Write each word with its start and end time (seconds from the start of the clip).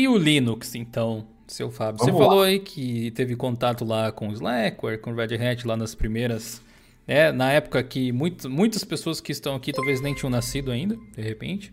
E 0.00 0.08
o 0.08 0.16
Linux, 0.16 0.74
então, 0.74 1.26
seu 1.46 1.70
Fábio? 1.70 1.98
Vamos 1.98 2.14
você 2.14 2.18
lá. 2.18 2.26
falou 2.26 2.42
aí 2.42 2.58
que 2.58 3.10
teve 3.10 3.36
contato 3.36 3.84
lá 3.84 4.10
com 4.10 4.30
o 4.30 4.32
Slackware, 4.32 4.98
com 4.98 5.12
o 5.12 5.14
Red 5.14 5.36
Hat 5.36 5.66
lá 5.66 5.76
nas 5.76 5.94
primeiras. 5.94 6.62
É, 7.06 7.30
na 7.30 7.52
época 7.52 7.82
que 7.82 8.10
muito, 8.10 8.48
muitas 8.48 8.82
pessoas 8.82 9.20
que 9.20 9.30
estão 9.30 9.54
aqui 9.54 9.74
talvez 9.74 10.00
nem 10.00 10.14
tinham 10.14 10.30
nascido 10.30 10.70
ainda, 10.70 10.96
de 11.14 11.20
repente. 11.20 11.70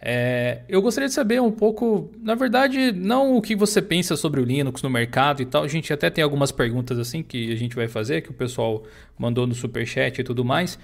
É, 0.00 0.60
eu 0.68 0.80
gostaria 0.80 1.08
de 1.08 1.14
saber 1.14 1.42
um 1.42 1.50
pouco, 1.50 2.12
na 2.22 2.36
verdade, 2.36 2.92
não 2.92 3.36
o 3.36 3.42
que 3.42 3.56
você 3.56 3.82
pensa 3.82 4.16
sobre 4.16 4.40
o 4.40 4.44
Linux 4.44 4.80
no 4.80 4.88
mercado 4.88 5.42
e 5.42 5.44
tal. 5.44 5.64
A 5.64 5.68
gente 5.68 5.92
até 5.92 6.08
tem 6.08 6.22
algumas 6.22 6.52
perguntas 6.52 6.96
assim 6.96 7.24
que 7.24 7.50
a 7.50 7.56
gente 7.56 7.74
vai 7.74 7.88
fazer, 7.88 8.20
que 8.20 8.30
o 8.30 8.34
pessoal 8.34 8.84
mandou 9.18 9.48
no 9.48 9.54
superchat 9.54 10.20
e 10.20 10.22
tudo 10.22 10.44
mais. 10.44 10.78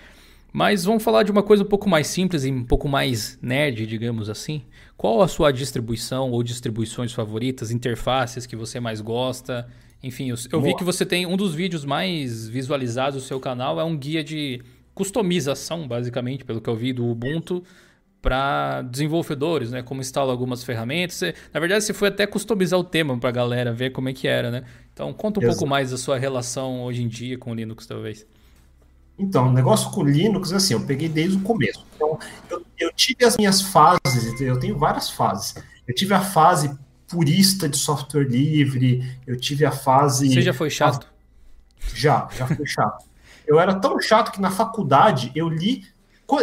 Mas 0.52 0.84
vamos 0.84 1.04
falar 1.04 1.22
de 1.22 1.30
uma 1.30 1.42
coisa 1.42 1.62
um 1.62 1.66
pouco 1.66 1.88
mais 1.88 2.08
simples 2.08 2.44
e 2.44 2.50
um 2.50 2.64
pouco 2.64 2.88
mais 2.88 3.38
nerd, 3.40 3.86
digamos 3.86 4.28
assim. 4.28 4.64
Qual 5.00 5.22
a 5.22 5.28
sua 5.28 5.50
distribuição 5.50 6.30
ou 6.30 6.42
distribuições 6.42 7.10
favoritas, 7.10 7.70
interfaces 7.70 8.44
que 8.44 8.54
você 8.54 8.78
mais 8.78 9.00
gosta? 9.00 9.66
Enfim, 10.02 10.28
eu, 10.28 10.36
eu 10.52 10.60
vi 10.60 10.76
que 10.76 10.84
você 10.84 11.06
tem 11.06 11.24
um 11.24 11.38
dos 11.38 11.54
vídeos 11.54 11.86
mais 11.86 12.46
visualizados 12.46 13.22
do 13.22 13.26
seu 13.26 13.40
canal 13.40 13.80
é 13.80 13.82
um 13.82 13.96
guia 13.96 14.22
de 14.22 14.60
customização, 14.94 15.88
basicamente, 15.88 16.44
pelo 16.44 16.60
que 16.60 16.68
eu 16.68 16.76
vi 16.76 16.92
do 16.92 17.08
Ubuntu 17.08 17.64
para 18.20 18.82
desenvolvedores, 18.82 19.70
né? 19.70 19.82
Como 19.82 20.02
instala 20.02 20.30
algumas 20.32 20.62
ferramentas. 20.62 21.16
Você, 21.16 21.34
na 21.50 21.60
verdade, 21.60 21.82
você 21.82 21.94
foi 21.94 22.08
até 22.08 22.26
customizar 22.26 22.78
o 22.78 22.84
tema 22.84 23.18
para 23.18 23.30
a 23.30 23.32
galera 23.32 23.72
ver 23.72 23.92
como 23.92 24.10
é 24.10 24.12
que 24.12 24.28
era, 24.28 24.50
né? 24.50 24.64
Então, 24.92 25.14
conta 25.14 25.40
um 25.40 25.42
Exato. 25.42 25.56
pouco 25.56 25.66
mais 25.66 25.92
da 25.92 25.96
sua 25.96 26.18
relação 26.18 26.82
hoje 26.82 27.02
em 27.02 27.08
dia 27.08 27.38
com 27.38 27.52
o 27.52 27.54
Linux, 27.54 27.86
talvez. 27.86 28.26
Então, 29.20 29.48
o 29.48 29.52
negócio 29.52 29.90
com 29.90 30.02
Linux, 30.02 30.52
assim, 30.52 30.72
eu 30.72 30.80
peguei 30.80 31.08
desde 31.08 31.36
o 31.36 31.42
começo. 31.42 31.84
Então, 31.94 32.18
eu, 32.48 32.62
eu 32.78 32.92
tive 32.92 33.24
as 33.24 33.36
minhas 33.36 33.60
fases, 33.60 34.40
eu 34.40 34.58
tenho 34.58 34.78
várias 34.78 35.10
fases. 35.10 35.54
Eu 35.86 35.94
tive 35.94 36.14
a 36.14 36.20
fase 36.20 36.74
purista 37.06 37.68
de 37.68 37.76
software 37.76 38.24
livre, 38.24 39.04
eu 39.26 39.38
tive 39.38 39.66
a 39.66 39.72
fase. 39.72 40.32
Você 40.32 40.40
já 40.40 40.54
foi 40.54 40.70
chato? 40.70 41.06
Já, 41.94 42.28
já 42.36 42.46
fui 42.46 42.66
chato. 42.66 43.04
Eu 43.46 43.58
era 43.58 43.74
tão 43.74 44.00
chato 44.00 44.32
que 44.32 44.40
na 44.40 44.50
faculdade 44.50 45.32
eu 45.34 45.48
li. 45.48 45.84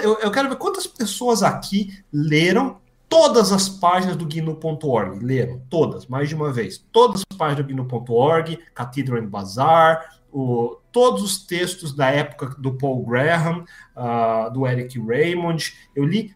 Eu, 0.03 0.19
eu 0.19 0.29
quero 0.29 0.49
ver 0.49 0.57
quantas 0.57 0.85
pessoas 0.85 1.41
aqui 1.41 1.97
leram 2.11 2.77
todas 3.07 3.53
as 3.53 3.69
páginas 3.69 4.17
do 4.17 4.25
GNU.org. 4.25 5.23
Leram, 5.23 5.61
todas, 5.69 6.05
mais 6.05 6.27
de 6.27 6.35
uma 6.35 6.51
vez. 6.51 6.83
Todas 6.91 7.23
as 7.29 7.37
páginas 7.37 7.65
do 7.65 7.73
GNU.org, 7.73 8.59
Cathedral 8.75 9.21
and 9.21 9.27
Bazaar, 9.27 10.19
o, 10.31 10.77
todos 10.97 11.21
os 11.21 11.45
textos 11.45 11.93
da 11.93 12.09
época 12.09 12.55
do 12.57 12.73
Paul 12.73 13.05
Graham, 13.05 13.65
uh, 13.95 14.51
do 14.51 14.65
Eric 14.65 14.99
Raymond. 14.99 15.75
Eu 15.95 16.03
li 16.03 16.35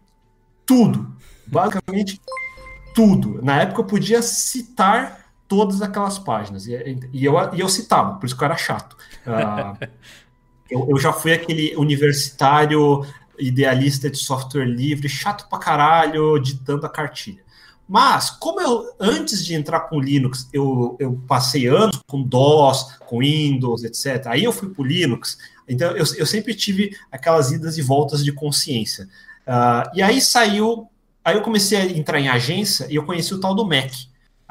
tudo, 0.64 1.16
basicamente 1.44 2.20
tudo. 2.94 3.42
Na 3.42 3.62
época 3.62 3.80
eu 3.80 3.84
podia 3.84 4.22
citar 4.22 5.26
todas 5.48 5.82
aquelas 5.82 6.16
páginas, 6.16 6.68
e, 6.68 6.74
e, 7.12 7.24
eu, 7.24 7.34
e 7.52 7.58
eu 7.58 7.68
citava, 7.68 8.14
por 8.20 8.24
isso 8.24 8.36
que 8.36 8.44
eu 8.44 8.46
era 8.46 8.56
chato. 8.56 8.96
Uh, 9.26 9.84
eu, 10.70 10.86
eu 10.90 10.96
já 10.96 11.12
fui 11.12 11.32
aquele 11.32 11.74
universitário 11.74 13.04
idealista 13.36 14.08
de 14.08 14.18
software 14.18 14.64
livre, 14.64 15.08
chato 15.08 15.48
pra 15.48 15.58
caralho, 15.58 16.38
ditando 16.38 16.86
a 16.86 16.88
cartilha. 16.88 17.41
Mas, 17.92 18.30
como 18.30 18.58
eu, 18.58 18.90
antes 18.98 19.44
de 19.44 19.54
entrar 19.54 19.80
com 19.80 20.00
Linux, 20.00 20.48
eu, 20.50 20.96
eu 20.98 21.22
passei 21.28 21.66
anos 21.66 22.00
com 22.06 22.22
DOS, 22.22 22.96
com 23.06 23.18
Windows, 23.18 23.84
etc. 23.84 24.28
Aí 24.28 24.44
eu 24.44 24.50
fui 24.50 24.70
para 24.70 24.80
o 24.80 24.86
Linux, 24.86 25.36
então 25.68 25.90
eu, 25.90 26.06
eu 26.16 26.24
sempre 26.24 26.54
tive 26.54 26.96
aquelas 27.10 27.52
idas 27.52 27.76
e 27.76 27.82
voltas 27.82 28.24
de 28.24 28.32
consciência. 28.32 29.10
Uh, 29.46 29.90
e 29.94 30.00
aí 30.00 30.22
saiu, 30.22 30.88
aí 31.22 31.36
eu 31.36 31.42
comecei 31.42 31.76
a 31.76 31.84
entrar 31.84 32.18
em 32.18 32.30
agência 32.30 32.86
e 32.88 32.94
eu 32.94 33.04
conheci 33.04 33.34
o 33.34 33.40
tal 33.40 33.54
do 33.54 33.66
Mac. 33.66 33.92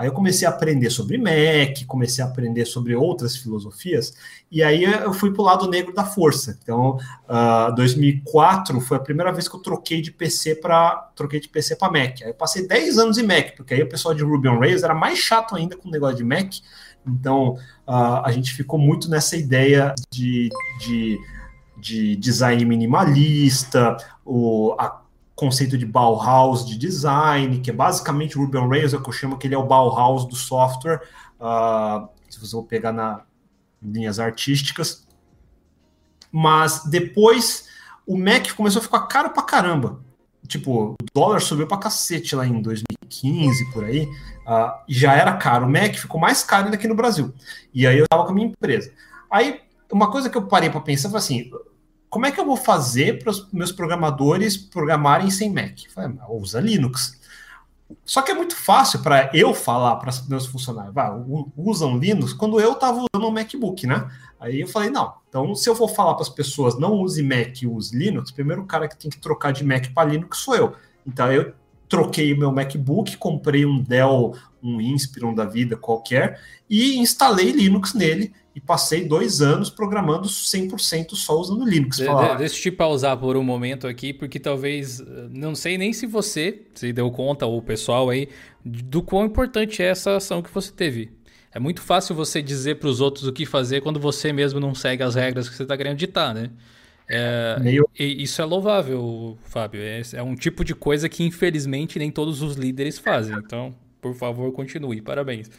Aí 0.01 0.07
eu 0.07 0.13
comecei 0.13 0.47
a 0.47 0.49
aprender 0.49 0.89
sobre 0.89 1.15
Mac, 1.15 1.85
comecei 1.85 2.23
a 2.23 2.27
aprender 2.27 2.65
sobre 2.65 2.95
outras 2.95 3.37
filosofias, 3.37 4.15
e 4.51 4.63
aí 4.63 4.83
eu 4.83 5.13
fui 5.13 5.31
para 5.31 5.43
o 5.43 5.45
lado 5.45 5.69
negro 5.69 5.93
da 5.93 6.03
força. 6.03 6.57
Então, 6.59 6.95
uh, 6.97 6.99
ah, 7.29 7.73
2004 7.75 8.81
foi 8.81 8.97
a 8.97 8.99
primeira 8.99 9.31
vez 9.31 9.47
que 9.47 9.55
eu 9.55 9.59
troquei 9.59 10.01
de 10.01 10.11
PC 10.11 10.55
para 10.55 11.11
troquei 11.15 11.39
de 11.39 11.47
PC 11.47 11.75
para 11.75 11.91
Mac. 11.91 12.19
Aí 12.23 12.29
eu 12.29 12.33
passei 12.33 12.67
10 12.67 12.97
anos 12.97 13.19
em 13.19 13.23
Mac, 13.27 13.55
porque 13.55 13.75
aí 13.75 13.83
o 13.83 13.89
pessoal 13.89 14.15
de 14.15 14.23
Ruby 14.23 14.47
on 14.47 14.57
Rails 14.57 14.81
era 14.81 14.95
mais 14.95 15.19
chato 15.19 15.55
ainda 15.55 15.77
com 15.77 15.87
o 15.87 15.91
negócio 15.91 16.17
de 16.17 16.23
Mac. 16.23 16.51
Então, 17.05 17.53
uh, 17.87 18.25
a 18.25 18.31
gente 18.31 18.55
ficou 18.55 18.79
muito 18.79 19.07
nessa 19.07 19.37
ideia 19.37 19.93
de, 20.09 20.49
de, 20.79 21.19
de 21.77 22.15
design 22.15 22.65
minimalista, 22.65 23.97
o, 24.25 24.75
a 24.79 25.00
conceito 25.41 25.75
de 25.75 25.87
Bauhaus 25.87 26.63
de 26.63 26.77
design, 26.77 27.59
que 27.61 27.71
é 27.71 27.73
basicamente 27.73 28.37
o 28.37 28.41
Ruby 28.41 28.59
on 28.59 28.67
Rails, 28.67 28.93
é 28.93 28.97
o 28.97 29.01
que 29.01 29.09
eu 29.09 29.13
chamo 29.13 29.39
que 29.39 29.47
ele 29.47 29.55
é 29.55 29.57
o 29.57 29.65
Bauhaus 29.65 30.23
do 30.27 30.35
software, 30.35 31.01
uh, 31.39 32.07
se 32.29 32.39
você 32.39 32.51
for 32.51 32.61
pegar 32.61 32.91
na 32.91 33.23
linhas 33.81 34.19
artísticas. 34.19 35.07
Mas 36.31 36.83
depois 36.85 37.67
o 38.05 38.15
Mac 38.15 38.51
começou 38.51 38.81
a 38.81 38.83
ficar 38.83 39.07
caro 39.07 39.31
pra 39.31 39.41
caramba. 39.41 39.99
Tipo, 40.47 40.91
o 40.91 40.95
dólar 41.11 41.41
subiu 41.41 41.65
pra 41.65 41.77
cacete 41.77 42.35
lá 42.35 42.45
em 42.45 42.61
2015, 42.61 43.71
por 43.71 43.83
aí, 43.83 44.03
uh, 44.45 44.79
já 44.87 45.15
era 45.15 45.35
caro. 45.37 45.65
O 45.65 45.71
Mac 45.71 45.95
ficou 45.95 46.21
mais 46.21 46.43
caro 46.43 46.65
ainda 46.65 46.77
aqui 46.77 46.87
no 46.87 46.93
Brasil. 46.93 47.33
E 47.73 47.87
aí 47.87 47.97
eu 47.97 48.07
tava 48.07 48.25
com 48.25 48.31
a 48.31 48.35
minha 48.35 48.47
empresa. 48.47 48.93
Aí, 49.31 49.59
uma 49.91 50.11
coisa 50.11 50.29
que 50.29 50.37
eu 50.37 50.43
parei 50.43 50.69
para 50.69 50.81
pensar 50.81 51.09
foi 51.09 51.17
assim: 51.17 51.49
como 52.11 52.25
é 52.25 52.31
que 52.31 52.39
eu 52.39 52.45
vou 52.45 52.57
fazer 52.57 53.19
para 53.19 53.31
os 53.31 53.49
meus 53.53 53.71
programadores 53.71 54.57
programarem 54.57 55.31
sem 55.31 55.49
Mac? 55.49 55.79
falei, 55.89 56.13
usa 56.29 56.59
Linux. 56.59 57.17
Só 58.05 58.21
que 58.21 58.31
é 58.31 58.35
muito 58.35 58.53
fácil 58.53 59.01
para 59.01 59.31
eu 59.33 59.53
falar 59.53 59.95
para 59.95 60.09
os 60.09 60.27
meus 60.27 60.45
funcionários, 60.45 60.95
ah, 60.97 61.17
usam 61.55 61.97
Linux, 61.97 62.33
quando 62.33 62.59
eu 62.59 62.73
estava 62.73 62.97
usando 62.97 63.27
um 63.27 63.31
MacBook, 63.31 63.87
né? 63.87 64.09
Aí 64.39 64.59
eu 64.59 64.67
falei, 64.67 64.89
não, 64.89 65.13
então 65.29 65.55
se 65.55 65.69
eu 65.69 65.75
for 65.75 65.87
falar 65.87 66.13
para 66.15 66.23
as 66.23 66.29
pessoas 66.29 66.77
não 66.77 66.95
use 66.95 67.23
Mac, 67.23 67.55
use 67.65 67.97
Linux, 67.97 68.29
primeiro 68.29 68.63
o 68.63 68.65
cara 68.65 68.89
que 68.89 68.97
tem 68.97 69.09
que 69.09 69.17
trocar 69.17 69.53
de 69.53 69.63
Mac 69.63 69.87
para 69.93 70.09
Linux 70.09 70.39
sou 70.39 70.55
eu. 70.55 70.75
Então 71.07 71.31
eu 71.31 71.53
troquei 71.87 72.33
o 72.33 72.37
meu 72.37 72.51
MacBook, 72.51 73.15
comprei 73.15 73.65
um 73.65 73.81
Dell, 73.81 74.35
um 74.61 74.81
Inspiron 74.81 75.33
da 75.33 75.45
vida 75.45 75.77
qualquer 75.77 76.41
e 76.69 76.97
instalei 76.97 77.51
Linux 77.51 77.93
nele 77.93 78.33
e 78.53 78.59
passei 78.59 79.05
dois 79.05 79.41
anos 79.41 79.69
programando 79.69 80.27
100% 80.27 81.15
só 81.15 81.39
usando 81.39 81.65
Linux. 81.65 81.97
De, 81.97 82.03
de, 82.03 82.37
deixa 82.37 82.57
eu 82.57 82.61
te 82.61 82.71
pausar 82.71 83.17
por 83.17 83.37
um 83.37 83.43
momento 83.43 83.87
aqui, 83.87 84.11
porque 84.11 84.39
talvez, 84.39 84.99
eh, 84.99 85.05
não 85.29 85.55
sei 85.55 85.77
nem 85.77 85.93
se 85.93 86.05
você 86.05 86.61
se 86.73 86.91
deu 86.91 87.09
conta, 87.11 87.45
ou 87.45 87.59
o 87.59 87.61
pessoal 87.61 88.09
aí, 88.09 88.27
do 88.63 89.01
quão 89.01 89.25
importante 89.25 89.81
é 89.81 89.85
essa 89.85 90.17
ação 90.17 90.41
que 90.41 90.53
você 90.53 90.71
teve. 90.71 91.11
É 91.53 91.59
muito 91.59 91.81
fácil 91.81 92.13
você 92.13 92.41
dizer 92.41 92.75
para 92.75 92.89
os 92.89 92.99
outros 92.99 93.25
o 93.25 93.33
que 93.33 93.45
fazer 93.45 93.81
quando 93.81 93.99
você 93.99 94.33
mesmo 94.33 94.59
não 94.59 94.75
segue 94.75 95.03
as 95.03 95.15
regras 95.15 95.47
que 95.47 95.55
você 95.55 95.63
está 95.63 95.77
querendo 95.77 95.97
ditar, 95.97 96.33
né? 96.33 96.49
É, 97.09 97.57
Meio... 97.59 97.89
Isso 97.97 98.41
é 98.41 98.45
louvável, 98.45 99.37
Fábio. 99.43 99.81
É, 99.81 100.01
é 100.13 100.23
um 100.23 100.35
tipo 100.35 100.63
de 100.63 100.73
coisa 100.73 101.09
que, 101.09 101.23
infelizmente, 101.23 101.99
nem 101.99 102.09
todos 102.09 102.41
os 102.41 102.55
líderes 102.55 102.97
fazem. 102.97 103.35
Então, 103.35 103.75
por 103.99 104.15
favor, 104.15 104.51
continue. 104.53 105.01
Parabéns. 105.01 105.49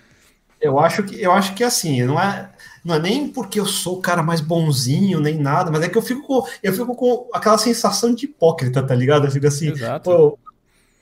Eu 0.62 0.78
acho 0.78 1.02
que 1.02 1.20
eu 1.20 1.32
acho 1.32 1.54
que 1.54 1.64
assim, 1.64 2.02
não 2.04 2.18
é, 2.20 2.48
não 2.84 2.94
é 2.94 2.98
nem 2.98 3.28
porque 3.28 3.60
eu 3.60 3.66
sou 3.66 3.98
o 3.98 4.02
cara 4.02 4.22
mais 4.22 4.40
bonzinho, 4.40 5.20
nem 5.20 5.38
nada, 5.38 5.70
mas 5.70 5.82
é 5.82 5.88
que 5.88 5.96
eu 5.96 6.02
fico 6.02 6.22
com, 6.26 6.46
eu 6.62 6.72
fico 6.72 6.94
com 6.94 7.28
aquela 7.32 7.58
sensação 7.58 8.14
de 8.14 8.24
hipócrita, 8.24 8.82
tá 8.82 8.94
ligado? 8.94 9.26
Eu 9.26 9.30
fico 9.30 9.46
assim, 9.46 9.70
Exato. 9.70 10.10
Pô, 10.10 10.38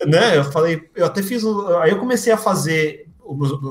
né? 0.06 0.36
Eu 0.36 0.44
falei, 0.44 0.88
eu 0.94 1.06
até 1.06 1.22
fiz, 1.22 1.42
aí 1.82 1.91
eu 1.91 1.98
comecei 1.98 2.32
a 2.32 2.36
fazer 2.36 3.06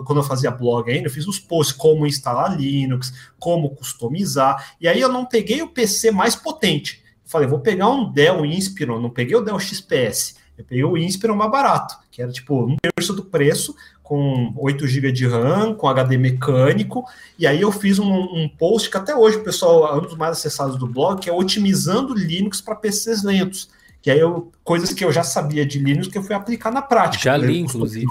quando 0.06 0.18
eu 0.18 0.24
fazia 0.24 0.52
blog 0.52 0.90
ainda, 0.90 1.08
eu 1.08 1.12
fiz 1.12 1.28
os 1.28 1.38
posts 1.38 1.76
como 1.76 2.08
instalar 2.08 2.58
Linux, 2.58 3.14
como 3.38 3.76
customizar, 3.76 4.76
e 4.80 4.88
aí 4.88 5.02
eu 5.02 5.10
não 5.10 5.26
peguei 5.26 5.62
o 5.62 5.68
PC 5.68 6.12
mais 6.12 6.36
potente. 6.36 7.04
falei, 7.26 7.48
vou 7.48 7.60
pegar 7.60 7.90
um 7.90 8.12
Dell 8.12 8.46
Inspiron, 8.46 9.02
não 9.02 9.10
peguei 9.10 9.36
o 9.36 9.42
Dell 9.42 9.60
XPS, 9.60 10.36
eu 10.58 10.64
peguei 10.64 10.84
o 10.84 10.98
Inspiron 10.98 11.36
mais 11.36 11.52
barato, 11.52 11.98
que 12.10 12.22
era 12.22 12.32
tipo 12.32 12.66
um 12.66 12.78
terço 12.78 13.14
do 13.14 13.26
preço, 13.26 13.76
com 14.10 14.52
8 14.58 14.88
GB 14.88 15.12
de 15.12 15.28
RAM, 15.28 15.76
com 15.76 15.88
HD 15.88 16.18
mecânico, 16.18 17.06
e 17.38 17.46
aí 17.46 17.62
eu 17.62 17.72
fiz 17.72 18.00
um, 18.00 18.12
um, 18.12 18.50
post 18.50 18.90
que 18.90 18.98
até 18.98 19.16
hoje 19.16 19.38
o 19.38 19.44
pessoal, 19.44 19.88
é 19.94 20.00
um 20.00 20.02
dos 20.02 20.18
mais 20.18 20.32
acessados 20.32 20.78
do 20.78 20.88
blog, 20.88 21.22
que 21.22 21.30
é 21.30 21.32
otimizando 21.32 22.16
Linux 22.16 22.60
para 22.60 22.74
PCs 22.74 23.22
lentos. 23.24 23.70
Que 24.02 24.10
aí 24.10 24.20
eu, 24.20 24.52
coisas 24.64 24.94
que 24.94 25.06
eu 25.06 25.12
já 25.12 25.22
sabia 25.22 25.64
de 25.64 25.78
Linux 25.78 26.08
que 26.08 26.18
eu 26.18 26.24
fui 26.24 26.34
aplicar 26.34 26.72
na 26.72 26.82
prática. 26.82 27.24
Já 27.24 27.38
li, 27.38 27.60
inclusive. 27.60 28.08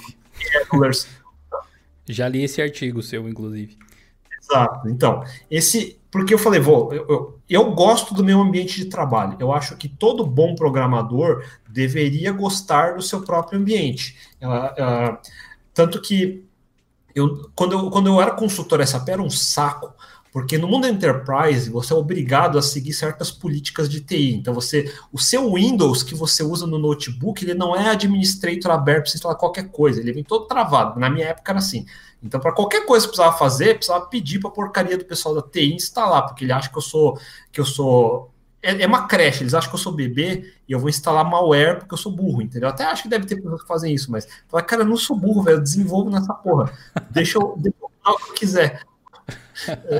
já 2.08 2.28
li 2.28 2.44
esse 2.44 2.62
artigo 2.62 3.02
seu, 3.02 3.28
inclusive. 3.28 3.76
Exato. 4.40 4.88
Então, 4.88 5.24
esse. 5.50 5.98
Porque 6.12 6.32
eu 6.32 6.38
falei, 6.38 6.60
vou, 6.60 6.92
eu, 6.94 7.06
eu, 7.08 7.38
eu, 7.50 7.72
gosto 7.72 8.14
do 8.14 8.24
meu 8.24 8.40
ambiente 8.40 8.76
de 8.76 8.86
trabalho. 8.86 9.36
Eu 9.40 9.52
acho 9.52 9.76
que 9.76 9.88
todo 9.88 10.24
bom 10.24 10.54
programador 10.54 11.44
deveria 11.68 12.30
gostar 12.30 12.94
do 12.94 13.02
seu 13.02 13.20
próprio 13.22 13.58
ambiente. 13.58 14.16
Uh, 14.40 14.46
uh, 14.46 15.18
tanto 15.78 16.00
que 16.00 16.44
eu, 17.14 17.52
quando, 17.54 17.72
eu, 17.72 17.88
quando 17.88 18.08
eu 18.08 18.20
era 18.20 18.32
consultor 18.32 18.84
SAP 18.84 19.10
era 19.10 19.22
um 19.22 19.30
saco, 19.30 19.94
Porque 20.32 20.58
no 20.58 20.66
mundo 20.66 20.88
enterprise 20.88 21.70
você 21.70 21.92
é 21.92 21.96
obrigado 21.96 22.58
a 22.58 22.62
seguir 22.62 22.92
certas 22.92 23.30
políticas 23.30 23.88
de 23.88 24.00
TI. 24.00 24.34
Então 24.34 24.52
você, 24.52 24.92
o 25.12 25.20
seu 25.20 25.54
Windows 25.54 26.02
que 26.02 26.16
você 26.16 26.42
usa 26.42 26.66
no 26.66 26.80
notebook, 26.80 27.44
ele 27.44 27.54
não 27.54 27.76
é 27.76 27.90
administrator 27.90 28.72
aberto 28.72 29.04
para 29.04 29.14
instalar 29.14 29.36
qualquer 29.36 29.70
coisa, 29.70 30.00
ele 30.00 30.12
vem 30.12 30.24
todo 30.24 30.46
travado. 30.46 30.98
Na 30.98 31.08
minha 31.08 31.28
época 31.28 31.52
era 31.52 31.60
assim. 31.60 31.86
Então 32.20 32.40
para 32.40 32.50
qualquer 32.52 32.84
coisa 32.84 33.06
que 33.06 33.12
precisava 33.12 33.38
fazer, 33.38 33.76
precisava 33.76 34.06
pedir 34.06 34.40
para 34.40 34.50
a 34.50 34.52
porcaria 34.52 34.98
do 34.98 35.04
pessoal 35.04 35.32
da 35.32 35.42
TI 35.42 35.74
instalar, 35.74 36.26
porque 36.26 36.44
ele 36.44 36.52
acha 36.52 36.68
que 36.68 36.76
eu 36.76 36.82
sou 36.82 37.20
que 37.52 37.60
eu 37.60 37.64
sou 37.64 38.32
é, 38.62 38.82
é, 38.82 38.86
uma 38.86 39.06
creche, 39.06 39.42
eles 39.42 39.54
acham 39.54 39.70
que 39.70 39.76
eu 39.76 39.80
sou 39.80 39.92
bebê 39.92 40.52
e 40.68 40.72
eu 40.72 40.80
vou 40.80 40.88
instalar 40.88 41.28
malware 41.28 41.78
porque 41.78 41.94
eu 41.94 41.98
sou 41.98 42.10
burro, 42.12 42.42
entendeu? 42.42 42.68
Até 42.68 42.84
acho 42.84 43.04
que 43.04 43.08
deve 43.08 43.26
ter 43.26 43.36
pessoas 43.36 43.62
que 43.62 43.68
fazem 43.68 43.94
isso, 43.94 44.10
mas 44.10 44.26
fala, 44.48 44.62
cara, 44.62 44.82
eu 44.82 44.86
não 44.86 44.96
sou 44.96 45.16
burro, 45.16 45.42
velho, 45.42 45.58
eu 45.58 45.62
desenvolvo 45.62 46.10
nessa 46.10 46.34
porra. 46.34 46.72
Deixa 47.10 47.38
eu, 47.38 47.54
deixa 47.58 47.78
eu 47.80 47.90
o 48.12 48.16
que 48.16 48.30
eu 48.30 48.34
quiser. 48.34 48.82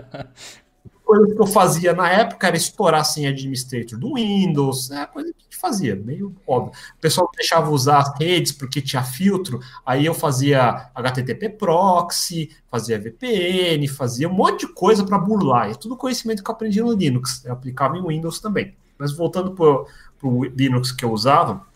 coisa 1.09 1.35
que 1.35 1.41
eu 1.41 1.47
fazia 1.47 1.95
na 1.95 2.11
época 2.11 2.47
era 2.47 2.57
explorar 2.57 3.03
sem 3.03 3.27
assim, 3.27 3.33
administrator 3.33 3.99
do 3.99 4.15
Windows, 4.15 4.91
é 4.91 5.07
coisa 5.07 5.33
que 5.33 5.47
a 5.47 5.48
fazia, 5.59 5.97
meio 5.97 6.35
óbvio. 6.47 6.73
O 6.97 7.01
pessoal 7.01 7.31
deixava 7.35 7.71
usar 7.71 7.99
as 7.99 8.19
redes 8.19 8.53
porque 8.53 8.81
tinha 8.81 9.03
filtro, 9.03 9.61
aí 9.85 10.07
eu 10.07 10.15
fazia 10.15 10.91
HTTP 10.95 11.51
proxy, 11.51 12.51
fazia 12.71 12.99
VPN, 12.99 13.87
fazia 13.89 14.29
um 14.29 14.33
monte 14.33 14.67
de 14.67 14.73
coisa 14.73 15.05
para 15.05 15.19
burlar. 15.19 15.71
É 15.71 15.75
tudo 15.75 15.97
conhecimento 15.97 16.43
que 16.43 16.51
eu 16.51 16.55
aprendi 16.55 16.81
no 16.81 16.93
Linux, 16.93 17.45
eu 17.45 17.53
aplicava 17.53 17.97
em 17.97 18.07
Windows 18.07 18.41
também. 18.41 18.75
Mas 18.99 19.13
voltando 19.13 19.53
para 19.53 20.29
o 20.29 20.45
Linux 20.45 20.91
que 20.91 21.05
eu 21.05 21.13
usava, 21.13 21.67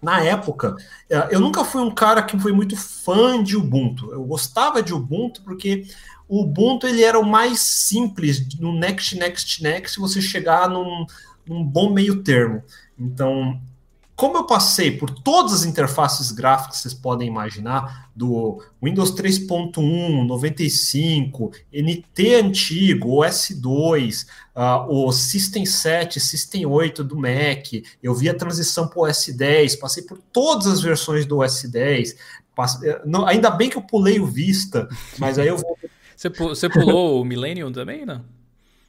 na 0.00 0.22
época, 0.22 0.76
é, 1.08 1.34
eu 1.34 1.40
nunca 1.40 1.64
fui 1.64 1.82
um 1.82 1.90
cara 1.90 2.22
que 2.22 2.38
foi 2.38 2.52
muito 2.52 2.76
fã 2.76 3.42
de 3.42 3.56
Ubuntu. 3.56 4.12
Eu 4.12 4.24
gostava 4.24 4.82
de 4.82 4.92
Ubuntu 4.92 5.42
porque 5.42 5.84
o 6.28 6.42
Ubuntu 6.42 6.86
ele 6.86 7.02
era 7.02 7.18
o 7.18 7.24
mais 7.24 7.60
simples 7.60 8.46
no 8.58 8.78
Next, 8.78 9.16
Next, 9.16 9.62
Next, 9.62 9.98
você 9.98 10.20
chegar 10.20 10.68
num, 10.68 11.06
num 11.46 11.64
bom 11.64 11.92
meio 11.92 12.22
termo. 12.22 12.62
Então, 12.98 13.60
como 14.16 14.38
eu 14.38 14.46
passei 14.46 14.90
por 14.90 15.10
todas 15.10 15.52
as 15.52 15.64
interfaces 15.66 16.32
gráficas 16.32 16.76
que 16.76 16.82
vocês 16.82 16.94
podem 16.94 17.28
imaginar, 17.28 18.10
do 18.16 18.62
Windows 18.82 19.14
3.1, 19.14 20.26
95, 20.26 21.52
NT 21.70 22.34
antigo, 22.36 23.20
OS2, 23.20 24.24
uh, 24.24 24.28
ah, 24.54 24.86
o 24.88 25.12
System 25.12 25.66
7, 25.66 26.18
System 26.18 26.64
8 26.64 27.04
do 27.04 27.14
Mac, 27.14 27.66
eu 28.02 28.14
vi 28.14 28.30
a 28.30 28.34
transição 28.34 28.88
para 28.88 29.00
o 29.00 29.02
OS 29.02 29.28
10, 29.28 29.76
passei 29.76 30.02
por 30.02 30.16
todas 30.32 30.66
as 30.66 30.80
versões 30.80 31.26
do 31.26 31.40
OS 31.40 31.64
10, 31.64 32.16
passei, 32.54 32.88
eh, 32.88 33.02
não, 33.04 33.26
ainda 33.26 33.50
bem 33.50 33.68
que 33.68 33.76
eu 33.76 33.82
pulei 33.82 34.18
o 34.18 34.24
Vista, 34.24 34.88
mas 35.18 35.38
aí 35.38 35.48
eu 35.48 35.58
vou 35.58 35.78
você, 36.16 36.30
você 36.30 36.70
pulou 36.70 37.20
o 37.20 37.24
Millennium 37.24 37.70
também, 37.70 38.06
não? 38.06 38.24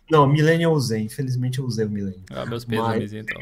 Não, 0.09 0.25
Millennium 0.25 0.71
eu 0.71 0.74
usei. 0.74 1.01
Infelizmente 1.01 1.59
eu 1.59 1.65
usei 1.65 1.86
o 1.86 1.89
Millennium. 1.89 2.24
Ah, 2.31 2.45
meus 2.45 2.63
pesos, 2.63 3.12
então. 3.12 3.42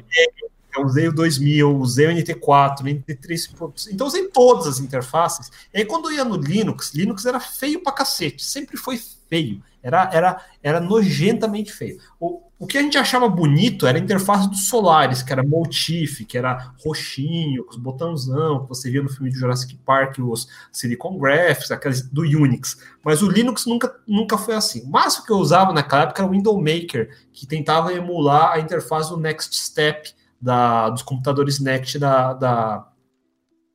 Eu 0.75 0.85
usei 0.85 1.07
o 1.07 1.13
2000, 1.13 1.57
eu 1.57 1.77
usei 1.77 2.07
o 2.07 2.11
NT4, 2.11 2.81
o 2.81 2.83
NT3. 2.83 3.89
Então 3.91 4.07
usei 4.07 4.27
todas 4.27 4.67
as 4.67 4.79
interfaces. 4.79 5.51
E 5.73 5.79
aí 5.79 5.85
quando 5.85 6.09
eu 6.09 6.15
ia 6.15 6.25
no 6.25 6.35
Linux, 6.35 6.93
Linux 6.93 7.25
era 7.25 7.39
feio 7.39 7.81
pra 7.81 7.93
cacete. 7.93 8.43
Sempre 8.43 8.77
foi 8.77 8.99
feio. 9.29 9.61
Era, 9.81 10.09
era, 10.11 10.41
era 10.63 10.79
nojentamente 10.79 11.71
feio. 11.71 11.99
O, 12.19 12.41
o 12.57 12.65
que 12.65 12.77
a 12.77 12.81
gente 12.81 12.97
achava 12.97 13.29
bonito 13.29 13.85
era 13.85 13.97
a 13.97 14.01
interface 14.01 14.49
dos 14.49 14.67
Solaris, 14.67 15.21
que 15.21 15.31
era 15.31 15.43
Motif, 15.43 16.25
que 16.25 16.37
era 16.37 16.73
roxinho, 16.83 17.63
com 17.63 17.71
os 17.71 17.77
botãozão, 17.77 18.63
que 18.63 18.69
você 18.69 18.89
via 18.89 19.03
no 19.03 19.09
filme 19.09 19.29
de 19.29 19.37
Jurassic 19.37 19.75
Park, 19.85 20.17
os 20.19 20.47
Silicon 20.71 21.19
Graphics, 21.19 21.69
aqueles 21.69 22.01
do 22.01 22.21
Unix. 22.21 22.77
Mas 23.03 23.21
o 23.21 23.29
Linux 23.29 23.67
nunca, 23.67 23.95
nunca 24.07 24.39
foi 24.39 24.55
assim. 24.55 24.81
O 24.83 24.89
máximo 24.89 25.25
que 25.25 25.31
eu 25.31 25.37
usava 25.37 25.71
naquela 25.71 26.03
época 26.03 26.23
era 26.23 26.27
o 26.27 26.31
Window 26.31 26.57
Maker, 26.57 27.15
que 27.31 27.45
tentava 27.45 27.93
emular 27.93 28.53
a 28.53 28.59
interface 28.59 29.09
do 29.09 29.17
Next 29.17 29.55
Step 29.55 30.14
da, 30.41 30.89
dos 30.89 31.01
computadores 31.01 31.59
Next 31.59 31.97
da, 31.97 32.33
da 32.33 32.87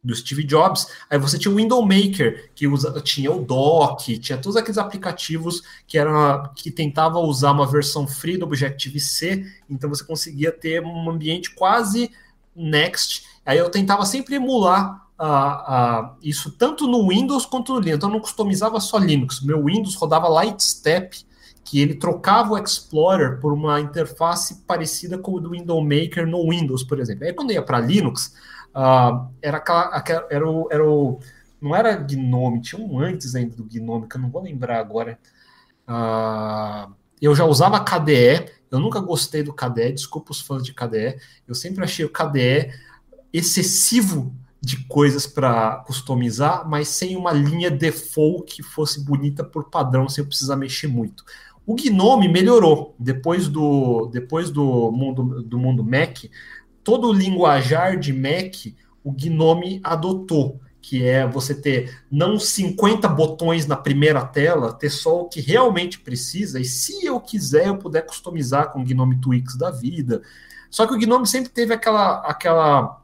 do 0.02 0.14
Steve 0.14 0.44
Jobs, 0.44 0.86
aí 1.10 1.18
você 1.18 1.38
tinha 1.38 1.52
o 1.52 1.56
Window 1.56 1.82
Maker, 1.82 2.50
que 2.54 2.66
usa, 2.66 2.98
tinha 3.02 3.30
o 3.30 3.44
Dock, 3.44 4.18
tinha 4.18 4.38
todos 4.38 4.56
aqueles 4.56 4.78
aplicativos 4.78 5.62
que 5.86 5.98
eram 5.98 6.50
que 6.54 6.70
tentava 6.70 7.18
usar 7.18 7.52
uma 7.52 7.66
versão 7.66 8.06
free 8.06 8.38
do 8.38 8.46
Objective-C, 8.46 9.44
então 9.68 9.90
você 9.90 10.02
conseguia 10.02 10.50
ter 10.50 10.82
um 10.82 11.10
ambiente 11.10 11.54
quase 11.54 12.10
Next. 12.56 13.24
Aí 13.44 13.58
eu 13.58 13.70
tentava 13.70 14.04
sempre 14.04 14.36
emular 14.36 15.06
uh, 15.18 16.12
uh, 16.12 16.16
isso 16.22 16.50
tanto 16.52 16.86
no 16.86 17.08
Windows 17.08 17.46
quanto 17.46 17.74
no 17.74 17.80
Linux. 17.80 17.96
Então 17.96 18.08
eu 18.08 18.14
não 18.14 18.20
customizava 18.20 18.80
só 18.80 18.98
Linux. 18.98 19.40
Meu 19.42 19.64
Windows 19.64 19.94
rodava 19.94 20.28
Lightstep, 20.28 21.24
que 21.64 21.80
ele 21.80 21.94
trocava 21.94 22.54
o 22.54 22.58
Explorer 22.58 23.38
por 23.38 23.52
uma 23.52 23.80
interface 23.80 24.62
parecida 24.66 25.18
com 25.18 25.32
o 25.32 25.40
do 25.40 25.50
Window 25.50 25.80
Maker 25.82 26.26
no 26.26 26.48
Windows, 26.48 26.82
por 26.82 26.98
exemplo. 26.98 27.24
Aí 27.24 27.32
quando 27.32 27.52
ia 27.52 27.62
para 27.62 27.78
Linux, 27.78 28.34
Uh, 28.70 29.28
era, 29.42 29.56
aquela, 29.56 30.28
era, 30.30 30.48
o, 30.48 30.68
era 30.70 30.88
o. 30.88 31.20
Não 31.60 31.74
era 31.74 31.94
Gnome, 31.96 32.60
tinha 32.60 32.80
um 32.80 32.98
antes 32.98 33.34
ainda 33.34 33.54
do 33.54 33.64
Gnome, 33.64 34.08
que 34.08 34.16
eu 34.16 34.20
não 34.20 34.30
vou 34.30 34.42
lembrar 34.42 34.78
agora. 34.78 35.18
Uh, 35.88 36.92
eu 37.20 37.34
já 37.34 37.44
usava 37.44 37.84
KDE, 37.84 38.50
eu 38.70 38.78
nunca 38.78 39.00
gostei 39.00 39.42
do 39.42 39.52
KDE, 39.52 39.92
desculpa 39.92 40.30
os 40.30 40.40
fãs 40.40 40.62
de 40.62 40.72
KDE. 40.72 41.18
Eu 41.46 41.54
sempre 41.54 41.84
achei 41.84 42.04
o 42.04 42.10
KDE 42.10 42.72
excessivo 43.32 44.34
de 44.62 44.84
coisas 44.86 45.26
para 45.26 45.76
customizar, 45.86 46.68
mas 46.68 46.88
sem 46.88 47.16
uma 47.16 47.32
linha 47.32 47.70
default 47.70 48.54
que 48.54 48.62
fosse 48.62 49.04
bonita 49.04 49.42
por 49.42 49.68
padrão, 49.70 50.08
sem 50.08 50.22
eu 50.22 50.28
precisar 50.28 50.56
mexer 50.56 50.86
muito. 50.86 51.24
O 51.70 51.76
Gnome 51.76 52.26
melhorou 52.26 52.96
depois 52.98 53.46
do 53.46 54.06
depois 54.06 54.50
do 54.50 54.90
mundo 54.90 55.40
do 55.40 55.56
mundo 55.56 55.84
Mac 55.84 56.24
todo 56.82 57.06
o 57.06 57.12
linguajar 57.12 57.96
de 57.96 58.12
Mac 58.12 58.74
o 59.04 59.12
Gnome 59.12 59.80
adotou, 59.84 60.60
que 60.82 61.04
é 61.06 61.24
você 61.24 61.54
ter 61.54 62.02
não 62.10 62.40
50 62.40 63.06
botões 63.06 63.68
na 63.68 63.76
primeira 63.76 64.24
tela, 64.24 64.72
ter 64.72 64.90
só 64.90 65.20
o 65.20 65.28
que 65.28 65.40
realmente 65.40 66.00
precisa, 66.00 66.58
e 66.58 66.64
se 66.64 67.06
eu 67.06 67.20
quiser, 67.20 67.68
eu 67.68 67.76
puder 67.76 68.04
customizar 68.04 68.72
com 68.72 68.80
o 68.80 68.84
Gnome 68.84 69.20
Twix 69.20 69.56
da 69.56 69.70
vida. 69.70 70.22
Só 70.68 70.88
que 70.88 70.94
o 70.94 70.98
Gnome 70.98 71.28
sempre 71.28 71.50
teve 71.50 71.72
aquela, 71.72 72.16
aquela 72.26 72.99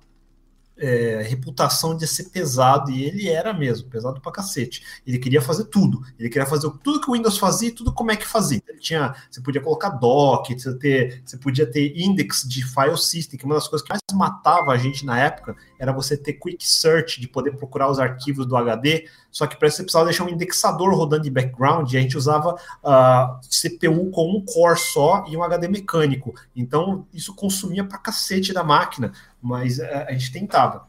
é, 0.79 1.23
reputação 1.23 1.97
de 1.97 2.07
ser 2.07 2.31
pesado, 2.31 2.91
e 2.91 3.05
ele 3.05 3.29
era 3.29 3.53
mesmo, 3.53 3.89
pesado 3.89 4.21
pra 4.21 4.33
cacete. 4.33 4.83
Ele 5.07 5.19
queria 5.19 5.41
fazer 5.41 5.65
tudo. 5.65 6.01
Ele 6.19 6.29
queria 6.29 6.47
fazer 6.47 6.71
tudo 6.83 7.01
que 7.01 7.11
o 7.11 7.15
Windows 7.15 7.39
fazia 7.39 7.69
e 7.69 7.73
tudo 7.73 7.93
como 7.93 8.11
é 8.11 8.17
que 8.17 8.27
fazia. 8.27 8.63
Ele 8.69 8.79
tinha, 8.79 9.15
você 9.31 9.41
podia 9.41 9.61
colocar 9.61 9.91
doc, 9.91 10.51
você, 10.51 10.79
ter, 10.79 11.23
você 11.25 11.37
podia 11.39 11.67
ter 11.67 11.95
index 11.97 12.43
de 12.47 12.65
file 12.65 12.99
system, 12.99 13.39
que 13.39 13.45
uma 13.45 13.55
das 13.55 13.69
coisas 13.69 13.87
que 13.87 13.93
mais 13.93 14.01
matava 14.13 14.73
a 14.73 14.79
gente 14.79 15.05
na 15.05 15.19
época 15.19 15.57
era 15.79 15.93
você 15.93 16.17
ter 16.17 16.35
quick 16.35 16.67
search, 16.67 17.21
de 17.21 17.29
poder 17.29 17.53
procurar 17.53 17.91
os 17.91 17.99
arquivos 17.99 18.47
do 18.47 18.57
HD, 18.57 19.07
só 19.31 19.47
que 19.47 19.57
para 19.57 19.69
isso 19.69 19.79
você 19.79 19.83
precisava 19.83 20.07
deixar 20.07 20.25
um 20.25 20.29
indexador 20.29 20.95
rodando 20.95 21.27
em 21.27 21.33
background, 21.33 21.93
e 21.93 21.97
a 21.97 22.01
gente 22.01 22.17
usava 22.17 22.55
uh, 22.55 22.59
ah, 22.85 23.41
CPU 23.43 24.11
com 24.11 24.37
um 24.37 24.45
core 24.45 24.79
só 24.79 25.25
e 25.29 25.37
um 25.37 25.43
HD 25.43 25.69
mecânico. 25.69 26.35
Então, 26.55 27.07
isso 27.13 27.35
consumia 27.35 27.85
pra 27.85 27.99
cacete 27.99 28.53
da 28.53 28.65
máquina, 28.65 29.13
mas 29.41 29.79
uh, 29.79 29.85
a 30.09 30.13
gente 30.13 30.33
tentava. 30.33 30.87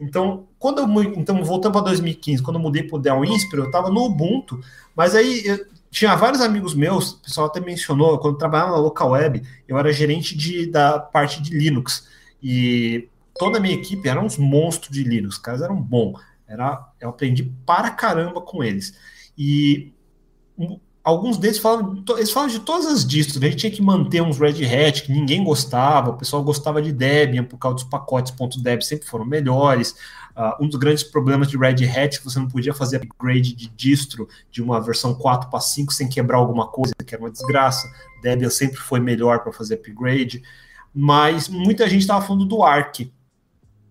Então, 0.00 0.46
quando 0.58 0.78
eu 0.78 1.02
então 1.14 1.44
voltando 1.44 1.72
para 1.72 1.82
2015, 1.82 2.42
quando 2.42 2.56
eu 2.56 2.62
mudei 2.62 2.82
para 2.82 2.96
o 2.96 2.98
Dell 2.98 3.24
Inspire, 3.24 3.58
eu 3.60 3.66
estava 3.66 3.90
no 3.90 4.04
Ubuntu, 4.06 4.58
mas 4.96 5.14
aí 5.14 5.42
eu, 5.44 5.66
tinha 5.90 6.14
vários 6.14 6.40
amigos 6.40 6.74
meus, 6.74 7.12
o 7.12 7.18
pessoal 7.18 7.48
até 7.48 7.60
mencionou, 7.60 8.18
quando 8.18 8.34
eu 8.34 8.38
trabalhava 8.38 8.70
na 8.70 8.78
local 8.78 9.10
web, 9.10 9.42
eu 9.66 9.76
era 9.76 9.92
gerente 9.92 10.36
de, 10.36 10.66
da 10.66 10.98
parte 10.98 11.42
de 11.42 11.50
Linux 11.56 12.08
e 12.42 13.08
toda 13.40 13.56
a 13.56 13.60
minha 13.60 13.72
equipe 13.72 14.06
era 14.06 14.20
uns 14.20 14.36
monstros 14.36 14.94
de 14.94 15.02
Linux, 15.02 15.36
os 15.36 15.40
caras 15.40 15.62
eram 15.62 15.80
bons. 15.80 16.20
Era, 16.46 16.92
eu 17.00 17.08
aprendi 17.08 17.42
para 17.64 17.90
caramba 17.90 18.42
com 18.42 18.62
eles. 18.62 18.94
E 19.38 19.94
um, 20.58 20.78
alguns 21.02 21.38
deles 21.38 21.58
falam, 21.58 22.04
eles 22.18 22.30
falam 22.30 22.50
de 22.50 22.60
todas 22.60 22.84
as 22.84 23.06
distros. 23.06 23.42
A 23.42 23.46
gente 23.46 23.56
tinha 23.56 23.72
que 23.72 23.80
manter 23.80 24.20
uns 24.20 24.38
Red 24.38 24.62
Hat 24.66 25.04
que 25.04 25.10
ninguém 25.10 25.42
gostava, 25.42 26.10
o 26.10 26.18
pessoal 26.18 26.44
gostava 26.44 26.82
de 26.82 26.92
Debian 26.92 27.44
por 27.44 27.56
causa 27.56 27.76
dos 27.76 27.84
pacotes 27.84 28.34
.deb 28.58 28.82
sempre 28.82 29.06
foram 29.06 29.24
melhores. 29.24 29.92
Uh, 30.36 30.62
um 30.62 30.68
dos 30.68 30.78
grandes 30.78 31.02
problemas 31.02 31.48
de 31.48 31.56
Red 31.56 31.88
Hat 31.88 31.96
é 31.98 32.08
que 32.08 32.24
você 32.24 32.38
não 32.38 32.46
podia 32.46 32.74
fazer 32.74 32.98
upgrade 32.98 33.54
de 33.54 33.68
distro 33.70 34.28
de 34.50 34.62
uma 34.62 34.82
versão 34.82 35.14
4 35.14 35.48
para 35.48 35.60
5 35.60 35.94
sem 35.94 36.10
quebrar 36.10 36.36
alguma 36.36 36.66
coisa, 36.66 36.92
que 37.06 37.14
era 37.14 37.24
uma 37.24 37.30
desgraça. 37.30 37.90
Debian 38.22 38.50
sempre 38.50 38.76
foi 38.76 39.00
melhor 39.00 39.38
para 39.38 39.50
fazer 39.50 39.76
upgrade. 39.76 40.42
Mas 40.94 41.48
muita 41.48 41.88
gente 41.88 42.02
estava 42.02 42.20
falando 42.20 42.44
do 42.44 42.62
Arc 42.62 43.10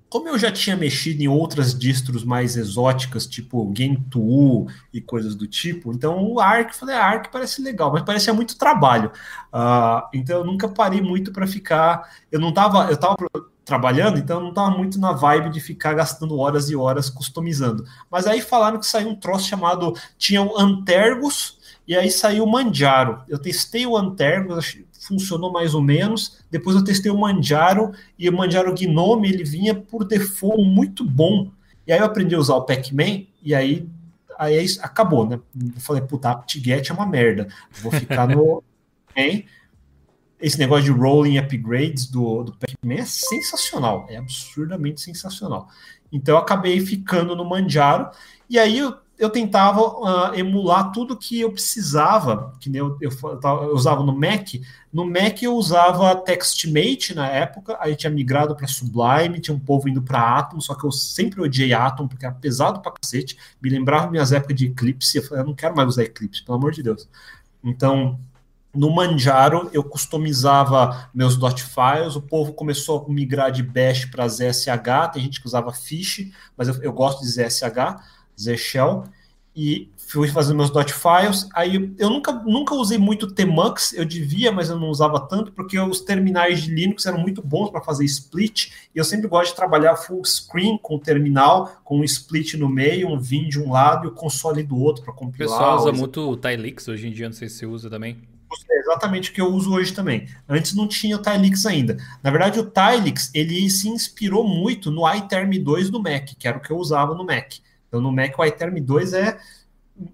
como 0.10 0.28
eu 0.28 0.38
já 0.40 0.52
tinha 0.52 0.76
mexido 0.76 1.22
em 1.22 1.28
outras 1.28 1.78
distros 1.78 2.24
mais 2.24 2.58
exóticas, 2.58 3.28
tipo 3.28 3.72
Gentoo 3.76 4.68
e 4.92 5.00
coisas 5.00 5.36
do 5.36 5.46
tipo, 5.46 5.94
então 5.94 6.24
o 6.24 6.40
Arc, 6.40 6.74
falei, 6.74 6.96
a 6.96 7.00
ah, 7.00 7.10
Arc 7.10 7.32
parece 7.32 7.62
legal, 7.62 7.92
mas 7.92 8.02
parecia 8.02 8.34
muito 8.34 8.58
trabalho. 8.58 9.12
Uh, 9.54 10.08
então 10.14 10.40
eu 10.40 10.44
nunca 10.44 10.68
parei 10.68 11.02
muito 11.02 11.32
para 11.32 11.46
ficar. 11.46 12.10
Eu 12.32 12.40
não 12.40 12.52
tava, 12.52 12.90
eu 12.90 12.98
tava 12.98 13.18
trabalhando, 13.64 14.18
então 14.18 14.40
eu 14.40 14.44
não 14.46 14.54
tava 14.54 14.76
muito 14.76 15.00
na 15.00 15.12
vibe 15.12 15.52
de 15.52 15.60
ficar 15.60 15.94
gastando 15.94 16.38
horas 16.40 16.72
e 16.72 16.76
horas 16.76 17.10
customizando. 17.10 17.86
Mas 18.10 18.26
aí 18.26 18.42
falaram 18.42 18.80
que 18.80 18.88
saiu 18.88 19.10
um 19.10 19.16
troço 19.16 19.48
chamado. 19.48 19.94
Tinha 20.18 20.42
o 20.42 20.58
Antergos 20.58 21.60
e 21.88 21.96
aí 21.96 22.10
saiu 22.10 22.46
o 22.46 22.52
Manjaro. 22.52 23.22
Eu 23.28 23.38
testei 23.38 23.86
o 23.86 23.96
Antergos, 23.96 24.78
funcionou 25.10 25.52
mais 25.52 25.74
ou 25.74 25.82
menos. 25.82 26.40
Depois 26.50 26.76
eu 26.76 26.84
testei 26.84 27.12
o 27.12 27.18
Manjaro 27.18 27.92
e 28.18 28.30
o 28.30 28.34
Manjaro 28.34 28.74
Gnome 28.74 29.28
ele 29.28 29.44
vinha 29.44 29.76
por 29.76 30.06
default 30.06 30.64
muito 30.64 31.04
bom. 31.04 31.52
E 31.86 31.92
aí 31.92 32.00
eu 32.00 32.06
aprendi 32.06 32.36
a 32.36 32.40
usar 32.40 32.56
o 32.56 32.66
Pac-Man 32.66 33.24
e 33.44 33.54
aí 33.54 33.90
aí 34.38 34.56
é 34.56 34.66
acabou, 34.82 35.28
né? 35.28 35.38
Eu 35.76 35.82
falei, 35.82 36.02
puta, 36.02 36.30
apt-get 36.30 36.90
é 36.90 36.94
uma 36.94 37.06
merda. 37.06 37.50
Vou 37.82 37.92
ficar 37.92 38.28
no 38.28 38.64
hein? 39.14 39.46
Esse 40.40 40.58
negócio 40.58 40.86
de 40.86 40.92
rolling 40.92 41.38
upgrades 41.38 42.06
do, 42.06 42.44
do 42.44 42.56
Pac-Man 42.56 43.02
é 43.02 43.06
sensacional, 43.06 44.06
é 44.10 44.16
absurdamente 44.16 45.02
sensacional. 45.02 45.68
Então 46.10 46.36
eu 46.36 46.40
acabei 46.40 46.80
ficando 46.80 47.36
no 47.36 47.44
Manjaro 47.44 48.10
e 48.50 48.58
aí 48.58 48.78
eu 48.78 48.96
eu 49.20 49.30
tentava 49.30 49.82
uh, 49.82 50.34
emular 50.34 50.94
tudo 50.94 51.18
que 51.18 51.42
eu 51.42 51.52
precisava, 51.52 52.54
que 52.58 52.74
eu, 52.74 52.98
eu, 53.02 53.12
eu, 53.22 53.74
usava 53.74 54.02
no 54.02 54.18
Mac. 54.18 54.54
No 54.94 55.06
Mac 55.06 55.44
eu 55.44 55.56
usava 55.56 56.16
TextMate 56.16 57.14
na 57.14 57.28
época, 57.28 57.78
aí 57.82 57.98
tinha 57.98 58.10
migrado 58.10 58.56
para 58.56 58.66
Sublime, 58.66 59.42
tinha 59.42 59.54
um 59.54 59.60
povo 59.60 59.90
indo 59.90 60.02
para 60.02 60.40
Atom, 60.40 60.62
só 60.62 60.74
que 60.74 60.86
eu 60.86 60.92
sempre 60.92 61.42
odiei 61.42 61.74
Atom, 61.74 62.08
porque 62.08 62.26
era 62.26 62.34
pesado 62.34 62.80
pra 62.80 62.94
cacete, 62.94 63.38
me 63.62 63.70
lembrava 63.70 64.10
minhas 64.10 64.32
épocas 64.32 64.56
de 64.56 64.68
Eclipse, 64.68 65.18
eu 65.18 65.24
falei, 65.24 65.44
eu 65.44 65.48
não 65.48 65.54
quero 65.54 65.76
mais 65.76 65.90
usar 65.90 66.04
Eclipse, 66.04 66.46
pelo 66.46 66.58
amor 66.58 66.72
de 66.72 66.82
Deus. 66.82 67.06
Então, 67.62 68.18
no 68.74 68.90
Manjaro, 68.90 69.70
eu 69.74 69.84
customizava 69.84 71.10
meus 71.14 71.36
dot 71.36 71.62
files, 71.62 72.16
o 72.16 72.22
povo 72.22 72.54
começou 72.54 73.06
a 73.06 73.12
migrar 73.12 73.52
de 73.52 73.64
Bash 73.64 74.06
para 74.06 74.30
ZSH, 74.30 75.12
tem 75.12 75.24
gente 75.24 75.42
que 75.42 75.48
usava 75.48 75.74
Fish, 75.74 76.32
mas 76.56 76.70
eu, 76.70 76.82
eu 76.84 76.94
gosto 76.94 77.20
de 77.20 77.28
ZSH, 77.28 78.00
Zshell, 78.40 79.04
e 79.56 79.90
fui 79.98 80.28
fazendo 80.30 80.58
meus 80.58 80.70
dot 80.70 80.94
files. 80.94 81.50
Aí 81.54 81.94
eu 81.98 82.10
nunca, 82.10 82.32
nunca 82.32 82.74
usei 82.74 82.98
muito 82.98 83.28
Tmux, 83.28 83.94
eu 83.94 84.06
devia, 84.06 84.52
mas 84.52 84.70
eu 84.70 84.80
não 84.80 84.90
usava 84.90 85.20
tanto, 85.20 85.52
porque 85.52 85.78
os 85.78 86.02
terminais 86.02 86.64
de 86.64 86.74
Linux 86.74 87.06
eram 87.06 87.20
muito 87.20 87.42
bons 87.42 87.70
para 87.70 87.82
fazer 87.82 88.06
split, 88.06 88.72
e 88.96 88.98
eu 88.98 89.04
sempre 89.04 89.28
gosto 89.28 89.52
de 89.52 89.56
trabalhar 89.56 89.96
full 89.96 90.24
screen 90.24 90.78
com 90.78 90.96
o 90.96 91.00
terminal, 91.00 91.82
com 91.84 92.00
um 92.00 92.04
split 92.04 92.54
no 92.54 92.70
meio, 92.70 93.10
um 93.10 93.20
vim 93.20 93.50
de 93.50 93.60
um 93.60 93.72
lado 93.72 94.06
e 94.06 94.08
o 94.08 94.14
console 94.14 94.64
do 94.64 94.78
outro 94.78 95.04
para 95.04 95.14
compilar. 95.14 95.50
O 95.50 95.60
pessoal 95.60 95.78
usa 95.78 95.92
muito 95.92 96.30
o 96.30 96.38
Tilix 96.38 96.88
hoje 96.88 97.08
em 97.08 97.12
dia, 97.12 97.28
não 97.28 97.34
sei 97.34 97.50
se 97.50 97.58
você 97.58 97.66
usa 97.66 97.90
também. 97.90 98.18
É 98.72 98.80
exatamente 98.80 99.30
o 99.30 99.34
que 99.34 99.42
eu 99.42 99.54
uso 99.54 99.72
hoje 99.72 99.94
também. 99.94 100.28
Antes 100.48 100.74
não 100.74 100.88
tinha 100.88 101.16
o 101.16 101.22
Tilix 101.22 101.66
ainda. 101.68 101.98
Na 102.24 102.32
verdade, 102.32 102.60
o 102.60 102.66
Tilix 102.66 103.30
ele 103.34 103.70
se 103.70 103.88
inspirou 103.88 104.48
muito 104.48 104.90
no 104.90 105.08
iTerm 105.14 105.52
2 105.60 105.92
do 105.92 106.02
Mac, 106.02 106.30
que 106.38 106.48
era 106.48 106.58
o 106.58 106.62
que 106.62 106.72
eu 106.72 106.78
usava 106.78 107.14
no 107.14 107.24
Mac. 107.24 107.56
Então, 107.90 108.00
no 108.00 108.12
Mac, 108.12 108.38
o 108.40 108.46
iTerm 108.46 108.80
2 108.80 109.14
é 109.14 109.38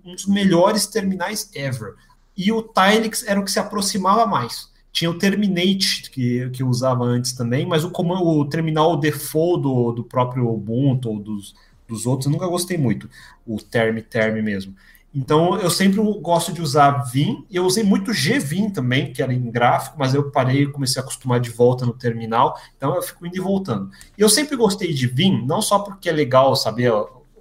um 0.04 0.16
dos 0.16 0.26
melhores 0.26 0.88
terminais 0.88 1.52
ever. 1.54 1.94
E 2.36 2.52
o 2.52 2.64
Tilix 2.64 3.24
era 3.28 3.40
o 3.40 3.46
que 3.46 3.52
se 3.52 3.60
aproximava 3.60 4.26
mais. 4.26 4.74
Tinha 4.92 5.12
o 5.12 5.18
Terminate, 5.18 6.10
que, 6.10 6.50
que 6.52 6.64
eu 6.64 6.68
usava 6.68 7.04
antes 7.04 7.34
também, 7.34 7.66
mas 7.66 7.84
o, 7.84 7.92
o 7.94 8.46
terminal 8.46 8.98
default 8.98 9.62
do, 9.62 9.92
do 9.92 10.04
próprio 10.06 10.50
Ubuntu 10.50 11.10
ou 11.10 11.20
dos, 11.20 11.54
dos 11.86 12.06
outros, 12.06 12.26
eu 12.26 12.32
nunca 12.32 12.48
gostei 12.48 12.78
muito. 12.78 13.10
O 13.46 13.58
Term 13.58 14.00
Term 14.00 14.42
mesmo. 14.42 14.74
Então, 15.14 15.58
eu 15.60 15.70
sempre 15.70 16.02
gosto 16.20 16.52
de 16.52 16.62
usar 16.62 17.04
Vim, 17.04 17.46
eu 17.50 17.66
usei 17.66 17.84
muito 17.84 18.12
GVim 18.12 18.70
também, 18.70 19.14
que 19.14 19.22
era 19.22 19.34
em 19.34 19.50
gráfico, 19.50 19.96
mas 19.98 20.14
eu 20.14 20.30
parei 20.30 20.64
e 20.64 20.72
comecei 20.72 21.02
a 21.02 21.04
acostumar 21.04 21.40
de 21.40 21.50
volta 21.50 21.86
no 21.86 21.94
terminal, 21.94 22.58
então 22.76 22.94
eu 22.96 23.02
fico 23.02 23.26
indo 23.26 23.38
e 23.38 23.40
voltando. 23.40 23.90
E 24.18 24.22
eu 24.22 24.28
sempre 24.28 24.58
gostei 24.58 24.94
de 24.94 25.08
Vim, 25.08 25.46
não 25.46 25.62
só 25.62 25.80
porque 25.80 26.10
é 26.10 26.12
legal 26.12 26.54
saber 26.56 26.92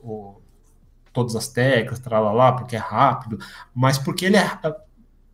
o, 0.05 0.41
todas 1.13 1.35
as 1.35 1.49
teclas, 1.49 2.01
lá, 2.05 2.53
porque 2.53 2.77
é 2.77 2.79
rápido, 2.79 3.39
mas 3.75 3.99
porque 3.99 4.27
ele 4.27 4.37
é, 4.37 4.51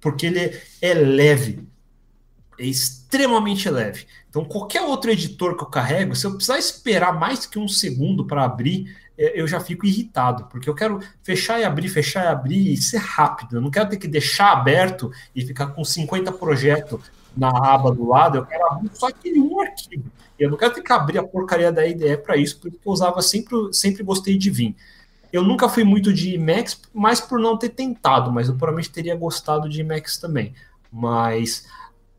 porque 0.00 0.26
ele 0.26 0.60
é 0.80 0.94
leve, 0.94 1.66
é 2.58 2.64
extremamente 2.64 3.68
leve. 3.68 4.06
Então, 4.28 4.44
qualquer 4.44 4.82
outro 4.82 5.10
editor 5.10 5.56
que 5.56 5.64
eu 5.64 5.68
carrego, 5.68 6.14
se 6.14 6.26
eu 6.26 6.34
precisar 6.34 6.58
esperar 6.58 7.18
mais 7.18 7.46
que 7.46 7.58
um 7.58 7.66
segundo 7.66 8.24
para 8.26 8.44
abrir, 8.44 8.96
é, 9.18 9.40
eu 9.40 9.46
já 9.48 9.58
fico 9.58 9.86
irritado, 9.86 10.44
porque 10.44 10.68
eu 10.68 10.74
quero 10.74 11.00
fechar 11.22 11.58
e 11.58 11.64
abrir, 11.64 11.88
fechar 11.88 12.24
e 12.24 12.28
abrir 12.28 12.72
e 12.72 12.76
ser 12.76 12.98
rápido. 12.98 13.56
Eu 13.56 13.60
não 13.60 13.70
quero 13.70 13.88
ter 13.88 13.96
que 13.96 14.06
deixar 14.06 14.52
aberto 14.52 15.10
e 15.34 15.44
ficar 15.44 15.68
com 15.68 15.84
50 15.84 16.30
projetos 16.32 17.00
na 17.36 17.48
aba 17.48 17.92
do 17.92 18.06
lado, 18.06 18.38
eu 18.38 18.46
quero 18.46 18.66
abrir 18.66 18.90
só 18.92 19.08
aquele 19.08 19.40
um 19.40 19.60
arquivo. 19.60 20.10
Eu 20.40 20.50
não 20.50 20.56
quero 20.56 20.72
ter 20.72 20.82
que 20.82 20.92
abrir 20.92 21.18
a 21.18 21.22
porcaria 21.22 21.70
da 21.70 21.86
IDE 21.86 22.16
para 22.16 22.34
isso, 22.34 22.58
porque 22.58 22.78
eu 22.82 22.92
usava 22.92 23.20
sempre, 23.20 23.56
sempre 23.72 24.02
gostei 24.02 24.38
de 24.38 24.50
vir. 24.50 24.74
Eu 25.30 25.44
nunca 25.44 25.68
fui 25.68 25.84
muito 25.84 26.12
de 26.12 26.34
Emacs, 26.34 26.80
mais 26.94 27.20
por 27.20 27.38
não 27.38 27.58
ter 27.58 27.68
tentado, 27.68 28.32
mas 28.32 28.48
eu 28.48 28.54
provavelmente 28.54 28.90
teria 28.90 29.14
gostado 29.14 29.68
de 29.68 29.82
Emacs 29.82 30.16
também. 30.16 30.54
Mas 30.90 31.66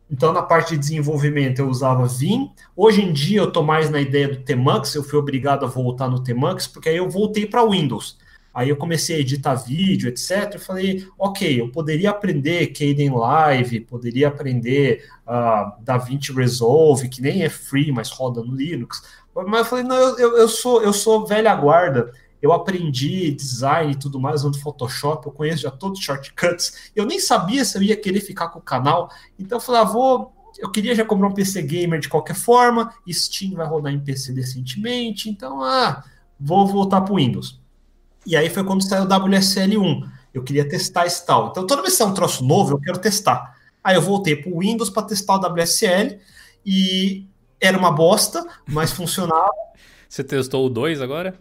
então 0.09 0.31
na 0.31 0.43
parte 0.43 0.71
de 0.71 0.77
desenvolvimento 0.77 1.59
eu 1.59 1.67
usava 1.67 2.05
Vim. 2.05 2.51
Hoje 2.75 3.01
em 3.01 3.11
dia 3.11 3.39
eu 3.39 3.47
estou 3.47 3.63
mais 3.63 3.89
na 3.89 3.99
ideia 3.99 4.27
do 4.27 4.43
Tmux, 4.43 4.93
eu 4.93 5.03
fui 5.03 5.17
obrigado 5.17 5.65
a 5.65 5.69
voltar 5.69 6.07
no 6.07 6.23
Tmux, 6.23 6.67
porque 6.67 6.89
aí 6.89 6.97
eu 6.97 7.09
voltei 7.09 7.47
para 7.47 7.67
Windows. 7.67 8.17
Aí 8.53 8.67
eu 8.69 8.75
comecei 8.75 9.15
a 9.15 9.19
editar 9.19 9.55
vídeo, 9.55 10.09
etc. 10.09 10.51
Eu 10.53 10.59
falei, 10.59 11.07
ok, 11.17 11.61
eu 11.61 11.69
poderia 11.69 12.09
aprender 12.09 12.67
Kden 12.67 13.11
Live, 13.11 13.81
poderia 13.81 14.27
aprender 14.27 15.05
uh, 15.25 15.81
DaVinci 15.81 16.33
Resolve, 16.33 17.07
que 17.07 17.21
nem 17.21 17.43
é 17.43 17.49
free, 17.49 17.91
mas 17.91 18.09
roda 18.09 18.43
no 18.43 18.53
Linux. 18.53 19.03
Mas 19.33 19.59
eu 19.59 19.65
falei, 19.65 19.85
não, 19.85 19.95
eu, 19.95 20.37
eu, 20.37 20.49
sou, 20.49 20.83
eu 20.83 20.91
sou 20.91 21.25
velha 21.25 21.55
guarda, 21.55 22.11
eu 22.41 22.51
aprendi 22.51 23.31
design 23.31 23.93
e 23.93 23.95
tudo 23.95 24.19
mais 24.19 24.43
no 24.43 24.53
Photoshop, 24.53 25.25
eu 25.25 25.31
conheço 25.31 25.61
já 25.61 25.71
todos 25.71 25.99
os 25.99 26.05
shortcuts. 26.05 26.91
Eu 26.93 27.05
nem 27.05 27.19
sabia 27.19 27.63
se 27.63 27.77
eu 27.77 27.83
ia 27.83 27.95
querer 27.95 28.19
ficar 28.19 28.49
com 28.49 28.59
o 28.59 28.63
canal, 28.63 29.09
então 29.39 29.57
eu 29.57 29.61
falei, 29.61 29.81
ah, 29.81 29.85
vou. 29.85 30.33
Eu 30.59 30.69
queria 30.69 30.93
já 30.93 31.05
comprar 31.05 31.27
um 31.27 31.33
PC 31.33 31.61
gamer 31.61 31.99
de 31.99 32.09
qualquer 32.09 32.35
forma, 32.35 32.93
Steam 33.09 33.53
vai 33.53 33.65
rodar 33.65 33.93
em 33.93 33.99
PC 33.99 34.33
decentemente, 34.33 35.29
então, 35.29 35.63
ah, 35.63 36.03
vou 36.37 36.67
voltar 36.67 37.01
para 37.01 37.13
o 37.13 37.15
Windows. 37.15 37.61
E 38.25 38.35
aí 38.35 38.49
foi 38.49 38.63
quando 38.63 38.83
saiu 38.83 39.03
o 39.03 39.07
WSL1. 39.07 40.09
Eu 40.33 40.43
queria 40.43 40.67
testar 40.67 41.05
esse 41.05 41.25
tal. 41.25 41.49
Então, 41.49 41.65
toda 41.65 41.81
vez 41.81 41.97
que 41.97 42.03
é 42.03 42.05
um 42.05 42.13
troço 42.13 42.43
novo, 42.43 42.73
eu 42.73 42.79
quero 42.79 42.99
testar. 42.99 43.57
Aí 43.83 43.95
eu 43.95 44.01
voltei 44.01 44.35
para 44.35 44.51
o 44.51 44.59
Windows 44.59 44.89
para 44.89 45.03
testar 45.03 45.35
o 45.35 45.53
WSL 45.53 46.19
e 46.65 47.25
era 47.59 47.77
uma 47.77 47.91
bosta, 47.91 48.45
mas 48.67 48.91
funcionava. 48.91 49.49
Você 50.07 50.23
testou 50.23 50.65
o 50.65 50.69
2 50.69 51.01
agora? 51.01 51.39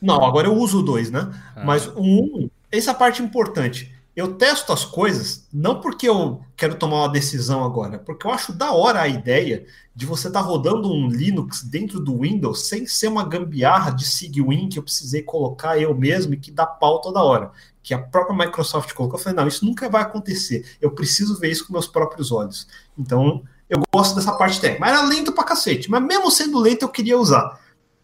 Não, 0.00 0.24
agora 0.24 0.46
eu 0.48 0.54
uso 0.54 0.80
o 0.80 0.82
2, 0.82 1.10
né? 1.10 1.28
Ah. 1.56 1.64
Mas 1.64 1.86
o 1.86 2.00
1, 2.00 2.02
um, 2.02 2.50
essa 2.70 2.90
é 2.90 2.92
a 2.92 2.94
parte 2.94 3.22
importante. 3.22 3.92
Eu 4.18 4.34
testo 4.34 4.72
as 4.72 4.84
coisas 4.84 5.46
não 5.52 5.80
porque 5.80 6.08
eu 6.08 6.42
quero 6.56 6.74
tomar 6.74 7.02
uma 7.02 7.08
decisão 7.08 7.62
agora, 7.62 8.00
porque 8.00 8.26
eu 8.26 8.32
acho 8.32 8.52
da 8.52 8.72
hora 8.72 9.00
a 9.00 9.06
ideia 9.06 9.64
de 9.94 10.04
você 10.04 10.26
estar 10.26 10.42
tá 10.42 10.44
rodando 10.44 10.92
um 10.92 11.08
Linux 11.08 11.62
dentro 11.62 12.00
do 12.00 12.22
Windows 12.22 12.66
sem 12.66 12.84
ser 12.84 13.06
uma 13.06 13.22
gambiarra 13.22 13.92
de 13.92 14.04
SigWin 14.04 14.68
que 14.68 14.76
eu 14.76 14.82
precisei 14.82 15.22
colocar 15.22 15.78
eu 15.78 15.94
mesmo 15.94 16.34
e 16.34 16.36
que 16.36 16.50
dá 16.50 16.66
pau 16.66 17.00
toda 17.00 17.22
hora. 17.22 17.52
Que 17.80 17.94
a 17.94 17.98
própria 18.00 18.36
Microsoft 18.36 18.92
colocou. 18.92 19.20
Eu 19.20 19.22
falei, 19.22 19.36
não, 19.36 19.46
isso 19.46 19.64
nunca 19.64 19.88
vai 19.88 20.02
acontecer. 20.02 20.66
Eu 20.80 20.90
preciso 20.90 21.38
ver 21.38 21.52
isso 21.52 21.64
com 21.64 21.72
meus 21.72 21.86
próprios 21.86 22.32
olhos. 22.32 22.66
Então, 22.98 23.44
eu 23.70 23.80
gosto 23.94 24.16
dessa 24.16 24.32
parte 24.32 24.60
técnica. 24.60 24.80
Mas 24.80 24.98
era 24.98 25.08
lento 25.08 25.30
pra 25.30 25.44
cacete. 25.44 25.88
Mas 25.88 26.02
mesmo 26.02 26.28
sendo 26.28 26.58
lento, 26.58 26.82
eu 26.82 26.88
queria 26.88 27.16
usar. 27.16 27.56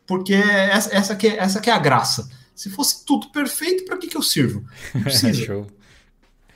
Porque 0.06 0.33
essa, 0.33 0.94
essa, 0.94 1.16
que, 1.16 1.26
é, 1.26 1.38
essa 1.38 1.61
que 1.61 1.68
é 1.68 1.73
a 1.73 1.78
graça. 1.78 2.30
Se 2.54 2.71
fosse 2.71 3.04
tudo 3.04 3.33
perfeito, 3.33 3.85
para 3.85 3.99
que, 3.99 4.06
que 4.06 4.16
eu 4.16 4.23
sirvo? 4.23 4.64
Não 4.94 5.02
precisa. 5.02 5.66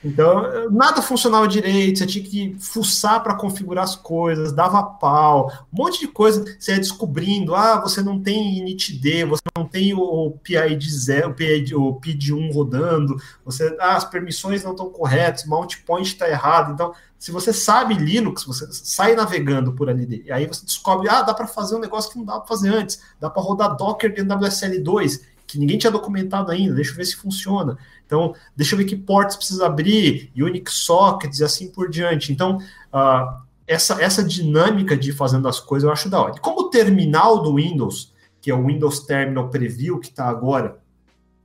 Então, 0.03 0.69
nada 0.71 1.01
funcionava 1.01 1.47
direito, 1.47 1.99
você 1.99 2.05
tinha 2.05 2.23
que 2.23 2.55
fuçar 2.57 3.21
para 3.21 3.35
configurar 3.35 3.83
as 3.83 3.97
coisas, 3.97 4.53
dava 4.53 4.81
pau, 4.81 5.51
um 5.73 5.83
monte 5.83 5.99
de 5.99 6.07
coisa, 6.07 6.45
você 6.57 6.71
ia 6.71 6.77
descobrindo, 6.77 7.53
ah, 7.53 7.81
você 7.81 8.01
não 8.01 8.19
tem 8.21 8.59
initD, 8.59 9.25
você 9.25 9.43
não 9.57 9.65
tem 9.65 9.93
o 9.93 10.31
PID 10.41 10.89
0, 10.89 11.35
o 11.75 11.95
PID, 11.95 12.33
1 12.33 12.51
rodando, 12.51 13.17
você, 13.43 13.75
ah, 13.79 13.97
as 13.97 14.05
permissões 14.05 14.63
não 14.63 14.71
estão 14.71 14.89
corretas, 14.89 15.45
mount 15.45 15.75
point 15.85 16.07
está 16.07 16.29
errado, 16.29 16.71
então, 16.71 16.93
se 17.17 17.31
você 17.31 17.51
sabe 17.51 17.93
Linux, 17.93 18.45
você 18.45 18.65
sai 18.71 19.13
navegando 19.15 19.73
por 19.73 19.89
ali, 19.89 20.23
e 20.25 20.31
aí 20.31 20.47
você 20.47 20.63
descobre, 20.63 21.09
ah, 21.09 21.21
dá 21.23 21.33
para 21.33 21.45
fazer 21.45 21.75
um 21.75 21.79
negócio 21.79 22.09
que 22.09 22.17
não 22.17 22.25
dá 22.25 22.39
para 22.39 22.47
fazer 22.47 22.69
antes, 22.69 23.01
dá 23.19 23.29
para 23.29 23.41
rodar 23.41 23.75
Docker 23.75 24.13
dentro 24.13 24.29
da 24.29 24.39
WSL2, 24.39 25.19
que 25.45 25.57
ninguém 25.57 25.79
tinha 25.79 25.91
documentado 25.91 26.51
ainda, 26.51 26.75
deixa 26.75 26.91
eu 26.91 26.95
ver 26.95 27.05
se 27.05 27.15
funciona. 27.15 27.75
Então, 28.09 28.33
deixa 28.55 28.73
eu 28.73 28.79
ver 28.79 28.85
que 28.85 28.95
ports 28.95 29.35
precisa 29.35 29.67
abrir, 29.67 30.31
Unix 30.35 30.73
sockets 30.73 31.41
e 31.41 31.43
assim 31.43 31.69
por 31.69 31.87
diante. 31.87 32.33
Então, 32.33 32.57
uh, 32.57 33.43
essa, 33.67 34.01
essa 34.01 34.23
dinâmica 34.23 34.97
de 34.97 35.11
fazendo 35.11 35.47
as 35.47 35.59
coisas 35.59 35.85
eu 35.85 35.93
acho 35.93 36.09
da 36.09 36.19
hora. 36.19 36.39
Como 36.39 36.61
o 36.61 36.69
terminal 36.71 37.43
do 37.43 37.53
Windows, 37.53 38.11
que 38.41 38.49
é 38.49 38.55
o 38.55 38.65
Windows 38.65 39.01
Terminal 39.01 39.49
Preview 39.49 39.99
que 39.99 40.07
está 40.07 40.27
agora, 40.27 40.79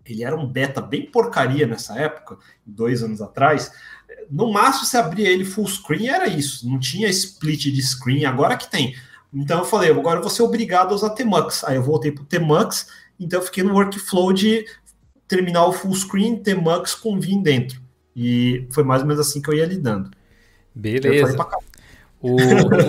ele 0.07 0.25
era 0.25 0.35
um 0.35 0.47
beta 0.47 0.81
bem 0.81 1.05
porcaria 1.05 1.67
nessa 1.67 1.99
época, 1.99 2.39
dois 2.65 3.03
anos 3.03 3.21
atrás. 3.21 3.71
No 4.31 4.51
máximo, 4.51 4.87
você 4.87 4.97
abria 4.97 5.29
ele 5.29 5.45
full 5.45 5.69
screen, 5.69 6.09
era 6.09 6.27
isso. 6.27 6.67
Não 6.67 6.79
tinha 6.79 7.11
split 7.11 7.65
de 7.65 7.83
screen, 7.83 8.25
agora 8.25 8.57
que 8.57 8.71
tem. 8.71 8.97
Então 9.35 9.59
eu 9.59 9.65
falei, 9.67 9.91
agora 9.91 10.19
eu 10.19 10.23
vou 10.23 10.31
ser 10.31 10.45
obrigado 10.45 10.93
a 10.93 10.95
usar 10.95 11.11
Tmux. 11.11 11.63
Aí 11.65 11.77
eu 11.77 11.83
voltei 11.83 12.11
para 12.11 12.23
o 12.23 12.27
Tmux 12.27 12.87
então 13.19 13.41
eu 13.41 13.45
fiquei 13.45 13.63
no 13.63 13.75
workflow 13.75 14.33
de 14.33 14.67
terminar 15.27 15.67
o 15.67 15.73
full 15.73 15.95
screen, 15.95 16.37
ter 16.37 16.55
Mux 16.55 16.95
com 16.95 17.19
Vim 17.19 17.43
dentro. 17.43 17.81
E 18.15 18.67
foi 18.71 18.85
mais 18.85 19.03
ou 19.03 19.09
menos 19.09 19.27
assim 19.27 19.41
que 19.41 19.49
eu 19.49 19.55
ia 19.55 19.67
lidando. 19.67 20.11
Beleza. 20.75 21.37
O, 22.21 22.37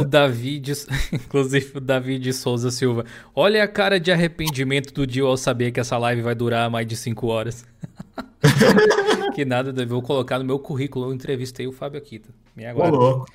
o 0.01 0.05
David, 0.05 0.71
inclusive 1.11 1.77
o 1.77 1.79
David 1.81 2.31
Souza 2.31 2.71
Silva. 2.71 3.05
Olha 3.35 3.63
a 3.63 3.67
cara 3.67 3.99
de 3.99 4.11
arrependimento 4.11 4.93
do 4.93 5.05
Dio 5.05 5.27
ao 5.27 5.35
saber 5.35 5.71
que 5.71 5.79
essa 5.79 5.97
live 5.97 6.21
vai 6.21 6.33
durar 6.33 6.69
mais 6.69 6.87
de 6.87 6.95
5 6.95 7.27
horas. 7.27 7.65
que 9.35 9.43
nada, 9.43 9.85
vou 9.85 10.01
colocar 10.01 10.39
no 10.39 10.45
meu 10.45 10.57
currículo. 10.57 11.07
Eu 11.07 11.13
entrevistei 11.13 11.67
o 11.67 11.71
Fábio 11.71 11.97
Akita. 11.97 12.29
Me 12.55 12.65
aguarda. 12.65 13.25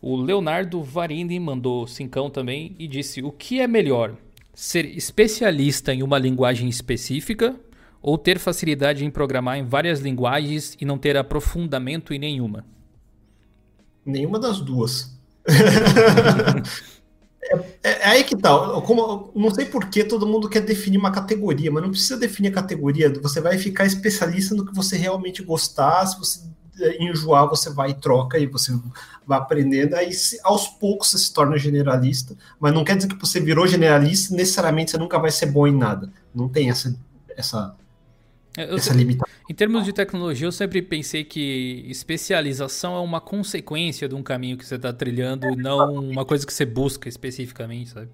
O 0.00 0.16
Leonardo 0.16 0.82
Varini 0.82 1.38
mandou 1.38 1.86
cincão 1.86 2.30
também 2.30 2.74
e 2.78 2.88
disse: 2.88 3.22
O 3.22 3.30
que 3.30 3.60
é 3.60 3.66
melhor? 3.66 4.14
Ser 4.54 4.86
especialista 4.86 5.92
em 5.92 6.02
uma 6.02 6.18
linguagem 6.18 6.68
específica 6.68 7.54
ou 8.02 8.16
ter 8.16 8.38
facilidade 8.38 9.04
em 9.04 9.10
programar 9.10 9.58
em 9.58 9.64
várias 9.64 10.00
linguagens 10.00 10.76
e 10.80 10.84
não 10.84 10.98
ter 10.98 11.16
aprofundamento 11.16 12.14
em 12.14 12.18
nenhuma? 12.18 12.64
Nenhuma 14.04 14.38
das 14.38 14.60
duas. 14.60 15.18
é, 17.42 17.54
é, 17.54 17.90
é, 17.90 18.06
aí 18.08 18.24
que 18.24 18.36
tá. 18.36 18.50
Como, 18.82 19.30
não 19.34 19.52
sei 19.52 19.66
por 19.66 19.88
que 19.88 20.04
todo 20.04 20.26
mundo 20.26 20.48
quer 20.48 20.60
definir 20.60 20.98
uma 20.98 21.10
categoria, 21.10 21.70
mas 21.70 21.82
não 21.82 21.90
precisa 21.90 22.16
definir 22.16 22.48
a 22.48 22.52
categoria. 22.52 23.12
Você 23.20 23.40
vai 23.40 23.58
ficar 23.58 23.84
especialista 23.84 24.54
no 24.54 24.64
que 24.64 24.74
você 24.74 24.96
realmente 24.96 25.42
gostar. 25.42 26.06
Se 26.06 26.18
você 26.18 26.40
é, 26.80 27.02
enjoar, 27.02 27.48
você 27.48 27.70
vai 27.70 27.90
e 27.90 27.94
troca 27.94 28.38
e 28.38 28.46
você 28.46 28.72
vai 29.26 29.38
aprendendo. 29.38 29.94
Aí 29.94 30.10
aos 30.42 30.66
poucos 30.66 31.10
você 31.10 31.18
se 31.18 31.32
torna 31.32 31.58
generalista. 31.58 32.34
Mas 32.58 32.72
não 32.72 32.84
quer 32.84 32.96
dizer 32.96 33.08
que 33.08 33.20
você 33.20 33.38
virou 33.40 33.66
generalista, 33.66 34.34
necessariamente 34.34 34.90
você 34.90 34.98
nunca 34.98 35.18
vai 35.18 35.30
ser 35.30 35.46
bom 35.46 35.66
em 35.66 35.76
nada. 35.76 36.10
Não 36.34 36.48
tem 36.48 36.70
essa, 36.70 36.96
essa 37.36 37.76
eu, 38.56 38.76
essa 38.76 38.94
limitação. 38.94 39.34
Em 39.48 39.54
termos 39.54 39.84
de 39.84 39.92
tecnologia, 39.92 40.46
eu 40.46 40.52
sempre 40.52 40.80
pensei 40.80 41.24
que 41.24 41.84
especialização 41.88 42.96
é 42.96 43.00
uma 43.00 43.20
consequência 43.20 44.08
de 44.08 44.14
um 44.14 44.22
caminho 44.22 44.56
que 44.56 44.64
você 44.64 44.76
está 44.76 44.92
trilhando 44.92 45.46
e 45.46 45.56
não 45.56 45.94
uma 45.94 46.24
coisa 46.24 46.46
que 46.46 46.52
você 46.52 46.64
busca 46.64 47.08
especificamente, 47.08 47.90
sabe? 47.90 48.08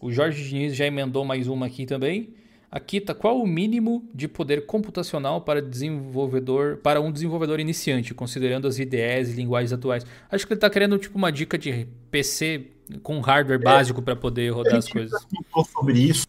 O 0.00 0.10
Jorge 0.10 0.42
Diniz 0.42 0.74
já 0.74 0.86
emendou 0.86 1.24
mais 1.24 1.48
uma 1.48 1.66
aqui 1.66 1.86
também. 1.86 2.34
Aqui 2.70 3.00
tá 3.00 3.14
qual 3.14 3.40
o 3.40 3.46
mínimo 3.46 4.04
de 4.12 4.26
poder 4.26 4.66
computacional 4.66 5.40
para 5.40 5.62
desenvolvedor 5.62 6.78
para 6.78 7.00
um 7.00 7.12
desenvolvedor 7.12 7.60
iniciante, 7.60 8.12
considerando 8.12 8.66
as 8.66 8.80
IDEs 8.80 9.30
e 9.30 9.32
linguagens 9.34 9.72
atuais. 9.72 10.04
Acho 10.28 10.44
que 10.44 10.52
ele 10.52 10.58
está 10.58 10.68
querendo 10.68 10.98
tipo 10.98 11.16
uma 11.16 11.30
dica 11.30 11.56
de 11.56 11.86
PC 12.10 12.66
com 13.00 13.20
hardware 13.20 13.60
é, 13.60 13.62
básico 13.62 14.02
para 14.02 14.16
poder 14.16 14.50
rodar 14.50 14.74
as 14.76 14.88
coisas. 14.88 15.24
sobre 15.72 16.00
isso 16.00 16.26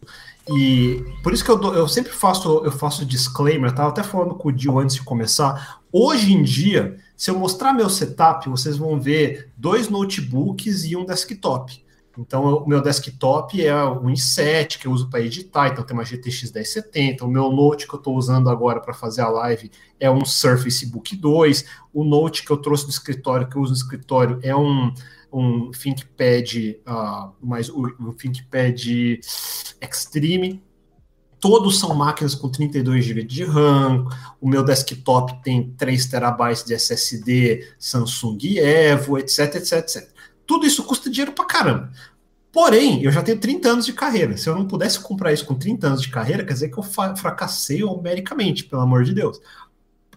e 0.49 1.03
por 1.23 1.33
isso 1.33 1.43
que 1.43 1.49
eu, 1.49 1.61
eu 1.73 1.87
sempre 1.87 2.11
faço 2.11 2.63
eu 2.63 2.71
faço 2.71 3.05
disclaimer, 3.05 3.73
tá? 3.73 3.87
Até 3.87 4.03
falando 4.03 4.35
com 4.35 4.49
o 4.49 4.51
Dio 4.51 4.77
antes 4.77 4.95
de 4.95 5.03
começar. 5.03 5.81
Hoje 5.91 6.33
em 6.33 6.43
dia, 6.43 6.97
se 7.17 7.31
eu 7.31 7.39
mostrar 7.39 7.73
meu 7.73 7.89
setup, 7.89 8.47
vocês 8.49 8.77
vão 8.77 8.99
ver 8.99 9.51
dois 9.57 9.89
notebooks 9.89 10.83
e 10.83 10.95
um 10.95 11.05
desktop. 11.05 11.83
Então, 12.17 12.57
o 12.57 12.67
meu 12.67 12.81
desktop 12.81 13.65
é 13.65 13.75
um 13.75 14.05
i7 14.05 14.79
que 14.79 14.87
eu 14.87 14.91
uso 14.91 15.09
para 15.09 15.19
editar, 15.19 15.67
então 15.67 15.83
tem 15.83 15.95
uma 15.95 16.05
GTX 16.05 16.51
1070. 16.51 17.25
O 17.25 17.27
meu 17.27 17.51
note 17.51 17.87
que 17.87 17.93
eu 17.93 17.97
estou 17.97 18.15
usando 18.15 18.49
agora 18.49 18.79
para 18.79 18.93
fazer 18.93 19.21
a 19.21 19.27
live 19.27 19.69
é 19.99 20.09
um 20.09 20.23
Surface 20.23 20.85
Book 20.85 21.15
2. 21.15 21.65
O 21.93 22.03
note 22.03 22.45
que 22.45 22.51
eu 22.51 22.57
trouxe 22.57 22.85
do 22.85 22.91
escritório, 22.91 23.47
que 23.49 23.57
eu 23.57 23.61
uso 23.61 23.73
no 23.73 23.77
escritório, 23.77 24.39
é 24.41 24.55
um 24.55 24.93
um 25.35 25.69
ThinkPad, 25.69 26.79
uh, 26.87 27.33
mais 27.41 27.69
um 27.69 28.13
ThinkPad 28.13 29.19
Extreme. 29.81 30.63
Todos 31.41 31.77
são 31.77 31.93
máquinas 31.93 32.33
com 32.33 32.47
32 32.47 33.03
GB 33.03 33.23
de 33.23 33.43
RAM. 33.43 34.07
O 34.39 34.47
meu 34.47 34.63
desktop 34.63 35.43
tem 35.43 35.71
3 35.71 36.05
TB 36.05 36.65
de 36.65 36.73
SSD 36.73 37.67
Samsung 37.77 38.37
Evo, 38.57 39.19
etc, 39.19 39.55
etc, 39.55 39.73
etc. 39.79 40.09
Tudo 40.47 40.65
isso 40.65 40.83
custa 40.85 41.09
dinheiro 41.09 41.33
pra 41.33 41.43
caramba. 41.43 41.91
Porém, 42.49 43.03
eu 43.03 43.11
já 43.11 43.21
tenho 43.21 43.37
30 43.37 43.69
anos 43.69 43.85
de 43.85 43.91
carreira. 43.91 44.37
Se 44.37 44.47
eu 44.47 44.55
não 44.55 44.65
pudesse 44.65 44.97
comprar 45.01 45.33
isso 45.33 45.45
com 45.45 45.53
30 45.55 45.87
anos 45.87 46.01
de 46.01 46.09
carreira, 46.09 46.45
quer 46.45 46.53
dizer 46.53 46.69
que 46.69 46.77
eu 46.77 46.83
fracassei 46.83 47.81
numericamente, 47.81 48.63
pelo 48.63 48.81
amor 48.81 49.03
de 49.03 49.13
Deus. 49.13 49.41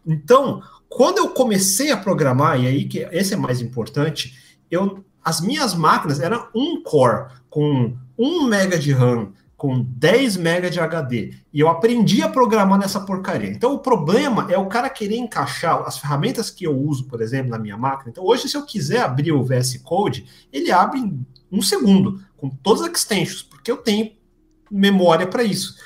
Então, 0.07 0.63
quando 0.89 1.19
eu 1.19 1.31
comecei 1.31 1.91
a 1.91 1.97
programar, 1.97 2.63
e 2.63 2.69
aí 2.69 2.85
que 2.85 3.01
esse 3.11 3.35
é 3.35 3.37
mais 3.37 3.61
importante, 3.61 4.39
eu 4.71 5.05
as 5.29 5.43
minhas 5.43 5.75
máquinas 5.75 6.21
eram 6.21 6.49
um 6.55 6.83
core 6.83 7.27
com 7.51 7.95
1 8.17 8.45
mega 8.47 8.79
de 8.79 8.93
RAM, 8.93 9.31
com 9.59 9.83
10 9.83 10.39
mega 10.39 10.71
de 10.71 10.81
HD. 10.81 11.35
E 11.53 11.61
eu 11.61 11.69
aprendi 11.69 12.23
a 12.23 12.31
programar 12.31 12.79
nessa 12.79 13.01
porcaria. 13.01 13.51
Então 13.51 13.75
o 13.75 13.79
problema 13.79 14.47
é 14.51 14.57
o 14.57 14.69
cara 14.69 14.89
querer 14.89 15.19
encaixar 15.19 15.83
as 15.83 15.99
ferramentas 15.99 16.49
que 16.49 16.65
eu 16.65 16.75
uso, 16.75 17.05
por 17.05 17.21
exemplo, 17.21 17.51
na 17.51 17.59
minha 17.59 17.77
máquina. 17.77 18.11
Então 18.11 18.25
hoje, 18.25 18.49
se 18.49 18.57
eu 18.57 18.65
quiser 18.65 19.03
abrir 19.03 19.31
o 19.33 19.45
VS 19.45 19.77
Code, 19.85 20.25
ele 20.51 20.73
abre 20.73 20.99
em 20.99 21.27
um 21.53 21.61
segundo, 21.61 22.23
com 22.35 22.49
todas 22.49 22.81
as 22.81 22.91
extensions, 22.91 23.43
porque 23.43 23.71
eu 23.71 23.77
tenho 23.77 24.13
memória 24.71 25.27
para 25.27 25.43
isso. 25.43 25.77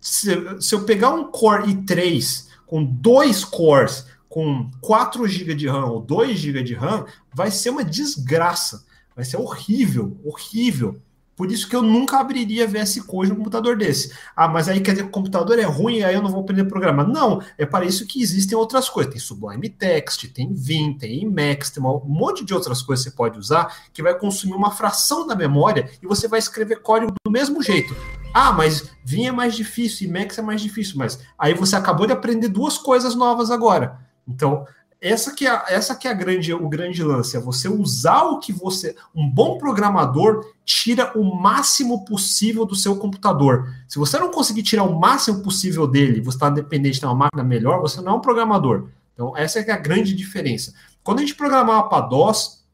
Se, 0.00 0.60
se 0.60 0.74
eu 0.74 0.82
pegar 0.82 1.10
um 1.10 1.30
Core 1.30 1.72
i3 1.72 2.48
com 2.66 2.84
dois 2.84 3.44
cores, 3.44 4.06
com 4.28 4.68
4 4.80 5.24
GB 5.28 5.54
de 5.54 5.68
RAM 5.68 5.86
ou 5.86 6.00
2 6.00 6.36
GB 6.36 6.64
de 6.64 6.74
RAM, 6.74 7.06
vai 7.32 7.50
ser 7.52 7.70
uma 7.70 7.84
desgraça. 7.84 8.87
Vai 9.18 9.24
ser 9.24 9.36
horrível, 9.36 10.16
horrível. 10.24 11.02
Por 11.34 11.50
isso 11.50 11.68
que 11.68 11.74
eu 11.74 11.82
nunca 11.82 12.20
abriria 12.20 12.68
VS 12.68 13.00
Code 13.00 13.30
no 13.30 13.36
computador 13.36 13.76
desse. 13.76 14.16
Ah, 14.36 14.46
mas 14.46 14.68
aí 14.68 14.80
quer 14.80 14.92
dizer 14.92 15.02
que 15.02 15.08
o 15.08 15.12
computador 15.12 15.58
é 15.58 15.64
ruim 15.64 16.04
aí 16.04 16.14
eu 16.14 16.22
não 16.22 16.30
vou 16.30 16.42
aprender 16.42 16.62
a 16.62 16.66
programar. 16.66 17.04
Não, 17.04 17.42
é 17.58 17.66
para 17.66 17.84
isso 17.84 18.06
que 18.06 18.22
existem 18.22 18.56
outras 18.56 18.88
coisas. 18.88 19.12
Tem 19.12 19.20
Sublime 19.20 19.68
Text, 19.68 20.32
tem 20.32 20.54
Vim, 20.54 20.96
tem 20.96 21.24
Emacs, 21.24 21.70
tem 21.70 21.82
um 21.82 22.00
monte 22.06 22.44
de 22.44 22.54
outras 22.54 22.80
coisas 22.80 23.04
que 23.04 23.10
você 23.10 23.16
pode 23.16 23.36
usar 23.36 23.76
que 23.92 24.04
vai 24.04 24.16
consumir 24.16 24.54
uma 24.54 24.70
fração 24.70 25.26
da 25.26 25.34
memória 25.34 25.90
e 26.00 26.06
você 26.06 26.28
vai 26.28 26.38
escrever 26.38 26.80
código 26.80 27.12
do 27.26 27.30
mesmo 27.32 27.60
jeito. 27.60 27.96
Ah, 28.32 28.52
mas 28.52 28.88
Vim 29.04 29.26
é 29.26 29.32
mais 29.32 29.56
difícil, 29.56 30.08
Emacs 30.08 30.38
é 30.38 30.42
mais 30.42 30.60
difícil, 30.60 30.94
mas 30.96 31.18
aí 31.36 31.54
você 31.54 31.74
acabou 31.74 32.06
de 32.06 32.12
aprender 32.12 32.46
duas 32.46 32.78
coisas 32.78 33.16
novas 33.16 33.50
agora. 33.50 33.98
Então, 34.28 34.64
essa 35.00 35.32
que 35.32 35.46
é, 35.46 35.62
essa 35.68 35.94
que 35.94 36.08
é 36.08 36.10
a 36.10 36.14
grande, 36.14 36.52
o 36.52 36.68
grande 36.68 37.02
lance, 37.02 37.36
é 37.36 37.40
você 37.40 37.68
usar 37.68 38.22
o 38.24 38.40
que 38.40 38.52
você. 38.52 38.96
Um 39.14 39.28
bom 39.28 39.56
programador 39.56 40.52
tira 40.64 41.16
o 41.16 41.22
máximo 41.22 42.04
possível 42.04 42.66
do 42.66 42.74
seu 42.74 42.96
computador. 42.96 43.72
Se 43.86 43.98
você 43.98 44.18
não 44.18 44.30
conseguir 44.30 44.62
tirar 44.62 44.82
o 44.82 44.98
máximo 44.98 45.42
possível 45.42 45.86
dele, 45.86 46.20
você 46.20 46.36
está 46.36 46.50
dependente 46.50 46.98
de 46.98 47.06
uma 47.06 47.14
máquina 47.14 47.44
melhor, 47.44 47.80
você 47.80 48.00
não 48.00 48.12
é 48.12 48.16
um 48.16 48.20
programador. 48.20 48.88
Então, 49.14 49.36
essa 49.36 49.60
é 49.60 49.70
a 49.70 49.76
grande 49.76 50.14
diferença. 50.14 50.74
Quando 51.02 51.18
a 51.18 51.22
gente 51.22 51.34
programava 51.34 51.88
para 51.88 52.06
DOS, 52.06 52.64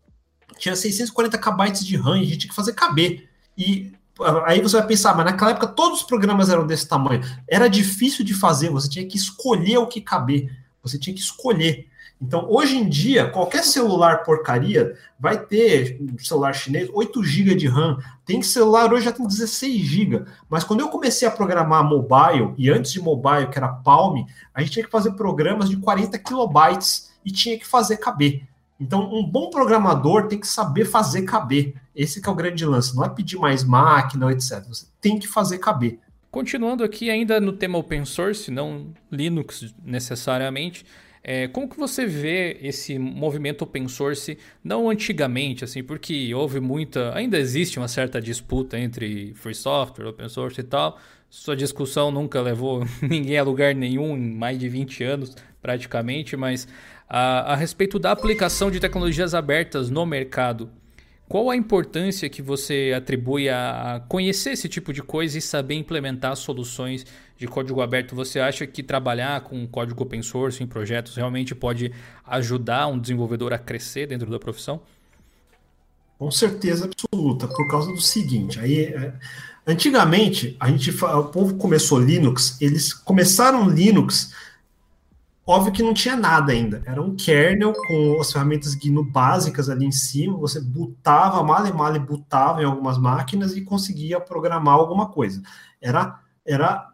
tinha 0.58 0.74
640 0.74 1.38
KB 1.38 1.70
de 1.72 1.96
RAM 1.96 2.14
a 2.14 2.18
gente 2.18 2.38
tinha 2.38 2.50
que 2.50 2.56
fazer 2.56 2.72
caber. 2.72 3.28
E 3.56 3.92
aí 4.46 4.60
você 4.60 4.78
vai 4.78 4.86
pensar, 4.86 5.14
mas 5.14 5.26
naquela 5.26 5.50
época 5.50 5.66
todos 5.66 6.00
os 6.00 6.06
programas 6.06 6.48
eram 6.48 6.66
desse 6.66 6.88
tamanho. 6.88 7.22
Era 7.46 7.68
difícil 7.68 8.24
de 8.24 8.34
fazer, 8.34 8.70
você 8.70 8.88
tinha 8.88 9.06
que 9.06 9.16
escolher 9.16 9.78
o 9.78 9.86
que 9.86 10.00
caber. 10.00 10.50
Você 10.82 10.98
tinha 10.98 11.14
que 11.14 11.20
escolher. 11.20 11.88
Então, 12.20 12.46
hoje 12.48 12.76
em 12.76 12.88
dia, 12.88 13.28
qualquer 13.28 13.64
celular 13.64 14.22
porcaria 14.24 14.96
vai 15.18 15.38
ter 15.38 15.98
um 16.00 16.18
celular 16.18 16.54
chinês 16.54 16.88
8 16.92 17.22
GB 17.22 17.54
de 17.54 17.66
RAM. 17.66 17.98
Tem 18.24 18.40
celular 18.40 18.92
hoje 18.92 19.04
já 19.04 19.12
tem 19.12 19.26
16 19.26 19.82
GB. 19.82 20.24
Mas 20.48 20.64
quando 20.64 20.80
eu 20.80 20.88
comecei 20.88 21.26
a 21.26 21.30
programar 21.30 21.84
mobile, 21.84 22.54
e 22.56 22.70
antes 22.70 22.92
de 22.92 23.00
mobile, 23.00 23.48
que 23.48 23.58
era 23.58 23.68
Palm, 23.68 24.24
a 24.54 24.60
gente 24.60 24.72
tinha 24.72 24.84
que 24.84 24.90
fazer 24.90 25.12
programas 25.12 25.68
de 25.68 25.76
40 25.76 26.18
kilobytes 26.18 27.12
e 27.24 27.30
tinha 27.30 27.58
que 27.58 27.66
fazer 27.66 27.98
caber. 27.98 28.42
Então, 28.80 29.12
um 29.12 29.24
bom 29.24 29.50
programador 29.50 30.26
tem 30.26 30.38
que 30.38 30.46
saber 30.46 30.84
fazer 30.84 31.22
caber. 31.22 31.74
Esse 31.94 32.26
é 32.26 32.30
o 32.30 32.34
grande 32.34 32.64
lance. 32.64 32.94
Não 32.96 33.04
é 33.04 33.08
pedir 33.08 33.36
mais 33.36 33.62
máquina, 33.62 34.32
etc. 34.32 34.64
Você 34.68 34.86
tem 35.00 35.18
que 35.18 35.28
fazer 35.28 35.58
caber. 35.58 35.98
Continuando 36.30 36.82
aqui 36.82 37.10
ainda 37.10 37.38
no 37.40 37.52
tema 37.52 37.78
open 37.78 38.04
source, 38.04 38.50
não 38.50 38.88
Linux 39.10 39.72
necessariamente, 39.84 40.84
é, 41.26 41.48
como 41.48 41.66
que 41.66 41.78
você 41.78 42.04
vê 42.04 42.58
esse 42.60 42.98
movimento 42.98 43.62
open 43.62 43.88
source, 43.88 44.36
não 44.62 44.90
antigamente, 44.90 45.64
assim, 45.64 45.82
porque 45.82 46.34
houve 46.34 46.60
muita, 46.60 47.16
ainda 47.16 47.38
existe 47.38 47.78
uma 47.78 47.88
certa 47.88 48.20
disputa 48.20 48.78
entre 48.78 49.32
free 49.32 49.54
software, 49.54 50.06
open 50.06 50.28
source 50.28 50.60
e 50.60 50.64
tal. 50.64 50.98
Sua 51.30 51.56
discussão 51.56 52.10
nunca 52.10 52.42
levou 52.42 52.86
ninguém 53.00 53.38
a 53.38 53.42
lugar 53.42 53.74
nenhum 53.74 54.14
em 54.14 54.34
mais 54.34 54.58
de 54.58 54.68
20 54.68 55.02
anos, 55.02 55.34
praticamente, 55.62 56.36
mas 56.36 56.68
a, 57.08 57.54
a 57.54 57.56
respeito 57.56 57.98
da 57.98 58.12
aplicação 58.12 58.70
de 58.70 58.78
tecnologias 58.78 59.34
abertas 59.34 59.88
no 59.88 60.04
mercado, 60.04 60.70
qual 61.26 61.48
a 61.48 61.56
importância 61.56 62.28
que 62.28 62.42
você 62.42 62.92
atribui 62.94 63.48
a 63.48 64.04
conhecer 64.10 64.50
esse 64.50 64.68
tipo 64.68 64.92
de 64.92 65.02
coisa 65.02 65.38
e 65.38 65.40
saber 65.40 65.74
implementar 65.74 66.36
soluções 66.36 67.06
de 67.36 67.46
código 67.46 67.80
aberto? 67.80 68.14
Você 68.14 68.40
acha 68.40 68.66
que 68.66 68.82
trabalhar 68.82 69.40
com 69.42 69.66
código 69.66 70.02
open 70.02 70.22
source 70.22 70.62
em 70.62 70.66
projetos 70.66 71.16
realmente 71.16 71.54
pode 71.54 71.92
ajudar 72.26 72.86
um 72.86 72.98
desenvolvedor 72.98 73.52
a 73.52 73.58
crescer 73.58 74.06
dentro 74.06 74.30
da 74.30 74.38
profissão? 74.38 74.80
Com 76.18 76.30
certeza 76.30 76.86
absoluta, 76.86 77.48
por 77.48 77.68
causa 77.68 77.90
do 77.92 78.00
seguinte, 78.00 78.58
aí 78.60 78.84
é, 78.84 79.12
antigamente 79.66 80.56
a 80.60 80.68
gente 80.68 80.90
o 80.90 81.24
povo 81.24 81.56
começou 81.56 81.98
Linux, 81.98 82.56
eles 82.60 82.92
começaram 82.92 83.68
Linux 83.68 84.32
Óbvio 85.46 85.72
que 85.74 85.82
não 85.82 85.92
tinha 85.92 86.16
nada 86.16 86.52
ainda. 86.52 86.82
Era 86.86 87.02
um 87.02 87.14
kernel 87.14 87.74
com 87.86 88.18
as 88.18 88.32
ferramentas 88.32 88.74
GNU 88.74 89.04
básicas 89.04 89.68
ali 89.68 89.84
em 89.84 89.92
cima. 89.92 90.38
Você 90.38 90.58
botava, 90.58 91.42
mal 91.42 91.66
e 91.66 91.72
mal 91.72 92.00
botava 92.00 92.62
em 92.62 92.64
algumas 92.64 92.96
máquinas 92.96 93.54
e 93.54 93.60
conseguia 93.60 94.18
programar 94.18 94.74
alguma 94.74 95.10
coisa. 95.10 95.42
Era, 95.82 96.18
era 96.46 96.93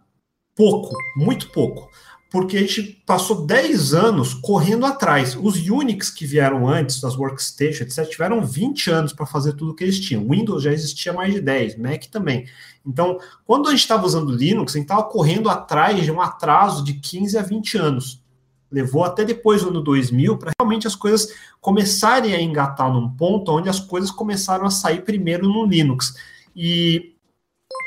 pouco, 0.60 0.94
muito 1.16 1.48
pouco. 1.48 1.88
Porque 2.30 2.58
a 2.58 2.60
gente 2.60 3.02
passou 3.06 3.46
10 3.46 3.94
anos 3.94 4.34
correndo 4.34 4.84
atrás. 4.84 5.34
Os 5.34 5.56
Unix 5.56 6.10
que 6.10 6.26
vieram 6.26 6.68
antes, 6.68 7.00
das 7.00 7.16
workstations, 7.16 7.80
etc., 7.80 8.08
tiveram 8.08 8.44
20 8.44 8.90
anos 8.90 9.12
para 9.14 9.24
fazer 9.24 9.54
tudo 9.54 9.74
que 9.74 9.82
eles 9.82 9.98
tinham. 9.98 10.28
Windows 10.28 10.62
já 10.62 10.70
existia 10.70 11.14
mais 11.14 11.32
de 11.32 11.40
10, 11.40 11.78
Mac 11.78 12.04
também. 12.04 12.46
Então, 12.86 13.18
quando 13.46 13.68
a 13.68 13.70
gente 13.70 13.80
estava 13.80 14.04
usando 14.04 14.30
Linux, 14.30 14.74
a 14.74 14.78
gente 14.78 14.84
estava 14.84 15.02
correndo 15.04 15.48
atrás 15.48 16.04
de 16.04 16.12
um 16.12 16.20
atraso 16.20 16.84
de 16.84 16.92
15 16.92 17.38
a 17.38 17.42
20 17.42 17.78
anos 17.78 18.20
levou 18.70 19.02
até 19.02 19.24
depois 19.24 19.62
do 19.62 19.70
ano 19.70 19.80
2000 19.80 20.38
para 20.38 20.52
realmente 20.56 20.86
as 20.86 20.94
coisas 20.94 21.34
começarem 21.60 22.32
a 22.32 22.40
engatar 22.40 22.92
num 22.92 23.10
ponto 23.10 23.50
onde 23.50 23.68
as 23.68 23.80
coisas 23.80 24.12
começaram 24.12 24.64
a 24.64 24.70
sair 24.70 25.02
primeiro 25.02 25.48
no 25.48 25.66
Linux. 25.66 26.14
E 26.54 27.09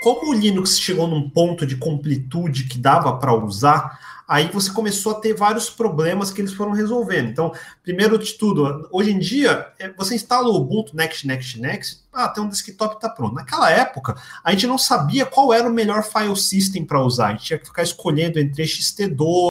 como 0.04 0.32
o 0.32 0.34
Linux 0.34 0.78
chegou 0.78 1.08
num 1.08 1.30
ponto 1.30 1.66
de 1.66 1.78
completude 1.78 2.66
que 2.66 2.78
dava 2.78 3.18
para 3.18 3.34
usar, 3.34 4.22
aí 4.28 4.50
você 4.52 4.70
começou 4.70 5.14
a 5.14 5.20
ter 5.22 5.34
vários 5.34 5.70
problemas 5.70 6.30
que 6.30 6.42
eles 6.42 6.52
foram 6.52 6.74
resolvendo. 6.74 7.30
Então, 7.30 7.54
primeiro 7.82 8.18
de 8.18 8.34
tudo, 8.34 8.86
hoje 8.92 9.12
em 9.12 9.18
dia, 9.18 9.66
é, 9.80 9.88
você 9.94 10.14
instala 10.14 10.50
o 10.50 10.58
Ubuntu 10.58 10.94
Next, 10.94 11.26
Next, 11.26 11.58
Next, 11.58 12.03
ah, 12.14 12.30
tem 12.30 12.44
um 12.44 12.48
desktop 12.48 12.96
está 12.96 13.10
pronto. 13.10 13.34
Naquela 13.34 13.72
época, 13.72 14.16
a 14.44 14.52
gente 14.52 14.68
não 14.68 14.78
sabia 14.78 15.26
qual 15.26 15.52
era 15.52 15.68
o 15.68 15.74
melhor 15.74 16.04
file 16.04 16.36
system 16.36 16.86
para 16.86 17.04
usar. 17.04 17.28
A 17.28 17.32
gente 17.32 17.46
tinha 17.46 17.60
que 17.60 17.66
ficar 17.66 17.82
escolhendo 17.82 18.40
entre 18.40 18.64
XT2, 18.64 19.50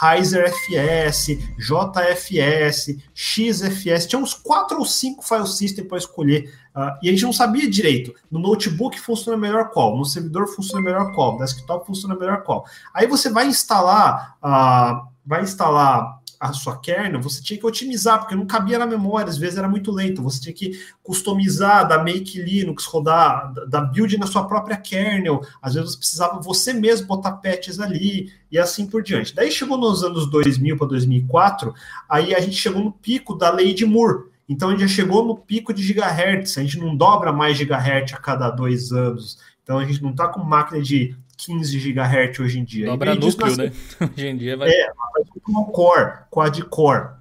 Heiser 0.00 0.48
FS, 0.48 1.38
JFS, 1.58 2.96
XFS. 3.12 4.06
Tinha 4.06 4.20
uns 4.20 4.34
quatro 4.34 4.78
ou 4.78 4.84
cinco 4.84 5.26
file 5.26 5.46
system 5.46 5.84
para 5.84 5.98
escolher. 5.98 6.54
Uh, 6.76 6.92
e 7.02 7.08
a 7.08 7.12
gente 7.12 7.24
não 7.24 7.32
sabia 7.32 7.68
direito. 7.68 8.14
No 8.30 8.38
notebook 8.38 9.00
funciona 9.00 9.36
melhor 9.36 9.70
qual, 9.70 9.96
no 9.96 10.04
servidor 10.04 10.46
funciona 10.46 10.84
melhor 10.84 11.12
qual, 11.14 11.32
no 11.32 11.38
desktop 11.38 11.86
funciona 11.86 12.14
melhor 12.14 12.42
qual. 12.42 12.66
Aí 12.92 13.06
você 13.06 13.30
vai 13.30 13.46
instalar, 13.46 14.36
uh, 14.42 15.08
vai 15.24 15.42
instalar 15.42 16.15
a 16.38 16.52
sua 16.52 16.78
kernel, 16.78 17.20
você 17.20 17.42
tinha 17.42 17.58
que 17.58 17.66
otimizar, 17.66 18.18
porque 18.18 18.34
não 18.34 18.46
cabia 18.46 18.78
na 18.78 18.86
memória, 18.86 19.28
às 19.28 19.38
vezes 19.38 19.58
era 19.58 19.68
muito 19.68 19.90
lento. 19.90 20.22
Você 20.22 20.40
tinha 20.40 20.52
que 20.52 20.80
customizar 21.02 21.86
da 21.86 21.98
Make 21.98 22.40
Linux, 22.40 22.84
rodar 22.84 23.52
da 23.68 23.80
build 23.80 24.16
na 24.18 24.26
sua 24.26 24.46
própria 24.46 24.76
kernel. 24.76 25.40
Às 25.60 25.74
vezes 25.74 25.92
você 25.92 25.98
precisava 25.98 26.40
você 26.40 26.72
mesmo 26.72 27.06
botar 27.06 27.32
patches 27.32 27.80
ali 27.80 28.32
e 28.50 28.58
assim 28.58 28.86
por 28.86 29.02
diante. 29.02 29.34
Daí 29.34 29.50
chegou 29.50 29.78
nos 29.78 30.02
anos 30.02 30.30
2000 30.30 30.76
para 30.76 30.86
2004, 30.86 31.74
aí 32.08 32.34
a 32.34 32.40
gente 32.40 32.56
chegou 32.56 32.82
no 32.82 32.92
pico 32.92 33.34
da 33.34 33.50
lei 33.50 33.72
de 33.72 33.84
Moore. 33.84 34.24
Então 34.48 34.68
a 34.68 34.72
gente 34.72 34.82
já 34.82 34.88
chegou 34.88 35.24
no 35.24 35.36
pico 35.36 35.72
de 35.72 35.82
gigahertz, 35.82 36.56
a 36.56 36.62
gente 36.62 36.78
não 36.78 36.96
dobra 36.96 37.32
mais 37.32 37.56
gigahertz 37.56 38.14
a 38.14 38.18
cada 38.18 38.50
dois 38.50 38.92
anos. 38.92 39.38
Então 39.62 39.78
a 39.78 39.84
gente 39.84 40.00
não 40.02 40.10
está 40.10 40.28
com 40.28 40.44
máquina 40.44 40.80
de 40.80 41.16
15 41.36 41.78
GHz 41.78 42.40
hoje 42.40 42.58
em 42.58 42.64
dia. 42.64 42.86
Dobra 42.86 43.14
núcleo, 43.14 43.56
né? 43.56 43.72
Hoje 44.16 44.26
em 44.26 44.36
dia 44.36 44.56
vai. 44.56 44.70
É, 44.70 44.86
vai 44.86 45.64
core, 45.72 46.18
quad-core. 46.30 47.16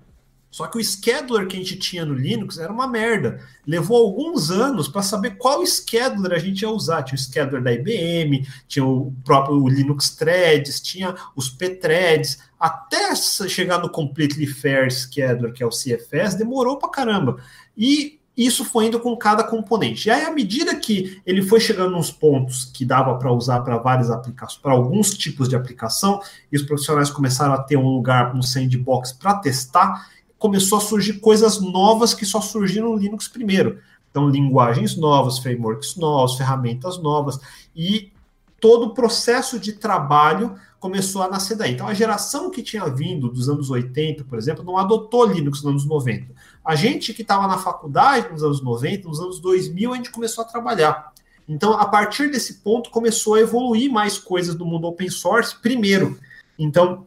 Só 0.56 0.67
que 0.67 0.78
o 0.78 0.82
scheduler 0.82 1.47
que 1.47 1.58
a 1.58 1.60
gente 1.60 1.75
tinha 1.75 2.06
no 2.06 2.13
Linux 2.13 2.58
era 2.58 2.71
uma 2.71 2.88
merda. 2.88 3.41
Levou 3.67 3.97
alguns 3.97 4.49
anos 4.49 4.88
para 4.88 5.01
saber 5.01 5.32
qual 5.32 5.65
scheduler 5.65 6.32
a 6.32 6.39
gente 6.39 6.62
ia 6.62 6.69
usar. 6.69 7.04
Tinha 7.04 7.17
o 7.17 7.19
scheduler 7.19 7.62
da 7.62 7.73
IBM, 7.73 8.47
tinha 8.65 8.86
o 8.86 9.13
próprio 9.25 9.67
Linux 9.67 10.12
Threads, 10.12 10.80
tinha 10.80 11.13
os 11.36 11.49
P-Threads. 11.49 12.39
Até 12.58 13.13
chegar 13.15 13.80
no 13.80 13.89
Completely 13.89 14.47
Fair 14.47 14.89
Scheduler, 14.89 15.51
que 15.51 15.62
é 15.62 15.65
o 15.65 15.71
CFS, 15.71 16.36
demorou 16.36 16.78
para 16.78 16.88
caramba. 16.88 17.36
E 17.78 18.21
isso 18.38 18.65
foi 18.65 18.88
indo 18.88 19.00
com 19.00 19.15
cada 19.15 19.43
componente. 19.43 20.08
E 20.08 20.12
aí, 20.12 20.26
à 20.26 20.32
medida 20.32 20.76
que 20.76 21.21
ele 21.26 21.41
foi 21.41 21.60
chegando 21.60 21.91
nos 21.91 22.12
pontos 22.12 22.65
que 22.65 22.84
dava 22.84 23.15
para 23.17 23.32
usar 23.32 23.62
para 23.62 23.78
várias 23.78 24.12
aplicações, 24.12 24.62
para 24.62 24.74
alguns 24.74 25.13
tipos 25.13 25.48
de 25.48 25.56
aplicação, 25.56 26.19
e 26.52 26.56
os 26.56 26.63
profissionais 26.63 27.10
começaram 27.10 27.54
a 27.54 27.62
ter 27.62 27.78
um 27.78 27.88
lugar, 27.88 28.36
um 28.36 28.41
sandbox 28.41 29.13
para 29.13 29.36
testar, 29.36 30.10
começou 30.38 30.78
a 30.78 30.82
surgir 30.82 31.13
coisas 31.13 31.62
novas 31.62 32.13
que 32.13 32.26
só 32.26 32.41
surgiram 32.41 32.91
no 32.91 32.98
Linux 32.98 33.28
primeiro. 33.28 33.80
Então, 34.12 34.30
linguagens 34.30 34.95
novas, 34.95 35.39
frameworks 35.39 35.95
novos, 35.95 36.36
ferramentas 36.36 36.98
novas, 36.98 37.39
e 37.76 38.12
todo 38.60 38.88
o 38.88 38.93
processo 38.93 39.60
de 39.60 39.74
trabalho 39.74 40.56
começou 40.80 41.24
a 41.24 41.28
nascer 41.28 41.56
daí. 41.56 41.74
Então, 41.74 41.88
a 41.88 41.94
geração 41.94 42.50
que 42.50 42.62
tinha 42.62 42.86
vindo 42.86 43.30
dos 43.30 43.50
anos 43.50 43.70
80, 43.70 44.24
por 44.24 44.38
exemplo, 44.38 44.64
não 44.64 44.78
adotou 44.78 45.26
Linux 45.26 45.62
nos 45.64 45.72
anos 45.72 45.86
90. 45.86 46.34
A 46.64 46.76
gente 46.76 47.14
que 47.14 47.22
estava 47.22 47.48
na 47.48 47.58
faculdade 47.58 48.32
nos 48.32 48.44
anos 48.44 48.62
90, 48.62 49.08
nos 49.08 49.20
anos 49.20 49.40
2000, 49.40 49.94
a 49.94 49.96
gente 49.96 50.12
começou 50.12 50.44
a 50.44 50.48
trabalhar. 50.48 51.14
Então, 51.48 51.74
a 51.74 51.86
partir 51.86 52.32
desse 52.32 52.56
ponto, 52.56 52.90
começou 52.90 53.36
a 53.36 53.40
evoluir 53.40 53.92
mais 53.92 54.18
coisas 54.18 54.56
do 54.56 54.66
mundo 54.66 54.88
open 54.88 55.10
source 55.10 55.56
primeiro. 55.62 56.20
Então, 56.58 57.06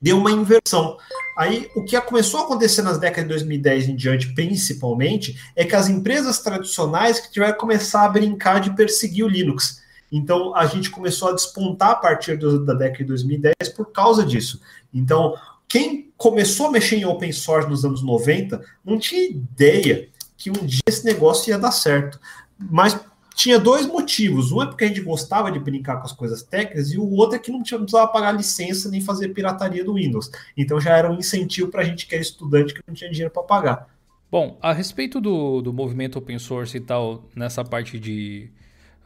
deu 0.00 0.18
uma 0.18 0.30
inversão. 0.30 0.96
Aí, 1.36 1.70
o 1.74 1.84
que 1.84 1.98
começou 2.02 2.40
a 2.40 2.42
acontecer 2.44 2.82
nas 2.82 2.98
décadas 2.98 3.24
de 3.24 3.28
2010 3.28 3.88
em 3.88 3.96
diante, 3.96 4.34
principalmente, 4.34 5.38
é 5.56 5.64
que 5.64 5.74
as 5.74 5.88
empresas 5.88 6.40
tradicionais 6.40 7.20
que 7.20 7.30
tiveram 7.30 7.52
que 7.52 7.58
começar 7.58 8.04
a 8.04 8.08
brincar 8.08 8.60
de 8.60 8.74
perseguir 8.74 9.24
o 9.24 9.28
Linux. 9.28 9.82
Então, 10.10 10.54
a 10.56 10.66
gente 10.66 10.90
começou 10.90 11.28
a 11.28 11.32
despontar 11.32 11.90
a 11.90 11.96
partir 11.96 12.36
do, 12.36 12.64
da 12.64 12.74
década 12.74 12.98
de 12.98 13.04
2010 13.04 13.54
por 13.76 13.92
causa 13.92 14.24
disso. 14.24 14.60
Então, 14.92 15.36
quem 15.68 16.10
começou 16.16 16.66
a 16.66 16.70
mexer 16.72 16.96
em 16.96 17.04
open 17.04 17.32
source 17.32 17.68
nos 17.68 17.84
anos 17.84 18.02
90 18.02 18.60
não 18.84 18.98
tinha 18.98 19.28
ideia 19.28 20.08
que 20.36 20.50
um 20.50 20.66
dia 20.66 20.82
esse 20.86 21.04
negócio 21.04 21.50
ia 21.50 21.58
dar 21.58 21.70
certo. 21.70 22.18
Mas 22.58 22.98
tinha 23.34 23.58
dois 23.58 23.86
motivos. 23.86 24.52
Um 24.52 24.62
é 24.62 24.66
porque 24.66 24.84
a 24.84 24.88
gente 24.88 25.00
gostava 25.00 25.50
de 25.50 25.58
brincar 25.58 25.96
com 25.96 26.06
as 26.06 26.12
coisas 26.12 26.42
técnicas, 26.42 26.92
e 26.92 26.98
o 26.98 27.08
outro 27.12 27.36
é 27.36 27.38
que 27.38 27.50
não, 27.50 27.62
tinha, 27.62 27.78
precisava 27.78 28.08
pagar 28.08 28.32
licença 28.32 28.90
nem 28.90 29.00
fazer 29.00 29.28
pirataria 29.28 29.84
do 29.84 29.94
Windows. 29.94 30.30
Então 30.56 30.80
já 30.80 30.96
era 30.96 31.10
um 31.10 31.18
incentivo 31.18 31.70
para 31.70 31.82
a 31.82 31.84
gente 31.84 32.06
que 32.06 32.14
era 32.14 32.22
estudante 32.22 32.74
que 32.74 32.82
não 32.86 32.94
tinha 32.94 33.10
dinheiro 33.10 33.32
para 33.32 33.42
pagar. 33.42 33.88
Bom, 34.30 34.58
a 34.60 34.72
respeito 34.72 35.20
do, 35.20 35.60
do 35.60 35.72
movimento 35.72 36.18
open 36.18 36.38
source 36.38 36.76
e 36.76 36.80
tal, 36.80 37.28
nessa 37.34 37.64
parte 37.64 37.98
de 37.98 38.50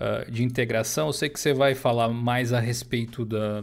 uh, 0.04 0.30
de 0.30 0.44
integração. 0.44 1.06
Eu 1.06 1.12
sei 1.12 1.28
que 1.28 1.40
você 1.40 1.52
vai 1.52 1.74
falar 1.74 2.08
mais 2.08 2.52
a 2.52 2.60
respeito 2.60 3.24
da, 3.24 3.62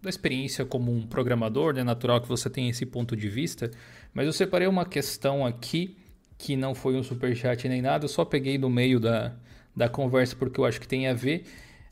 da 0.00 0.08
experiência 0.08 0.64
como 0.64 0.92
um 0.92 1.02
programador, 1.02 1.72
é 1.72 1.76
né? 1.78 1.84
natural 1.84 2.20
que 2.20 2.28
você 2.28 2.48
tenha 2.48 2.70
esse 2.70 2.86
ponto 2.86 3.16
de 3.16 3.28
vista, 3.28 3.70
mas 4.12 4.26
eu 4.26 4.32
separei 4.32 4.66
uma 4.66 4.86
questão 4.86 5.44
aqui 5.44 5.96
que 6.38 6.56
não 6.56 6.74
foi 6.74 6.96
um 6.96 7.02
super 7.02 7.34
chat 7.36 7.68
nem 7.68 7.80
nada, 7.80 8.04
eu 8.04 8.08
só 8.08 8.24
peguei 8.24 8.58
no 8.58 8.68
meio 8.68 8.98
da, 8.98 9.32
da 9.74 9.88
conversa 9.88 10.34
porque 10.36 10.58
eu 10.58 10.64
acho 10.64 10.80
que 10.80 10.88
tem 10.88 11.06
a 11.06 11.14
ver. 11.14 11.44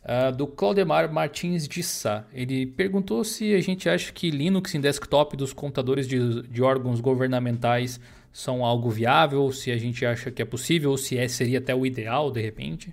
Uh, 0.03 0.37
do 0.37 0.49
Claudemar 0.49 1.13
Martins 1.13 1.69
de 1.69 1.81
Sá. 1.81 2.27
Ele 2.33 2.67
perguntou 2.67 3.23
se 3.23 3.55
a 3.55 3.61
gente 3.61 3.89
acha 3.89 4.13
que 4.13 4.33
Linux 4.33 4.75
em 4.75 4.81
desktop 4.81 5.37
dos 5.37 5.53
computadores 5.53 6.09
de, 6.09 6.43
de 6.43 6.61
órgãos 6.61 7.01
governamentais 7.01 8.01
são 8.33 8.65
algo 8.65 8.91
viável, 8.91 9.53
se 9.53 9.71
a 9.71 9.77
gente 9.77 10.05
acha 10.05 10.29
que 10.33 10.43
é 10.43 10.45
possível, 10.45 10.91
ou 10.91 10.99
se 10.99 11.17
é, 11.17 11.29
seria 11.29 11.61
até 11.61 11.73
o 11.73 11.87
ideal 11.87 12.33
de 12.33 12.41
repente. 12.41 12.93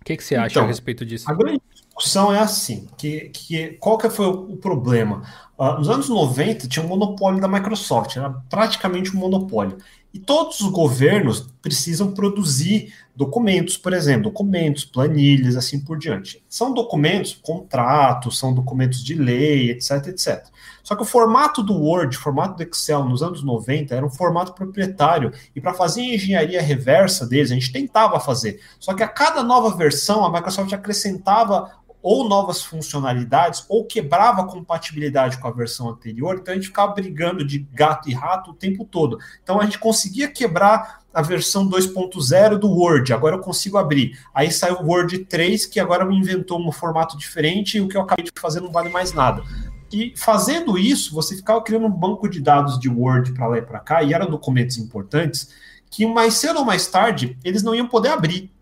O 0.00 0.04
que, 0.04 0.16
que 0.16 0.24
você 0.24 0.34
acha 0.34 0.52
então, 0.52 0.64
a 0.64 0.66
respeito 0.66 1.04
disso? 1.04 1.30
A 1.30 1.34
grande 1.34 1.60
discussão 1.72 2.32
é 2.32 2.38
assim, 2.38 2.88
que, 2.96 3.28
que 3.28 3.68
qual 3.80 3.98
que 3.98 4.08
foi 4.08 4.26
o, 4.26 4.52
o 4.52 4.56
problema? 4.56 5.22
Uh, 5.58 5.74
nos 5.74 5.90
anos 5.90 6.08
90 6.08 6.66
tinha 6.68 6.84
um 6.84 6.88
monopólio 6.88 7.40
da 7.40 7.46
Microsoft, 7.46 8.16
era 8.16 8.30
praticamente 8.48 9.14
um 9.14 9.20
monopólio. 9.20 9.76
E 10.12 10.18
todos 10.18 10.60
os 10.60 10.70
governos 10.70 11.46
precisam 11.62 12.12
produzir 12.12 12.92
documentos, 13.14 13.76
por 13.76 13.92
exemplo, 13.92 14.24
documentos, 14.24 14.84
planilhas, 14.84 15.56
assim 15.56 15.78
por 15.78 15.98
diante. 15.98 16.42
São 16.48 16.74
documentos, 16.74 17.38
contratos, 17.40 18.38
são 18.38 18.52
documentos 18.52 19.04
de 19.04 19.14
lei, 19.14 19.70
etc, 19.70 20.08
etc. 20.08 20.46
Só 20.90 20.96
que 20.96 21.02
o 21.02 21.06
formato 21.06 21.62
do 21.62 21.72
Word, 21.72 22.16
o 22.16 22.20
formato 22.20 22.56
do 22.56 22.64
Excel 22.64 23.04
nos 23.04 23.22
anos 23.22 23.44
90 23.44 23.94
era 23.94 24.04
um 24.04 24.10
formato 24.10 24.52
proprietário. 24.52 25.32
E 25.54 25.60
para 25.60 25.72
fazer 25.72 26.00
a 26.00 26.14
engenharia 26.16 26.60
reversa 26.60 27.24
deles, 27.24 27.52
a 27.52 27.54
gente 27.54 27.70
tentava 27.70 28.18
fazer. 28.18 28.60
Só 28.80 28.92
que 28.92 29.00
a 29.00 29.06
cada 29.06 29.40
nova 29.44 29.76
versão, 29.76 30.24
a 30.24 30.32
Microsoft 30.32 30.72
acrescentava 30.72 31.70
ou 32.02 32.28
novas 32.28 32.64
funcionalidades 32.64 33.64
ou 33.68 33.84
quebrava 33.84 34.40
a 34.40 34.46
compatibilidade 34.46 35.38
com 35.38 35.46
a 35.46 35.52
versão 35.52 35.88
anterior, 35.88 36.38
então 36.40 36.52
a 36.52 36.56
gente 36.56 36.68
ficava 36.68 36.92
brigando 36.92 37.44
de 37.44 37.60
gato 37.72 38.08
e 38.08 38.14
rato 38.14 38.50
o 38.50 38.54
tempo 38.54 38.84
todo. 38.84 39.18
Então 39.44 39.60
a 39.60 39.64
gente 39.64 39.78
conseguia 39.78 40.26
quebrar 40.26 41.02
a 41.14 41.22
versão 41.22 41.68
2.0 41.68 42.56
do 42.56 42.68
Word, 42.68 43.12
agora 43.12 43.36
eu 43.36 43.40
consigo 43.40 43.78
abrir. 43.78 44.18
Aí 44.34 44.50
saiu 44.50 44.80
o 44.80 44.86
Word 44.86 45.18
3, 45.26 45.66
que 45.66 45.78
agora 45.78 46.04
me 46.04 46.16
inventou 46.16 46.60
um 46.60 46.72
formato 46.72 47.16
diferente 47.16 47.76
e 47.76 47.80
o 47.80 47.86
que 47.86 47.96
eu 47.96 48.00
acabei 48.00 48.24
de 48.24 48.32
fazer 48.40 48.60
não 48.60 48.72
vale 48.72 48.88
mais 48.88 49.12
nada. 49.12 49.44
E 49.92 50.14
fazendo 50.16 50.78
isso, 50.78 51.14
você 51.14 51.36
ficava 51.36 51.62
criando 51.62 51.86
um 51.86 51.90
banco 51.90 52.28
de 52.28 52.40
dados 52.40 52.78
de 52.78 52.88
Word 52.88 53.32
para 53.32 53.46
lá 53.46 53.58
e 53.58 53.62
para 53.62 53.80
cá, 53.80 54.02
e 54.02 54.14
eram 54.14 54.30
documentos 54.30 54.78
importantes, 54.78 55.50
que 55.90 56.06
mais 56.06 56.34
cedo 56.34 56.60
ou 56.60 56.64
mais 56.64 56.86
tarde 56.86 57.36
eles 57.44 57.62
não 57.62 57.74
iam 57.74 57.88
poder 57.88 58.10
abrir 58.10 58.52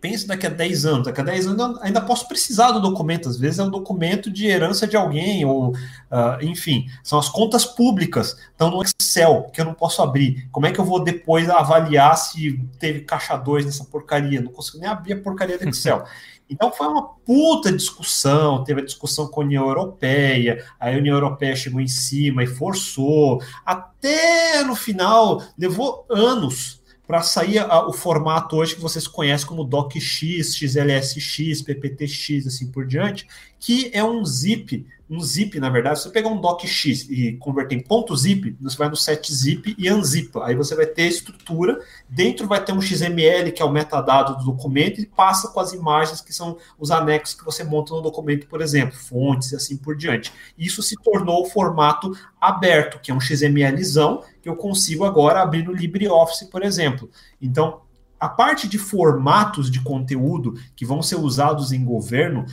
Pense 0.00 0.26
daqui 0.26 0.46
a 0.46 0.50
10 0.50 0.86
anos. 0.86 1.06
Daqui 1.06 1.20
a 1.20 1.24
10 1.24 1.46
anos 1.48 1.78
ainda 1.82 2.00
posso 2.00 2.28
precisar 2.28 2.70
do 2.70 2.80
documento. 2.80 3.28
Às 3.28 3.38
vezes 3.38 3.58
é 3.58 3.62
um 3.64 3.70
documento 3.70 4.30
de 4.30 4.46
herança 4.46 4.86
de 4.86 4.96
alguém, 4.96 5.44
ou 5.44 5.70
uh, 5.70 6.42
enfim, 6.42 6.86
são 7.02 7.18
as 7.18 7.28
contas 7.28 7.64
públicas, 7.64 8.36
estão 8.50 8.70
no 8.70 8.82
Excel, 8.82 9.50
que 9.52 9.60
eu 9.60 9.64
não 9.64 9.74
posso 9.74 10.02
abrir. 10.02 10.48
Como 10.52 10.66
é 10.66 10.70
que 10.70 10.78
eu 10.78 10.84
vou 10.84 11.02
depois 11.02 11.48
avaliar 11.48 12.16
se 12.16 12.58
teve 12.78 13.00
caixa 13.00 13.36
2 13.36 13.64
nessa 13.64 13.84
porcaria? 13.84 14.40
Não 14.40 14.52
consigo 14.52 14.78
nem 14.78 14.88
abrir 14.88 15.14
a 15.14 15.20
porcaria 15.20 15.58
do 15.58 15.68
Excel. 15.68 16.04
Então 16.48 16.72
foi 16.72 16.86
uma 16.86 17.02
puta 17.02 17.72
discussão, 17.72 18.62
teve 18.62 18.80
a 18.80 18.84
discussão 18.84 19.26
com 19.26 19.40
a 19.40 19.44
União 19.44 19.66
Europeia, 19.66 20.64
a 20.78 20.90
União 20.90 21.14
Europeia 21.14 21.56
chegou 21.56 21.80
em 21.80 21.88
cima 21.88 22.44
e 22.44 22.46
forçou, 22.46 23.42
até 23.64 24.62
no 24.62 24.76
final 24.76 25.42
levou 25.58 26.06
anos 26.08 26.80
para 27.06 27.22
sair 27.22 27.58
a, 27.58 27.86
o 27.86 27.92
formato 27.92 28.56
hoje 28.56 28.74
que 28.74 28.80
vocês 28.80 29.06
conhecem 29.06 29.46
como 29.46 29.64
DocX, 29.64 30.56
XLSX, 30.56 31.62
PPTX, 31.62 32.46
assim 32.46 32.70
por 32.70 32.86
diante, 32.86 33.26
que 33.58 33.90
é 33.92 34.04
um 34.04 34.24
zip 34.24 34.86
um 35.08 35.20
zip, 35.20 35.58
na 35.60 35.70
verdade, 35.70 35.98
se 35.98 36.04
você 36.04 36.10
pegar 36.10 36.28
um 36.28 36.40
docx 36.40 37.08
e 37.08 37.34
converter 37.34 37.76
em 37.76 37.80
ponto 37.80 38.14
.zip, 38.16 38.56
você 38.60 38.76
vai 38.76 38.88
no 38.88 38.96
set 38.96 39.32
zip 39.32 39.74
e 39.78 39.90
unzipa. 39.90 40.44
Aí 40.44 40.56
você 40.56 40.74
vai 40.74 40.86
ter 40.86 41.02
a 41.02 41.06
estrutura, 41.06 41.78
dentro 42.08 42.46
vai 42.48 42.62
ter 42.62 42.72
um 42.72 42.80
XML, 42.80 43.52
que 43.52 43.62
é 43.62 43.64
o 43.64 43.70
metadado 43.70 44.36
do 44.36 44.44
documento, 44.44 45.00
e 45.00 45.06
passa 45.06 45.48
com 45.48 45.60
as 45.60 45.72
imagens 45.72 46.20
que 46.20 46.32
são 46.32 46.58
os 46.76 46.90
anexos 46.90 47.36
que 47.36 47.44
você 47.44 47.62
monta 47.62 47.94
no 47.94 48.02
documento, 48.02 48.48
por 48.48 48.60
exemplo, 48.60 48.96
fontes 48.96 49.52
e 49.52 49.56
assim 49.56 49.76
por 49.76 49.96
diante. 49.96 50.32
Isso 50.58 50.82
se 50.82 50.96
tornou 50.96 51.42
o 51.42 51.48
formato 51.48 52.12
aberto, 52.40 52.98
que 52.98 53.12
é 53.12 53.14
um 53.14 53.20
XMLzão, 53.20 54.24
que 54.42 54.48
eu 54.48 54.56
consigo 54.56 55.04
agora 55.04 55.40
abrir 55.40 55.62
no 55.64 55.72
LibreOffice, 55.72 56.50
por 56.50 56.64
exemplo. 56.64 57.08
Então, 57.40 57.82
a 58.18 58.28
parte 58.28 58.66
de 58.66 58.78
formatos 58.78 59.70
de 59.70 59.80
conteúdo 59.80 60.54
que 60.74 60.86
vão 60.86 61.02
ser 61.02 61.16
usados 61.16 61.70
em 61.70 61.84
governo 61.84 62.46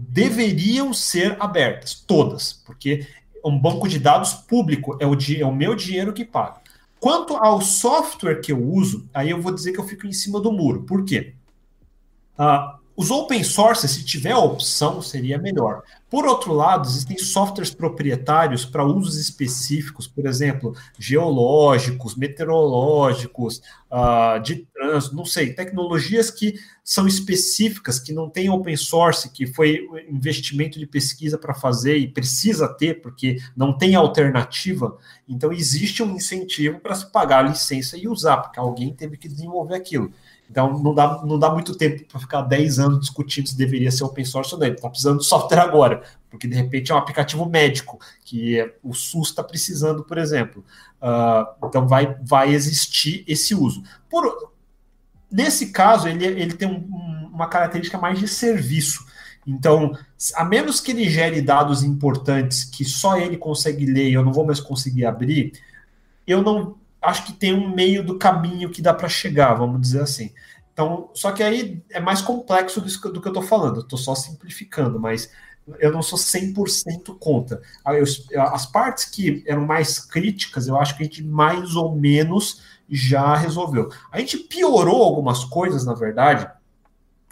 deveriam 0.00 0.94
ser 0.94 1.36
abertas, 1.40 1.92
todas, 1.92 2.52
porque 2.52 3.04
um 3.44 3.58
banco 3.58 3.88
de 3.88 3.98
dados 3.98 4.32
público 4.32 4.96
é 5.00 5.06
o, 5.06 5.16
é 5.36 5.44
o 5.44 5.52
meu 5.54 5.74
dinheiro 5.74 6.12
que 6.12 6.24
paga. 6.24 6.60
Quanto 7.00 7.36
ao 7.36 7.60
software 7.60 8.40
que 8.40 8.52
eu 8.52 8.62
uso, 8.62 9.08
aí 9.12 9.30
eu 9.30 9.42
vou 9.42 9.52
dizer 9.52 9.72
que 9.72 9.80
eu 9.80 9.86
fico 9.86 10.06
em 10.06 10.12
cima 10.12 10.40
do 10.40 10.52
muro. 10.52 10.82
Por 10.82 11.04
quê? 11.04 11.34
Uh, 12.38 12.77
os 12.98 13.12
open 13.12 13.44
source, 13.44 13.86
se 13.86 14.04
tiver 14.04 14.32
a 14.32 14.40
opção, 14.40 15.00
seria 15.00 15.38
melhor. 15.38 15.84
Por 16.10 16.26
outro 16.26 16.52
lado, 16.52 16.88
existem 16.88 17.16
softwares 17.16 17.72
proprietários 17.72 18.64
para 18.64 18.84
usos 18.84 19.16
específicos, 19.18 20.08
por 20.08 20.26
exemplo, 20.26 20.74
geológicos, 20.98 22.16
meteorológicos, 22.16 23.62
uh, 23.88 24.42
de 24.42 24.66
trânsito, 24.74 25.14
não 25.14 25.24
sei, 25.24 25.52
tecnologias 25.52 26.28
que 26.28 26.58
são 26.82 27.06
específicas, 27.06 28.00
que 28.00 28.12
não 28.12 28.28
tem 28.28 28.50
open 28.50 28.76
source, 28.76 29.30
que 29.30 29.46
foi 29.46 29.86
investimento 30.10 30.76
de 30.76 30.86
pesquisa 30.86 31.38
para 31.38 31.54
fazer 31.54 31.98
e 31.98 32.08
precisa 32.08 32.66
ter, 32.66 33.00
porque 33.00 33.36
não 33.56 33.78
tem 33.78 33.94
alternativa. 33.94 34.98
Então, 35.28 35.52
existe 35.52 36.02
um 36.02 36.16
incentivo 36.16 36.80
para 36.80 36.96
se 36.96 37.12
pagar 37.12 37.44
a 37.44 37.48
licença 37.48 37.96
e 37.96 38.08
usar, 38.08 38.38
porque 38.38 38.58
alguém 38.58 38.92
teve 38.92 39.16
que 39.16 39.28
desenvolver 39.28 39.76
aquilo. 39.76 40.12
Então 40.50 40.78
não 40.78 40.94
dá, 40.94 41.22
não 41.24 41.38
dá 41.38 41.50
muito 41.50 41.74
tempo 41.76 42.04
para 42.04 42.20
ficar 42.20 42.42
10 42.42 42.78
anos 42.78 43.00
discutindo 43.00 43.48
se 43.48 43.56
deveria 43.56 43.90
ser 43.90 44.04
open 44.04 44.24
source 44.24 44.54
ou 44.54 44.60
não. 44.60 44.66
Está 44.66 44.88
precisando 44.88 45.18
de 45.18 45.26
software 45.26 45.60
agora, 45.60 46.02
porque 46.30 46.48
de 46.48 46.54
repente 46.54 46.90
é 46.90 46.94
um 46.94 46.98
aplicativo 46.98 47.46
médico, 47.46 47.98
que 48.24 48.58
é, 48.58 48.74
o 48.82 48.94
SUS 48.94 49.28
está 49.28 49.42
precisando, 49.42 50.02
por 50.04 50.16
exemplo. 50.16 50.64
Uh, 51.02 51.66
então 51.66 51.86
vai, 51.86 52.16
vai 52.22 52.52
existir 52.54 53.24
esse 53.28 53.54
uso. 53.54 53.82
Por, 54.08 54.52
nesse 55.30 55.70
caso, 55.70 56.08
ele, 56.08 56.24
ele 56.24 56.54
tem 56.54 56.68
um, 56.68 57.30
uma 57.32 57.46
característica 57.46 57.98
mais 57.98 58.18
de 58.18 58.26
serviço. 58.26 59.06
Então, 59.46 59.96
a 60.34 60.44
menos 60.44 60.80
que 60.80 60.92
ele 60.92 61.08
gere 61.08 61.40
dados 61.40 61.82
importantes 61.82 62.64
que 62.64 62.84
só 62.84 63.18
ele 63.18 63.36
consegue 63.36 63.86
ler 63.86 64.08
e 64.08 64.14
eu 64.14 64.24
não 64.24 64.32
vou 64.32 64.46
mais 64.46 64.60
conseguir 64.60 65.04
abrir, 65.06 65.52
eu 66.26 66.42
não 66.42 66.76
acho 67.00 67.26
que 67.26 67.32
tem 67.32 67.54
um 67.54 67.74
meio 67.74 68.04
do 68.04 68.18
caminho 68.18 68.70
que 68.70 68.82
dá 68.82 68.92
para 68.92 69.08
chegar, 69.08 69.54
vamos 69.54 69.80
dizer 69.80 70.02
assim. 70.02 70.32
Então, 70.72 71.10
só 71.14 71.32
que 71.32 71.42
aí 71.42 71.82
é 71.90 72.00
mais 72.00 72.20
complexo 72.20 72.80
do, 72.80 73.12
do 73.12 73.20
que 73.20 73.26
eu 73.26 73.32
estou 73.32 73.42
falando, 73.42 73.76
eu 73.76 73.82
estou 73.82 73.98
só 73.98 74.14
simplificando, 74.14 75.00
mas 75.00 75.30
eu 75.78 75.92
não 75.92 76.02
sou 76.02 76.18
100% 76.18 77.18
contra. 77.18 77.60
as 78.52 78.66
partes 78.66 79.04
que 79.04 79.42
eram 79.46 79.66
mais 79.66 79.98
críticas, 79.98 80.66
eu 80.66 80.78
acho 80.78 80.96
que 80.96 81.02
a 81.02 81.06
gente 81.06 81.22
mais 81.22 81.74
ou 81.76 81.94
menos 81.94 82.62
já 82.88 83.36
resolveu. 83.36 83.90
A 84.10 84.18
gente 84.18 84.38
piorou 84.38 85.02
algumas 85.02 85.44
coisas, 85.44 85.84
na 85.84 85.94
verdade, 85.94 86.48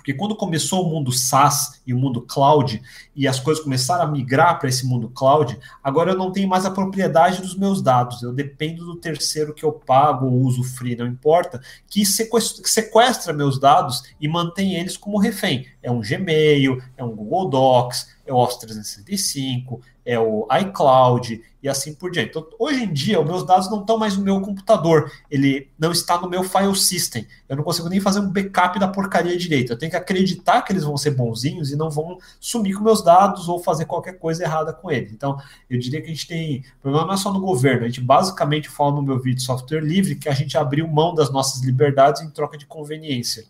porque 0.06 0.14
quando 0.14 0.36
começou 0.36 0.86
o 0.86 0.88
mundo 0.88 1.10
SaaS 1.10 1.82
e 1.84 1.92
o 1.92 1.98
mundo 1.98 2.20
cloud, 2.20 2.80
e 3.12 3.26
as 3.26 3.40
coisas 3.40 3.64
começaram 3.64 4.04
a 4.04 4.06
migrar 4.06 4.56
para 4.56 4.68
esse 4.68 4.86
mundo 4.86 5.08
cloud, 5.08 5.58
agora 5.82 6.12
eu 6.12 6.16
não 6.16 6.30
tenho 6.30 6.48
mais 6.48 6.64
a 6.64 6.70
propriedade 6.70 7.42
dos 7.42 7.56
meus 7.56 7.82
dados. 7.82 8.22
Eu 8.22 8.32
dependo 8.32 8.84
do 8.84 8.94
terceiro 8.94 9.52
que 9.52 9.64
eu 9.64 9.72
pago 9.72 10.26
ou 10.26 10.42
uso 10.42 10.62
free, 10.62 10.94
não 10.94 11.08
importa, 11.08 11.60
que 11.88 12.06
sequestra 12.06 13.32
meus 13.32 13.58
dados 13.58 14.04
e 14.20 14.28
mantém 14.28 14.76
eles 14.76 14.96
como 14.96 15.18
refém. 15.18 15.66
É 15.82 15.90
um 15.90 16.00
Gmail, 16.00 16.80
é 16.96 17.02
um 17.02 17.10
Google 17.10 17.50
Docs, 17.50 18.06
é 18.24 18.32
o 18.32 18.36
Office 18.36 18.58
365, 18.58 19.80
é 20.06 20.18
o 20.18 20.46
iCloud 20.60 21.42
e 21.60 21.68
assim 21.68 21.92
por 21.92 22.12
diante. 22.12 22.30
Então, 22.30 22.46
hoje 22.60 22.84
em 22.84 22.92
dia, 22.92 23.20
os 23.20 23.26
meus 23.26 23.44
dados 23.44 23.68
não 23.68 23.80
estão 23.80 23.98
mais 23.98 24.16
no 24.16 24.22
meu 24.22 24.40
computador, 24.40 25.10
ele 25.28 25.68
não 25.76 25.90
está 25.90 26.18
no 26.20 26.30
meu 26.30 26.44
file 26.44 26.76
system. 26.76 27.26
Eu 27.48 27.56
não 27.56 27.64
consigo 27.64 27.88
nem 27.88 27.98
fazer 27.98 28.20
um 28.20 28.30
backup 28.30 28.78
da 28.78 28.86
porcaria 28.86 29.36
direito. 29.36 29.72
Eu 29.72 29.78
tenho 29.78 29.90
que 29.90 29.96
acreditar 29.96 30.62
que 30.62 30.72
eles 30.72 30.84
vão 30.84 30.96
ser 30.96 31.10
bonzinhos 31.10 31.72
e 31.72 31.76
não 31.76 31.90
vão 31.90 32.18
sumir 32.38 32.74
com 32.74 32.84
meus 32.84 33.02
dados 33.02 33.48
ou 33.48 33.58
fazer 33.58 33.84
qualquer 33.86 34.12
coisa 34.12 34.44
errada 34.44 34.72
com 34.72 34.90
eles. 34.90 35.12
Então, 35.12 35.36
eu 35.68 35.76
diria 35.78 36.00
que 36.00 36.06
a 36.06 36.14
gente 36.14 36.28
tem. 36.28 36.64
Problema 36.80 37.04
não 37.04 37.14
é 37.14 37.16
só 37.16 37.32
no 37.32 37.40
governo, 37.40 37.84
a 37.84 37.88
gente 37.88 38.00
basicamente 38.00 38.68
fala 38.68 38.92
no 38.92 39.02
meu 39.02 39.18
vídeo 39.18 39.42
software 39.42 39.80
livre 39.80 40.14
que 40.14 40.28
a 40.28 40.34
gente 40.34 40.56
abriu 40.56 40.86
mão 40.86 41.14
das 41.14 41.32
nossas 41.32 41.62
liberdades 41.62 42.22
em 42.22 42.30
troca 42.30 42.56
de 42.56 42.64
conveniência. 42.64 43.44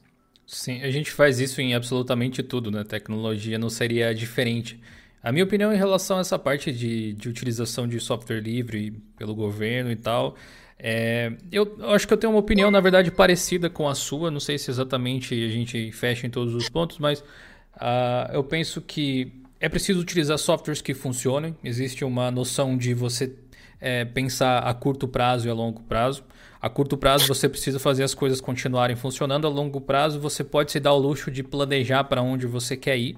Sim, 0.46 0.80
a 0.82 0.90
gente 0.90 1.10
faz 1.10 1.40
isso 1.40 1.60
em 1.60 1.74
absolutamente 1.74 2.42
tudo, 2.42 2.70
né? 2.70 2.84
Tecnologia 2.84 3.58
não 3.58 3.68
seria 3.68 4.14
diferente. 4.14 4.80
A 5.26 5.32
minha 5.32 5.42
opinião 5.42 5.74
em 5.74 5.76
relação 5.76 6.18
a 6.18 6.20
essa 6.20 6.38
parte 6.38 6.70
de, 6.70 7.12
de 7.14 7.28
utilização 7.28 7.88
de 7.88 7.98
software 7.98 8.38
livre 8.38 8.92
pelo 9.18 9.34
governo 9.34 9.90
e 9.90 9.96
tal, 9.96 10.36
é, 10.78 11.32
eu, 11.50 11.76
eu, 11.80 11.90
acho 11.90 12.06
que 12.06 12.14
eu 12.14 12.16
tenho 12.16 12.32
uma 12.32 12.38
opinião, 12.38 12.70
na 12.70 12.78
verdade, 12.78 13.10
parecida 13.10 13.68
com 13.68 13.88
a 13.88 13.94
sua. 13.96 14.30
Não 14.30 14.38
sei 14.38 14.56
se 14.56 14.70
exatamente 14.70 15.34
a 15.34 15.48
gente 15.48 15.90
fecha 15.90 16.28
em 16.28 16.30
todos 16.30 16.54
os 16.54 16.68
pontos, 16.68 17.00
mas 17.00 17.18
uh, 17.18 18.32
eu 18.32 18.44
penso 18.44 18.80
que 18.80 19.32
é 19.58 19.68
preciso 19.68 19.98
utilizar 19.98 20.38
softwares 20.38 20.80
que 20.80 20.94
funcionem. 20.94 21.56
Existe 21.64 22.04
uma 22.04 22.30
noção 22.30 22.76
de 22.78 22.94
você 22.94 23.34
é, 23.80 24.04
pensar 24.04 24.60
a 24.60 24.72
curto 24.74 25.08
prazo 25.08 25.48
e 25.48 25.50
a 25.50 25.54
longo 25.54 25.82
prazo. 25.82 26.22
A 26.62 26.70
curto 26.70 26.96
prazo 26.96 27.26
você 27.26 27.48
precisa 27.48 27.80
fazer 27.80 28.04
as 28.04 28.14
coisas 28.14 28.40
continuarem 28.40 28.94
funcionando, 28.94 29.44
a 29.44 29.50
longo 29.50 29.80
prazo 29.80 30.20
você 30.20 30.44
pode 30.44 30.70
se 30.70 30.78
dar 30.78 30.92
o 30.92 30.98
luxo 30.98 31.32
de 31.32 31.42
planejar 31.42 32.04
para 32.04 32.22
onde 32.22 32.46
você 32.46 32.76
quer 32.76 32.96
ir. 32.96 33.16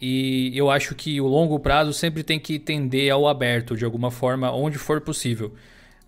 E 0.00 0.52
eu 0.54 0.70
acho 0.70 0.94
que 0.94 1.20
o 1.20 1.26
longo 1.26 1.58
prazo 1.58 1.92
sempre 1.92 2.22
tem 2.22 2.38
que 2.38 2.58
tender 2.58 3.12
ao 3.12 3.26
aberto, 3.26 3.76
de 3.76 3.84
alguma 3.84 4.10
forma, 4.10 4.52
onde 4.52 4.78
for 4.78 5.00
possível. 5.00 5.54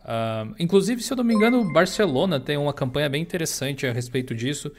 Uh, 0.03 0.55
inclusive, 0.59 1.03
se 1.03 1.13
eu 1.13 1.17
não 1.17 1.25
me 1.25 1.35
engano, 1.35 1.73
Barcelona 1.73 2.39
tem 2.39 2.57
uma 2.57 2.73
campanha 2.73 3.09
bem 3.09 3.23
interessante 3.23 3.87
a 3.87 3.93
respeito 3.93 4.35
disso, 4.35 4.73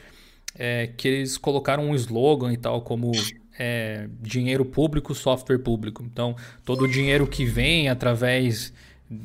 é, 0.58 0.88
que 0.96 1.08
eles 1.08 1.38
colocaram 1.38 1.90
um 1.90 1.94
slogan 1.94 2.52
e 2.52 2.56
tal, 2.56 2.82
como 2.82 3.12
é, 3.58 4.08
dinheiro 4.20 4.64
público, 4.64 5.14
software 5.14 5.58
público. 5.58 6.02
Então, 6.02 6.36
todo 6.64 6.84
o 6.84 6.88
dinheiro 6.88 7.26
que 7.26 7.44
vem 7.44 7.88
através 7.88 8.72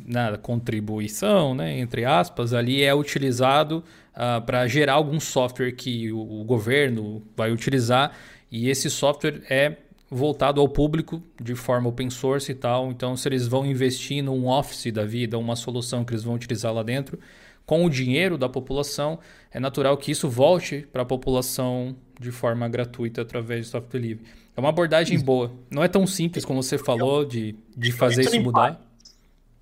na 0.06 0.38
contribuição, 0.38 1.56
né, 1.56 1.80
entre 1.80 2.04
aspas, 2.04 2.54
ali 2.54 2.84
é 2.84 2.94
utilizado 2.94 3.84
uh, 4.14 4.42
para 4.42 4.68
gerar 4.68 4.94
algum 4.94 5.20
software 5.20 5.72
que 5.72 6.12
o, 6.12 6.42
o, 6.42 6.44
governo 6.44 7.24
vai 7.36 7.52
utilizar 7.52 8.12
e 8.52 8.70
esse 8.70 8.90
software 8.90 9.42
é 9.50 9.78
voltado 10.10 10.62
ao 10.62 10.70
público 10.70 11.22
de 11.42 11.54
forma 11.54 11.90
open 11.90 12.10
source 12.10 12.52
e 12.52 12.56
tal. 12.56 12.92
Então, 12.92 13.16
se 13.18 13.28
eles 13.28 13.48
vão 13.48 13.66
investir 13.66 14.24
num 14.24 14.48
office 14.48 14.92
da 14.92 15.06
vida, 15.06 15.38
uma 15.38 15.56
solução 15.56 16.06
que 16.06 16.14
eles 16.14 16.24
vão 16.24 16.36
utilizar 16.36 16.74
lá 16.74 16.84
dentro, 16.84 17.20
com 17.66 17.86
o 17.86 17.90
dinheiro 17.90 18.38
da 18.38 18.48
população, 18.48 19.20
é 19.52 19.60
natural 19.60 19.98
que 19.98 20.12
isso 20.12 20.30
volte 20.30 20.88
para 20.92 21.02
a 21.02 21.06
população 21.06 21.96
de 22.20 22.32
forma 22.32 22.68
gratuita 22.70 23.22
através 23.22 23.66
de 23.66 23.72
software 23.72 24.00
livre. 24.00 24.26
É 24.56 24.60
uma 24.60 24.70
abordagem 24.70 25.20
boa. 25.20 25.52
Não 25.70 25.84
é 25.84 25.88
tão 25.88 26.08
simples 26.08 26.46
como 26.46 26.64
você 26.64 26.78
falou 26.78 27.26
de, 27.26 27.56
de 27.76 27.92
fazer 27.92 28.22
isso 28.22 28.42
mudar. 28.42 28.82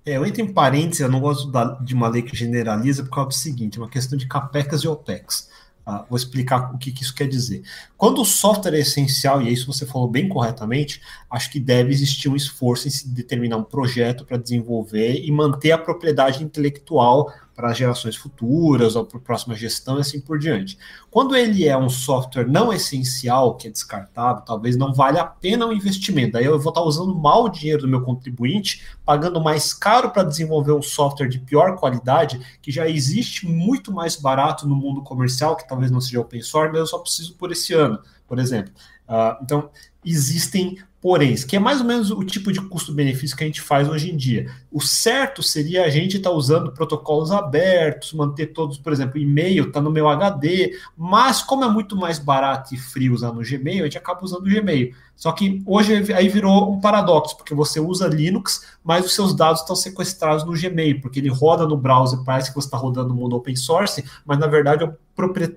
É, 0.06 0.16
eu 0.16 0.24
entro 0.24 0.40
em 0.40 0.52
parênteses, 0.52 1.00
eu 1.00 1.08
não 1.08 1.18
gosto 1.18 1.50
da, 1.50 1.64
de 1.80 1.92
uma 1.92 2.08
lei 2.08 2.22
que 2.22 2.36
generaliza 2.36 3.02
por 3.02 3.10
causa 3.10 3.30
do 3.30 3.34
seguinte, 3.34 3.76
é 3.76 3.82
uma 3.82 3.90
questão 3.90 4.16
de 4.16 4.28
capecas 4.28 4.82
e 4.82 4.88
OPEX. 4.88 5.50
Ah, 5.88 6.04
vou 6.10 6.16
explicar 6.16 6.74
o 6.74 6.78
que, 6.78 6.90
que, 6.90 7.04
isso 7.04 7.14
quer 7.14 7.28
dizer. 7.28 7.62
Quando 7.96 8.20
o 8.20 8.24
software 8.24 8.74
é 8.74 8.80
essencial, 8.80 9.40
e 9.40 9.52
isso 9.52 9.72
você 9.72 9.86
falou 9.86 10.08
bem 10.08 10.28
corretamente, 10.28 11.00
acho 11.30 11.48
que 11.48 11.60
deve 11.60 11.92
existir 11.92 12.28
um 12.28 12.34
esforço 12.34 12.88
em 12.88 12.90
se 12.90 13.08
determinar 13.08 13.56
um 13.56 13.62
projeto 13.62 14.24
para 14.24 14.36
desenvolver 14.36 15.24
e 15.24 15.30
manter 15.30 15.70
a 15.70 15.78
propriedade 15.78 16.42
intelectual 16.42 17.32
para 17.56 17.72
gerações 17.72 18.14
futuras 18.14 18.94
ou 18.96 19.06
para 19.06 19.16
a 19.16 19.20
próxima 19.20 19.54
gestão 19.54 19.96
e 19.96 20.02
assim 20.02 20.20
por 20.20 20.38
diante. 20.38 20.78
Quando 21.10 21.34
ele 21.34 21.66
é 21.66 21.76
um 21.76 21.88
software 21.88 22.46
não 22.46 22.70
essencial, 22.70 23.56
que 23.56 23.66
é 23.66 23.70
descartável, 23.70 24.42
talvez 24.44 24.76
não 24.76 24.92
valha 24.92 25.22
a 25.22 25.24
pena 25.24 25.66
o 25.66 25.72
investimento. 25.72 26.36
Aí 26.36 26.44
eu 26.44 26.60
vou 26.60 26.68
estar 26.68 26.82
usando 26.82 27.14
mal 27.14 27.44
o 27.44 27.48
dinheiro 27.48 27.82
do 27.82 27.88
meu 27.88 28.02
contribuinte, 28.02 28.84
pagando 29.06 29.40
mais 29.40 29.72
caro 29.72 30.10
para 30.10 30.22
desenvolver 30.22 30.72
um 30.72 30.82
software 30.82 31.28
de 31.28 31.38
pior 31.38 31.76
qualidade, 31.76 32.38
que 32.60 32.70
já 32.70 32.86
existe 32.86 33.46
muito 33.46 33.90
mais 33.90 34.16
barato 34.16 34.68
no 34.68 34.76
mundo 34.76 35.02
comercial, 35.02 35.56
que 35.56 35.66
talvez 35.66 35.90
não 35.90 36.00
seja 36.00 36.20
open 36.20 36.42
source, 36.42 36.70
mas 36.70 36.80
eu 36.80 36.86
só 36.86 36.98
preciso 36.98 37.34
por 37.36 37.50
esse 37.50 37.72
ano, 37.72 37.98
por 38.28 38.38
exemplo. 38.38 38.70
Uh, 39.08 39.42
então, 39.42 39.70
existem 40.04 40.76
poréns, 41.06 41.44
que 41.44 41.54
é 41.54 41.58
mais 41.60 41.80
ou 41.80 41.86
menos 41.86 42.10
o 42.10 42.24
tipo 42.24 42.50
de 42.50 42.60
custo-benefício 42.60 43.36
que 43.36 43.44
a 43.44 43.46
gente 43.46 43.60
faz 43.60 43.88
hoje 43.88 44.10
em 44.10 44.16
dia. 44.16 44.50
O 44.72 44.80
certo 44.80 45.40
seria 45.40 45.84
a 45.84 45.88
gente 45.88 46.16
estar 46.16 46.30
tá 46.30 46.34
usando 46.34 46.72
protocolos 46.72 47.30
abertos, 47.30 48.12
manter 48.12 48.46
todos, 48.46 48.76
por 48.76 48.92
exemplo, 48.92 49.16
e-mail 49.16 49.68
está 49.68 49.80
no 49.80 49.88
meu 49.88 50.08
HD, 50.08 50.76
mas 50.96 51.42
como 51.42 51.62
é 51.62 51.68
muito 51.68 51.94
mais 51.96 52.18
barato 52.18 52.74
e 52.74 52.76
frio 52.76 53.14
usar 53.14 53.30
no 53.30 53.40
Gmail, 53.40 53.82
a 53.82 53.84
gente 53.84 53.96
acaba 53.96 54.24
usando 54.24 54.48
o 54.48 54.50
Gmail. 54.50 54.92
Só 55.14 55.30
que 55.30 55.62
hoje 55.64 56.12
aí 56.12 56.28
virou 56.28 56.72
um 56.72 56.80
paradoxo, 56.80 57.36
porque 57.36 57.54
você 57.54 57.78
usa 57.78 58.08
Linux, 58.08 58.66
mas 58.82 59.06
os 59.06 59.14
seus 59.14 59.32
dados 59.32 59.60
estão 59.60 59.76
sequestrados 59.76 60.44
no 60.44 60.60
Gmail, 60.60 61.00
porque 61.00 61.20
ele 61.20 61.28
roda 61.28 61.68
no 61.68 61.76
browser, 61.76 62.18
parece 62.24 62.48
que 62.48 62.56
você 62.56 62.66
está 62.66 62.76
rodando 62.76 63.10
no 63.10 63.14
mundo 63.14 63.36
open 63.36 63.54
source, 63.54 64.04
mas 64.24 64.40
na 64.40 64.48
verdade 64.48 64.82
é 64.82 64.88
o, 64.88 64.96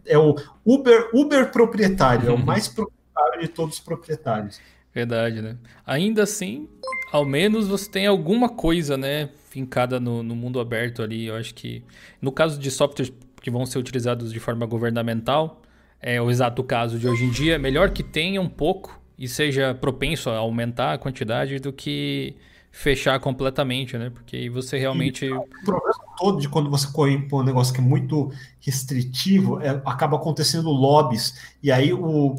é 0.05 0.17
o 0.19 0.35
Uber, 0.63 1.09
Uber 1.11 1.51
proprietário, 1.51 2.29
é 2.29 2.31
o 2.31 2.37
mais 2.37 2.67
proprietário 2.67 3.41
de 3.41 3.47
todos 3.47 3.77
os 3.77 3.81
proprietários. 3.81 4.59
Verdade, 4.93 5.41
né? 5.41 5.57
Ainda 5.85 6.23
assim, 6.23 6.67
ao 7.11 7.25
menos 7.25 7.67
você 7.67 7.89
tem 7.89 8.07
alguma 8.07 8.49
coisa, 8.49 8.97
né, 8.97 9.29
fincada 9.49 9.99
no, 9.99 10.23
no 10.23 10.35
mundo 10.35 10.59
aberto 10.59 11.01
ali. 11.01 11.27
Eu 11.27 11.35
acho 11.35 11.53
que, 11.53 11.83
no 12.21 12.31
caso 12.31 12.59
de 12.59 12.71
softwares 12.71 13.13
que 13.41 13.51
vão 13.51 13.65
ser 13.65 13.79
utilizados 13.79 14.31
de 14.31 14.39
forma 14.39 14.65
governamental, 14.65 15.61
é 16.01 16.21
o 16.21 16.29
exato 16.29 16.63
caso 16.63 16.97
de 16.97 17.07
hoje 17.07 17.25
em 17.25 17.29
dia, 17.29 17.55
é 17.55 17.57
melhor 17.57 17.91
que 17.91 18.03
tenha 18.03 18.41
um 18.41 18.49
pouco 18.49 18.99
e 19.17 19.27
seja 19.27 19.73
propenso 19.75 20.29
a 20.29 20.37
aumentar 20.37 20.93
a 20.93 20.97
quantidade 20.97 21.59
do 21.59 21.73
que 21.73 22.35
fechar 22.71 23.19
completamente, 23.19 23.97
né? 23.97 24.09
Porque 24.09 24.37
aí 24.37 24.49
você 24.49 24.77
realmente. 24.77 25.25
E, 25.25 25.31
o 25.31 25.45
problema 25.65 25.99
todo 26.17 26.39
de 26.39 26.47
quando 26.47 26.69
você 26.69 26.87
põe 26.93 27.27
um 27.31 27.43
negócio 27.43 27.73
que 27.73 27.81
é 27.81 27.83
muito 27.83 28.31
restritivo, 28.61 29.59
é, 29.61 29.69
acaba 29.85 30.17
acontecendo 30.17 30.69
lobbies, 30.69 31.35
e 31.61 31.71
aí 31.71 31.91
o 31.93 32.35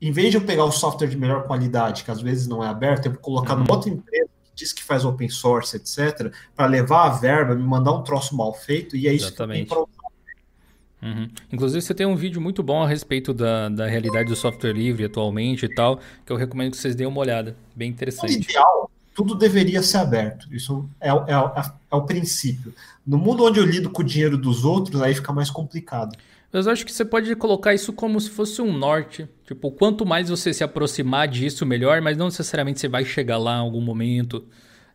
em 0.00 0.12
vez 0.12 0.30
de 0.30 0.36
eu 0.36 0.40
pegar 0.40 0.64
o 0.64 0.72
software 0.72 1.08
de 1.08 1.16
melhor 1.16 1.44
qualidade, 1.44 2.04
que 2.04 2.10
às 2.10 2.20
vezes 2.20 2.46
não 2.46 2.62
é 2.62 2.68
aberto, 2.68 3.06
eu 3.06 3.12
vou 3.12 3.20
colocar 3.20 3.54
uhum. 3.54 3.60
numa 3.60 3.74
outra 3.74 3.90
empresa 3.90 4.28
que 4.44 4.50
diz 4.54 4.72
que 4.72 4.82
faz 4.82 5.04
open 5.04 5.28
source, 5.28 5.76
etc., 5.76 6.32
para 6.54 6.66
levar 6.66 7.06
a 7.06 7.10
verba, 7.10 7.54
me 7.54 7.62
mandar 7.62 7.92
um 7.92 8.02
troço 8.02 8.36
mal 8.36 8.54
feito, 8.54 8.96
e 8.96 9.08
é 9.08 9.12
isso 9.12 9.26
Exatamente. 9.26 9.68
que 9.68 9.74
eu 9.74 9.86
tenho 9.86 9.98
Uhum. 11.02 11.28
Inclusive, 11.52 11.80
você 11.80 11.94
tem 11.94 12.06
um 12.06 12.16
vídeo 12.16 12.40
muito 12.40 12.62
bom 12.62 12.82
a 12.82 12.88
respeito 12.88 13.32
da, 13.32 13.68
da 13.68 13.86
realidade 13.86 14.28
do 14.28 14.36
software 14.36 14.72
livre 14.72 15.04
atualmente 15.04 15.64
e 15.64 15.74
tal, 15.74 16.00
que 16.26 16.32
eu 16.32 16.36
recomendo 16.36 16.72
que 16.72 16.76
vocês 16.76 16.94
deem 16.94 17.08
uma 17.08 17.20
olhada. 17.20 17.56
Bem 17.74 17.88
interessante. 17.88 18.36
No 18.36 18.42
ideal, 18.42 18.90
tudo 19.14 19.34
deveria 19.34 19.82
ser 19.82 19.98
aberto. 19.98 20.52
Isso 20.52 20.88
é, 21.00 21.10
é, 21.10 21.12
é, 21.12 21.72
é 21.92 21.96
o 21.96 22.02
princípio. 22.02 22.74
No 23.06 23.16
mundo 23.16 23.44
onde 23.44 23.60
eu 23.60 23.64
lido 23.64 23.90
com 23.90 24.02
o 24.02 24.04
dinheiro 24.04 24.36
dos 24.36 24.64
outros, 24.64 25.00
aí 25.00 25.14
fica 25.14 25.32
mais 25.32 25.50
complicado. 25.50 26.16
Mas 26.52 26.66
eu 26.66 26.72
acho 26.72 26.86
que 26.86 26.92
você 26.92 27.04
pode 27.04 27.34
colocar 27.36 27.74
isso 27.74 27.92
como 27.92 28.20
se 28.20 28.30
fosse 28.30 28.62
um 28.62 28.72
norte. 28.72 29.28
Tipo, 29.44 29.70
quanto 29.70 30.06
mais 30.06 30.30
você 30.30 30.52
se 30.54 30.64
aproximar 30.64 31.28
disso, 31.28 31.66
melhor, 31.66 32.00
mas 32.00 32.16
não 32.16 32.26
necessariamente 32.26 32.80
você 32.80 32.88
vai 32.88 33.04
chegar 33.04 33.36
lá 33.36 33.56
em 33.56 33.60
algum 33.60 33.80
momento 33.80 34.46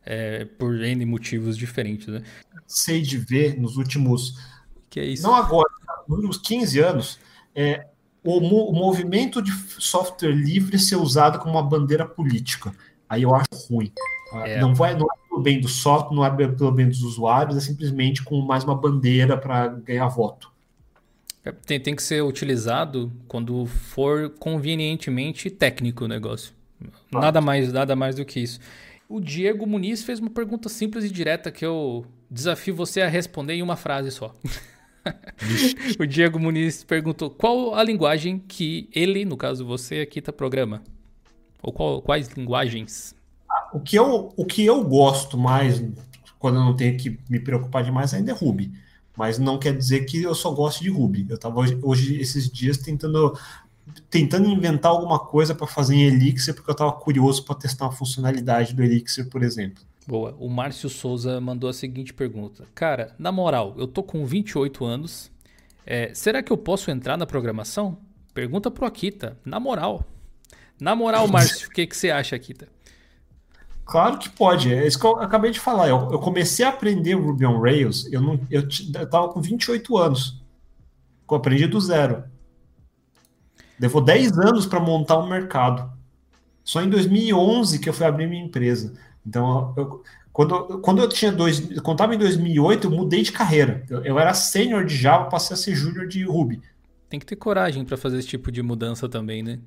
é, 0.06 0.46
por 0.46 0.82
N 0.82 1.06
motivos 1.06 1.58
diferentes, 1.58 2.08
né? 2.08 2.24
Sei 2.66 3.02
de 3.02 3.18
ver 3.18 3.60
nos 3.60 3.78
últimos. 3.78 4.38
Que 4.90 5.00
é 5.00 5.06
isso? 5.06 5.24
Não 5.24 5.36
agora, 5.36 5.70
nos 6.08 6.18
últimos 6.18 6.38
15 6.38 6.80
anos, 6.80 7.20
é, 7.56 7.86
o, 8.24 8.38
o 8.38 8.74
movimento 8.74 9.42
de 9.42 9.52
software 9.80 10.32
livre 10.32 10.80
ser 10.80 10.96
usado 10.96 11.38
como 11.40 11.54
uma 11.54 11.64
bandeira 11.64 12.06
política. 12.06 12.74
Aí 13.08 13.24
eu 13.24 13.36
acho 13.36 13.48
ruim. 13.70 13.92
É. 14.46 14.60
Não, 14.60 14.74
vai, 14.74 14.96
não 14.96 15.06
é 15.06 15.30
pelo 15.30 15.42
bem 15.42 15.62
do 15.62 15.68
software, 15.68 16.16
não 16.16 16.26
é 16.26 16.48
pelo 16.48 16.72
bem 16.72 16.88
dos 16.88 17.04
usuários, 17.04 17.58
é 17.58 17.60
simplesmente 17.60 18.24
com 18.24 18.42
mais 18.42 18.64
uma 18.64 18.76
bandeira 18.76 19.38
para 19.38 19.68
ganhar 19.68 20.08
voto. 20.08 20.52
É, 21.46 21.52
tem, 21.52 21.80
tem 21.80 21.96
que 21.96 22.04
ser 22.04 22.24
utilizado 22.24 23.12
quando 23.28 23.66
for 23.66 24.30
convenientemente 24.40 25.50
técnico 25.50 26.06
o 26.06 26.08
negócio. 26.08 26.54
Nada 27.12 27.42
mais, 27.42 27.72
nada 27.72 27.96
mais 27.96 28.16
do 28.16 28.26
que 28.26 28.40
isso. 28.40 28.60
O 29.10 29.20
Diego 29.20 29.68
Muniz 29.68 30.04
fez 30.04 30.20
uma 30.20 30.30
pergunta 30.30 30.70
simples 30.70 31.06
e 31.06 31.10
direta 31.10 31.52
que 31.52 31.66
eu 31.66 32.06
desafio 32.30 32.76
você 32.76 33.02
a 33.02 33.08
responder 33.08 33.54
em 33.54 33.62
uma 33.62 33.76
frase 33.76 34.10
só. 34.12 34.34
o 36.00 36.06
Diego 36.06 36.40
Muniz 36.40 36.84
perguntou 36.84 37.30
qual 37.30 37.76
a 37.76 37.84
linguagem 37.84 38.40
que 38.40 38.90
ele, 38.94 39.26
no 39.26 39.38
caso 39.38 39.66
você, 39.66 40.00
aqui 40.00 40.22
tá 40.22 40.32
programa? 40.32 40.82
Ou 41.62 41.72
qual, 41.72 42.02
quais 42.02 42.30
linguagens? 42.30 43.16
O 43.74 43.80
que, 43.80 43.98
eu, 43.98 44.34
o 44.36 44.46
que 44.46 44.66
eu 44.66 44.84
gosto 44.84 45.38
mais, 45.38 45.84
quando 46.40 46.56
eu 46.56 46.64
não 46.64 46.76
tenho 46.76 46.98
que 46.98 47.18
me 47.30 47.40
preocupar 47.40 47.84
demais, 47.84 48.14
ainda 48.14 48.32
é 48.32 48.34
Ruby. 48.34 48.72
Mas 49.16 49.38
não 49.38 49.60
quer 49.60 49.76
dizer 49.76 50.06
que 50.06 50.22
eu 50.22 50.34
só 50.34 50.52
gosto 50.52 50.82
de 50.82 50.90
Ruby. 50.90 51.26
Eu 51.30 51.36
estava 51.36 51.60
hoje, 51.60 51.78
hoje, 51.82 52.20
esses 52.20 52.50
dias, 52.50 52.78
tentando 52.78 53.38
tentando 54.10 54.48
inventar 54.48 54.92
alguma 54.92 55.20
coisa 55.20 55.54
para 55.54 55.68
fazer 55.68 55.96
em 55.96 56.04
Elixir, 56.04 56.54
porque 56.54 56.70
eu 56.70 56.74
estava 56.74 56.92
curioso 56.94 57.44
para 57.44 57.56
testar 57.56 57.86
uma 57.86 57.92
funcionalidade 57.92 58.74
do 58.74 58.82
Elixir, 58.82 59.28
por 59.30 59.44
exemplo. 59.44 59.84
Boa. 60.08 60.36
O 60.40 60.50
Márcio 60.50 60.90
Souza 60.90 61.40
mandou 61.40 61.70
a 61.70 61.74
seguinte 61.74 62.14
pergunta. 62.14 62.66
Cara, 62.76 63.14
na 63.18 63.32
moral, 63.32 63.74
eu 63.78 63.88
tô 63.88 64.04
com 64.04 64.26
28 64.26 64.84
anos. 64.86 65.32
É, 65.86 66.14
será 66.14 66.42
que 66.42 66.52
eu 66.52 66.58
posso 66.58 66.92
entrar 66.92 67.18
na 67.18 67.26
programação? 67.26 67.98
Pergunta 68.34 68.72
pro 68.72 68.86
Akita. 68.86 69.38
Na 69.46 69.60
moral. 69.60 70.06
Na 70.80 70.96
moral, 70.96 71.28
Márcio, 71.30 71.68
o 71.68 71.72
que, 71.72 71.86
que 71.86 71.96
você 71.96 72.10
acha, 72.10 72.36
Akita? 72.36 72.68
Claro 73.86 74.18
que 74.18 74.30
pode, 74.30 74.74
é 74.74 74.88
isso 74.88 75.00
que 75.00 75.06
eu 75.06 75.20
acabei 75.20 75.52
de 75.52 75.60
falar. 75.60 75.90
Eu, 75.90 76.10
eu 76.12 76.20
comecei 76.20 76.66
a 76.66 76.70
aprender 76.70 77.16
Ruby 77.16 77.46
on 77.46 77.60
Rails, 77.60 78.12
eu 78.12 78.22
não 78.22 78.40
eu, 78.50 78.68
tava 79.10 79.30
com 79.30 79.42
28 79.42 79.98
anos. 79.98 80.42
Eu 81.30 81.38
aprendi 81.38 81.66
do 81.66 81.82
zero. 81.82 82.24
Levou 83.80 84.02
10 84.02 84.38
anos 84.38 84.66
para 84.66 84.80
montar 84.80 85.18
um 85.18 85.28
mercado. 85.28 85.92
Só 86.64 86.82
em 86.82 86.90
2011 86.90 87.80
que 87.80 87.90
eu 87.90 87.94
fui 87.94 88.06
abrir 88.06 88.28
minha 88.28 88.46
empresa. 88.46 88.94
Então, 89.26 89.74
eu, 89.76 90.04
quando, 90.32 90.80
quando 90.80 91.02
eu 91.02 91.10
tinha 91.10 91.32
dois, 91.32 91.60
quando 91.82 91.96
estava 91.96 92.16
em 92.16 92.20
2008, 92.20 92.88
eu 92.88 92.92
mudei 92.92 93.24
de 93.24 93.32
carreira. 93.32 93.84
Eu, 93.90 94.04
eu 94.04 94.20
era 94.20 94.34
sênior 94.34 94.86
de 94.86 94.96
Java, 94.96 95.30
passei 95.30 95.56
a 95.56 95.58
ser 95.58 95.76
júnior 95.76 96.08
de 96.08 96.24
Ruby. 96.24 96.62
Tem 97.10 97.20
que 97.20 97.26
ter 97.26 97.36
coragem 97.36 97.84
para 97.84 97.98
fazer 97.98 98.20
esse 98.20 98.28
tipo 98.28 98.52
de 98.52 98.62
mudança 98.62 99.10
também, 99.10 99.44
né? 99.44 99.60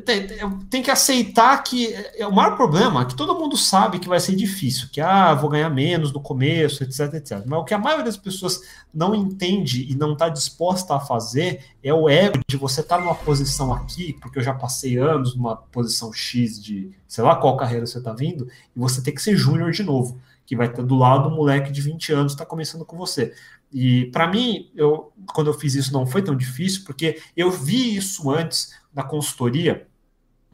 Tem, 0.00 0.26
tem, 0.70 0.82
que 0.82 0.90
aceitar 0.90 1.62
que 1.62 1.94
é 2.16 2.26
o 2.26 2.32
maior 2.32 2.56
problema 2.56 3.02
é 3.02 3.04
que 3.04 3.14
todo 3.14 3.38
mundo 3.38 3.56
sabe 3.56 3.98
que 3.98 4.08
vai 4.08 4.18
ser 4.18 4.34
difícil, 4.34 4.88
que 4.90 5.00
ah, 5.00 5.34
vou 5.34 5.48
ganhar 5.48 5.70
menos 5.70 6.12
no 6.12 6.20
começo, 6.20 6.82
etc, 6.82 7.14
etc. 7.14 7.42
Mas 7.46 7.60
o 7.60 7.64
que 7.64 7.74
a 7.74 7.78
maioria 7.78 8.04
das 8.04 8.16
pessoas 8.16 8.60
não 8.92 9.14
entende 9.14 9.90
e 9.90 9.94
não 9.94 10.14
está 10.14 10.28
disposta 10.28 10.96
a 10.96 11.00
fazer 11.00 11.64
é 11.82 11.94
o 11.94 12.08
ego 12.08 12.40
de 12.48 12.56
você 12.56 12.80
estar 12.80 12.96
tá 12.96 13.02
numa 13.02 13.14
posição 13.14 13.72
aqui, 13.72 14.14
porque 14.20 14.38
eu 14.38 14.42
já 14.42 14.52
passei 14.52 14.96
anos 14.96 15.36
numa 15.36 15.56
posição 15.56 16.12
X 16.12 16.60
de 16.62 16.90
sei 17.06 17.22
lá 17.22 17.36
qual 17.36 17.56
carreira 17.56 17.86
você 17.86 17.98
está 17.98 18.12
vindo, 18.12 18.48
e 18.74 18.78
você 18.78 19.00
tem 19.00 19.14
que 19.14 19.22
ser 19.22 19.36
júnior 19.36 19.70
de 19.70 19.84
novo, 19.84 20.20
que 20.44 20.56
vai 20.56 20.66
estar 20.66 20.82
do 20.82 20.96
lado 20.96 21.28
do 21.28 21.36
moleque 21.36 21.70
de 21.70 21.80
20 21.80 22.12
anos 22.12 22.32
que 22.32 22.36
está 22.36 22.46
começando 22.46 22.84
com 22.84 22.96
você. 22.96 23.32
E 23.72 24.06
para 24.06 24.26
mim, 24.26 24.70
eu, 24.74 25.12
quando 25.32 25.48
eu 25.48 25.54
fiz 25.54 25.74
isso 25.74 25.92
não 25.92 26.06
foi 26.06 26.22
tão 26.22 26.36
difícil, 26.36 26.82
porque 26.84 27.20
eu 27.36 27.50
vi 27.50 27.96
isso 27.96 28.30
antes 28.30 28.72
na 28.94 29.02
consultoria 29.02 29.86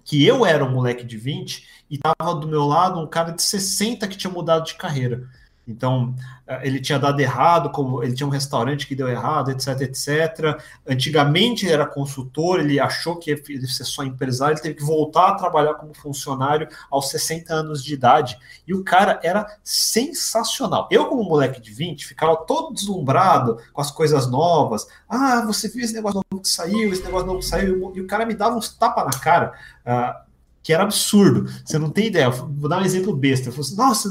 que 0.04 0.24
eu 0.26 0.44
era 0.44 0.64
um 0.64 0.72
moleque 0.72 1.04
de 1.04 1.16
20 1.16 1.68
e 1.90 1.98
tava 1.98 2.34
do 2.34 2.48
meu 2.48 2.64
lado 2.64 3.00
um 3.00 3.06
cara 3.06 3.32
de 3.32 3.42
60 3.42 4.08
que 4.08 4.16
tinha 4.16 4.32
mudado 4.32 4.64
de 4.64 4.74
carreira. 4.74 5.28
Então, 5.66 6.14
eh, 6.46 6.66
ele 6.66 6.80
tinha 6.80 6.98
dado 6.98 7.20
errado, 7.20 7.70
como 7.70 8.02
ele 8.02 8.14
tinha 8.14 8.26
um 8.26 8.30
restaurante 8.30 8.86
que 8.86 8.94
deu 8.94 9.08
errado, 9.08 9.50
etc, 9.50 9.80
etc. 9.82 10.60
Antigamente 10.86 11.64
ele 11.64 11.74
era 11.74 11.86
consultor, 11.86 12.60
ele 12.60 12.80
achou 12.80 13.16
que 13.16 13.30
ia 13.30 13.66
ser 13.66 13.84
só 13.84 14.02
empresário, 14.02 14.54
ele 14.54 14.62
teve 14.62 14.74
que 14.74 14.84
voltar 14.84 15.28
a 15.28 15.34
trabalhar 15.34 15.74
como 15.74 15.94
funcionário 15.94 16.68
aos 16.90 17.10
60 17.10 17.52
anos 17.52 17.84
de 17.84 17.94
idade. 17.94 18.38
E 18.66 18.74
o 18.74 18.82
cara 18.82 19.20
era 19.22 19.46
sensacional. 19.62 20.88
Eu, 20.90 21.06
como 21.06 21.22
moleque 21.22 21.60
de 21.60 21.72
20, 21.72 22.06
ficava 22.06 22.36
todo 22.36 22.74
deslumbrado 22.74 23.58
com 23.72 23.80
as 23.80 23.90
coisas 23.90 24.28
novas. 24.28 24.86
Ah, 25.08 25.44
você 25.46 25.68
viu 25.68 25.84
esse 25.84 25.94
negócio 25.94 26.20
novo 26.30 26.42
que 26.42 26.48
saiu, 26.48 26.92
esse 26.92 27.04
negócio 27.04 27.26
novo 27.26 27.38
que 27.38 27.46
saiu, 27.46 27.92
e 27.94 28.00
o 28.00 28.06
cara 28.06 28.26
me 28.26 28.34
dava 28.34 28.56
uns 28.56 28.70
tapas 28.70 29.04
na 29.04 29.20
cara. 29.20 29.52
Uh, 29.86 30.30
que 30.62 30.72
era 30.72 30.82
absurdo. 30.82 31.50
Você 31.64 31.78
não 31.78 31.90
tem 31.90 32.08
ideia. 32.08 32.30
Vou 32.30 32.68
dar 32.68 32.80
um 32.80 32.84
exemplo 32.84 33.16
besta. 33.16 33.48
Eu 33.48 33.52
falei 33.52 33.66
assim, 33.66 33.76
nossa, 33.76 34.10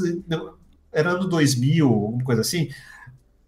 era 0.92 1.12
ano 1.12 1.28
2000, 1.28 1.86
alguma 1.86 2.24
coisa 2.24 2.40
assim, 2.40 2.70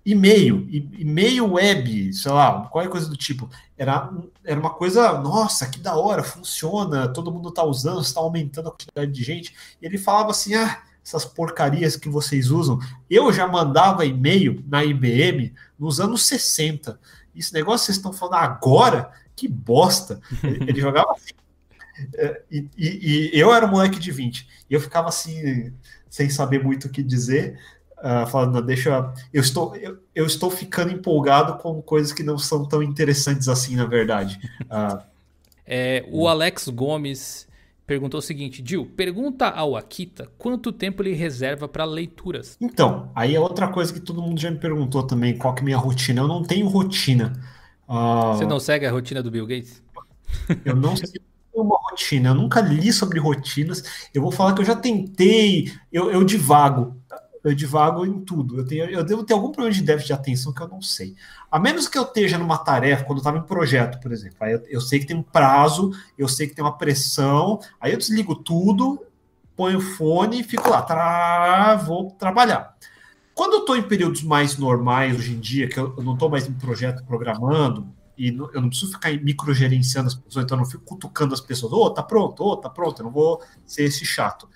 e-mail, 0.04 0.66
e-mail 0.68 1.52
web, 1.52 2.12
sei 2.12 2.32
lá, 2.32 2.66
qualquer 2.66 2.90
coisa 2.90 3.08
do 3.08 3.16
tipo. 3.16 3.48
Era, 3.78 4.10
era 4.44 4.58
uma 4.58 4.70
coisa, 4.70 5.20
nossa, 5.20 5.66
que 5.66 5.78
da 5.78 5.96
hora, 5.96 6.24
funciona, 6.24 7.08
todo 7.08 7.32
mundo 7.32 7.50
está 7.50 7.62
usando, 7.62 8.00
está 8.00 8.20
aumentando 8.20 8.68
a 8.68 8.72
quantidade 8.72 9.12
de 9.12 9.22
gente. 9.22 9.54
E 9.80 9.86
ele 9.86 9.98
falava 9.98 10.32
assim: 10.32 10.54
ah, 10.54 10.82
essas 11.04 11.24
porcarias 11.24 11.96
que 11.96 12.08
vocês 12.08 12.50
usam. 12.50 12.78
Eu 13.08 13.32
já 13.32 13.46
mandava 13.46 14.04
e-mail 14.04 14.62
na 14.66 14.84
IBM 14.84 15.52
nos 15.78 16.00
anos 16.00 16.24
60. 16.26 16.98
Esse 17.34 17.52
negócio 17.52 17.86
vocês 17.86 17.96
estão 17.96 18.12
falando 18.12 18.34
agora, 18.34 19.10
que 19.34 19.48
bosta. 19.48 20.20
Ele, 20.42 20.64
ele 20.70 20.80
jogava 20.80 21.12
assim. 21.12 21.32
É, 22.14 22.42
e, 22.50 22.66
e, 22.76 23.30
e, 23.36 23.38
eu 23.38 23.54
era 23.54 23.66
um 23.66 23.70
moleque 23.70 23.98
de 23.98 24.10
20. 24.10 24.48
E 24.68 24.74
eu 24.74 24.80
ficava 24.80 25.08
assim, 25.08 25.72
sem 26.12 26.28
saber 26.28 26.62
muito 26.62 26.88
o 26.88 26.90
que 26.90 27.02
dizer, 27.02 27.58
uh, 27.96 28.26
falando, 28.26 28.60
deixa. 28.60 29.14
Eu 29.32 29.40
estou, 29.40 29.74
eu, 29.76 29.96
eu, 30.14 30.26
estou 30.26 30.50
ficando 30.50 30.92
empolgado 30.92 31.54
com 31.56 31.80
coisas 31.80 32.12
que 32.12 32.22
não 32.22 32.36
são 32.36 32.68
tão 32.68 32.82
interessantes 32.82 33.48
assim, 33.48 33.76
na 33.76 33.86
verdade. 33.86 34.38
Uh, 34.64 35.02
é, 35.66 36.04
o 36.12 36.28
Alex 36.28 36.68
Gomes 36.68 37.48
perguntou 37.86 38.18
o 38.18 38.22
seguinte: 38.22 38.60
Dil, 38.60 38.84
pergunta 38.94 39.48
ao 39.48 39.74
Akita 39.74 40.30
quanto 40.36 40.70
tempo 40.70 41.02
ele 41.02 41.14
reserva 41.14 41.66
para 41.66 41.86
leituras. 41.86 42.58
Então, 42.60 43.10
aí 43.14 43.34
é 43.34 43.40
outra 43.40 43.68
coisa 43.68 43.90
que 43.90 44.00
todo 44.00 44.20
mundo 44.20 44.38
já 44.38 44.50
me 44.50 44.58
perguntou 44.58 45.04
também: 45.04 45.38
qual 45.38 45.54
que 45.54 45.60
é 45.60 45.62
a 45.62 45.64
minha 45.64 45.78
rotina? 45.78 46.20
Eu 46.20 46.28
não 46.28 46.42
tenho 46.42 46.68
rotina. 46.68 47.32
Uh... 47.88 48.36
Você 48.36 48.44
não 48.44 48.60
segue 48.60 48.84
a 48.84 48.92
rotina 48.92 49.22
do 49.22 49.30
Bill 49.30 49.46
Gates? 49.46 49.82
Eu 50.62 50.76
não 50.76 50.94
sei 50.94 51.22
uma 51.54 51.78
rotina, 51.90 52.30
eu 52.30 52.34
nunca 52.34 52.60
li 52.60 52.92
sobre 52.92 53.18
rotinas. 53.18 54.08
Eu 54.14 54.22
vou 54.22 54.32
falar 54.32 54.54
que 54.54 54.60
eu 54.60 54.64
já 54.64 54.76
tentei, 54.76 55.72
eu, 55.92 56.10
eu 56.10 56.24
divago 56.24 57.02
eu 57.44 57.54
divago 57.54 58.06
em 58.06 58.20
tudo. 58.20 58.58
Eu, 58.58 58.66
tenho, 58.66 58.84
eu 58.84 59.04
devo 59.04 59.24
ter 59.24 59.34
algum 59.34 59.50
problema 59.50 59.74
de 59.74 59.82
déficit 59.82 60.08
de 60.08 60.12
atenção 60.12 60.52
que 60.52 60.62
eu 60.62 60.68
não 60.68 60.80
sei. 60.80 61.14
A 61.50 61.58
menos 61.58 61.88
que 61.88 61.98
eu 61.98 62.02
esteja 62.02 62.38
numa 62.38 62.58
tarefa, 62.58 63.04
quando 63.04 63.18
eu 63.18 63.22
estava 63.22 63.38
em 63.38 63.42
projeto, 63.42 64.00
por 64.00 64.12
exemplo, 64.12 64.36
aí 64.40 64.52
eu, 64.52 64.62
eu, 64.68 64.80
sei 64.80 65.00
que 65.00 65.06
tem 65.06 65.16
um 65.16 65.22
prazo, 65.22 65.90
eu 66.16 66.28
sei 66.28 66.46
que 66.46 66.54
tem 66.54 66.64
uma 66.64 66.76
pressão, 66.76 67.58
aí 67.80 67.92
eu 67.92 67.98
desligo 67.98 68.34
tudo, 68.36 69.04
ponho 69.56 69.78
o 69.78 69.80
fone 69.80 70.40
e 70.40 70.44
fico 70.44 70.70
lá, 70.70 70.82
tará, 70.82 71.74
vou 71.76 72.12
trabalhar. 72.12 72.76
Quando 73.34 73.54
eu 73.54 73.60
estou 73.60 73.76
em 73.76 73.82
períodos 73.82 74.22
mais 74.22 74.56
normais 74.56 75.16
hoje 75.16 75.32
em 75.32 75.40
dia, 75.40 75.68
que 75.68 75.78
eu, 75.78 75.94
eu 75.96 76.04
não 76.04 76.14
estou 76.14 76.30
mais 76.30 76.46
em 76.46 76.52
projeto 76.52 77.04
programando, 77.04 77.92
e 78.22 78.28
eu 78.28 78.60
não 78.60 78.68
preciso 78.68 78.92
ficar 78.92 79.12
microgerenciando 79.20 80.06
as 80.06 80.14
pessoas, 80.14 80.44
então 80.44 80.56
eu 80.56 80.62
não 80.62 80.70
fico 80.70 80.84
cutucando 80.84 81.34
as 81.34 81.40
pessoas, 81.40 81.72
ô, 81.72 81.86
oh, 81.86 81.90
tá 81.90 82.04
pronto, 82.04 82.40
ô, 82.40 82.52
oh, 82.52 82.56
tá 82.56 82.70
pronto, 82.70 83.00
eu 83.00 83.04
não 83.06 83.10
vou 83.10 83.42
ser 83.66 83.82
esse 83.82 84.06
chato. 84.06 84.48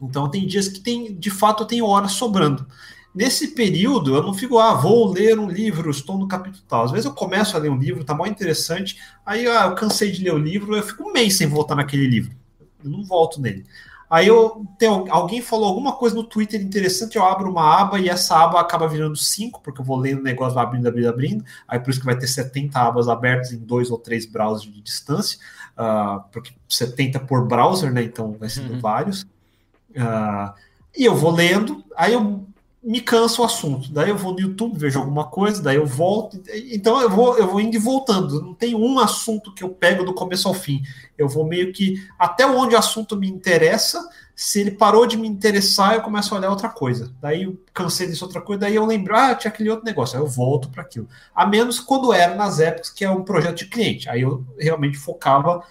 Então 0.00 0.30
tem 0.30 0.46
dias 0.46 0.66
que 0.66 0.80
tem, 0.80 1.14
de 1.14 1.30
fato, 1.30 1.66
tem 1.66 1.82
horas 1.82 2.12
sobrando. 2.12 2.66
Nesse 3.14 3.48
período, 3.48 4.14
eu 4.16 4.22
não 4.22 4.32
fico, 4.32 4.58
ah, 4.58 4.72
vou 4.72 5.12
ler 5.12 5.38
um 5.38 5.46
livro, 5.46 5.90
estou 5.90 6.16
no 6.16 6.26
capítulo 6.26 6.64
tal. 6.66 6.84
Às 6.84 6.90
vezes 6.90 7.04
eu 7.04 7.12
começo 7.12 7.54
a 7.54 7.60
ler 7.60 7.68
um 7.68 7.78
livro, 7.78 8.02
tá 8.02 8.14
muito 8.14 8.32
interessante, 8.32 8.98
aí 9.26 9.46
ah, 9.46 9.66
eu 9.66 9.74
cansei 9.74 10.10
de 10.10 10.24
ler 10.24 10.32
o 10.32 10.38
livro, 10.38 10.74
eu 10.74 10.82
fico 10.82 11.06
um 11.06 11.12
mês 11.12 11.36
sem 11.36 11.46
voltar 11.46 11.74
naquele 11.74 12.06
livro. 12.06 12.34
Eu 12.82 12.90
não 12.90 13.04
volto 13.04 13.42
nele. 13.42 13.66
Aí 14.14 14.28
eu 14.28 14.64
tem, 14.78 14.88
alguém 14.88 15.42
falou 15.42 15.66
alguma 15.66 15.90
coisa 15.96 16.14
no 16.14 16.22
Twitter 16.22 16.62
interessante, 16.62 17.16
eu 17.16 17.24
abro 17.24 17.50
uma 17.50 17.80
aba 17.80 17.98
e 17.98 18.08
essa 18.08 18.44
aba 18.44 18.60
acaba 18.60 18.86
virando 18.86 19.16
cinco, 19.16 19.60
porque 19.60 19.80
eu 19.80 19.84
vou 19.84 19.96
lendo 19.96 20.20
o 20.20 20.22
negócio, 20.22 20.54
vai 20.54 20.62
abrindo, 20.62 20.86
abrindo, 20.86 21.08
abrindo. 21.08 21.44
Aí 21.66 21.80
por 21.80 21.90
isso 21.90 21.98
que 21.98 22.06
vai 22.06 22.16
ter 22.16 22.28
70 22.28 22.78
abas 22.78 23.08
abertas 23.08 23.50
em 23.50 23.58
dois 23.58 23.90
ou 23.90 23.98
três 23.98 24.24
browsers 24.24 24.72
de 24.72 24.80
distância, 24.80 25.36
uh, 25.76 26.22
porque 26.30 26.52
70 26.68 27.18
por 27.26 27.44
browser, 27.48 27.92
né? 27.92 28.04
Então 28.04 28.36
vai 28.38 28.48
sendo 28.48 28.74
uhum. 28.74 28.80
vários. 28.80 29.22
Uh, 29.22 30.54
e 30.96 31.04
eu 31.04 31.16
vou 31.16 31.32
lendo, 31.32 31.82
aí 31.96 32.12
eu 32.12 32.46
me 32.84 33.00
canso 33.00 33.40
o 33.40 33.44
assunto. 33.44 33.90
Daí 33.90 34.10
eu 34.10 34.16
vou 34.16 34.34
no 34.34 34.40
YouTube, 34.40 34.78
vejo 34.78 34.98
alguma 34.98 35.24
coisa, 35.24 35.62
daí 35.62 35.76
eu 35.76 35.86
volto. 35.86 36.40
Então 36.70 37.00
eu 37.00 37.08
vou, 37.08 37.38
eu 37.38 37.48
vou 37.48 37.58
indo 37.58 37.74
e 37.74 37.78
voltando. 37.78 38.42
Não 38.42 38.52
tem 38.52 38.74
um 38.74 38.98
assunto 38.98 39.54
que 39.54 39.64
eu 39.64 39.70
pego 39.70 40.04
do 40.04 40.12
começo 40.12 40.46
ao 40.46 40.52
fim. 40.52 40.82
Eu 41.16 41.26
vou 41.26 41.46
meio 41.46 41.72
que 41.72 42.06
até 42.18 42.46
onde 42.46 42.74
o 42.74 42.78
assunto 42.78 43.16
me 43.16 43.26
interessa. 43.26 44.06
Se 44.36 44.60
ele 44.60 44.72
parou 44.72 45.06
de 45.06 45.16
me 45.16 45.26
interessar, 45.26 45.94
eu 45.94 46.02
começo 46.02 46.34
a 46.34 46.38
olhar 46.38 46.50
outra 46.50 46.68
coisa. 46.68 47.10
Daí 47.22 47.44
eu 47.44 47.58
cansei 47.72 48.06
dessa 48.06 48.24
outra 48.24 48.42
coisa, 48.42 48.62
daí 48.62 48.74
eu 48.74 48.84
lembro, 48.84 49.16
ah, 49.16 49.34
tinha 49.34 49.50
aquele 49.50 49.70
outro 49.70 49.86
negócio. 49.86 50.18
Aí 50.18 50.22
eu 50.22 50.28
volto 50.28 50.68
para 50.68 50.82
aquilo. 50.82 51.08
A 51.34 51.46
menos 51.46 51.80
quando 51.80 52.12
era 52.12 52.34
nas 52.34 52.60
épocas 52.60 52.90
que 52.90 53.04
é 53.04 53.10
um 53.10 53.22
projeto 53.22 53.58
de 53.58 53.66
cliente. 53.66 54.10
Aí 54.10 54.20
eu 54.20 54.44
realmente 54.58 54.98
focava 54.98 55.62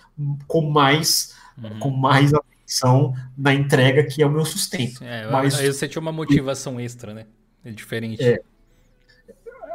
com 0.47 0.61
mais, 0.61 1.35
uhum. 1.61 1.79
com 1.79 1.89
mais 1.91 2.31
atenção 2.73 3.13
na 3.37 3.53
entrega, 3.53 4.03
que 4.03 4.21
é 4.21 4.25
o 4.25 4.29
meu 4.29 4.45
sustento. 4.45 5.03
É, 5.03 5.29
Mas, 5.29 5.59
aí 5.59 5.71
você 5.71 5.87
tinha 5.87 6.01
uma 6.01 6.11
motivação 6.11 6.79
extra, 6.79 7.13
né? 7.13 7.25
É 7.63 7.71
diferente. 7.71 8.21
É, 8.23 8.41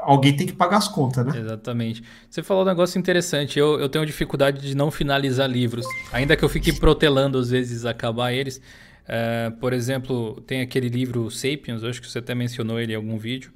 alguém 0.02 0.36
tem 0.36 0.46
que 0.46 0.52
pagar 0.52 0.78
as 0.78 0.88
contas, 0.88 1.24
né? 1.24 1.38
Exatamente. 1.38 2.02
Você 2.28 2.42
falou 2.42 2.64
um 2.64 2.66
negócio 2.66 2.98
interessante. 2.98 3.58
Eu, 3.58 3.80
eu 3.80 3.88
tenho 3.88 4.04
dificuldade 4.04 4.60
de 4.60 4.76
não 4.76 4.90
finalizar 4.90 5.48
livros. 5.48 5.86
Ainda 6.12 6.36
que 6.36 6.44
eu 6.44 6.48
fique 6.48 6.72
protelando, 6.72 7.38
às 7.38 7.50
vezes, 7.50 7.84
acabar 7.84 8.32
eles. 8.32 8.60
Uh, 9.04 9.56
por 9.58 9.72
exemplo, 9.72 10.38
tem 10.42 10.60
aquele 10.60 10.88
livro 10.88 11.30
Sapiens, 11.30 11.82
acho 11.82 12.02
que 12.02 12.10
você 12.10 12.18
até 12.18 12.34
mencionou 12.34 12.78
ele 12.78 12.92
em 12.92 12.96
algum 12.96 13.16
vídeo 13.16 13.50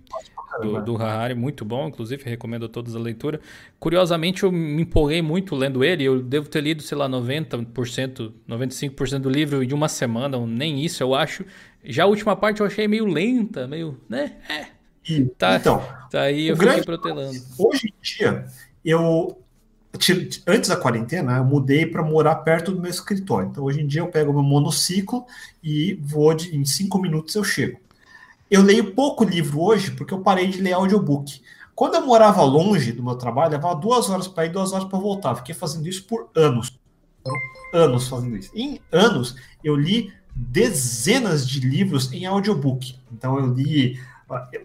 do, 0.60 0.82
do 0.82 0.96
Harari, 0.96 1.34
muito 1.34 1.64
bom, 1.64 1.88
inclusive 1.88 2.22
recomendo 2.24 2.66
a 2.66 2.68
todos 2.68 2.94
a 2.94 2.98
leitura. 2.98 3.40
Curiosamente, 3.78 4.42
eu 4.42 4.52
me 4.52 4.82
empolguei 4.82 5.22
muito 5.22 5.54
lendo 5.54 5.84
ele, 5.84 6.04
eu 6.04 6.22
devo 6.22 6.48
ter 6.48 6.62
lido, 6.62 6.82
sei 6.82 6.96
lá, 6.96 7.08
90%, 7.08 8.32
95% 8.48 9.18
do 9.18 9.30
livro 9.30 9.62
em 9.62 9.72
uma 9.72 9.88
semana, 9.88 10.36
ou 10.36 10.46
nem 10.46 10.84
isso, 10.84 11.02
eu 11.02 11.14
acho. 11.14 11.44
Já 11.84 12.04
a 12.04 12.06
última 12.06 12.36
parte 12.36 12.60
eu 12.60 12.66
achei 12.66 12.86
meio 12.86 13.06
lenta, 13.06 13.66
meio, 13.66 13.98
né? 14.08 14.36
É. 14.48 14.82
Tá, 15.36 15.56
então, 15.56 15.84
tá 16.10 16.22
aí 16.22 16.46
eu 16.46 16.56
fiquei 16.56 16.82
protelando. 16.82 17.36
Hoje 17.58 17.88
em 17.88 17.94
dia, 18.00 18.46
eu 18.84 19.36
antes 20.46 20.68
da 20.70 20.76
quarentena, 20.76 21.36
eu 21.36 21.44
mudei 21.44 21.84
para 21.84 22.02
morar 22.02 22.36
perto 22.36 22.72
do 22.72 22.80
meu 22.80 22.90
escritório. 22.90 23.48
Então, 23.50 23.64
hoje 23.64 23.80
em 23.80 23.86
dia, 23.86 24.00
eu 24.00 24.08
pego 24.08 24.32
meu 24.32 24.42
monociclo 24.42 25.26
e 25.62 25.94
vou 26.00 26.32
de, 26.34 26.56
em 26.56 26.64
cinco 26.64 26.98
minutos 26.98 27.34
eu 27.34 27.44
chego. 27.44 27.78
Eu 28.52 28.60
leio 28.60 28.92
pouco 28.92 29.24
livro 29.24 29.62
hoje 29.62 29.92
porque 29.92 30.12
eu 30.12 30.20
parei 30.20 30.46
de 30.46 30.60
ler 30.60 30.74
audiobook. 30.74 31.40
Quando 31.74 31.94
eu 31.94 32.04
morava 32.04 32.42
longe 32.42 32.92
do 32.92 33.02
meu 33.02 33.14
trabalho, 33.14 33.52
levava 33.52 33.80
duas 33.80 34.10
horas 34.10 34.28
para 34.28 34.44
ir, 34.44 34.52
duas 34.52 34.74
horas 34.74 34.86
para 34.86 34.98
voltar. 34.98 35.34
Fiquei 35.36 35.54
fazendo 35.54 35.88
isso 35.88 36.04
por 36.04 36.28
anos. 36.36 36.78
Anos 37.72 38.08
fazendo 38.08 38.36
isso. 38.36 38.50
Em 38.54 38.78
anos, 38.92 39.36
eu 39.64 39.74
li 39.74 40.12
dezenas 40.36 41.48
de 41.48 41.60
livros 41.60 42.12
em 42.12 42.26
audiobook. 42.26 42.94
Então, 43.10 43.38
eu 43.38 43.54
li. 43.54 43.98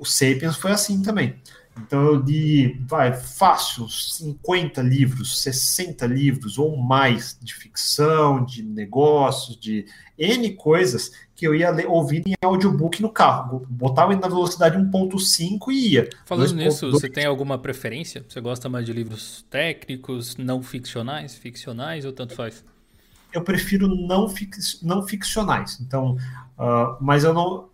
O 0.01 0.05
Sapiens 0.05 0.57
foi 0.57 0.73
assim 0.73 1.01
também. 1.01 1.39
Então 1.77 2.03
eu 2.03 2.15
li, 2.15 2.73
vai, 2.87 3.13
fácil, 3.13 3.87
50 3.87 4.81
livros, 4.81 5.43
60 5.43 6.05
livros 6.07 6.57
ou 6.57 6.75
mais 6.75 7.37
de 7.39 7.53
ficção, 7.53 8.43
de 8.43 8.63
negócios, 8.63 9.59
de 9.59 9.85
N 10.17 10.53
coisas 10.55 11.11
que 11.37 11.47
eu 11.47 11.53
ia 11.53 11.69
ler, 11.69 11.85
ouvir 11.87 12.23
em 12.25 12.33
audiobook 12.43 12.99
no 12.99 13.09
carro. 13.09 13.63
Botava 13.69 14.13
na 14.15 14.27
velocidade 14.27 14.75
1.5 14.75 15.71
e 15.71 15.93
ia. 15.93 16.09
Falando 16.25 16.49
2. 16.49 16.65
nisso, 16.65 16.89
2. 16.89 16.99
você 16.99 17.07
tem 17.07 17.25
alguma 17.25 17.59
preferência? 17.59 18.25
Você 18.27 18.41
gosta 18.41 18.67
mais 18.67 18.87
de 18.87 18.91
livros 18.91 19.45
técnicos, 19.47 20.35
não 20.35 20.63
ficcionais, 20.63 21.35
ficcionais 21.35 22.05
ou 22.05 22.11
tanto 22.11 22.33
faz? 22.33 22.65
Eu 23.31 23.43
prefiro 23.43 23.87
não, 23.87 24.27
fic, 24.27 24.57
não 24.81 25.05
ficcionais. 25.05 25.79
Então, 25.79 26.17
uh, 26.57 26.97
mas 26.99 27.23
eu 27.23 27.35
não, 27.35 27.69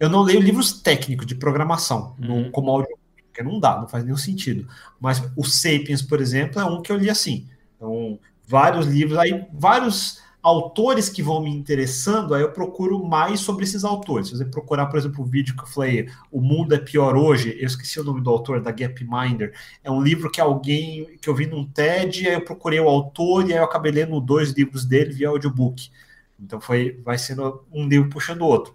eu 0.00 0.08
não 0.08 0.22
leio 0.22 0.40
livros 0.40 0.82
técnicos 0.82 1.24
de 1.24 1.36
programação, 1.36 2.16
uhum. 2.18 2.46
no, 2.46 2.50
como 2.50 2.68
audiobook 2.68 3.04
porque 3.28 3.42
não 3.42 3.58
dá, 3.58 3.80
não 3.80 3.88
faz 3.88 4.04
nenhum 4.04 4.16
sentido. 4.16 4.68
Mas 5.00 5.20
o 5.36 5.44
Sapiens, 5.44 6.00
por 6.00 6.20
exemplo, 6.20 6.60
é 6.60 6.64
um 6.64 6.80
que 6.80 6.92
eu 6.92 6.96
li 6.96 7.10
assim. 7.10 7.48
Então, 7.76 8.16
vários 8.46 8.86
livros, 8.86 9.18
aí 9.18 9.44
vários 9.52 10.20
autores 10.44 11.08
que 11.08 11.22
vão 11.22 11.42
me 11.42 11.50
interessando, 11.50 12.34
aí 12.34 12.42
eu 12.42 12.52
procuro 12.52 13.02
mais 13.02 13.40
sobre 13.40 13.64
esses 13.64 13.82
autores. 13.82 14.28
Se 14.28 14.36
você 14.36 14.44
procurar, 14.44 14.86
por 14.86 14.98
exemplo, 14.98 15.24
o 15.24 15.26
vídeo 15.26 15.56
que 15.56 15.62
eu 15.62 15.66
falei, 15.66 16.08
O 16.30 16.38
Mundo 16.38 16.74
é 16.74 16.78
Pior 16.78 17.16
Hoje, 17.16 17.56
eu 17.58 17.66
esqueci 17.66 17.98
o 17.98 18.04
nome 18.04 18.20
do 18.20 18.28
autor, 18.28 18.60
da 18.60 18.70
Gapminder, 18.70 19.54
é 19.82 19.90
um 19.90 20.02
livro 20.02 20.30
que 20.30 20.42
alguém, 20.42 21.16
que 21.18 21.30
eu 21.30 21.34
vi 21.34 21.46
num 21.46 21.66
TED, 21.66 22.28
aí 22.28 22.34
eu 22.34 22.44
procurei 22.44 22.78
o 22.78 22.88
autor 22.88 23.48
e 23.48 23.54
aí 23.54 23.58
eu 23.58 23.64
acabei 23.64 23.90
lendo 23.90 24.20
dois 24.20 24.50
livros 24.50 24.84
dele 24.84 25.14
via 25.14 25.30
audiobook. 25.30 25.90
Então 26.38 26.60
foi, 26.60 27.00
vai 27.02 27.16
sendo 27.16 27.64
um 27.72 27.88
livro 27.88 28.10
puxando 28.10 28.42
o 28.42 28.46
outro 28.46 28.74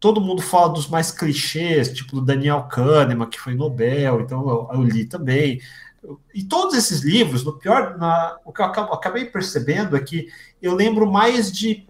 todo 0.00 0.20
mundo 0.20 0.40
fala 0.40 0.68
dos 0.72 0.86
mais 0.86 1.10
clichês, 1.10 1.92
tipo 1.92 2.14
do 2.16 2.22
Daniel 2.22 2.62
Kahneman, 2.64 3.28
que 3.28 3.40
foi 3.40 3.54
Nobel, 3.56 4.20
então 4.20 4.48
eu, 4.48 4.68
eu 4.72 4.82
li 4.84 5.04
também. 5.04 5.60
E 6.34 6.44
todos 6.44 6.74
esses 6.74 7.00
livros, 7.00 7.44
no 7.44 7.52
pior, 7.52 7.96
na, 7.98 8.38
o 8.44 8.52
que 8.52 8.60
eu 8.60 8.64
acabei 8.64 9.24
percebendo 9.24 9.96
é 9.96 10.00
que 10.00 10.28
eu 10.60 10.74
lembro 10.74 11.10
mais 11.10 11.50
de 11.52 11.86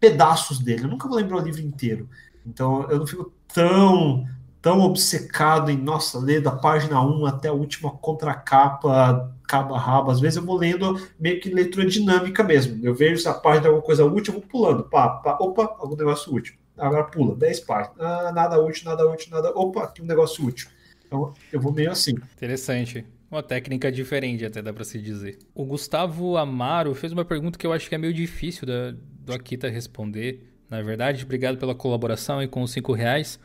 pedaços 0.00 0.58
dele, 0.58 0.84
eu 0.84 0.88
nunca 0.88 1.08
vou 1.08 1.16
lembrar 1.16 1.38
o 1.38 1.44
livro 1.44 1.60
inteiro. 1.60 2.08
Então 2.46 2.88
eu 2.90 2.98
não 2.98 3.06
fico 3.06 3.32
tão 3.52 4.24
tão 4.60 4.80
obcecado 4.80 5.70
em, 5.70 5.76
nossa, 5.76 6.18
ler 6.18 6.42
da 6.42 6.50
página 6.50 7.00
1 7.00 7.26
até 7.26 7.48
a 7.48 7.52
última 7.52 7.90
contracapa, 7.90 9.32
a 9.50 9.78
rabo. 9.78 10.10
Às 10.10 10.20
vezes 10.20 10.36
eu 10.36 10.44
vou 10.44 10.56
lendo 10.56 11.00
meio 11.18 11.40
que 11.40 11.48
leitura 11.48 11.86
dinâmica 11.86 12.42
mesmo. 12.42 12.84
Eu 12.84 12.94
vejo 12.94 13.22
se 13.22 13.28
a 13.28 13.34
página 13.34 13.62
tem 13.62 13.68
alguma 13.68 13.86
coisa 13.86 14.04
útil, 14.04 14.34
eu 14.34 14.40
vou 14.40 14.48
pulando. 14.48 14.84
Pá, 14.84 15.08
pá, 15.08 15.38
opa, 15.40 15.76
algum 15.78 15.96
negócio 15.96 16.34
útil. 16.34 16.54
Agora 16.76 17.04
pula, 17.04 17.34
10 17.34 17.60
páginas. 17.60 17.96
Ah, 17.98 18.32
nada 18.32 18.60
útil, 18.60 18.84
nada 18.84 19.08
útil, 19.08 19.28
nada. 19.30 19.50
Opa, 19.54 19.84
aqui 19.84 20.02
um 20.02 20.06
negócio 20.06 20.44
útil. 20.44 20.68
Então 21.06 21.32
eu 21.52 21.60
vou 21.60 21.72
meio 21.72 21.90
assim. 21.90 22.12
Interessante. 22.36 23.06
Uma 23.30 23.42
técnica 23.42 23.92
diferente, 23.92 24.44
até 24.44 24.62
dá 24.62 24.72
para 24.72 24.84
se 24.84 24.98
dizer. 24.98 25.38
O 25.54 25.64
Gustavo 25.64 26.36
Amaro 26.36 26.94
fez 26.94 27.12
uma 27.12 27.24
pergunta 27.24 27.58
que 27.58 27.66
eu 27.66 27.72
acho 27.72 27.88
que 27.88 27.94
é 27.94 27.98
meio 27.98 28.14
difícil 28.14 28.66
da, 28.66 28.94
do 29.20 29.32
Akita 29.32 29.68
responder. 29.68 30.50
na 30.70 30.80
verdade. 30.82 31.24
Obrigado 31.24 31.58
pela 31.58 31.74
colaboração 31.74 32.42
e 32.42 32.48
com 32.48 32.62
os 32.62 32.70
cinco 32.70 32.92
reais. 32.92 33.38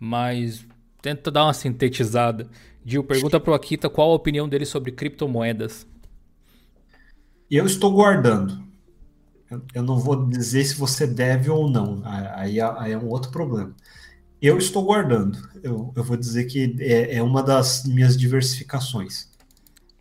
Mas 0.00 0.66
tenta 1.02 1.30
dar 1.30 1.44
uma 1.44 1.52
sintetizada. 1.52 2.48
Gil, 2.84 3.04
pergunta 3.04 3.38
para 3.38 3.50
o 3.50 3.54
Akita 3.54 3.90
qual 3.90 4.10
a 4.12 4.14
opinião 4.14 4.48
dele 4.48 4.64
sobre 4.64 4.92
criptomoedas. 4.92 5.86
Eu 7.50 7.66
estou 7.66 7.92
guardando. 7.92 8.62
Eu 9.74 9.82
não 9.82 9.98
vou 9.98 10.26
dizer 10.26 10.64
se 10.64 10.74
você 10.74 11.06
deve 11.06 11.50
ou 11.50 11.70
não. 11.70 12.02
Aí, 12.04 12.60
aí 12.60 12.92
é 12.92 12.98
um 12.98 13.08
outro 13.08 13.30
problema. 13.30 13.74
Eu 14.40 14.56
estou 14.56 14.84
guardando. 14.84 15.38
Eu, 15.62 15.92
eu 15.96 16.04
vou 16.04 16.16
dizer 16.16 16.44
que 16.44 16.76
é, 16.80 17.16
é 17.16 17.22
uma 17.22 17.42
das 17.42 17.84
minhas 17.84 18.16
diversificações. 18.16 19.28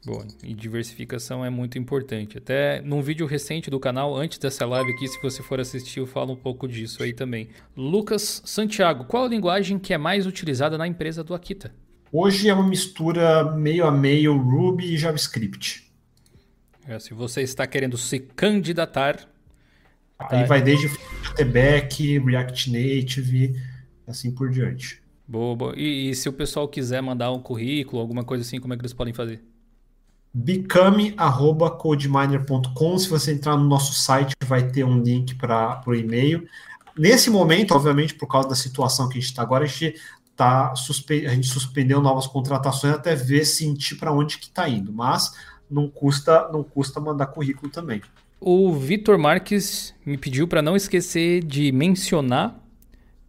Bom, 0.06 0.26
e 0.42 0.54
diversificação 0.54 1.44
é 1.44 1.50
muito 1.50 1.78
importante. 1.78 2.38
Até 2.38 2.82
num 2.82 3.02
vídeo 3.02 3.26
recente 3.26 3.70
do 3.70 3.80
canal, 3.80 4.16
antes 4.16 4.38
dessa 4.38 4.66
live 4.66 4.92
aqui, 4.92 5.08
se 5.08 5.22
você 5.22 5.44
for 5.44 5.60
assistir, 5.60 6.00
eu 6.00 6.08
falo 6.08 6.32
um 6.32 6.36
pouco 6.36 6.66
disso 6.66 7.04
aí 7.04 7.12
também. 7.12 7.50
Lucas 7.76 8.42
Santiago, 8.46 9.04
qual 9.04 9.26
a 9.26 9.28
linguagem 9.28 9.78
que 9.78 9.94
é 9.94 9.98
mais 9.98 10.26
utilizada 10.26 10.78
na 10.78 10.88
empresa 10.88 11.24
do 11.24 11.34
Akita? 11.34 11.74
Hoje 12.10 12.48
é 12.48 12.54
uma 12.54 12.66
mistura 12.66 13.52
meio 13.56 13.86
a 13.86 13.92
meio 13.92 14.38
Ruby 14.38 14.94
e 14.94 14.98
JavaScript. 14.98 15.92
É, 16.88 16.98
se 17.00 17.14
você 17.14 17.42
está 17.42 17.68
querendo 17.68 17.98
se 17.98 18.20
candidatar. 18.20 19.28
Aí 20.18 20.40
tá... 20.40 20.46
vai 20.46 20.62
desde 20.62 20.90
Back, 21.52 22.20
React 22.20 22.72
Native, 22.72 23.62
assim 24.08 24.32
por 24.32 24.50
diante. 24.50 25.02
Boa, 25.28 25.56
boa. 25.56 25.74
E, 25.76 26.10
e 26.10 26.16
se 26.16 26.28
o 26.30 26.34
pessoal 26.34 26.68
quiser 26.68 27.02
mandar 27.02 27.32
um 27.32 27.40
currículo, 27.40 28.02
alguma 28.02 28.24
coisa 28.24 28.44
assim, 28.44 28.60
como 28.60 28.74
é 28.74 28.78
que 28.78 28.82
eles 28.82 28.94
podem 28.94 29.14
fazer? 29.14 29.44
become.codeminer.com. 30.34 33.00
Se 33.00 33.08
você 33.10 33.32
entrar 33.34 33.56
no 33.58 33.64
nosso 33.64 33.94
site, 33.94 34.36
vai 34.46 34.70
ter 34.70 34.84
um 34.84 35.02
link 35.02 35.34
para 35.36 35.82
o 35.86 35.96
e-mail. 35.96 36.46
Nesse 36.98 37.30
momento, 37.30 37.74
obviamente, 37.74 38.16
por 38.16 38.28
causa 38.28 38.50
da 38.50 38.56
situação 38.56 39.08
que 39.10 39.18
a 39.18 39.22
gente 39.22 39.30
está 39.30 39.42
agora, 39.42 39.64
a 39.64 39.68
gente, 39.68 39.96
tá 40.36 40.74
a 40.74 40.76
gente 41.34 41.48
suspendeu 41.48 42.02
novas 42.02 42.28
contratações 42.28 42.94
até 42.94 43.16
ver, 43.16 43.46
sentir 43.46 43.96
para 43.96 44.14
onde 44.14 44.38
que 44.38 44.46
está 44.46 44.70
indo. 44.70 44.94
Mas 44.94 45.34
não 45.70 45.90
custa, 45.90 46.50
não 46.52 46.64
custa 46.64 47.00
mandar 47.00 47.28
currículo 47.28 47.72
também. 47.72 48.02
O 48.40 48.72
Vitor 48.74 49.18
Marques 49.18 49.96
me 50.06 50.18
pediu 50.18 50.48
para 50.48 50.62
não 50.62 50.76
esquecer 50.76 51.44
de 51.44 51.72
mencionar 51.72 52.67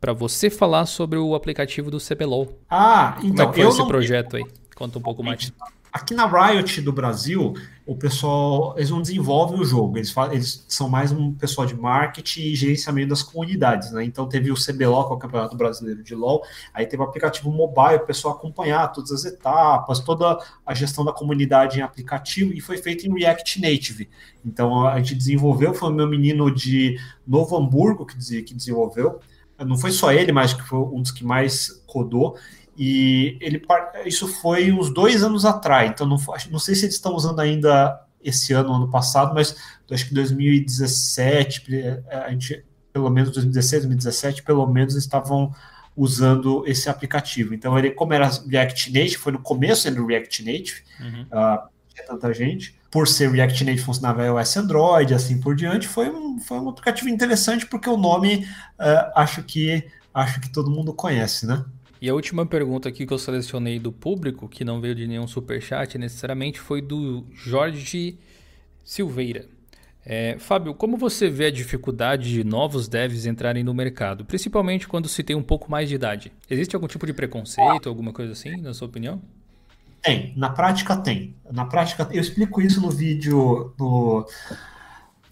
para 0.01 0.13
você 0.13 0.49
falar 0.51 0.87
sobre 0.87 1.19
o 1.19 1.35
aplicativo 1.35 1.91
do 1.91 1.99
CBLOL. 1.99 2.59
Ah, 2.71 3.17
então 3.23 3.31
Como 3.31 3.43
é 3.43 3.47
que 3.47 3.61
foi 3.61 3.69
esse 3.71 3.79
não... 3.79 3.89
projeto 3.89 4.37
aí? 4.37 4.45
Conta 4.75 4.99
um 4.99 5.03
pouco 5.03 5.23
mais. 5.23 5.53
Aqui 5.91 6.15
na 6.15 6.27
Riot 6.27 6.83
do 6.83 6.93
Brasil, 6.93 7.55
o 7.87 7.97
pessoal, 7.97 8.75
eles 8.77 8.91
não 8.91 9.01
desenvolvem 9.01 9.59
o 9.59 9.65
jogo, 9.65 9.97
eles, 9.97 10.15
eles 10.31 10.65
são 10.69 10.87
mais 10.89 11.11
um 11.11 11.33
pessoal 11.33 11.67
de 11.67 11.75
marketing 11.75 12.43
e 12.43 12.55
gerenciamento 12.55 13.09
das 13.09 13.23
comunidades, 13.23 13.91
né? 13.91 14.05
Então 14.05 14.29
teve 14.29 14.53
o 14.53 14.55
CBLOL, 14.55 15.07
que 15.07 15.13
é 15.15 15.17
o 15.17 15.19
Campeonato 15.19 15.57
Brasileiro 15.57 16.03
de 16.03 16.15
LoL, 16.15 16.45
aí 16.75 16.87
teve 16.87 17.03
o 17.03 17.07
aplicativo 17.07 17.51
mobile, 17.51 17.97
o 17.97 18.07
pessoal 18.07 18.35
acompanhar 18.35 18.93
todas 18.93 19.11
as 19.11 19.25
etapas, 19.25 19.99
toda 20.01 20.39
a 20.65 20.75
gestão 20.75 21.05
da 21.05 21.13
comunidade 21.13 21.79
em 21.79 21.83
aplicativo, 21.83 22.53
e 22.53 22.61
foi 22.61 22.77
feito 22.77 23.07
em 23.07 23.19
React 23.19 23.61
Native. 23.61 24.11
Então 24.45 24.87
a 24.87 24.99
gente 24.99 25.15
desenvolveu, 25.15 25.73
foi 25.73 25.89
o 25.89 25.95
meu 25.95 26.07
menino 26.07 26.55
de 26.55 27.01
Novo 27.27 27.57
Hamburgo 27.57 28.05
que, 28.05 28.43
que 28.43 28.55
desenvolveu, 28.55 29.21
não 29.59 29.77
foi 29.77 29.91
só 29.91 30.13
ele, 30.13 30.33
mas 30.33 30.55
que 30.55 30.63
foi 30.63 30.79
um 30.79 31.03
dos 31.03 31.11
que 31.11 31.25
mais 31.25 31.83
rodou, 31.87 32.37
e 32.77 33.37
ele, 33.41 33.61
isso 34.07 34.29
foi 34.29 34.71
uns 34.71 34.93
dois 34.93 35.25
anos 35.25 35.45
atrás, 35.45 35.91
então 35.91 36.07
não, 36.07 36.17
não 36.51 36.59
sei 36.59 36.75
se 36.75 36.85
eles 36.85 36.95
estão 36.95 37.15
usando 37.15 37.41
ainda 37.41 38.01
esse 38.23 38.53
ano, 38.53 38.73
ano 38.73 38.89
passado, 38.89 39.35
mas 39.35 39.57
acho 39.91 40.07
que 40.07 40.15
2017, 40.15 41.65
a 42.09 42.31
gente, 42.31 42.65
pelo 42.93 43.11
menos 43.11 43.31
2016, 43.31 43.83
2017, 43.83 44.43
pelo 44.43 44.67
menos 44.67 44.95
estavam 44.95 45.53
usando 45.97 46.63
esse 46.67 46.89
aplicativo. 46.89 47.53
Então, 47.53 47.77
ele, 47.77 47.91
como 47.91 48.13
era 48.13 48.31
React 48.49 48.93
Native, 48.93 49.17
foi 49.17 49.33
no 49.33 49.41
começo 49.41 49.91
do 49.91 50.07
React 50.07 50.45
Native, 50.45 50.83
uhum. 51.01 51.23
uh, 51.23 51.69
tinha 51.93 52.07
tanta 52.07 52.33
gente. 52.33 52.78
Por 52.91 53.07
ser 53.07 53.31
React 53.31 53.65
Native 53.65 53.83
funcionava 53.83 54.25
iOS 54.25 54.57
Android, 54.57 55.15
assim 55.15 55.41
por 55.41 55.55
diante, 55.55 55.87
foi 55.87 56.09
um, 56.09 56.39
foi 56.39 56.59
um 56.59 56.69
aplicativo 56.69 57.09
interessante, 57.09 57.67
porque 57.67 57.89
o 57.89 57.97
nome 57.97 58.47
uh, 58.79 59.13
acho 59.15 59.43
que 59.43 59.85
acho 60.13 60.41
que 60.41 60.51
todo 60.51 60.71
mundo 60.71 60.93
conhece, 60.93 61.47
né? 61.47 61.65
E 62.01 62.09
a 62.09 62.15
última 62.15 62.47
pergunta 62.47 62.89
aqui 62.89 63.07
que 63.07 63.13
eu 63.13 63.19
selecionei 63.19 63.79
do 63.79 63.91
público, 63.91 64.49
que 64.49 64.65
não 64.65 64.81
veio 64.81 64.95
de 64.95 65.07
nenhum 65.07 65.27
superchat 65.27 65.99
necessariamente, 65.99 66.61
foi 66.61 66.81
do 66.81 67.27
Jorge 67.33 68.19
Silveira. 68.85 69.47
É, 70.07 70.39
Fábio, 70.39 70.75
como 70.75 70.97
você 70.97 71.29
vê 71.29 71.47
a 71.47 71.51
dificuldade 71.51 72.33
de 72.33 72.43
novos 72.45 72.89
devs 72.89 73.27
entrarem 73.27 73.63
no 73.63 73.75
mercado, 73.75 74.25
principalmente 74.25 74.89
quando 74.89 75.09
se 75.09 75.23
tem 75.23 75.37
um 75.37 75.43
pouco 75.43 75.71
mais 75.71 75.89
de 75.89 75.97
idade? 75.97 76.33
Existe 76.49 76.75
algum 76.75 76.87
tipo 76.87 77.05
de 77.05 77.13
preconceito, 77.13 77.89
alguma 77.89 78.13
coisa 78.13 78.33
assim, 78.33 78.57
na 78.57 78.73
sua 78.73 78.89
opinião? 78.89 79.21
Tem, 80.03 80.33
na 80.37 80.51
prática 80.51 80.97
tem. 80.97 81.35
Na 81.51 81.65
prática, 81.65 82.09
eu 82.11 82.21
explico 82.21 82.61
isso 82.61 82.81
no 82.81 82.91
vídeo 82.91 83.75
do. 83.77 84.27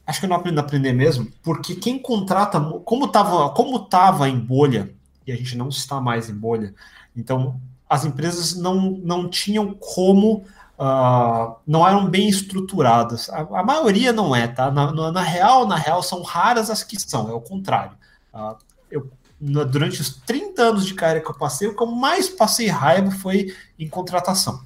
Acho 0.06 0.20
que 0.20 0.26
eu 0.26 0.30
não 0.30 0.36
aprendo 0.36 0.58
a 0.58 0.62
aprender 0.62 0.92
mesmo, 0.92 1.30
porque 1.42 1.74
quem 1.74 1.98
contrata, 1.98 2.60
como 2.84 3.06
estava 3.06 3.50
como 3.50 3.80
tava 3.80 4.28
em 4.28 4.38
bolha 4.38 4.94
e 5.26 5.32
a 5.32 5.36
gente 5.36 5.56
não 5.56 5.68
está 5.68 6.00
mais 6.00 6.30
em 6.30 6.34
bolha. 6.34 6.74
Então, 7.16 7.60
as 7.88 8.04
empresas 8.04 8.54
não, 8.54 8.92
não 9.02 9.28
tinham 9.28 9.74
como, 9.74 10.44
uh, 10.78 11.56
não 11.66 11.86
eram 11.86 12.08
bem 12.08 12.28
estruturadas. 12.28 13.28
A, 13.30 13.40
a 13.40 13.62
maioria 13.64 14.12
não 14.12 14.34
é, 14.34 14.46
tá? 14.46 14.70
Na, 14.70 14.92
na, 14.92 15.12
na, 15.12 15.22
real, 15.22 15.66
na 15.66 15.76
real, 15.76 16.02
são 16.02 16.22
raras 16.22 16.70
as 16.70 16.84
que 16.84 17.00
são, 17.00 17.28
é 17.28 17.32
o 17.32 17.40
contrário. 17.40 17.96
Uh, 18.32 18.56
eu, 18.90 19.10
durante 19.46 20.00
os 20.00 20.14
30 20.14 20.62
anos 20.62 20.86
de 20.86 20.94
carreira 20.94 21.20
que 21.20 21.30
eu 21.30 21.34
passei, 21.34 21.68
o 21.68 21.76
que 21.76 21.82
eu 21.82 21.86
mais 21.86 22.28
passei 22.28 22.66
raiva 22.68 23.10
foi 23.10 23.54
em 23.78 23.88
contratação. 23.88 24.60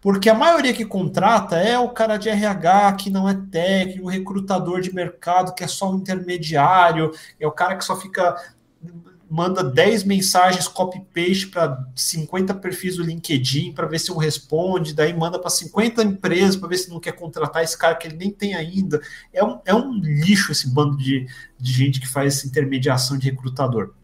Porque 0.00 0.28
a 0.28 0.34
maioria 0.34 0.74
que 0.74 0.84
contrata 0.84 1.56
é 1.56 1.78
o 1.78 1.90
cara 1.90 2.16
de 2.16 2.28
RH 2.28 2.92
que 2.94 3.10
não 3.10 3.28
é 3.28 3.34
técnico, 3.50 4.06
o 4.06 4.10
recrutador 4.10 4.80
de 4.80 4.92
mercado 4.92 5.54
que 5.54 5.62
é 5.62 5.68
só 5.68 5.92
um 5.92 5.98
intermediário, 5.98 7.12
é 7.38 7.46
o 7.46 7.52
cara 7.52 7.76
que 7.76 7.84
só 7.84 7.94
fica 7.94 8.36
manda 9.32 9.64
10 9.64 10.04
mensagens 10.04 10.68
copy-paste 10.68 11.46
para 11.46 11.88
50 11.96 12.52
perfis 12.52 12.96
do 12.96 13.02
LinkedIn 13.02 13.72
para 13.72 13.86
ver 13.86 13.98
se 13.98 14.12
um 14.12 14.18
responde, 14.18 14.92
daí 14.92 15.16
manda 15.16 15.38
para 15.38 15.48
50 15.48 16.02
empresas 16.02 16.54
para 16.54 16.68
ver 16.68 16.76
se 16.76 16.90
não 16.90 17.00
quer 17.00 17.12
contratar 17.12 17.64
esse 17.64 17.78
cara 17.78 17.94
que 17.94 18.06
ele 18.06 18.16
nem 18.16 18.30
tem 18.30 18.54
ainda. 18.54 19.00
É 19.32 19.42
um, 19.42 19.58
é 19.64 19.74
um 19.74 19.94
lixo 19.94 20.52
esse 20.52 20.68
bando 20.68 20.98
de, 20.98 21.26
de 21.58 21.72
gente 21.72 21.98
que 21.98 22.06
faz 22.06 22.36
essa 22.36 22.46
intermediação 22.46 23.16
de 23.16 23.30
recrutador. 23.30 23.94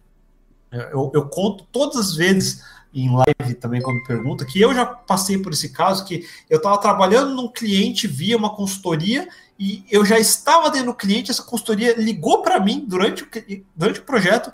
Eu, 0.70 1.10
eu 1.14 1.28
conto 1.28 1.64
todas 1.72 1.96
as 1.96 2.14
vezes 2.14 2.62
em 2.94 3.10
live 3.10 3.54
também 3.54 3.80
quando 3.80 4.02
pergunta 4.04 4.44
que 4.44 4.60
eu 4.60 4.74
já 4.74 4.84
passei 4.86 5.38
por 5.38 5.52
esse 5.52 5.70
caso 5.70 6.04
que 6.04 6.26
eu 6.48 6.56
estava 6.56 6.78
trabalhando 6.78 7.34
num 7.34 7.48
cliente 7.48 8.06
via 8.06 8.36
uma 8.36 8.54
consultoria 8.54 9.28
e 9.58 9.84
eu 9.90 10.04
já 10.04 10.18
estava 10.18 10.70
dentro 10.70 10.88
do 10.88 10.94
cliente, 10.94 11.30
essa 11.30 11.42
consultoria 11.42 11.94
ligou 11.96 12.42
para 12.42 12.60
mim 12.60 12.84
durante 12.86 13.24
o, 13.24 13.28
durante 13.74 14.00
o 14.00 14.04
projeto, 14.04 14.52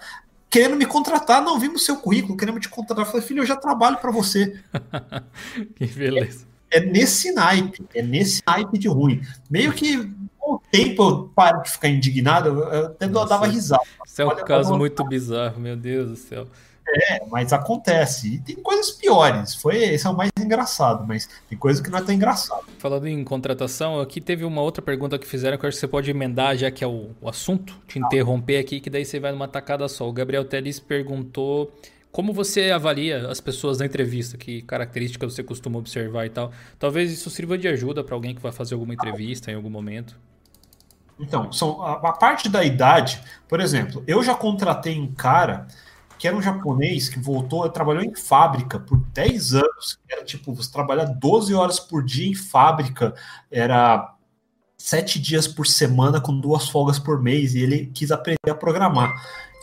querendo 0.49 0.77
me 0.77 0.87
contratar, 0.87 1.43
não 1.43 1.59
vimos 1.59 1.85
seu 1.85 1.97
currículo, 1.97 2.37
querendo 2.37 2.59
te 2.59 2.69
contratar. 2.69 3.05
Eu 3.05 3.11
falei, 3.11 3.27
filho, 3.27 3.43
eu 3.43 3.47
já 3.47 3.57
trabalho 3.57 3.99
para 3.99 4.11
você. 4.11 4.59
que 5.77 5.87
beleza. 5.87 6.47
É, 6.71 6.79
é, 6.79 6.81
nesse 6.81 7.33
naipe, 7.33 7.85
é 7.95 8.03
nesse 8.03 8.43
naipe 8.47 8.79
de 8.79 8.89
ruim. 8.89 9.21
Meio 9.51 9.73
que 9.73 10.11
com 10.45 10.55
o 10.57 10.63
tempo 10.71 11.03
eu 11.03 11.31
paro 11.35 11.63
de 11.63 11.71
ficar 11.71 11.89
indignado, 11.89 12.49
eu 12.49 12.87
até 12.87 13.07
Nossa, 13.07 13.29
dava 13.29 13.47
risada. 13.47 13.83
Isso 14.07 14.21
é 14.21 14.25
um 14.27 14.29
Olha, 14.29 14.45
caso 14.45 14.77
muito 14.77 15.03
bizarro, 15.05 15.59
meu 15.59 15.75
Deus 15.75 16.11
do 16.11 16.17
céu. 16.17 16.47
É, 16.87 17.25
mas 17.31 17.51
acontece. 17.51 18.35
E 18.35 18.39
tem 18.39 18.57
coisas 18.57 18.91
piores. 18.91 19.55
Foi, 19.55 19.77
esse 19.83 20.07
é 20.07 20.11
o 20.11 20.15
mais 20.15 20.31
engraçado, 20.39 21.07
mas 21.07 21.27
tem 21.49 21.57
coisa 21.57 21.83
que 21.83 21.89
não 21.89 21.99
é 21.99 22.03
tão 22.03 22.15
engraçado. 22.15 22.63
Falando 22.79 23.07
em 23.07 23.25
contratação, 23.25 23.99
aqui 23.99 24.21
teve 24.21 24.45
uma 24.45 24.61
outra 24.61 24.83
pergunta 24.83 25.19
que 25.19 25.27
fizeram 25.27 25.57
que 25.57 25.65
eu 25.65 25.69
acho 25.69 25.77
que 25.77 25.81
você 25.81 25.89
pode 25.89 26.11
emendar, 26.11 26.55
já 26.57 26.71
que 26.71 26.85
é 26.85 26.87
o, 26.87 27.11
o 27.23 27.29
assunto, 27.29 27.75
te 27.89 27.99
ah. 27.99 28.03
interromper 28.05 28.59
aqui, 28.59 28.81
que 28.81 28.91
daí 28.91 29.05
você 29.05 29.19
vai 29.19 29.33
numa 29.33 29.49
tacada 29.49 29.89
só. 29.89 30.07
O 30.07 30.13
Gabriel 30.13 30.45
Teles 30.45 30.79
perguntou 30.79 31.73
como 32.13 32.35
você 32.35 32.71
avalia 32.71 33.29
as 33.29 33.41
pessoas 33.41 33.79
na 33.79 33.87
entrevista, 33.87 34.37
que 34.37 34.61
características 34.63 35.35
você 35.35 35.43
costuma 35.43 35.79
observar 35.79 36.27
e 36.27 36.31
tal. 36.31 36.53
Talvez 36.79 37.11
isso 37.11 37.31
sirva 37.31 37.57
de 37.57 37.67
ajuda 37.67 38.05
para 38.05 38.15
alguém 38.15 38.35
que 38.35 38.43
vai 38.43 38.53
fazer 38.53 38.75
alguma 38.75 38.93
entrevista 38.93 39.51
em 39.51 39.55
algum 39.55 39.71
momento. 39.71 40.17
Então, 41.19 41.53
são, 41.53 41.83
a, 41.83 41.93
a 41.93 42.13
parte 42.13 42.49
da 42.49 42.65
idade, 42.65 43.23
por 43.49 43.61
exemplo, 43.61 44.03
eu 44.07 44.23
já 44.23 44.35
contratei 44.35 44.99
um 44.99 45.13
cara 45.13 45.67
que 46.19 46.29
era 46.29 46.37
um 46.37 46.43
japonês 46.43 47.09
que 47.09 47.19
voltou, 47.19 47.69
trabalhou 47.69 48.03
em 48.03 48.15
fábrica 48.15 48.79
por 48.79 48.99
10 49.13 49.55
anos. 49.55 49.99
Era 50.09 50.25
tipo, 50.25 50.55
você 50.55 50.71
trabalhar 50.73 51.05
12 51.05 51.55
horas 51.55 51.79
por 51.79 52.03
dia 52.03 52.31
em 52.31 52.35
fábrica, 52.35 53.15
era 53.51 54.15
sete 54.77 55.19
dias 55.19 55.49
por 55.49 55.67
semana 55.67 56.21
com 56.21 56.39
duas 56.39 56.69
folgas 56.69 56.99
por 56.99 57.23
mês, 57.23 57.55
e 57.55 57.61
ele 57.61 57.87
quis 57.87 58.11
aprender 58.11 58.51
a 58.51 58.55
programar. 58.55 59.15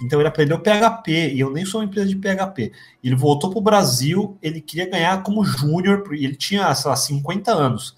Então 0.02 0.20
ele 0.20 0.28
aprendeu 0.28 0.60
PHP, 0.60 1.34
e 1.34 1.39
eu 1.39 1.52
nem 1.52 1.66
sou 1.66 1.80
uma 1.80 1.86
empresa 1.86 2.10
de 2.10 2.16
PHP. 2.16 2.72
Ele 3.04 3.16
voltou 3.16 3.52
para 3.52 3.60
o 3.60 3.62
Brasil, 3.62 4.38
ele 4.41 4.60
queria 4.60 4.89
ganhar 4.89 5.22
como 5.22 5.45
júnior, 5.45 6.04
e 6.14 6.26
ele 6.26 6.36
tinha, 6.36 6.74
sei 6.74 6.89
lá, 6.89 6.95
50 6.95 7.52
anos, 7.52 7.89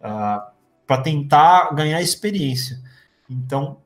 uh, 0.00 0.04
ah, 0.04 0.50
para 0.86 1.02
tentar 1.02 1.74
ganhar 1.74 2.00
experiência. 2.00 2.80
Então, 3.30 3.78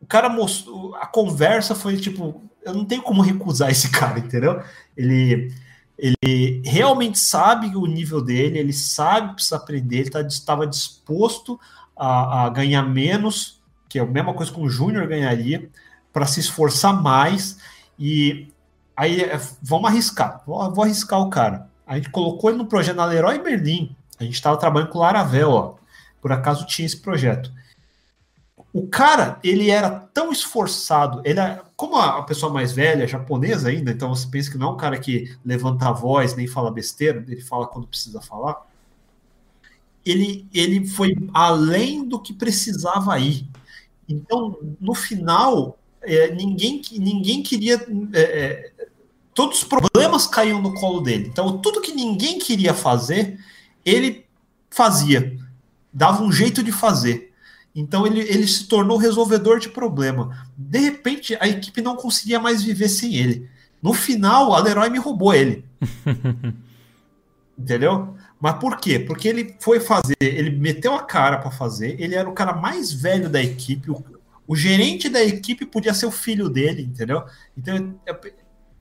o 0.00 0.06
cara 0.06 0.30
mostrou. 0.30 0.94
A 0.96 1.06
conversa 1.06 1.74
foi 1.74 1.98
tipo. 1.98 2.42
Eu 2.64 2.74
não 2.74 2.84
tenho 2.84 3.02
como 3.02 3.22
recusar 3.22 3.70
esse 3.70 3.90
cara, 3.92 4.18
entendeu? 4.18 4.62
Ele, 4.96 5.52
ele 5.98 6.62
realmente 6.64 7.18
sabe 7.18 7.76
o 7.76 7.86
nível 7.86 8.22
dele, 8.22 8.58
ele 8.58 8.72
sabe 8.72 9.28
que 9.28 9.34
precisa 9.34 9.56
aprender, 9.56 9.98
ele 9.98 10.10
tá, 10.10 10.22
estava 10.22 10.66
disposto 10.66 11.60
a, 11.96 12.46
a 12.46 12.48
ganhar 12.48 12.82
menos, 12.82 13.62
que 13.88 13.98
é 13.98 14.02
a 14.02 14.06
mesma 14.06 14.32
coisa 14.32 14.50
que 14.52 14.60
um 14.60 14.68
Júnior 14.68 15.06
ganharia, 15.06 15.70
para 16.12 16.26
se 16.26 16.40
esforçar 16.40 17.02
mais. 17.02 17.58
E 17.98 18.48
aí 18.96 19.20
é, 19.22 19.38
vamos 19.62 19.90
arriscar, 19.90 20.42
vou, 20.46 20.72
vou, 20.72 20.84
arriscar 20.84 21.20
o 21.20 21.30
cara. 21.30 21.68
A 21.86 21.96
gente 21.96 22.10
colocou 22.10 22.50
ele 22.50 22.58
no 22.58 22.66
projeto 22.66 22.96
na 22.96 23.04
Leroy 23.04 23.38
Berlim. 23.42 23.94
A 24.18 24.24
gente 24.24 24.34
estava 24.34 24.56
trabalhando 24.56 24.90
com 24.90 24.98
o 24.98 25.00
Laravel, 25.00 25.50
ó. 25.50 25.74
Por 26.20 26.32
acaso 26.32 26.66
tinha 26.66 26.86
esse 26.86 26.98
projeto. 26.98 27.50
O 28.72 28.86
cara, 28.86 29.38
ele 29.42 29.68
era 29.68 29.90
tão 29.90 30.30
esforçado, 30.30 31.20
ele 31.24 31.40
é, 31.40 31.60
como 31.74 31.96
a, 31.96 32.22
pessoa 32.22 32.52
mais 32.52 32.72
velha, 32.72 33.06
japonesa 33.06 33.68
ainda, 33.68 33.90
então 33.90 34.14
você 34.14 34.28
pensa 34.28 34.50
que 34.50 34.56
não 34.56 34.68
é 34.68 34.72
um 34.72 34.76
cara 34.76 34.98
que 34.98 35.36
levanta 35.44 35.88
a 35.88 35.92
voz 35.92 36.36
nem 36.36 36.46
fala 36.46 36.70
besteira, 36.70 37.24
ele 37.26 37.40
fala 37.40 37.66
quando 37.66 37.88
precisa 37.88 38.20
falar. 38.20 38.64
Ele, 40.06 40.46
ele 40.54 40.86
foi 40.86 41.16
além 41.34 42.06
do 42.06 42.20
que 42.20 42.32
precisava 42.32 43.18
ir. 43.18 43.46
Então, 44.08 44.58
no 44.80 44.94
final, 44.94 45.78
é, 46.02 46.32
ninguém, 46.32 46.80
ninguém 46.92 47.42
queria. 47.42 47.74
É, 48.12 48.20
é, 48.20 48.72
todos 49.34 49.58
os 49.58 49.64
problemas 49.64 50.26
caíam 50.26 50.62
no 50.62 50.74
colo 50.74 51.00
dele. 51.00 51.28
Então, 51.28 51.58
tudo 51.58 51.80
que 51.80 51.92
ninguém 51.92 52.38
queria 52.38 52.72
fazer, 52.72 53.38
ele 53.84 54.26
fazia. 54.70 55.36
Dava 55.92 56.22
um 56.22 56.32
jeito 56.32 56.62
de 56.62 56.72
fazer. 56.72 57.29
Então 57.74 58.06
ele, 58.06 58.20
ele 58.20 58.46
se 58.46 58.66
tornou 58.66 58.96
resolvedor 58.96 59.58
de 59.58 59.68
problema. 59.68 60.46
De 60.56 60.78
repente, 60.78 61.36
a 61.40 61.48
equipe 61.48 61.80
não 61.80 61.96
conseguia 61.96 62.40
mais 62.40 62.62
viver 62.62 62.88
sem 62.88 63.14
ele. 63.14 63.48
No 63.82 63.94
final, 63.94 64.52
a 64.52 64.60
Leroy 64.60 64.90
me 64.90 64.98
roubou 64.98 65.32
ele. 65.32 65.64
Entendeu? 67.58 68.14
Mas 68.40 68.54
por 68.54 68.78
quê? 68.78 68.98
Porque 68.98 69.28
ele 69.28 69.54
foi 69.60 69.78
fazer, 69.80 70.16
ele 70.18 70.50
meteu 70.50 70.94
a 70.94 71.02
cara 71.02 71.38
para 71.38 71.50
fazer, 71.50 72.00
ele 72.00 72.14
era 72.14 72.28
o 72.28 72.32
cara 72.32 72.54
mais 72.54 72.90
velho 72.90 73.28
da 73.28 73.42
equipe, 73.42 73.90
o, 73.90 74.02
o, 74.48 74.56
gerente 74.56 75.10
da 75.10 75.22
equipe 75.22 75.66
podia 75.66 75.92
ser 75.92 76.06
o 76.06 76.10
filho 76.10 76.48
dele, 76.48 76.82
entendeu? 76.82 77.22
Então, 77.56 77.94
é, 78.06 78.32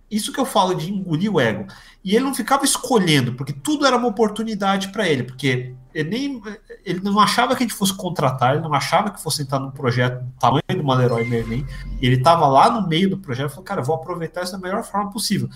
isso 0.10 0.32
que 0.32 0.40
eu 0.40 0.46
falo 0.46 0.74
de 0.74 0.90
engolir 0.90 1.34
o 1.34 1.42
ego. 1.42 1.68
E 2.04 2.16
ele 2.16 2.24
não 2.24 2.34
ficava 2.34 2.64
escolhendo, 2.64 3.34
porque 3.34 3.52
tudo 3.52 3.86
era 3.86 3.98
uma 3.98 4.08
oportunidade 4.08 4.94
para 4.94 5.10
ele, 5.10 5.24
porque 5.24 5.74
ele, 6.00 6.10
nem, 6.10 6.42
ele 6.86 7.00
não 7.02 7.20
achava 7.20 7.56
que 7.56 7.64
a 7.64 7.68
gente 7.68 7.78
fosse 7.78 7.94
contratar, 7.96 8.54
ele 8.54 8.62
não 8.62 8.74
achava 8.74 9.12
que 9.12 9.22
fosse 9.22 9.42
entrar 9.42 9.60
num 9.60 9.72
projeto 9.72 10.24
do 10.24 10.32
tamanho 10.40 10.64
do 10.70 10.84
Maleroy 10.84 11.26
Merlin. 11.26 11.66
Ele 12.02 12.16
estava 12.16 12.48
lá 12.48 12.70
no 12.70 12.88
meio 12.88 13.10
do 13.10 13.18
projeto 13.18 13.48
e 13.48 13.50
falou: 13.50 13.66
Cara, 13.66 13.82
vou 13.82 13.96
aproveitar 13.96 14.44
isso 14.44 14.52
da 14.52 14.58
melhor 14.58 14.84
forma 14.84 15.12
possível 15.12 15.50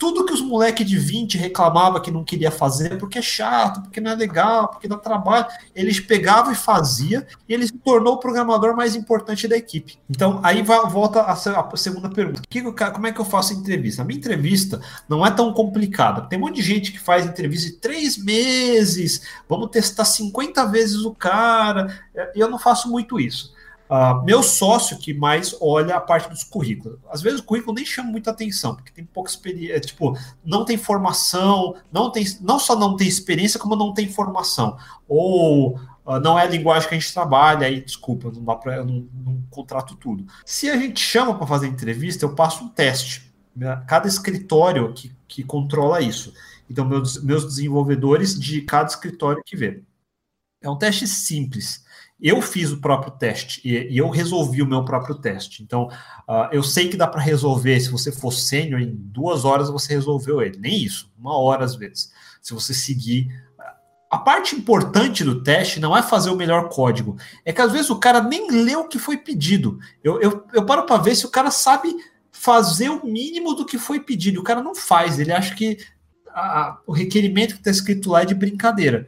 tudo 0.00 0.24
que 0.24 0.32
os 0.32 0.40
moleques 0.40 0.86
de 0.86 0.96
20 0.96 1.36
reclamava 1.36 2.00
que 2.00 2.10
não 2.10 2.24
queria 2.24 2.50
fazer, 2.50 2.96
porque 2.96 3.18
é 3.18 3.22
chato, 3.22 3.82
porque 3.82 4.00
não 4.00 4.10
é 4.10 4.14
legal, 4.14 4.68
porque 4.68 4.88
dá 4.88 4.96
trabalho, 4.96 5.44
eles 5.76 6.00
pegavam 6.00 6.50
e 6.50 6.56
fazia, 6.56 7.26
e 7.46 7.52
ele 7.52 7.66
se 7.66 7.74
tornou 7.74 8.14
o 8.14 8.18
programador 8.18 8.74
mais 8.74 8.96
importante 8.96 9.46
da 9.46 9.58
equipe. 9.58 9.98
Então, 10.08 10.40
aí 10.42 10.62
vai, 10.62 10.80
volta 10.88 11.20
a, 11.20 11.32
a 11.32 11.76
segunda 11.76 12.08
pergunta. 12.08 12.40
Que, 12.48 12.62
como 12.62 13.06
é 13.06 13.12
que 13.12 13.20
eu 13.20 13.26
faço 13.26 13.52
entrevista? 13.52 14.00
A 14.00 14.04
minha 14.06 14.18
entrevista 14.18 14.80
não 15.06 15.24
é 15.24 15.30
tão 15.30 15.52
complicada. 15.52 16.22
Tem 16.22 16.38
um 16.38 16.42
monte 16.42 16.56
de 16.56 16.62
gente 16.62 16.92
que 16.92 16.98
faz 16.98 17.26
entrevista 17.26 17.68
de 17.68 17.76
três 17.76 18.16
meses, 18.16 19.20
vamos 19.46 19.68
testar 19.68 20.06
50 20.06 20.64
vezes 20.64 21.04
o 21.04 21.14
cara, 21.14 21.94
e 22.34 22.40
eu 22.40 22.48
não 22.48 22.58
faço 22.58 22.88
muito 22.88 23.20
isso. 23.20 23.52
Uh, 23.90 24.22
meu 24.24 24.40
sócio 24.40 24.96
que 24.98 25.12
mais 25.12 25.56
olha 25.60 25.96
a 25.96 26.00
parte 26.00 26.28
dos 26.28 26.44
currículos. 26.44 27.00
Às 27.10 27.20
vezes 27.20 27.40
o 27.40 27.42
currículo 27.42 27.74
nem 27.74 27.84
chama 27.84 28.08
muita 28.08 28.30
atenção, 28.30 28.76
porque 28.76 28.92
tem 28.92 29.04
pouca 29.04 29.28
experiência, 29.28 29.74
é, 29.74 29.80
tipo, 29.80 30.16
não 30.44 30.64
tem 30.64 30.76
formação, 30.76 31.74
não 31.90 32.08
tem, 32.08 32.24
não 32.40 32.60
só 32.60 32.76
não 32.76 32.96
tem 32.96 33.08
experiência, 33.08 33.58
como 33.58 33.74
não 33.74 33.92
tem 33.92 34.08
formação. 34.08 34.78
Ou 35.08 35.74
uh, 36.06 36.20
não 36.22 36.38
é 36.38 36.42
a 36.42 36.48
linguagem 36.48 36.88
que 36.88 36.94
a 36.94 36.98
gente 37.00 37.12
trabalha, 37.12 37.66
aí 37.66 37.80
desculpa, 37.80 38.30
não 38.30 38.44
dá 38.44 38.54
para 38.54 38.76
eu 38.76 38.84
não, 38.84 39.08
não, 39.12 39.42
contrato 39.50 39.96
tudo. 39.96 40.24
Se 40.46 40.70
a 40.70 40.76
gente 40.76 41.00
chama 41.00 41.34
para 41.34 41.48
fazer 41.48 41.66
entrevista, 41.66 42.24
eu 42.24 42.36
passo 42.36 42.62
um 42.62 42.68
teste. 42.68 43.34
Né? 43.56 43.82
Cada 43.88 44.06
escritório 44.06 44.92
que, 44.92 45.10
que 45.26 45.42
controla 45.42 46.00
isso. 46.00 46.32
Então, 46.70 46.84
meus, 46.84 47.20
meus 47.20 47.44
desenvolvedores 47.44 48.38
de 48.38 48.62
cada 48.62 48.88
escritório 48.88 49.42
que 49.44 49.56
vê. 49.56 49.82
É 50.62 50.70
um 50.70 50.78
teste 50.78 51.08
simples 51.08 51.82
eu 52.22 52.42
fiz 52.42 52.70
o 52.70 52.80
próprio 52.80 53.12
teste 53.12 53.60
e, 53.64 53.94
e, 53.94 53.98
eu 53.98 54.08
resolvi 54.10 54.62
o 54.62 54.66
meu 54.66 54.84
próprio 54.84 55.14
teste. 55.14 55.62
Então, 55.62 55.88
uh, 56.28 56.48
eu 56.52 56.62
sei 56.62 56.88
que 56.88 56.96
dá 56.96 57.06
para 57.06 57.20
resolver. 57.20 57.80
Se 57.80 57.90
você 57.90 58.12
for 58.12 58.32
sênior, 58.32 58.80
em 58.80 58.90
duas 58.94 59.44
horas 59.44 59.70
você 59.70 59.94
resolveu 59.94 60.42
ele. 60.42 60.58
Nem 60.58 60.82
isso, 60.82 61.10
uma 61.18 61.36
hora 61.38 61.64
às 61.64 61.74
vezes. 61.74 62.12
Se 62.42 62.52
você 62.52 62.74
seguir. 62.74 63.28
A 64.10 64.18
parte 64.18 64.56
importante 64.56 65.22
do 65.22 65.40
teste 65.40 65.78
não 65.78 65.96
é 65.96 66.02
fazer 66.02 66.30
o 66.30 66.36
melhor 66.36 66.68
código, 66.68 67.16
é 67.44 67.52
que 67.52 67.62
às 67.62 67.70
vezes 67.70 67.90
o 67.90 67.98
cara 67.98 68.20
nem 68.20 68.50
lê 68.50 68.74
o 68.74 68.88
que 68.88 68.98
foi 68.98 69.16
pedido. 69.16 69.78
Eu, 70.02 70.20
eu, 70.20 70.44
eu 70.52 70.66
paro 70.66 70.84
para 70.84 71.00
ver 71.00 71.14
se 71.14 71.24
o 71.26 71.30
cara 71.30 71.48
sabe 71.48 71.94
fazer 72.32 72.88
o 72.88 73.06
mínimo 73.06 73.54
do 73.54 73.64
que 73.64 73.78
foi 73.78 74.00
pedido. 74.00 74.40
O 74.40 74.44
cara 74.44 74.62
não 74.62 74.74
faz, 74.74 75.20
ele 75.20 75.32
acha 75.32 75.54
que 75.54 75.78
a, 76.28 76.78
o 76.86 76.92
requerimento 76.92 77.52
que 77.52 77.60
está 77.60 77.70
escrito 77.70 78.10
lá 78.10 78.22
é 78.22 78.26
de 78.26 78.34
brincadeira. 78.34 79.06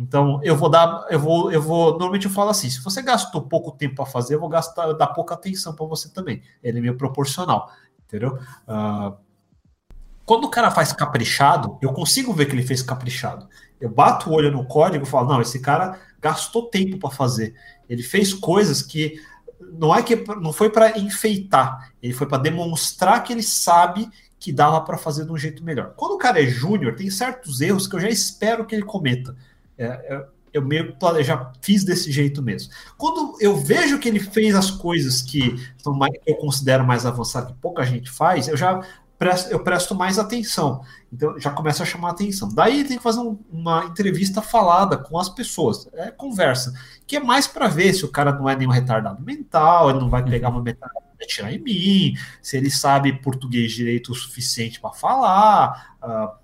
Então, 0.00 0.40
eu 0.42 0.56
vou 0.56 0.70
dar, 0.70 1.06
eu 1.10 1.20
vou, 1.20 1.52
eu 1.52 1.60
vou, 1.60 1.90
normalmente 1.90 2.24
eu 2.24 2.32
falo 2.32 2.48
assim, 2.48 2.70
se 2.70 2.82
você 2.82 3.02
gastou 3.02 3.42
pouco 3.42 3.70
tempo 3.70 3.96
para 3.96 4.06
fazer, 4.06 4.34
eu 4.34 4.40
vou 4.40 4.48
gastar, 4.48 4.94
dar 4.94 5.08
pouca 5.08 5.34
atenção 5.34 5.74
para 5.74 5.84
você 5.84 6.08
também. 6.08 6.42
Ele 6.62 6.78
é 6.78 6.80
meio 6.80 6.96
proporcional, 6.96 7.70
entendeu? 8.06 8.38
Uh, 8.66 9.14
quando 10.24 10.44
o 10.44 10.48
cara 10.48 10.70
faz 10.70 10.90
caprichado, 10.90 11.76
eu 11.82 11.92
consigo 11.92 12.32
ver 12.32 12.46
que 12.46 12.52
ele 12.52 12.66
fez 12.66 12.80
caprichado. 12.80 13.46
Eu 13.78 13.90
bato 13.90 14.30
o 14.30 14.32
olho 14.32 14.50
no 14.50 14.64
código 14.64 15.04
e 15.04 15.08
falo, 15.08 15.28
não, 15.28 15.42
esse 15.42 15.60
cara 15.60 16.00
gastou 16.18 16.70
tempo 16.70 16.98
para 16.98 17.10
fazer. 17.10 17.54
Ele 17.86 18.02
fez 18.02 18.32
coisas 18.32 18.80
que 18.80 19.20
não 19.72 19.94
é 19.94 20.02
que 20.02 20.16
não 20.40 20.52
foi 20.52 20.70
para 20.70 20.98
enfeitar, 20.98 21.92
ele 22.02 22.14
foi 22.14 22.26
para 22.26 22.42
demonstrar 22.42 23.22
que 23.22 23.34
ele 23.34 23.42
sabe 23.42 24.08
que 24.38 24.50
dava 24.50 24.80
para 24.80 24.96
fazer 24.96 25.26
de 25.26 25.32
um 25.32 25.36
jeito 25.36 25.62
melhor. 25.62 25.92
Quando 25.94 26.12
o 26.12 26.18
cara 26.18 26.42
é 26.42 26.46
júnior, 26.46 26.96
tem 26.96 27.10
certos 27.10 27.60
erros 27.60 27.86
que 27.86 27.94
eu 27.94 28.00
já 28.00 28.08
espero 28.08 28.64
que 28.64 28.74
ele 28.74 28.82
cometa. 28.82 29.36
É, 29.80 29.86
é, 29.86 30.26
eu 30.52 30.62
meio 30.62 30.94
já 31.22 31.52
fiz 31.62 31.84
desse 31.84 32.10
jeito 32.12 32.42
mesmo. 32.42 32.72
Quando 32.98 33.36
eu 33.40 33.56
vejo 33.56 33.98
que 33.98 34.08
ele 34.08 34.20
fez 34.20 34.54
as 34.54 34.70
coisas 34.70 35.22
que 35.22 35.56
são 35.78 35.94
mais, 35.94 36.12
que 36.12 36.30
eu 36.30 36.36
considero 36.36 36.84
mais 36.84 37.06
avançadas, 37.06 37.52
que 37.52 37.58
pouca 37.58 37.84
gente 37.84 38.10
faz, 38.10 38.48
eu 38.48 38.56
já 38.56 38.82
presto, 39.16 39.50
eu 39.50 39.60
presto 39.60 39.94
mais 39.94 40.18
atenção. 40.18 40.82
Então 41.12 41.38
já 41.38 41.50
começa 41.50 41.82
a 41.82 41.86
chamar 41.86 42.10
atenção. 42.10 42.48
Daí 42.52 42.84
tem 42.84 42.96
que 42.98 43.02
fazer 43.02 43.20
um, 43.20 43.38
uma 43.50 43.84
entrevista 43.84 44.42
falada 44.42 44.98
com 44.98 45.18
as 45.18 45.28
pessoas, 45.28 45.88
é 45.94 46.10
conversa, 46.10 46.74
que 47.06 47.16
é 47.16 47.20
mais 47.20 47.46
para 47.46 47.68
ver 47.68 47.94
se 47.94 48.04
o 48.04 48.08
cara 48.10 48.32
não 48.32 48.48
é 48.48 48.56
nenhum 48.56 48.70
retardado 48.70 49.22
mental, 49.22 49.90
ele 49.90 50.00
não 50.00 50.10
vai 50.10 50.22
pegar 50.22 50.50
uma 50.50 50.62
metade 50.62 50.92
tirar 51.26 51.52
em 51.52 51.58
mim, 51.58 52.14
se 52.40 52.56
ele 52.56 52.70
sabe 52.70 53.12
português 53.20 53.72
direito 53.72 54.10
o 54.10 54.14
suficiente 54.14 54.80
para 54.80 54.90
falar. 54.90 55.96
Uh, 56.02 56.40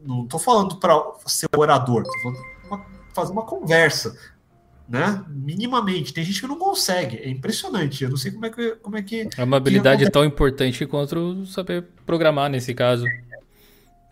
não 0.00 0.22
estou 0.22 0.38
falando 0.38 0.76
para 0.76 0.94
ser 1.26 1.48
orador, 1.56 2.02
estou 2.02 2.22
falando 2.22 2.59
fazer 3.12 3.32
uma 3.32 3.42
conversa, 3.42 4.16
né? 4.88 5.24
Minimamente. 5.28 6.12
Tem 6.12 6.24
gente 6.24 6.40
que 6.40 6.46
não 6.46 6.58
consegue. 6.58 7.16
É 7.18 7.28
impressionante. 7.28 8.04
Eu 8.04 8.10
não 8.10 8.16
sei 8.16 8.32
como 8.32 8.46
é 8.46 8.50
que. 8.50 8.70
Como 8.76 8.96
é, 8.96 9.02
que 9.02 9.28
é 9.36 9.44
uma 9.44 9.56
habilidade 9.56 10.10
tão 10.10 10.24
importante 10.24 10.84
quanto 10.86 11.46
saber 11.46 11.86
programar 12.04 12.50
nesse 12.50 12.74
caso. 12.74 13.04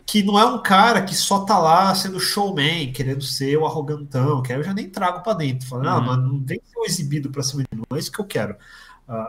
Que 0.05 0.23
não 0.23 0.39
é 0.39 0.45
um 0.45 0.61
cara 0.61 1.03
que 1.03 1.13
só 1.13 1.41
tá 1.41 1.59
lá 1.59 1.93
sendo 1.93 2.19
showman, 2.19 2.91
querendo 2.91 3.23
ser 3.23 3.57
o 3.57 3.65
arrogantão, 3.65 4.41
que 4.41 4.51
aí 4.51 4.57
eu 4.57 4.63
já 4.63 4.73
nem 4.73 4.89
trago 4.89 5.21
para 5.21 5.37
dentro. 5.37 5.67
Falo, 5.67 5.83
uhum. 5.83 5.89
não, 5.89 6.01
mas 6.01 6.17
não 6.17 6.39
vem 6.39 6.59
ser 6.65 6.79
exibido 6.79 7.29
para 7.29 7.43
cima 7.43 7.61
de 7.61 7.77
mim, 7.77 7.83
não 7.87 7.95
é 7.95 7.99
isso 7.99 8.11
que 8.11 8.19
eu 8.19 8.25
quero. 8.25 8.55
Uh, 9.09 9.27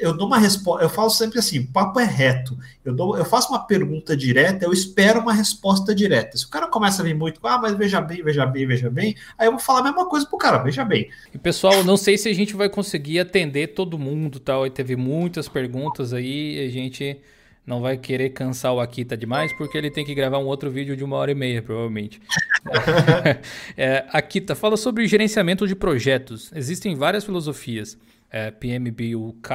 eu 0.00 0.12
dou 0.12 0.26
uma 0.26 0.38
resposta, 0.38 0.84
eu 0.84 0.88
falo 0.88 1.08
sempre 1.08 1.38
assim, 1.38 1.60
o 1.60 1.66
papo 1.68 2.00
é 2.00 2.04
reto. 2.04 2.58
Eu, 2.84 2.92
dou, 2.92 3.16
eu 3.16 3.24
faço 3.24 3.50
uma 3.50 3.64
pergunta 3.64 4.16
direta, 4.16 4.64
eu 4.64 4.72
espero 4.72 5.20
uma 5.20 5.32
resposta 5.32 5.94
direta. 5.94 6.36
Se 6.36 6.46
o 6.46 6.50
cara 6.50 6.66
começa 6.66 7.00
a 7.00 7.04
vir 7.04 7.14
muito, 7.14 7.40
ah, 7.46 7.56
mas 7.56 7.76
veja 7.76 8.00
bem, 8.00 8.24
veja 8.24 8.44
bem, 8.44 8.66
veja 8.66 8.90
bem, 8.90 9.14
aí 9.38 9.46
eu 9.46 9.52
vou 9.52 9.60
falar 9.60 9.80
a 9.80 9.84
mesma 9.84 10.08
coisa 10.08 10.26
pro 10.26 10.36
cara, 10.36 10.58
veja 10.58 10.84
bem. 10.84 11.08
E 11.32 11.38
pessoal, 11.38 11.84
não 11.84 11.96
sei 11.96 12.18
se 12.18 12.28
a 12.28 12.32
gente 12.32 12.56
vai 12.56 12.68
conseguir 12.68 13.20
atender 13.20 13.68
todo 13.68 13.96
mundo, 13.96 14.40
tal. 14.40 14.66
E 14.66 14.70
teve 14.70 14.96
muitas 14.96 15.48
perguntas 15.48 16.12
aí, 16.12 16.66
a 16.66 16.68
gente 16.68 17.16
não 17.64 17.80
vai 17.80 17.96
querer 17.96 18.30
cansar 18.30 18.74
o 18.74 18.80
Akita 18.80 19.16
demais, 19.16 19.52
porque 19.52 19.78
ele 19.78 19.92
tem 19.92 20.04
que 20.04 20.12
gravar 20.12 20.38
um 20.38 20.46
outro 20.46 20.68
vídeo 20.72 20.96
de 20.96 21.04
uma 21.04 21.14
hora 21.14 21.30
e 21.30 21.36
meia, 21.36 21.62
provavelmente. 21.62 22.20
é, 23.76 24.06
Akita, 24.12 24.56
fala 24.56 24.76
sobre 24.76 25.06
gerenciamento 25.06 25.68
de 25.68 25.76
projetos. 25.76 26.50
Existem 26.52 26.96
várias 26.96 27.24
filosofias 27.24 27.96
é, 28.30 28.50
PMBOK 28.50 29.48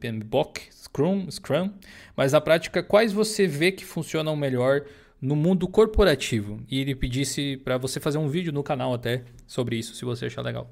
PMBOK, 0.00 0.60
Scrum, 0.72 1.30
Scrum, 1.30 1.70
mas 2.16 2.32
na 2.32 2.40
prática, 2.40 2.82
quais 2.82 3.12
você 3.12 3.46
vê 3.46 3.70
que 3.70 3.84
funcionam 3.84 4.34
melhor 4.36 4.82
no 5.20 5.36
mundo 5.36 5.68
corporativo? 5.68 6.60
E 6.68 6.80
ele 6.80 6.94
pedisse 6.94 7.56
para 7.58 7.78
você 7.78 8.00
fazer 8.00 8.18
um 8.18 8.28
vídeo 8.28 8.52
no 8.52 8.62
canal 8.62 8.92
até 8.92 9.24
sobre 9.46 9.76
isso, 9.76 9.94
se 9.94 10.04
você 10.04 10.26
achar 10.26 10.42
legal. 10.42 10.70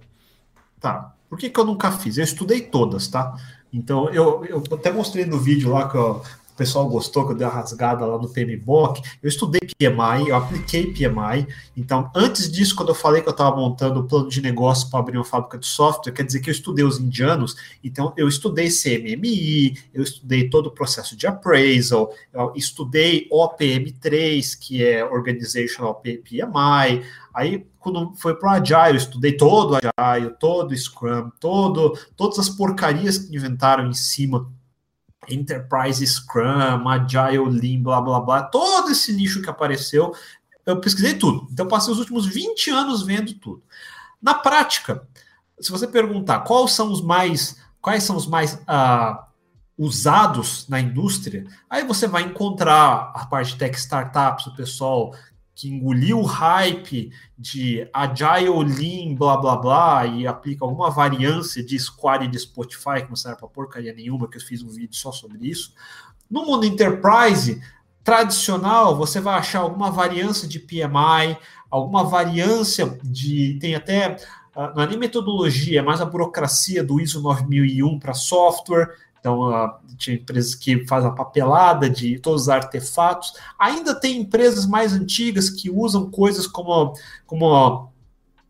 Tá. 0.81 1.15
Por 1.29 1.39
que, 1.39 1.51
que 1.51 1.61
eu 1.61 1.65
nunca 1.65 1.93
fiz? 1.93 2.19
Eu 2.19 2.25
estudei 2.25 2.63
todas, 2.63 3.09
tá? 3.09 3.37
Então, 3.73 4.09
eu, 4.11 4.45
eu 4.47 4.63
até 4.73 4.91
mostrei 4.91 5.27
no 5.27 5.39
vídeo 5.39 5.71
lá 5.71 5.89
que 5.89 5.97
eu, 5.97 6.23
pessoal 6.59 6.89
gostou, 6.89 7.25
que 7.25 7.33
eu 7.33 7.37
dei 7.37 7.47
uma 7.47 7.55
rasgada 7.55 8.05
lá 8.05 8.19
no 8.19 8.29
PMBOK. 8.29 9.01
Eu 9.23 9.29
estudei 9.29 9.61
PMI, 9.61 10.29
eu 10.29 10.35
apliquei 10.35 10.93
PMI. 10.93 11.47
Então, 11.77 12.11
antes 12.15 12.51
disso, 12.51 12.75
quando 12.75 12.89
eu 12.89 12.95
falei 12.95 13.23
que 13.23 13.29
eu 13.29 13.33
estava 13.33 13.57
montando 13.57 14.01
o 14.01 14.05
plano 14.05 14.29
de 14.29 14.43
negócio 14.43 14.91
para 14.91 14.99
abrir 14.99 15.17
uma 15.17 15.25
fábrica 15.25 15.57
de 15.57 15.67
software, 15.67 16.13
quer 16.13 16.25
dizer 16.25 16.41
que 16.41 16.51
eu 16.51 16.53
estudei 16.53 16.85
os 16.85 16.99
indianos. 16.99 17.57
Então, 17.83 18.13
eu 18.17 18.27
estudei 18.27 18.69
CMMI, 18.69 19.79
eu 19.95 20.03
estudei 20.03 20.51
todo 20.51 20.67
o 20.67 20.73
processo 20.73 21.17
de 21.17 21.29
appraisal, 21.29 22.13
eu 22.35 22.53
estudei 22.57 23.29
OPM3, 23.33 24.59
que 24.59 24.85
é 24.85 25.05
Organizational 25.05 25.95
PMI. 25.95 27.05
Aí, 27.33 27.65
quando 27.79 28.13
foi 28.17 28.35
para 28.35 28.49
o 28.49 28.53
Agile, 28.55 28.91
eu 28.91 28.97
estudei 28.97 29.37
todo 29.37 29.75
o 29.75 29.77
Agile, 29.77 30.35
todo 30.41 30.73
o 30.73 30.77
Scrum, 30.77 31.31
todo, 31.39 31.97
todas 32.17 32.39
as 32.41 32.49
porcarias 32.49 33.17
que 33.17 33.37
inventaram 33.37 33.87
em 33.87 33.95
cima 33.95 34.51
Enterprise 35.29 36.07
Scrum, 36.07 36.89
Agile 36.89 37.51
Lean, 37.51 37.83
blá 37.83 38.01
blá 38.01 38.21
blá, 38.21 38.43
todo 38.43 38.91
esse 38.91 39.13
nicho 39.13 39.43
que 39.43 39.51
apareceu, 39.51 40.15
eu 40.65 40.81
pesquisei 40.81 41.15
tudo. 41.15 41.49
Então, 41.51 41.67
passei 41.67 41.93
os 41.93 41.99
últimos 41.99 42.27
20 42.27 42.71
anos 42.71 43.03
vendo 43.03 43.35
tudo. 43.35 43.63
Na 44.21 44.35
prática, 44.35 45.07
se 45.61 45.71
você 45.71 45.87
perguntar 45.87 46.41
quais 46.41 46.73
são 46.73 46.93
os 46.93 47.01
mais, 47.01 47.57
quais 47.81 48.03
são 48.03 48.17
os 48.17 48.27
mais 48.27 48.55
uh, 48.55 49.19
usados 49.79 50.69
na 50.69 50.81
indústria, 50.81 51.47
aí 51.71 51.85
você 51.85 52.07
vai 52.07 52.23
encontrar 52.23 53.13
a 53.15 53.27
parte 53.27 53.53
de 53.53 53.59
tech 53.59 53.79
startups, 53.79 54.47
o 54.47 54.57
pessoal 54.57 55.15
que 55.59 55.69
engoliu 55.69 56.21
o 56.21 56.25
hype 56.25 57.11
de 57.37 57.91
Agile 57.93 58.63
Lean, 58.63 59.17
blá 59.17 59.37
blá 59.37 59.57
blá, 59.57 60.07
e 60.07 60.25
aplica 60.25 60.65
alguma 60.65 60.89
variância 60.89 61.65
de 61.65 61.77
Squad 61.77 62.29
de 62.29 62.39
Spotify, 62.39 63.03
que 63.03 63.09
não 63.09 63.17
serve 63.17 63.41
para 63.41 63.49
porcaria 63.49 63.93
nenhuma, 63.93 64.29
que 64.29 64.37
eu 64.37 64.41
fiz 64.41 64.63
um 64.63 64.69
vídeo 64.69 64.95
só 64.95 65.11
sobre 65.11 65.49
isso. 65.49 65.75
No 66.31 66.47
mundo 66.47 66.65
enterprise 66.65 67.61
tradicional, 68.05 68.97
você 68.97 69.21
vai 69.21 69.37
achar 69.37 69.59
alguma 69.59 69.91
variância 69.91 70.47
de 70.47 70.61
PMI, 70.61 71.37
alguma 71.69 72.05
variância 72.05 72.97
de. 73.03 73.59
Tem 73.61 73.75
até. 73.75 74.17
Ah, 74.55 74.73
não 74.77 74.85
é 74.85 74.87
nem 74.87 74.97
metodologia, 74.97 75.81
é 75.81 75.83
mais 75.83 76.01
a 76.01 76.05
burocracia 76.05 76.85
do 76.85 77.01
ISO 77.01 77.21
9001 77.21 77.99
para 77.99 78.15
software. 78.15 78.95
Então, 79.21 79.51
uh, 79.51 79.71
tinha 79.97 80.17
empresas 80.17 80.55
que 80.55 80.87
fazem 80.87 81.11
a 81.11 81.13
papelada 81.13 81.91
de 81.91 82.19
todos 82.19 82.43
os 82.43 82.49
artefatos. 82.49 83.33
Ainda 83.59 83.95
tem 83.95 84.21
empresas 84.21 84.67
mais 84.67 84.93
antigas 84.93 85.51
que 85.51 85.71
usam 85.71 86.11
coisas 86.11 86.47
como, 86.47 86.95
como 87.27 87.91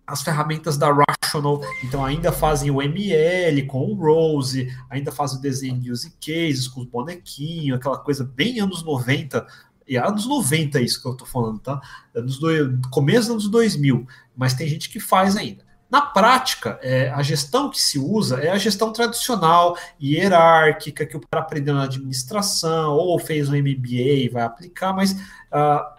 as 0.06 0.22
ferramentas 0.22 0.78
da 0.78 0.90
Rational, 0.90 1.60
então 1.84 2.02
ainda 2.02 2.32
fazem 2.32 2.70
o 2.70 2.80
ML 2.80 3.66
com 3.66 3.92
o 3.92 3.94
Rose, 3.94 4.74
ainda 4.88 5.12
fazem 5.12 5.38
o 5.38 5.42
desenho 5.42 5.78
de 5.78 5.92
use 5.92 6.10
cases 6.12 6.66
com 6.66 6.80
os 6.80 6.86
bonequinhos, 6.86 7.78
aquela 7.78 7.98
coisa 7.98 8.24
bem 8.24 8.58
anos 8.58 8.82
90, 8.82 9.46
e 9.86 9.96
anos 9.96 10.26
90 10.26 10.80
isso 10.80 11.00
que 11.00 11.08
eu 11.08 11.14
tô 11.14 11.26
falando, 11.26 11.58
tá? 11.58 11.80
Anos 12.14 12.38
do, 12.38 12.80
começo 12.90 13.28
dos 13.28 13.30
anos 13.30 13.48
2000, 13.48 14.06
mas 14.34 14.54
tem 14.54 14.66
gente 14.66 14.88
que 14.88 14.98
faz 14.98 15.36
ainda. 15.36 15.67
Na 15.90 16.02
prática, 16.02 16.78
é, 16.82 17.08
a 17.10 17.22
gestão 17.22 17.70
que 17.70 17.80
se 17.80 17.98
usa 17.98 18.40
é 18.40 18.50
a 18.50 18.58
gestão 18.58 18.92
tradicional, 18.92 19.76
hierárquica, 20.00 21.06
que 21.06 21.16
o 21.16 21.20
cara 21.20 21.42
aprendeu 21.42 21.74
na 21.74 21.84
administração, 21.84 22.92
ou 22.92 23.18
fez 23.18 23.48
um 23.48 23.56
MBA 23.56 24.24
e 24.24 24.28
vai 24.28 24.42
aplicar, 24.42 24.92
mas 24.92 25.12
uh, 25.12 25.98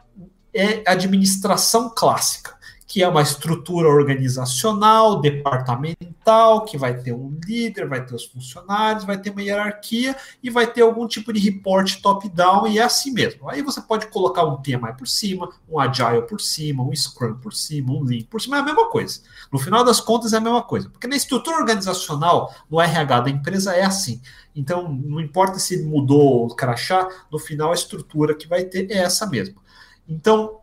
é 0.53 0.83
administração 0.85 1.91
clássica 1.95 2.58
que 2.89 3.03
é 3.03 3.07
uma 3.07 3.21
estrutura 3.21 3.87
organizacional, 3.87 5.21
departamental, 5.21 6.65
que 6.65 6.75
vai 6.75 6.97
ter 6.97 7.13
um 7.13 7.37
líder, 7.45 7.87
vai 7.87 8.03
ter 8.03 8.15
os 8.15 8.25
funcionários, 8.25 9.05
vai 9.05 9.15
ter 9.15 9.29
uma 9.29 9.43
hierarquia 9.43 10.15
e 10.41 10.49
vai 10.49 10.65
ter 10.65 10.81
algum 10.81 11.07
tipo 11.07 11.31
de 11.31 11.39
report 11.39 12.01
top-down, 12.01 12.67
e 12.67 12.79
é 12.79 12.81
assim 12.81 13.11
mesmo. 13.11 13.47
Aí 13.47 13.61
você 13.61 13.79
pode 13.79 14.07
colocar 14.07 14.43
um 14.43 14.59
PMI 14.59 14.97
por 14.97 15.07
cima, 15.07 15.51
um 15.69 15.79
Agile 15.79 16.23
por 16.23 16.41
cima, 16.41 16.83
um 16.83 16.91
Scrum 16.95 17.35
por 17.35 17.53
cima, 17.53 17.93
um 17.93 18.03
Lean 18.03 18.23
por 18.23 18.41
cima, 18.41 18.57
é 18.57 18.59
a 18.61 18.63
mesma 18.63 18.89
coisa. 18.89 19.21
No 19.51 19.59
final 19.59 19.83
das 19.83 20.01
contas, 20.01 20.33
é 20.33 20.37
a 20.37 20.41
mesma 20.41 20.63
coisa. 20.63 20.89
Porque 20.89 21.05
na 21.05 21.15
estrutura 21.15 21.57
organizacional, 21.57 22.51
no 22.67 22.81
RH 22.81 23.19
da 23.19 23.29
empresa, 23.29 23.75
é 23.75 23.83
assim. 23.85 24.19
Então, 24.55 24.91
não 24.91 25.21
importa 25.21 25.59
se 25.59 25.83
mudou 25.83 26.47
o 26.47 26.55
crachá, 26.55 27.07
no 27.31 27.37
final 27.37 27.69
a 27.69 27.75
estrutura 27.75 28.33
que 28.33 28.47
vai 28.47 28.63
ter 28.63 28.89
é 28.89 28.97
essa 28.97 29.27
mesma. 29.27 29.61
Então, 30.07 30.58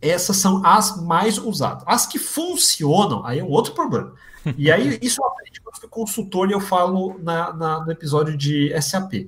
essas 0.00 0.36
são 0.36 0.64
as 0.64 1.00
mais 1.02 1.38
usadas. 1.38 1.82
As 1.86 2.06
que 2.06 2.18
funcionam, 2.18 3.24
aí 3.24 3.38
é 3.38 3.44
um 3.44 3.50
outro 3.50 3.72
problema. 3.72 4.12
E 4.56 4.70
aí, 4.70 4.98
isso 5.02 5.20
eu 5.20 5.26
aprendi 5.26 5.60
quando 5.60 5.80
fui 5.80 5.88
consultor 5.88 6.48
e 6.48 6.52
eu 6.52 6.60
falo 6.60 7.18
na, 7.18 7.52
na, 7.52 7.84
no 7.84 7.90
episódio 7.90 8.36
de 8.36 8.72
SAP. 8.80 9.26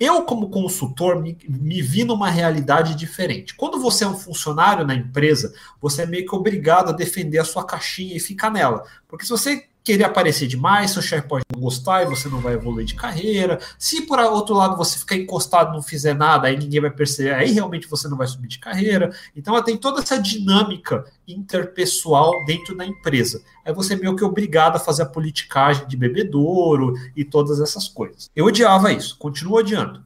Eu, 0.00 0.22
como 0.22 0.48
consultor, 0.48 1.20
me, 1.20 1.36
me, 1.48 1.82
vi 1.82 2.04
numa 2.04 2.30
realidade 2.30 2.94
diferente. 2.94 3.56
Quando 3.56 3.80
você 3.80 4.04
é 4.04 4.08
um 4.08 4.16
funcionário 4.16 4.86
na 4.86 4.94
empresa, 4.94 5.52
você 5.80 6.02
é 6.02 6.06
meio 6.06 6.24
que 6.24 6.36
obrigado 6.36 6.90
a 6.90 6.92
defender 6.92 7.38
a 7.38 7.44
sua 7.44 7.64
caixinha 7.64 8.16
e 8.16 8.20
ficar 8.20 8.48
nela. 8.48 8.84
Porque 9.08 9.24
se 9.24 9.30
você 9.30 9.67
querer 9.88 10.04
aparecer 10.04 10.46
demais, 10.46 10.90
seu 10.90 11.00
chefe 11.00 11.26
pode 11.26 11.46
não 11.50 11.62
gostar 11.62 12.02
e 12.02 12.06
você 12.06 12.28
não 12.28 12.40
vai 12.40 12.52
evoluir 12.52 12.84
de 12.84 12.94
carreira. 12.94 13.58
Se 13.78 14.02
por 14.02 14.18
outro 14.18 14.54
lado 14.54 14.76
você 14.76 14.98
ficar 14.98 15.16
encostado 15.16 15.70
e 15.70 15.72
não 15.72 15.82
fizer 15.82 16.12
nada, 16.12 16.46
aí 16.46 16.58
ninguém 16.58 16.78
vai 16.78 16.90
perceber, 16.90 17.32
aí 17.32 17.52
realmente 17.52 17.88
você 17.88 18.06
não 18.06 18.18
vai 18.18 18.26
subir 18.26 18.48
de 18.48 18.58
carreira. 18.58 19.10
Então 19.34 19.60
tem 19.62 19.78
toda 19.78 20.02
essa 20.02 20.20
dinâmica 20.20 21.06
interpessoal 21.26 22.44
dentro 22.44 22.76
da 22.76 22.84
empresa. 22.84 23.42
Aí 23.64 23.72
você 23.72 23.94
é 23.94 23.96
meio 23.96 24.14
que 24.14 24.22
obrigado 24.22 24.76
a 24.76 24.78
fazer 24.78 25.04
a 25.04 25.06
politicagem 25.06 25.88
de 25.88 25.96
bebedouro 25.96 26.92
e 27.16 27.24
todas 27.24 27.58
essas 27.58 27.88
coisas. 27.88 28.30
Eu 28.36 28.44
odiava 28.44 28.92
isso, 28.92 29.16
continuo 29.16 29.56
odiando. 29.56 30.04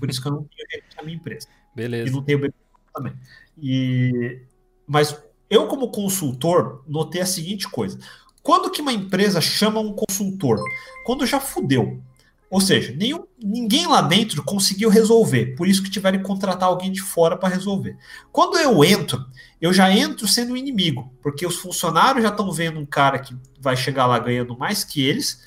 Por 0.00 0.08
isso 0.08 0.22
que 0.22 0.28
eu 0.28 0.32
não 0.32 0.44
tenho 0.44 0.82
a 0.96 1.02
minha 1.02 1.16
empresa. 1.16 1.46
Beleza. 1.76 2.08
E 2.08 2.10
não 2.10 2.22
tenho 2.22 2.38
bebedouro 2.38 2.80
também. 2.94 3.12
E... 3.60 4.38
Mas 4.86 5.14
eu, 5.50 5.66
como 5.66 5.90
consultor, 5.90 6.82
notei 6.88 7.20
a 7.20 7.26
seguinte 7.26 7.68
coisa 7.68 7.98
quando 8.44 8.70
que 8.70 8.82
uma 8.82 8.92
empresa 8.92 9.40
chama 9.40 9.80
um 9.80 9.94
consultor? 9.94 10.62
Quando 11.06 11.26
já 11.26 11.40
fudeu. 11.40 12.02
Ou 12.50 12.60
seja, 12.60 12.94
nenhum, 12.94 13.24
ninguém 13.42 13.86
lá 13.86 14.02
dentro 14.02 14.44
conseguiu 14.44 14.88
resolver, 14.90 15.56
por 15.56 15.66
isso 15.66 15.82
que 15.82 15.90
tiveram 15.90 16.18
que 16.18 16.24
contratar 16.24 16.68
alguém 16.68 16.92
de 16.92 17.00
fora 17.00 17.36
para 17.36 17.48
resolver. 17.48 17.96
Quando 18.30 18.58
eu 18.58 18.84
entro, 18.84 19.24
eu 19.60 19.72
já 19.72 19.90
entro 19.90 20.28
sendo 20.28 20.56
inimigo, 20.56 21.12
porque 21.20 21.44
os 21.46 21.56
funcionários 21.56 22.22
já 22.22 22.28
estão 22.28 22.52
vendo 22.52 22.78
um 22.78 22.86
cara 22.86 23.18
que 23.18 23.34
vai 23.58 23.76
chegar 23.76 24.06
lá 24.06 24.18
ganhando 24.18 24.56
mais 24.56 24.84
que 24.84 25.02
eles 25.02 25.42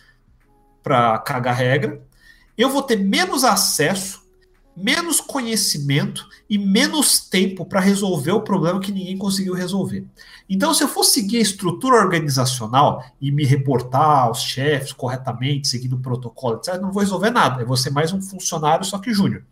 para 0.81 1.19
cagar 1.19 1.55
regra. 1.55 2.01
Eu 2.57 2.69
vou 2.69 2.81
ter 2.81 2.97
menos 2.97 3.43
acesso 3.43 4.26
menos 4.77 5.19
conhecimento 5.19 6.29
e 6.47 6.55
menos 6.55 7.19
tempo 7.19 7.65
para 7.65 7.79
resolver 7.79 8.31
o 8.31 8.41
problema 8.41 8.79
que 8.79 8.91
ninguém 8.91 9.17
conseguiu 9.17 9.55
resolver. 9.55 10.05
Então, 10.47 10.71
se 10.71 10.83
eu 10.83 10.87
for 10.87 11.03
seguir 11.03 11.37
a 11.37 11.41
estrutura 11.41 11.95
organizacional 11.95 13.03
e 13.19 13.31
me 13.31 13.43
reportar 13.43 14.27
aos 14.27 14.43
chefes 14.43 14.93
corretamente, 14.93 15.67
seguindo 15.67 15.95
o 15.95 15.99
protocolo, 15.99 16.57
etc., 16.57 16.79
não 16.79 16.91
vou 16.91 17.01
resolver 17.01 17.31
nada. 17.31 17.61
Eu 17.61 17.67
vou 17.67 17.75
ser 17.75 17.89
mais 17.89 18.13
um 18.13 18.21
funcionário, 18.21 18.85
só 18.85 18.99
que 18.99 19.11
júnior. 19.11 19.43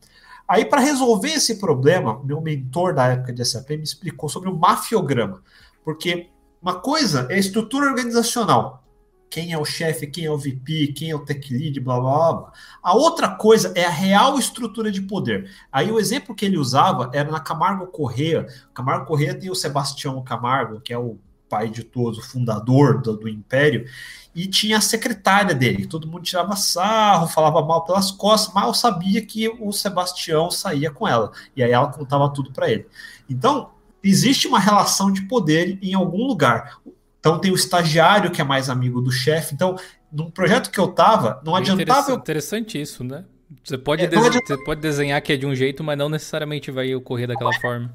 Aí, 0.47 0.63
para 0.63 0.79
resolver 0.79 1.31
esse 1.31 1.55
problema, 1.55 2.21
meu 2.23 2.39
mentor 2.39 2.93
da 2.93 3.07
época 3.07 3.33
de 3.33 3.43
SAP 3.43 3.71
me 3.71 3.83
explicou 3.83 4.29
sobre 4.29 4.47
o 4.47 4.55
mafiograma. 4.55 5.41
Porque 5.83 6.29
uma 6.61 6.75
coisa 6.75 7.25
é 7.31 7.33
a 7.33 7.39
estrutura 7.39 7.87
organizacional, 7.87 8.84
quem 9.29 9.51
é 9.51 9.57
o 9.57 9.65
chefe, 9.65 10.07
quem 10.07 10.25
é 10.25 10.31
o 10.31 10.37
VP, 10.37 10.93
quem 10.95 11.09
é 11.09 11.15
o 11.15 11.25
tech 11.25 11.53
lead, 11.53 11.79
blá, 11.79 11.99
blá 11.99 12.33
blá. 12.33 12.53
A 12.81 12.95
outra 12.95 13.29
coisa 13.35 13.73
é 13.75 13.85
a 13.85 13.89
real 13.89 14.39
estrutura 14.39 14.91
de 14.91 15.01
poder. 15.01 15.51
Aí 15.71 15.91
o 15.91 15.99
exemplo 15.99 16.35
que 16.35 16.45
ele 16.45 16.57
usava 16.57 17.09
era 17.13 17.29
na 17.29 17.39
Camargo 17.39 17.87
Correia. 17.87 18.47
Camargo 18.73 19.05
Correia 19.05 19.33
tem 19.33 19.49
o 19.49 19.55
Sebastião 19.55 20.23
Camargo, 20.23 20.79
que 20.79 20.93
é 20.93 20.97
o 20.97 21.17
pai 21.49 21.69
de 21.69 21.83
todos, 21.83 22.19
o 22.19 22.21
fundador 22.21 23.01
do, 23.01 23.15
do 23.15 23.29
império, 23.29 23.85
e 24.33 24.47
tinha 24.47 24.77
a 24.77 24.81
secretária 24.81 25.55
dele. 25.55 25.87
Todo 25.87 26.07
mundo 26.07 26.23
tirava 26.23 26.55
sarro, 26.55 27.27
falava 27.27 27.63
mal 27.63 27.85
pelas 27.85 28.11
costas, 28.11 28.53
mal 28.53 28.73
sabia 28.73 29.25
que 29.25 29.47
o 29.47 29.71
Sebastião 29.71 30.51
saía 30.51 30.91
com 30.91 31.07
ela. 31.07 31.31
E 31.55 31.63
aí 31.63 31.71
ela 31.71 31.91
contava 31.91 32.29
tudo 32.33 32.51
para 32.51 32.69
ele. 32.69 32.87
Então, 33.29 33.71
existe 34.03 34.47
uma 34.47 34.59
relação 34.59 35.11
de 35.11 35.21
poder 35.23 35.79
em 35.81 35.93
algum 35.93 36.25
lugar. 36.25 36.79
Então 37.25 37.39
tem 37.39 37.51
o 37.51 37.55
estagiário 37.55 38.29
que 38.29 38.39
é 38.39 38.43
mais 38.43 38.69
amigo 38.69 39.01
do 39.01 39.09
chefe. 39.09 39.55
Então, 39.55 39.75
num 40.11 40.29
projeto 40.29 40.69
que 40.69 40.79
eu 40.79 40.89
tava, 40.89 41.41
não 41.43 41.55
adiantava. 41.55 42.01
Interessante, 42.01 42.19
interessante 42.19 42.81
isso, 42.81 43.03
né? 43.03 43.25
Você 43.63 43.79
pode, 43.79 44.03
é, 44.03 44.07
você 44.07 44.63
pode 44.63 44.79
desenhar 44.79 45.19
que 45.23 45.33
é 45.33 45.37
de 45.37 45.43
um 45.43 45.55
jeito, 45.55 45.83
mas 45.83 45.97
não 45.97 46.07
necessariamente 46.07 46.69
vai 46.69 46.93
ocorrer 46.93 47.27
daquela 47.27 47.51
forma. 47.59 47.91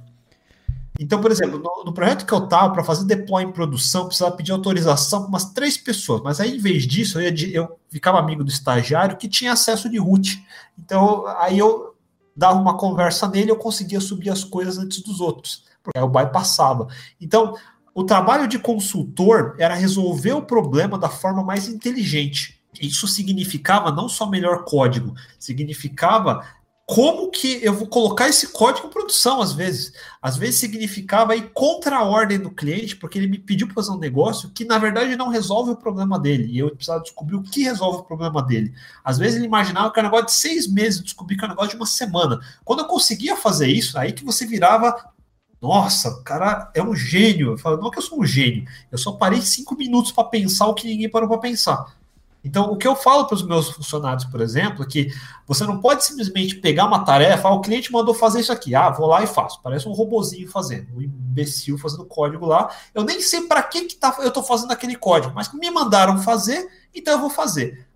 Então, 0.99 1.21
por 1.21 1.31
exemplo, 1.31 1.61
no, 1.61 1.85
no 1.85 1.93
projeto 1.93 2.27
que 2.27 2.35
eu 2.35 2.41
tava, 2.49 2.73
para 2.73 2.83
fazer 2.83 3.05
deploy 3.05 3.45
em 3.45 3.53
produção, 3.53 4.07
precisava 4.07 4.35
pedir 4.35 4.51
autorização 4.51 5.21
para 5.21 5.29
umas 5.29 5.45
três 5.53 5.77
pessoas. 5.77 6.23
Mas 6.23 6.41
aí, 6.41 6.57
em 6.57 6.59
vez 6.59 6.85
disso, 6.85 7.21
eu, 7.21 7.33
ia, 7.33 7.51
eu 7.53 7.79
ficava 7.89 8.19
amigo 8.19 8.43
do 8.43 8.51
estagiário 8.51 9.17
que 9.17 9.29
tinha 9.29 9.53
acesso 9.53 9.89
de 9.89 9.97
root. 9.97 10.45
Então, 10.77 11.25
aí 11.39 11.57
eu 11.57 11.95
dava 12.35 12.59
uma 12.59 12.77
conversa 12.77 13.29
nele 13.29 13.53
eu 13.53 13.57
conseguia 13.57 14.01
subir 14.01 14.31
as 14.31 14.43
coisas 14.43 14.77
antes 14.77 15.01
dos 15.03 15.21
outros. 15.21 15.71
Porque 15.83 15.97
aí 15.97 16.03
eu 16.03 16.09
bypassava. 16.09 16.89
Então, 17.21 17.55
O 17.95 18.05
trabalho 18.05 18.47
de 18.47 18.59
consultor 18.59 19.57
era 19.59 19.75
resolver 19.75 20.33
o 20.33 20.43
problema 20.43 20.99
da 20.99 21.09
forma 21.09 21.43
mais 21.43 21.69
inteligente. 21.69 22.61
Isso 22.81 23.09
significava 23.09 23.91
não 23.91 24.09
só 24.09 24.27
melhor 24.27 24.65
código, 24.65 25.15
significava 25.39 26.45
como 26.91 27.31
que 27.31 27.65
eu 27.65 27.73
vou 27.73 27.87
colocar 27.87 28.29
esse 28.29 28.49
código 28.49 28.89
em 28.89 28.91
produção, 28.91 29.41
às 29.41 29.53
vezes. 29.53 29.93
Às 30.21 30.37
vezes 30.37 30.57
significava 30.57 31.37
ir 31.37 31.51
contra 31.55 31.99
a 31.99 32.03
ordem 32.03 32.37
do 32.37 32.51
cliente, 32.51 32.97
porque 32.97 33.17
ele 33.17 33.29
me 33.29 33.39
pediu 33.39 33.69
para 33.69 33.77
fazer 33.77 33.93
um 33.93 33.99
negócio 33.99 34.51
que, 34.51 34.65
na 34.65 34.77
verdade, 34.77 35.15
não 35.15 35.29
resolve 35.29 35.71
o 35.71 35.77
problema 35.77 36.19
dele. 36.19 36.49
E 36.51 36.59
eu 36.59 36.75
precisava 36.75 37.01
descobrir 37.01 37.37
o 37.37 37.43
que 37.45 37.63
resolve 37.63 38.01
o 38.01 38.03
problema 38.03 38.43
dele. 38.43 38.75
Às 39.05 39.19
vezes 39.19 39.37
ele 39.37 39.47
imaginava 39.47 39.93
que 39.93 40.01
era 40.01 40.09
um 40.09 40.11
negócio 40.11 40.35
de 40.35 40.41
seis 40.41 40.67
meses, 40.67 41.01
descobri 41.01 41.37
que 41.37 41.45
era 41.45 41.53
um 41.53 41.55
negócio 41.55 41.71
de 41.71 41.77
uma 41.77 41.87
semana. 41.87 42.41
Quando 42.65 42.81
eu 42.81 42.87
conseguia 42.87 43.37
fazer 43.37 43.69
isso, 43.69 43.97
aí 43.97 44.13
que 44.13 44.25
você 44.25 44.45
virava. 44.45 45.10
Nossa, 45.61 46.09
o 46.09 46.23
cara 46.23 46.71
é 46.75 46.83
um 46.83 46.95
gênio. 46.95 47.53
Eu 47.53 47.59
falo, 47.59 47.77
não 47.77 47.91
que 47.91 47.99
eu 47.99 48.03
sou 48.03 48.21
um 48.21 48.25
gênio. 48.25 48.65
Eu 48.91 48.97
só 48.97 49.13
parei 49.13 49.43
cinco 49.43 49.77
minutos 49.77 50.11
para 50.11 50.25
pensar 50.25 50.67
o 50.67 50.75
que 50.75 50.87
ninguém 50.87 51.09
parou 51.09 51.29
para 51.29 51.39
pensar. 51.39 51.95
Então, 52.43 52.73
o 52.73 52.77
que 52.77 52.89
eu 52.89 52.97
falo 52.97 53.27
para 53.27 53.35
os 53.35 53.43
meus 53.43 53.69
funcionários, 53.69 54.25
por 54.25 54.41
exemplo, 54.41 54.83
é 54.83 54.87
que 54.87 55.13
você 55.47 55.65
não 55.65 55.79
pode 55.79 56.05
simplesmente 56.05 56.57
pegar 56.57 56.87
uma 56.87 57.05
tarefa, 57.05 57.49
ah, 57.49 57.53
o 57.53 57.61
cliente 57.61 57.93
mandou 57.93 58.15
fazer 58.15 58.41
isso 58.41 58.51
aqui, 58.51 58.75
ah, 58.75 58.89
vou 58.89 59.07
lá 59.07 59.23
e 59.23 59.27
faço. 59.27 59.61
Parece 59.63 59.87
um 59.87 59.93
robozinho 59.93 60.49
fazendo, 60.49 60.97
um 60.97 61.03
imbecil 61.03 61.77
fazendo 61.77 62.07
código 62.07 62.47
lá. 62.47 62.71
Eu 62.95 63.05
nem 63.05 63.21
sei 63.21 63.43
para 63.43 63.63
que, 63.63 63.85
que 63.85 63.97
tá, 63.97 64.17
eu 64.21 64.29
estou 64.29 64.43
fazendo 64.43 64.73
aquele 64.73 64.97
código, 64.97 65.35
mas 65.35 65.53
me 65.53 65.71
mandaram 65.71 66.17
fazer, 66.23 66.67
então 66.95 67.13
eu 67.15 67.21
vou 67.21 67.31
fazer. 67.31 67.87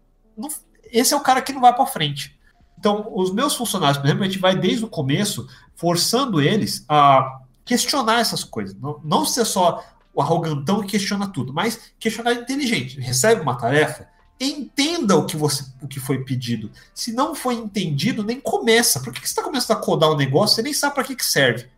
Esse 0.93 1.15
é 1.15 1.17
o 1.17 1.21
cara 1.21 1.41
que 1.41 1.53
não 1.53 1.63
vai 1.63 1.75
para 1.75 1.87
frente. 1.87 2.39
Então, 2.79 3.11
os 3.15 3.33
meus 3.33 3.55
funcionários, 3.55 3.97
por 3.97 4.07
exemplo, 4.07 4.25
a 4.25 4.27
gente 4.27 4.39
vai 4.39 4.55
desde 4.55 4.85
o 4.85 4.89
começo 4.89 5.49
forçando 5.75 6.39
eles 6.39 6.85
a 6.87 7.41
questionar 7.65 8.21
essas 8.21 8.45
coisas. 8.45 8.75
Não, 8.75 9.01
não 9.05 9.25
ser 9.25 9.45
só 9.45 9.85
o 10.13 10.23
arrogantão 10.23 10.81
que 10.81 10.93
questiona 10.93 11.27
tudo, 11.27 11.53
mas 11.53 11.93
questionar 11.99 12.35
inteligente. 12.35 13.01
Recebe 13.01 13.41
uma 13.41 13.57
tarefa, 13.57 14.09
entenda 14.39 15.17
o 15.17 15.27
que 15.27 15.37
você 15.37 15.65
o 15.83 15.89
que 15.89 15.99
foi 15.99 16.25
pedido. 16.25 16.71
Se 16.95 17.13
não 17.13 17.35
foi 17.35 17.55
entendido, 17.55 18.23
nem 18.23 18.41
começa. 18.41 19.01
Por 19.01 19.13
que, 19.13 19.21
que 19.21 19.27
você 19.27 19.33
está 19.33 19.43
começando 19.43 19.79
a 19.79 19.81
codar 19.81 20.11
um 20.11 20.17
negócio? 20.17 20.57
Você 20.57 20.63
nem 20.63 20.73
sabe 20.73 20.95
para 20.95 21.05
que, 21.05 21.17
que 21.17 21.25
serve. 21.25 21.69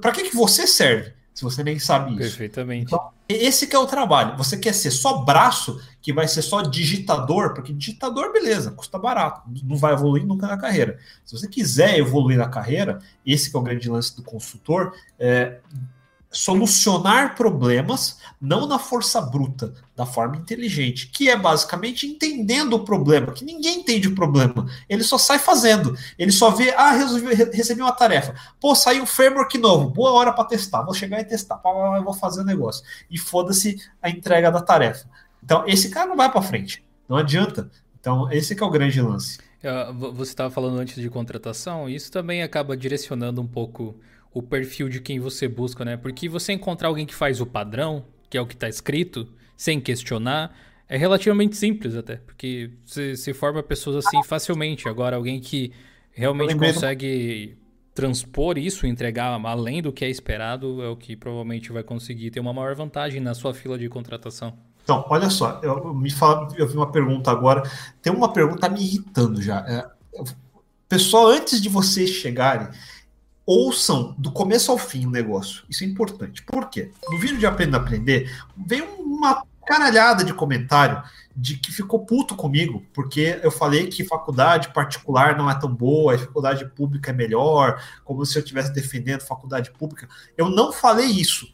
Para 0.00 0.12
que, 0.12 0.30
que 0.30 0.36
você 0.36 0.66
serve? 0.66 1.12
Se 1.34 1.42
você 1.42 1.64
nem 1.64 1.80
sabe 1.80 2.12
isso. 2.12 2.20
Perfeitamente. 2.20 2.86
Então, 2.86 3.10
esse 3.28 3.66
que 3.66 3.74
é 3.74 3.78
o 3.78 3.86
trabalho. 3.86 4.36
Você 4.36 4.56
quer 4.56 4.72
ser 4.72 4.92
só 4.92 5.18
braço, 5.24 5.80
que 6.00 6.12
vai 6.12 6.28
ser 6.28 6.42
só 6.42 6.62
digitador, 6.62 7.54
porque 7.54 7.72
digitador, 7.72 8.32
beleza, 8.32 8.70
custa 8.70 8.98
barato, 8.98 9.42
não 9.64 9.76
vai 9.76 9.94
evoluir 9.94 10.24
nunca 10.24 10.46
na 10.46 10.56
carreira. 10.56 10.98
Se 11.24 11.36
você 11.36 11.48
quiser 11.48 11.98
evoluir 11.98 12.38
na 12.38 12.48
carreira, 12.48 13.00
esse 13.26 13.50
que 13.50 13.56
é 13.56 13.58
o 13.58 13.62
grande 13.62 13.88
lance 13.88 14.14
do 14.14 14.22
consultor, 14.22 14.94
é, 15.18 15.58
solucionar 16.34 17.34
problemas 17.36 18.18
não 18.40 18.66
na 18.66 18.78
força 18.78 19.20
bruta, 19.20 19.72
da 19.96 20.04
forma 20.04 20.36
inteligente, 20.36 21.06
que 21.06 21.30
é 21.30 21.36
basicamente 21.36 22.06
entendendo 22.06 22.74
o 22.74 22.84
problema, 22.84 23.32
que 23.32 23.44
ninguém 23.44 23.80
entende 23.80 24.08
o 24.08 24.14
problema, 24.14 24.66
ele 24.88 25.02
só 25.02 25.16
sai 25.16 25.38
fazendo, 25.38 25.96
ele 26.18 26.32
só 26.32 26.50
vê, 26.50 26.74
ah, 26.74 26.90
resolvi, 26.90 27.32
recebi 27.34 27.80
uma 27.80 27.92
tarefa, 27.92 28.34
pô, 28.60 28.74
saiu 28.74 29.04
um 29.04 29.06
framework 29.06 29.56
novo, 29.56 29.88
boa 29.88 30.12
hora 30.12 30.32
para 30.32 30.44
testar, 30.44 30.82
vou 30.82 30.92
chegar 30.92 31.20
e 31.20 31.24
testar, 31.24 31.60
eu 31.96 32.04
vou 32.04 32.12
fazer 32.12 32.42
o 32.42 32.44
negócio, 32.44 32.84
e 33.10 33.16
foda-se 33.16 33.80
a 34.02 34.10
entrega 34.10 34.50
da 34.50 34.60
tarefa. 34.60 35.08
Então, 35.42 35.64
esse 35.66 35.88
cara 35.88 36.06
não 36.06 36.16
vai 36.16 36.30
para 36.30 36.42
frente, 36.42 36.84
não 37.08 37.16
adianta. 37.16 37.70
Então, 37.98 38.30
esse 38.30 38.60
é 38.60 38.64
o 38.64 38.70
grande 38.70 39.00
lance. 39.00 39.38
Você 40.14 40.32
estava 40.32 40.50
falando 40.50 40.78
antes 40.78 41.00
de 41.00 41.08
contratação, 41.08 41.88
isso 41.88 42.12
também 42.12 42.42
acaba 42.42 42.76
direcionando 42.76 43.40
um 43.40 43.46
pouco 43.46 43.96
o 44.34 44.42
perfil 44.42 44.88
de 44.88 45.00
quem 45.00 45.20
você 45.20 45.46
busca, 45.46 45.84
né? 45.84 45.96
Porque 45.96 46.28
você 46.28 46.52
encontrar 46.52 46.88
alguém 46.88 47.06
que 47.06 47.14
faz 47.14 47.40
o 47.40 47.46
padrão, 47.46 48.04
que 48.28 48.36
é 48.36 48.40
o 48.40 48.46
que 48.46 48.54
está 48.54 48.68
escrito, 48.68 49.28
sem 49.56 49.80
questionar, 49.80 50.54
é 50.88 50.96
relativamente 50.96 51.56
simples 51.56 51.94
até, 51.94 52.16
porque 52.16 52.70
você 52.84 53.16
se 53.16 53.32
forma 53.32 53.62
pessoas 53.62 54.04
assim 54.04 54.22
facilmente. 54.24 54.88
Agora, 54.88 55.16
alguém 55.16 55.40
que 55.40 55.72
realmente 56.10 56.56
consegue 56.56 57.56
transpor 57.94 58.58
isso, 58.58 58.86
entregar 58.86 59.40
além 59.44 59.80
do 59.80 59.92
que 59.92 60.04
é 60.04 60.10
esperado, 60.10 60.82
é 60.82 60.88
o 60.88 60.96
que 60.96 61.14
provavelmente 61.14 61.72
vai 61.72 61.84
conseguir 61.84 62.32
ter 62.32 62.40
uma 62.40 62.52
maior 62.52 62.74
vantagem 62.74 63.20
na 63.20 63.34
sua 63.34 63.54
fila 63.54 63.78
de 63.78 63.88
contratação. 63.88 64.52
Então, 64.82 65.04
olha 65.08 65.30
só, 65.30 65.60
eu, 65.62 65.94
me 65.94 66.10
fala, 66.10 66.48
eu 66.56 66.66
vi 66.68 66.76
uma 66.76 66.90
pergunta 66.90 67.30
agora, 67.30 67.62
tem 68.02 68.12
uma 68.12 68.32
pergunta 68.32 68.68
me 68.68 68.82
irritando 68.82 69.40
já. 69.40 69.60
É, 69.60 69.86
pessoal, 70.88 71.28
antes 71.28 71.62
de 71.62 71.68
vocês 71.68 72.10
chegarem, 72.10 72.68
ouçam 73.46 74.14
do 74.18 74.32
começo 74.32 74.70
ao 74.70 74.78
fim 74.78 75.06
o 75.06 75.10
negócio. 75.10 75.64
Isso 75.68 75.84
é 75.84 75.86
importante. 75.86 76.42
Por 76.42 76.68
quê? 76.68 76.90
No 77.10 77.18
vídeo 77.18 77.38
de 77.38 77.46
Aprenda 77.46 77.76
a 77.76 77.80
Aprender, 77.80 78.30
veio 78.56 78.86
uma 79.00 79.44
caralhada 79.66 80.22
de 80.22 80.32
comentário 80.32 81.02
de 81.36 81.56
que 81.56 81.72
ficou 81.72 82.04
puto 82.04 82.36
comigo, 82.36 82.84
porque 82.92 83.40
eu 83.42 83.50
falei 83.50 83.88
que 83.88 84.04
faculdade 84.04 84.72
particular 84.72 85.36
não 85.36 85.50
é 85.50 85.58
tão 85.58 85.74
boa, 85.74 86.16
faculdade 86.18 86.64
pública 86.66 87.10
é 87.10 87.14
melhor, 87.14 87.82
como 88.04 88.24
se 88.24 88.38
eu 88.38 88.42
estivesse 88.42 88.72
defendendo 88.72 89.22
faculdade 89.22 89.70
pública. 89.72 90.08
Eu 90.36 90.48
não 90.48 90.72
falei 90.72 91.06
isso. 91.06 91.52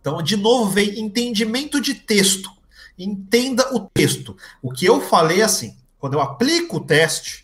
Então, 0.00 0.22
de 0.22 0.36
novo, 0.36 0.70
vem 0.70 1.00
entendimento 1.00 1.80
de 1.80 1.94
texto. 1.94 2.50
Entenda 2.96 3.74
o 3.74 3.80
texto. 3.80 4.36
O 4.62 4.70
que 4.70 4.84
eu 4.84 5.00
falei 5.00 5.40
é 5.40 5.44
assim: 5.44 5.76
quando 5.98 6.14
eu 6.14 6.20
aplico 6.20 6.76
o 6.76 6.84
teste, 6.84 7.43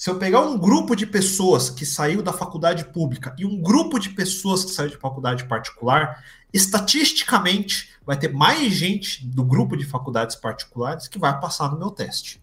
se 0.00 0.08
eu 0.08 0.18
pegar 0.18 0.40
um 0.40 0.56
grupo 0.56 0.96
de 0.96 1.04
pessoas 1.04 1.68
que 1.68 1.84
saiu 1.84 2.22
da 2.22 2.32
faculdade 2.32 2.86
pública 2.86 3.36
e 3.36 3.44
um 3.44 3.60
grupo 3.60 3.98
de 3.98 4.08
pessoas 4.08 4.64
que 4.64 4.70
saiu 4.70 4.88
de 4.88 4.96
faculdade 4.96 5.44
particular, 5.44 6.24
estatisticamente 6.54 7.90
vai 8.06 8.18
ter 8.18 8.32
mais 8.32 8.72
gente 8.72 9.26
do 9.26 9.44
grupo 9.44 9.76
de 9.76 9.84
faculdades 9.84 10.34
particulares 10.36 11.06
que 11.06 11.18
vai 11.18 11.38
passar 11.38 11.70
no 11.70 11.78
meu 11.78 11.90
teste. 11.90 12.40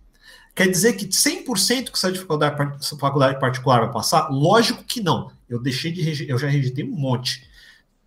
Quer 0.53 0.67
dizer 0.67 0.93
que 0.93 1.07
100% 1.07 1.89
que 1.89 1.97
sai 1.97 2.11
de 2.11 2.19
faculdade, 2.19 2.55
faculdade 2.99 3.39
particular 3.39 3.79
vai 3.79 3.91
passar? 3.91 4.29
Lógico 4.29 4.83
que 4.83 5.01
não. 5.01 5.31
Eu 5.49 5.59
deixei 5.59 5.91
de 5.91 6.29
eu 6.29 6.37
já 6.37 6.47
rejeitei 6.47 6.85
um 6.85 6.95
monte. 6.95 7.49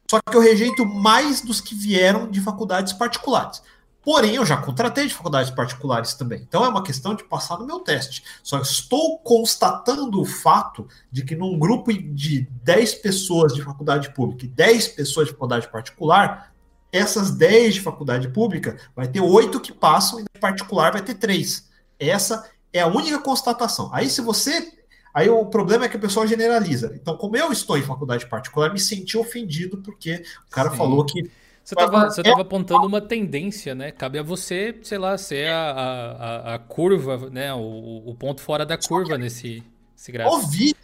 Só 0.08 0.20
que 0.20 0.36
eu 0.36 0.40
rejeito 0.40 0.86
mais 0.86 1.40
dos 1.40 1.60
que 1.60 1.74
vieram 1.74 2.30
de 2.30 2.40
faculdades 2.40 2.92
particulares. 2.92 3.60
Porém, 4.02 4.34
eu 4.34 4.46
já 4.46 4.56
contratei 4.56 5.06
de 5.06 5.14
faculdades 5.14 5.50
particulares 5.50 6.14
também. 6.14 6.40
Então 6.40 6.64
é 6.64 6.68
uma 6.68 6.82
questão 6.82 7.14
de 7.14 7.22
passar 7.24 7.58
no 7.58 7.66
meu 7.66 7.80
teste. 7.80 8.24
Só 8.42 8.58
estou 8.58 9.18
constatando 9.18 10.20
o 10.20 10.24
fato 10.24 10.88
de 11.12 11.22
que 11.22 11.36
num 11.36 11.58
grupo 11.58 11.92
de 11.92 12.48
10 12.62 12.94
pessoas 12.96 13.54
de 13.54 13.62
faculdade 13.62 14.12
pública 14.14 14.46
e 14.46 14.48
10 14.48 14.88
pessoas 14.88 15.26
de 15.26 15.32
faculdade 15.32 15.68
particular, 15.68 16.52
essas 16.90 17.30
10 17.30 17.74
de 17.74 17.80
faculdade 17.80 18.28
pública 18.28 18.78
vai 18.96 19.06
ter 19.06 19.20
8 19.20 19.60
que 19.60 19.72
passam 19.72 20.20
e 20.20 20.24
de 20.24 20.40
particular 20.40 20.92
vai 20.92 21.02
ter 21.02 21.14
3. 21.14 21.68
Essa 21.98 22.50
é 22.72 22.80
a 22.80 22.86
única 22.86 23.18
constatação. 23.18 23.90
Aí 23.92 24.08
se 24.08 24.22
você 24.22 24.80
Aí 25.12 25.28
o 25.28 25.44
problema 25.46 25.84
é 25.84 25.88
que 25.88 25.96
o 25.96 26.00
pessoal 26.00 26.26
generaliza. 26.26 26.92
Então, 26.94 27.16
como 27.16 27.36
eu 27.36 27.50
estou 27.50 27.76
em 27.76 27.82
faculdade 27.82 28.26
particular, 28.26 28.72
me 28.72 28.78
senti 28.78 29.18
ofendido 29.18 29.78
porque 29.78 30.22
o 30.46 30.50
cara 30.50 30.70
Sim. 30.70 30.76
falou 30.76 31.04
que 31.04 31.28
você 31.64 31.74
estava 31.74 32.10
tava 32.10 32.42
apontando 32.42 32.86
uma 32.86 33.00
tendência, 33.00 33.74
né? 33.74 33.92
Cabe 33.92 34.18
a 34.18 34.22
você, 34.22 34.78
sei 34.82 34.98
lá, 34.98 35.16
ser 35.16 35.48
a, 35.50 35.70
a, 35.70 36.54
a 36.54 36.58
curva, 36.58 37.30
né? 37.30 37.52
O, 37.54 38.02
o, 38.06 38.14
ponto 38.14 38.40
fora 38.40 38.66
da 38.66 38.76
curva 38.76 39.16
nesse, 39.16 39.62
nesse 39.96 40.10
gráfico. 40.10 40.36
Ouvir. 40.36 40.74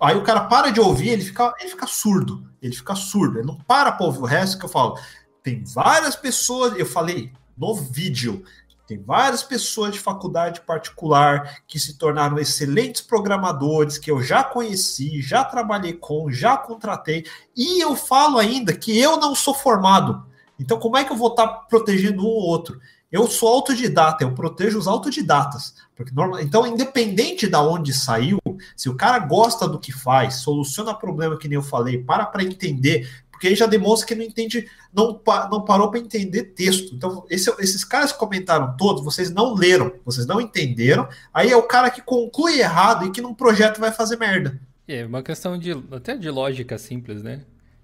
Aí 0.00 0.16
o 0.16 0.22
cara 0.22 0.42
para 0.42 0.70
de 0.70 0.80
ouvir, 0.80 1.10
ele 1.10 1.24
fica, 1.24 1.52
ele 1.60 1.70
fica 1.70 1.86
surdo. 1.86 2.48
Ele 2.62 2.74
fica 2.74 2.94
surdo. 2.94 3.38
Ele 3.38 3.46
não 3.46 3.56
para 3.56 3.92
para 3.92 4.06
ouvir 4.06 4.20
o 4.20 4.24
resto 4.24 4.58
que 4.58 4.64
eu 4.64 4.68
falo. 4.68 4.98
Tem 5.42 5.62
várias 5.64 6.16
pessoas, 6.16 6.78
eu 6.78 6.86
falei 6.86 7.32
no 7.56 7.74
vídeo, 7.74 8.44
tem 8.88 8.98
várias 8.98 9.42
pessoas 9.42 9.92
de 9.92 10.00
faculdade 10.00 10.62
particular 10.62 11.58
que 11.66 11.78
se 11.78 11.98
tornaram 11.98 12.38
excelentes 12.38 13.02
programadores, 13.02 13.98
que 13.98 14.10
eu 14.10 14.22
já 14.22 14.42
conheci, 14.42 15.20
já 15.20 15.44
trabalhei 15.44 15.92
com, 15.92 16.32
já 16.32 16.56
contratei, 16.56 17.26
e 17.54 17.84
eu 17.84 17.94
falo 17.94 18.38
ainda 18.38 18.72
que 18.72 18.98
eu 18.98 19.18
não 19.18 19.34
sou 19.34 19.52
formado. 19.52 20.26
Então, 20.58 20.78
como 20.78 20.96
é 20.96 21.04
que 21.04 21.12
eu 21.12 21.16
vou 21.18 21.28
estar 21.28 21.46
protegendo 21.68 22.22
um 22.22 22.28
ou 22.28 22.40
outro? 22.40 22.80
Eu 23.12 23.26
sou 23.26 23.50
autodidata, 23.50 24.24
eu 24.24 24.34
protejo 24.34 24.78
os 24.78 24.88
autodidatas. 24.88 25.74
Porque 25.94 26.12
Então, 26.40 26.66
independente 26.66 27.46
de 27.46 27.56
onde 27.56 27.92
saiu, 27.92 28.38
se 28.74 28.88
o 28.88 28.96
cara 28.96 29.18
gosta 29.18 29.68
do 29.68 29.78
que 29.78 29.92
faz, 29.92 30.36
soluciona 30.36 30.94
problema 30.94 31.36
que 31.38 31.46
nem 31.46 31.56
eu 31.56 31.62
falei, 31.62 32.02
para 32.02 32.24
para 32.24 32.42
entender, 32.42 33.06
porque 33.38 33.46
aí 33.46 33.54
já 33.54 33.66
demonstra 33.66 34.08
que 34.08 34.16
não 34.16 34.24
entende, 34.24 34.68
não, 34.92 35.20
não 35.48 35.64
parou 35.64 35.92
para 35.92 36.00
entender 36.00 36.42
texto. 36.42 36.92
Então, 36.92 37.24
esse, 37.30 37.48
esses 37.60 37.84
caras 37.84 38.10
que 38.10 38.18
comentaram 38.18 38.76
todos, 38.76 39.04
vocês 39.04 39.30
não 39.30 39.54
leram, 39.54 39.92
vocês 40.04 40.26
não 40.26 40.40
entenderam. 40.40 41.08
Aí 41.32 41.48
é 41.48 41.56
o 41.56 41.62
cara 41.62 41.88
que 41.88 42.02
conclui 42.02 42.58
errado 42.58 43.06
e 43.06 43.12
que 43.12 43.20
num 43.20 43.32
projeto 43.32 43.78
vai 43.78 43.92
fazer 43.92 44.16
merda. 44.16 44.60
É 44.88 45.06
uma 45.06 45.22
questão 45.22 45.56
de 45.56 45.70
até 45.92 46.16
de 46.16 46.28
lógica 46.28 46.76
simples, 46.78 47.22
né? 47.22 47.42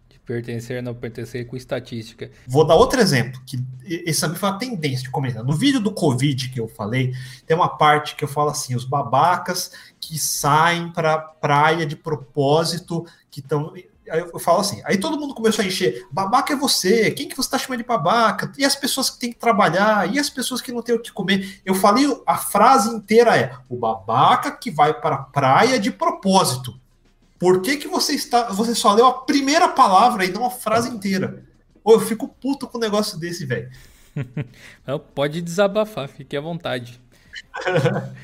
De 0.08 0.18
pertencer 0.18 0.82
não 0.82 0.92
pertencer 0.92 1.46
com 1.46 1.56
estatística. 1.56 2.32
Vou 2.48 2.66
dar 2.66 2.74
outro 2.74 3.00
exemplo, 3.00 3.40
que 3.46 3.56
esse 3.84 4.22
também 4.22 4.36
foi 4.36 4.48
uma 4.48 4.58
tendência 4.58 5.04
de 5.04 5.10
comentar. 5.10 5.44
No 5.44 5.52
vídeo 5.52 5.78
do 5.78 5.92
Covid 5.92 6.48
que 6.48 6.58
eu 6.58 6.66
falei, 6.66 7.14
tem 7.46 7.56
uma 7.56 7.68
parte 7.68 8.16
que 8.16 8.24
eu 8.24 8.28
falo 8.28 8.50
assim: 8.50 8.74
os 8.74 8.84
babacas 8.84 9.70
que 10.00 10.18
saem 10.18 10.90
para 10.90 11.16
praia 11.16 11.86
de 11.86 11.94
propósito, 11.94 13.06
que 13.30 13.38
estão 13.38 13.72
Aí 14.10 14.20
eu 14.20 14.38
falo 14.38 14.60
assim, 14.60 14.82
aí 14.84 14.98
todo 14.98 15.18
mundo 15.18 15.34
começou 15.34 15.64
a 15.64 15.66
encher, 15.66 16.06
babaca 16.10 16.52
é 16.52 16.56
você, 16.56 17.10
quem 17.10 17.28
que 17.28 17.36
você 17.36 17.46
está 17.46 17.58
chamando 17.58 17.80
de 17.80 17.86
babaca? 17.86 18.52
E 18.58 18.64
as 18.64 18.76
pessoas 18.76 19.08
que 19.10 19.18
têm 19.18 19.32
que 19.32 19.38
trabalhar, 19.38 20.12
e 20.12 20.18
as 20.18 20.28
pessoas 20.28 20.60
que 20.60 20.72
não 20.72 20.82
têm 20.82 20.94
o 20.94 21.00
que 21.00 21.12
comer. 21.12 21.60
Eu 21.64 21.74
falei, 21.74 22.04
a 22.26 22.36
frase 22.36 22.90
inteira 22.90 23.36
é, 23.36 23.56
o 23.68 23.76
babaca 23.76 24.50
que 24.50 24.70
vai 24.70 24.92
para 24.92 25.16
a 25.16 25.22
praia 25.22 25.78
de 25.78 25.90
propósito. 25.90 26.78
Por 27.38 27.60
que, 27.60 27.76
que 27.76 27.88
você 27.88 28.14
está. 28.14 28.50
Você 28.52 28.74
só 28.74 28.94
leu 28.94 29.06
a 29.06 29.22
primeira 29.24 29.68
palavra 29.68 30.24
e 30.24 30.32
não 30.32 30.46
a 30.46 30.50
frase 30.50 30.88
inteira? 30.88 31.44
Ou 31.82 31.94
eu 31.94 32.00
fico 32.00 32.28
puto 32.28 32.66
com 32.66 32.78
um 32.78 32.80
negócio 32.80 33.18
desse, 33.18 33.44
velho. 33.44 33.70
Pode 35.14 35.42
desabafar, 35.42 36.08
fique 36.08 36.36
à 36.36 36.40
vontade. 36.40 37.00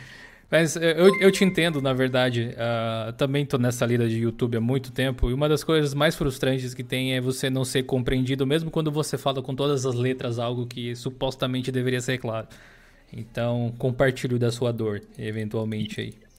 Mas 0.51 0.74
eu, 0.74 1.20
eu 1.20 1.30
te 1.30 1.44
entendo, 1.44 1.80
na 1.80 1.92
verdade. 1.92 2.55
Uh, 2.55 3.12
também 3.12 3.46
tô 3.46 3.57
nessa 3.57 3.86
lida 3.86 4.09
de 4.09 4.18
YouTube 4.18 4.57
há 4.57 4.61
muito 4.61 4.90
tempo. 4.90 5.30
E 5.30 5.32
uma 5.32 5.48
das 5.48 5.62
coisas 5.62 5.94
mais 5.94 6.16
frustrantes 6.16 6.74
que 6.74 6.82
tem 6.82 7.14
é 7.14 7.20
você 7.20 7.48
não 7.48 7.64
ser 7.64 7.84
compreendido, 7.84 8.46
mesmo 8.46 8.70
quando 8.70 8.90
você 8.90 9.16
fala 9.16 9.40
com 9.40 9.55
todas 9.55 9.86
as 9.86 9.94
letras 9.94 10.38
algo 10.38 10.66
que 10.66 10.96
supostamente 10.96 11.70
deveria 11.70 12.01
ser 12.01 12.18
claro. 12.18 12.48
Então, 13.12 13.72
compartilho 13.78 14.38
da 14.38 14.51
sua 14.51 14.72
dor, 14.72 15.03
eventualmente 15.18 16.01
aí. 16.01 16.29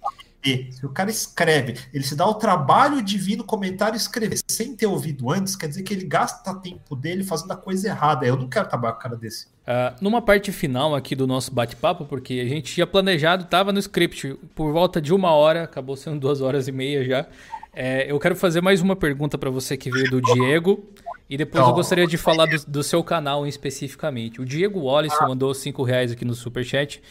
Se 0.44 0.86
o 0.86 0.90
cara 0.90 1.10
escreve, 1.10 1.78
ele 1.94 2.04
se 2.04 2.16
dá 2.16 2.26
o 2.26 2.34
trabalho 2.34 3.02
de 3.02 3.18
vir 3.18 3.38
no 3.38 3.44
comentário 3.44 3.96
escrever 3.96 4.40
sem 4.50 4.76
ter 4.76 4.88
ouvido 4.88 5.30
antes, 5.32 5.56
quer 5.56 5.68
dizer 5.68 5.84
que 5.84 5.94
ele 5.94 6.06
gasta 6.06 6.54
tempo 6.56 6.96
dele 6.96 7.24
fazendo 7.24 7.52
a 7.52 7.56
coisa 7.56 7.88
errada. 7.88 8.26
Eu 8.26 8.36
não 8.36 8.48
quero 8.48 8.68
trabalhar 8.68 8.94
com 8.94 9.00
cara 9.02 9.16
desse. 9.16 9.46
Uh, 9.46 9.96
numa 10.02 10.22
parte 10.22 10.52
final 10.52 10.96
aqui 10.96 11.16
do 11.16 11.28
nosso 11.28 11.54
bate-papo, 11.54 12.06
porque 12.06 12.42
a 12.44 12.48
gente 12.48 12.74
tinha 12.74 12.88
planejado, 12.88 13.44
estava 13.44 13.72
no 13.72 13.80
script 13.80 14.36
por 14.56 14.74
volta 14.74 15.00
de 15.00 15.14
uma 15.14 15.32
hora, 15.32 15.64
acabou 15.64 15.96
sendo 15.96 16.20
duas 16.20 16.42
horas 16.42 16.68
e 16.68 16.72
meia 16.72 17.06
já. 17.06 17.28
É, 17.74 18.12
eu 18.12 18.20
quero 18.20 18.36
fazer 18.36 18.62
mais 18.62 18.82
uma 18.82 18.96
pergunta 18.96 19.38
para 19.38 19.50
você 19.50 19.78
que 19.78 19.90
veio 19.90 20.10
do 20.10 20.22
Diego. 20.22 20.84
E 21.30 21.38
depois 21.38 21.66
eu 21.66 21.74
gostaria 21.74 22.06
de 22.06 22.18
falar 22.18 22.46
do, 22.46 22.66
do 22.68 22.84
seu 22.84 23.02
canal 23.02 23.48
especificamente. 23.48 24.42
O 24.42 24.46
Diego 24.46 24.82
Wallace 24.82 25.16
mandou 25.22 25.54
cinco 25.54 25.82
reais 25.82 26.12
aqui 26.12 26.26
no 26.26 26.34
Superchat. 26.34 27.02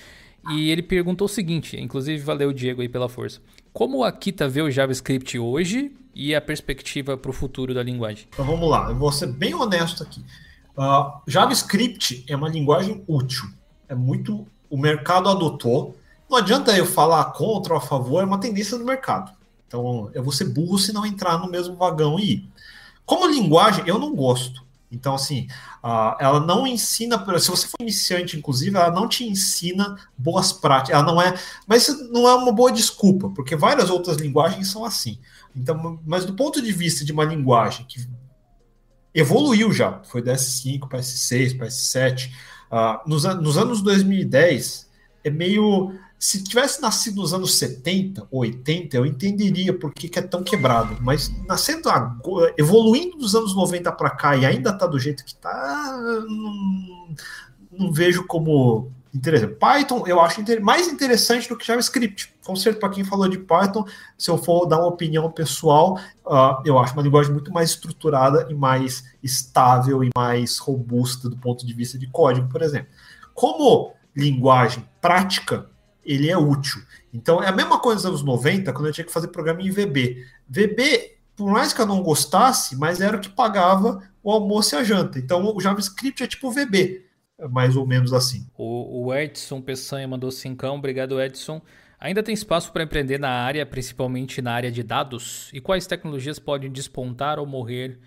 E 0.48 0.70
ele 0.70 0.82
perguntou 0.82 1.26
o 1.26 1.28
seguinte, 1.28 1.78
inclusive 1.78 2.22
valeu 2.22 2.52
Diego 2.52 2.80
aí 2.80 2.88
pela 2.88 3.08
força. 3.08 3.40
Como 3.72 3.98
o 3.98 4.04
Akita 4.04 4.48
vê 4.48 4.62
o 4.62 4.70
JavaScript 4.70 5.38
hoje 5.38 5.92
e 6.14 6.34
a 6.34 6.40
perspectiva 6.40 7.16
para 7.16 7.30
o 7.30 7.34
futuro 7.34 7.74
da 7.74 7.82
linguagem? 7.82 8.26
Então 8.32 8.44
vamos 8.44 8.68
lá, 8.68 8.88
eu 8.88 8.96
vou 8.96 9.12
ser 9.12 9.28
bem 9.28 9.54
honesto 9.54 10.02
aqui. 10.02 10.24
Uh, 10.76 11.20
JavaScript 11.26 12.24
é 12.28 12.34
uma 12.34 12.48
linguagem 12.48 13.04
útil, 13.06 13.44
é 13.88 13.94
muito. 13.94 14.46
O 14.68 14.78
mercado 14.78 15.28
adotou. 15.28 15.96
Não 16.28 16.38
adianta 16.38 16.76
eu 16.76 16.86
falar 16.86 17.24
contra 17.32 17.74
ou 17.74 17.78
a 17.78 17.82
favor, 17.82 18.22
é 18.22 18.24
uma 18.24 18.38
tendência 18.38 18.78
do 18.78 18.84
mercado. 18.84 19.32
Então 19.66 20.10
eu 20.14 20.22
vou 20.22 20.32
ser 20.32 20.44
burro 20.44 20.78
se 20.78 20.92
não 20.92 21.04
entrar 21.04 21.38
no 21.38 21.50
mesmo 21.50 21.76
vagão 21.76 22.18
e 22.18 22.32
ir. 22.32 22.48
Como 23.04 23.26
linguagem, 23.26 23.84
eu 23.86 23.98
não 23.98 24.14
gosto. 24.14 24.64
Então, 24.90 25.14
assim, 25.14 25.46
uh, 25.84 26.16
ela 26.18 26.40
não 26.40 26.66
ensina, 26.66 27.16
se 27.38 27.48
você 27.48 27.68
for 27.68 27.76
iniciante, 27.80 28.36
inclusive, 28.36 28.76
ela 28.76 28.90
não 28.90 29.08
te 29.08 29.24
ensina 29.24 29.96
boas 30.18 30.52
práticas, 30.52 30.98
ela 30.98 31.06
não 31.06 31.22
é, 31.22 31.38
mas 31.66 31.88
não 32.10 32.28
é 32.28 32.34
uma 32.34 32.52
boa 32.52 32.72
desculpa, 32.72 33.28
porque 33.30 33.54
várias 33.54 33.88
outras 33.88 34.16
linguagens 34.16 34.68
são 34.68 34.84
assim. 34.84 35.18
Então, 35.54 36.00
mas 36.04 36.24
do 36.24 36.34
ponto 36.34 36.60
de 36.60 36.72
vista 36.72 37.04
de 37.04 37.12
uma 37.12 37.24
linguagem 37.24 37.86
que 37.88 38.04
evoluiu 39.14 39.72
já, 39.72 40.02
foi 40.04 40.22
da 40.22 40.34
S5 40.34 40.88
para 40.88 40.98
S6, 40.98 41.56
para 41.56 41.68
S7, 41.68 42.30
uh, 42.70 43.08
nos, 43.08 43.24
nos 43.40 43.56
anos 43.56 43.82
2010, 43.82 44.88
é 45.22 45.30
meio 45.30 45.92
se 46.20 46.44
tivesse 46.44 46.82
nascido 46.82 47.22
nos 47.22 47.32
anos 47.32 47.54
70 47.54 48.28
ou 48.30 48.42
80, 48.42 48.94
eu 48.94 49.06
entenderia 49.06 49.72
por 49.72 49.90
que, 49.90 50.06
que 50.06 50.18
é 50.18 50.22
tão 50.22 50.42
quebrado. 50.42 50.98
Mas 51.00 51.32
nascendo 51.46 51.88
agora, 51.88 52.54
evoluindo 52.58 53.16
dos 53.16 53.34
anos 53.34 53.56
90 53.56 53.90
para 53.92 54.10
cá 54.10 54.36
e 54.36 54.44
ainda 54.44 54.68
está 54.68 54.86
do 54.86 54.98
jeito 54.98 55.24
que 55.24 55.30
está, 55.30 55.98
não, 56.28 57.14
não, 57.72 57.90
vejo 57.90 58.26
como 58.26 58.92
interessante. 59.14 59.54
Python 59.54 60.04
eu 60.06 60.20
acho 60.20 60.42
mais 60.60 60.88
interessante 60.88 61.48
do 61.48 61.56
que 61.56 61.66
JavaScript. 61.66 62.34
Concerto 62.44 62.78
para 62.78 62.90
quem 62.90 63.02
falou 63.02 63.26
de 63.26 63.38
Python, 63.38 63.86
se 64.18 64.30
eu 64.30 64.36
for 64.36 64.66
dar 64.66 64.76
uma 64.76 64.88
opinião 64.88 65.30
pessoal, 65.30 65.98
uh, 66.26 66.60
eu 66.66 66.78
acho 66.78 66.92
uma 66.92 67.02
linguagem 67.02 67.32
muito 67.32 67.50
mais 67.50 67.70
estruturada 67.70 68.46
e 68.50 68.54
mais 68.54 69.04
estável 69.22 70.04
e 70.04 70.10
mais 70.14 70.58
robusta 70.58 71.30
do 71.30 71.36
ponto 71.38 71.64
de 71.64 71.72
vista 71.72 71.98
de 71.98 72.06
código, 72.08 72.46
por 72.50 72.60
exemplo. 72.60 72.90
Como 73.32 73.94
linguagem 74.14 74.86
prática, 75.00 75.69
ele 76.04 76.30
é 76.30 76.36
útil. 76.36 76.82
Então, 77.12 77.42
é 77.42 77.48
a 77.48 77.52
mesma 77.52 77.78
coisa 77.78 77.96
nos 77.96 78.06
anos 78.06 78.22
90, 78.22 78.72
quando 78.72 78.86
eu 78.86 78.92
tinha 78.92 79.04
que 79.04 79.12
fazer 79.12 79.28
programa 79.28 79.62
em 79.62 79.70
VB. 79.70 80.24
VB, 80.48 81.16
por 81.36 81.50
mais 81.50 81.72
que 81.72 81.80
eu 81.80 81.86
não 81.86 82.02
gostasse, 82.02 82.76
mas 82.76 83.00
era 83.00 83.16
o 83.16 83.20
que 83.20 83.28
pagava 83.28 84.02
o 84.22 84.30
almoço 84.30 84.74
e 84.74 84.78
a 84.78 84.84
janta. 84.84 85.18
Então, 85.18 85.54
o 85.54 85.60
JavaScript 85.60 86.22
é 86.22 86.26
tipo 86.26 86.50
VB, 86.50 87.04
mais 87.50 87.76
ou 87.76 87.86
menos 87.86 88.12
assim. 88.12 88.46
O, 88.56 89.06
o 89.06 89.14
Edson 89.14 89.60
Peçanha 89.60 90.06
mandou 90.06 90.30
cincão. 90.30 90.76
Obrigado, 90.76 91.20
Edson. 91.20 91.60
Ainda 91.98 92.22
tem 92.22 92.32
espaço 92.32 92.72
para 92.72 92.82
empreender 92.82 93.18
na 93.18 93.28
área, 93.30 93.64
principalmente 93.66 94.40
na 94.40 94.52
área 94.52 94.72
de 94.72 94.82
dados? 94.82 95.50
E 95.52 95.60
quais 95.60 95.86
tecnologias 95.86 96.38
podem 96.38 96.70
despontar 96.70 97.38
ou 97.38 97.46
morrer 97.46 97.98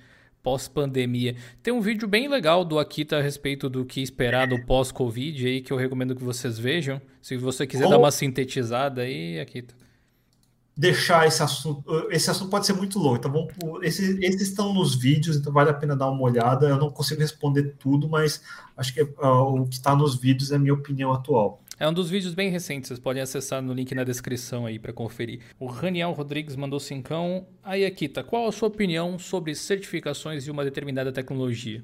pós-pandemia. 0.43 1.37
Tem 1.63 1.73
um 1.73 1.79
vídeo 1.79 2.05
bem 2.05 2.27
legal 2.27 2.65
do 2.65 2.77
Akita 2.77 3.17
a 3.17 3.21
respeito 3.21 3.69
do 3.69 3.85
que 3.85 4.01
esperar 4.01 4.47
do 4.47 4.63
pós-Covid 4.65 5.47
aí, 5.47 5.61
que 5.61 5.71
eu 5.71 5.77
recomendo 5.77 6.13
que 6.13 6.23
vocês 6.23 6.59
vejam. 6.59 7.01
Se 7.21 7.37
você 7.37 7.65
quiser 7.65 7.87
dar 7.87 7.97
uma 7.97 8.11
sintetizada 8.11 9.01
aí, 9.03 9.39
Akita. 9.39 9.73
Deixar 10.75 11.27
esse 11.27 11.41
assunto. 11.41 11.83
Esse 12.09 12.29
assunto 12.29 12.49
pode 12.49 12.65
ser 12.65 12.73
muito 12.73 12.99
longo. 12.99 13.15
Então, 13.15 13.31
vamos, 13.31 13.53
esses, 13.83 14.17
esses 14.19 14.41
estão 14.41 14.73
nos 14.73 14.95
vídeos, 14.95 15.37
então 15.37 15.53
vale 15.53 15.69
a 15.69 15.73
pena 15.73 15.95
dar 15.95 16.09
uma 16.09 16.23
olhada. 16.23 16.67
Eu 16.67 16.77
não 16.77 16.89
consigo 16.89 17.21
responder 17.21 17.75
tudo, 17.79 18.09
mas 18.09 18.41
acho 18.75 18.93
que 18.93 19.01
uh, 19.01 19.61
o 19.61 19.67
que 19.67 19.75
está 19.75 19.95
nos 19.95 20.15
vídeos 20.15 20.51
é 20.51 20.55
a 20.55 20.59
minha 20.59 20.73
opinião 20.73 21.13
atual. 21.13 21.61
É 21.79 21.87
um 21.87 21.93
dos 21.93 22.09
vídeos 22.09 22.35
bem 22.35 22.49
recentes, 22.49 22.87
vocês 22.87 22.99
podem 22.99 23.21
acessar 23.21 23.61
no 23.61 23.73
link 23.73 23.95
na 23.95 24.03
descrição 24.03 24.65
aí 24.65 24.77
para 24.77 24.93
conferir. 24.93 25.41
O 25.59 25.65
Raniel 25.65 26.11
Rodrigues 26.11 26.55
mandou 26.55 26.79
cincão. 26.79 27.47
Aí, 27.63 27.83
Akita, 27.83 28.23
qual 28.23 28.47
a 28.47 28.51
sua 28.51 28.67
opinião 28.67 29.17
sobre 29.17 29.55
certificações 29.55 30.43
de 30.43 30.51
uma 30.51 30.63
determinada 30.63 31.11
tecnologia? 31.11 31.83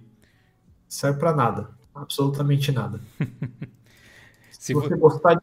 Serve 0.87 1.19
para 1.19 1.33
nada. 1.33 1.69
Absolutamente 1.93 2.71
nada. 2.71 3.01
Se, 4.51 4.67
Se 4.67 4.73
você 4.73 4.95
gostar 4.95 5.35
de 5.35 5.41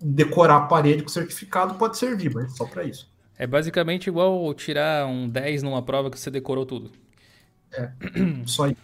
decorar 0.00 0.56
a 0.56 0.66
parede 0.66 1.02
com 1.02 1.08
certificado, 1.08 1.74
pode 1.76 1.96
servir, 1.96 2.34
mas 2.34 2.54
só 2.56 2.66
para 2.66 2.84
isso. 2.84 3.10
É 3.38 3.46
basicamente 3.46 4.08
igual 4.08 4.52
tirar 4.52 5.06
um 5.06 5.26
10 5.26 5.62
numa 5.62 5.82
prova 5.82 6.10
que 6.10 6.20
você 6.20 6.30
decorou 6.30 6.66
tudo. 6.66 6.90
É, 7.72 7.90
só 8.44 8.66
isso. 8.66 8.76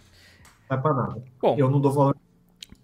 Não 0.69 0.77
é 0.77 0.81
para 0.81 0.93
nada. 0.93 1.23
Bom, 1.39 1.55
eu 1.57 1.69
não 1.69 1.79
dou 1.79 1.91
valor 1.91 2.15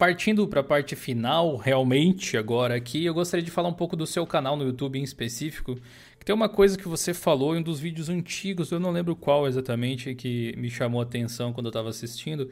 partindo 0.03 0.45
para 0.49 0.59
a 0.59 0.63
parte 0.65 0.97
final, 0.97 1.55
realmente, 1.55 2.35
agora 2.35 2.75
aqui, 2.75 3.05
eu 3.05 3.13
gostaria 3.13 3.41
de 3.41 3.49
falar 3.49 3.69
um 3.69 3.73
pouco 3.73 3.95
do 3.95 4.05
seu 4.05 4.27
canal 4.27 4.57
no 4.57 4.65
YouTube 4.65 4.99
em 4.99 5.01
específico. 5.01 5.77
Que 6.19 6.25
tem 6.25 6.35
uma 6.35 6.49
coisa 6.49 6.77
que 6.77 6.89
você 6.89 7.13
falou 7.13 7.55
em 7.55 7.59
um 7.59 7.61
dos 7.61 7.79
vídeos 7.79 8.09
antigos, 8.09 8.69
eu 8.69 8.81
não 8.81 8.91
lembro 8.91 9.15
qual 9.15 9.47
exatamente, 9.47 10.13
que 10.13 10.53
me 10.57 10.69
chamou 10.69 10.99
a 10.99 11.05
atenção 11.05 11.53
quando 11.53 11.67
eu 11.67 11.69
estava 11.69 11.87
assistindo, 11.87 12.49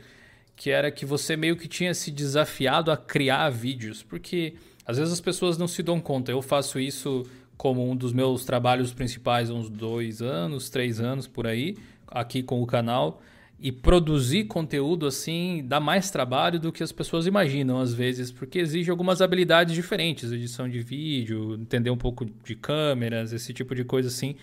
que 0.56 0.70
era 0.70 0.90
que 0.90 1.06
você 1.06 1.36
meio 1.36 1.58
que 1.58 1.68
tinha 1.68 1.94
se 1.94 2.10
desafiado 2.10 2.90
a 2.90 2.96
criar 2.96 3.50
vídeos, 3.50 4.02
porque 4.02 4.54
às 4.86 4.98
vezes 4.98 5.12
as 5.12 5.20
pessoas 5.20 5.58
não 5.58 5.68
se 5.68 5.84
dão 5.84 6.00
conta. 6.00 6.32
Eu 6.32 6.42
faço 6.42 6.80
isso 6.80 7.26
como 7.58 7.86
um 7.86 7.98
dos 7.98 8.14
meus 8.14 8.46
trabalhos 8.46 8.94
principais 8.94 9.50
há 9.50 9.54
uns 9.54 9.70
dois 9.70 10.22
anos, 10.22 10.70
três 10.70 11.02
anos 11.02 11.28
por 11.28 11.46
aí, 11.46 11.76
aqui 12.08 12.42
com 12.42 12.64
o 12.64 12.66
canal. 12.66 13.22
E 13.64 13.72
produzir 13.72 14.46
conteúdo 14.46 15.06
assim 15.06 15.64
dá 15.68 15.80
mais 15.80 16.10
trabalho 16.10 16.60
do 16.60 16.72
que 16.72 16.82
as 16.82 16.92
pessoas 16.92 17.28
imaginam 17.28 17.80
às 17.80 17.94
vezes, 17.94 18.32
porque 18.32 18.58
exige 18.58 18.90
algumas 18.90 19.22
habilidades 19.22 19.76
diferentes, 19.76 20.32
edição 20.32 20.68
de 20.68 20.80
vídeo, 20.80 21.54
entender 21.54 21.92
um 21.92 21.98
pouco 21.98 22.26
de 22.26 22.56
câmeras, 22.56 23.32
esse 23.32 23.54
tipo 23.54 23.76
de 23.76 23.84
coisa 23.84 24.08
assim. 24.08 24.36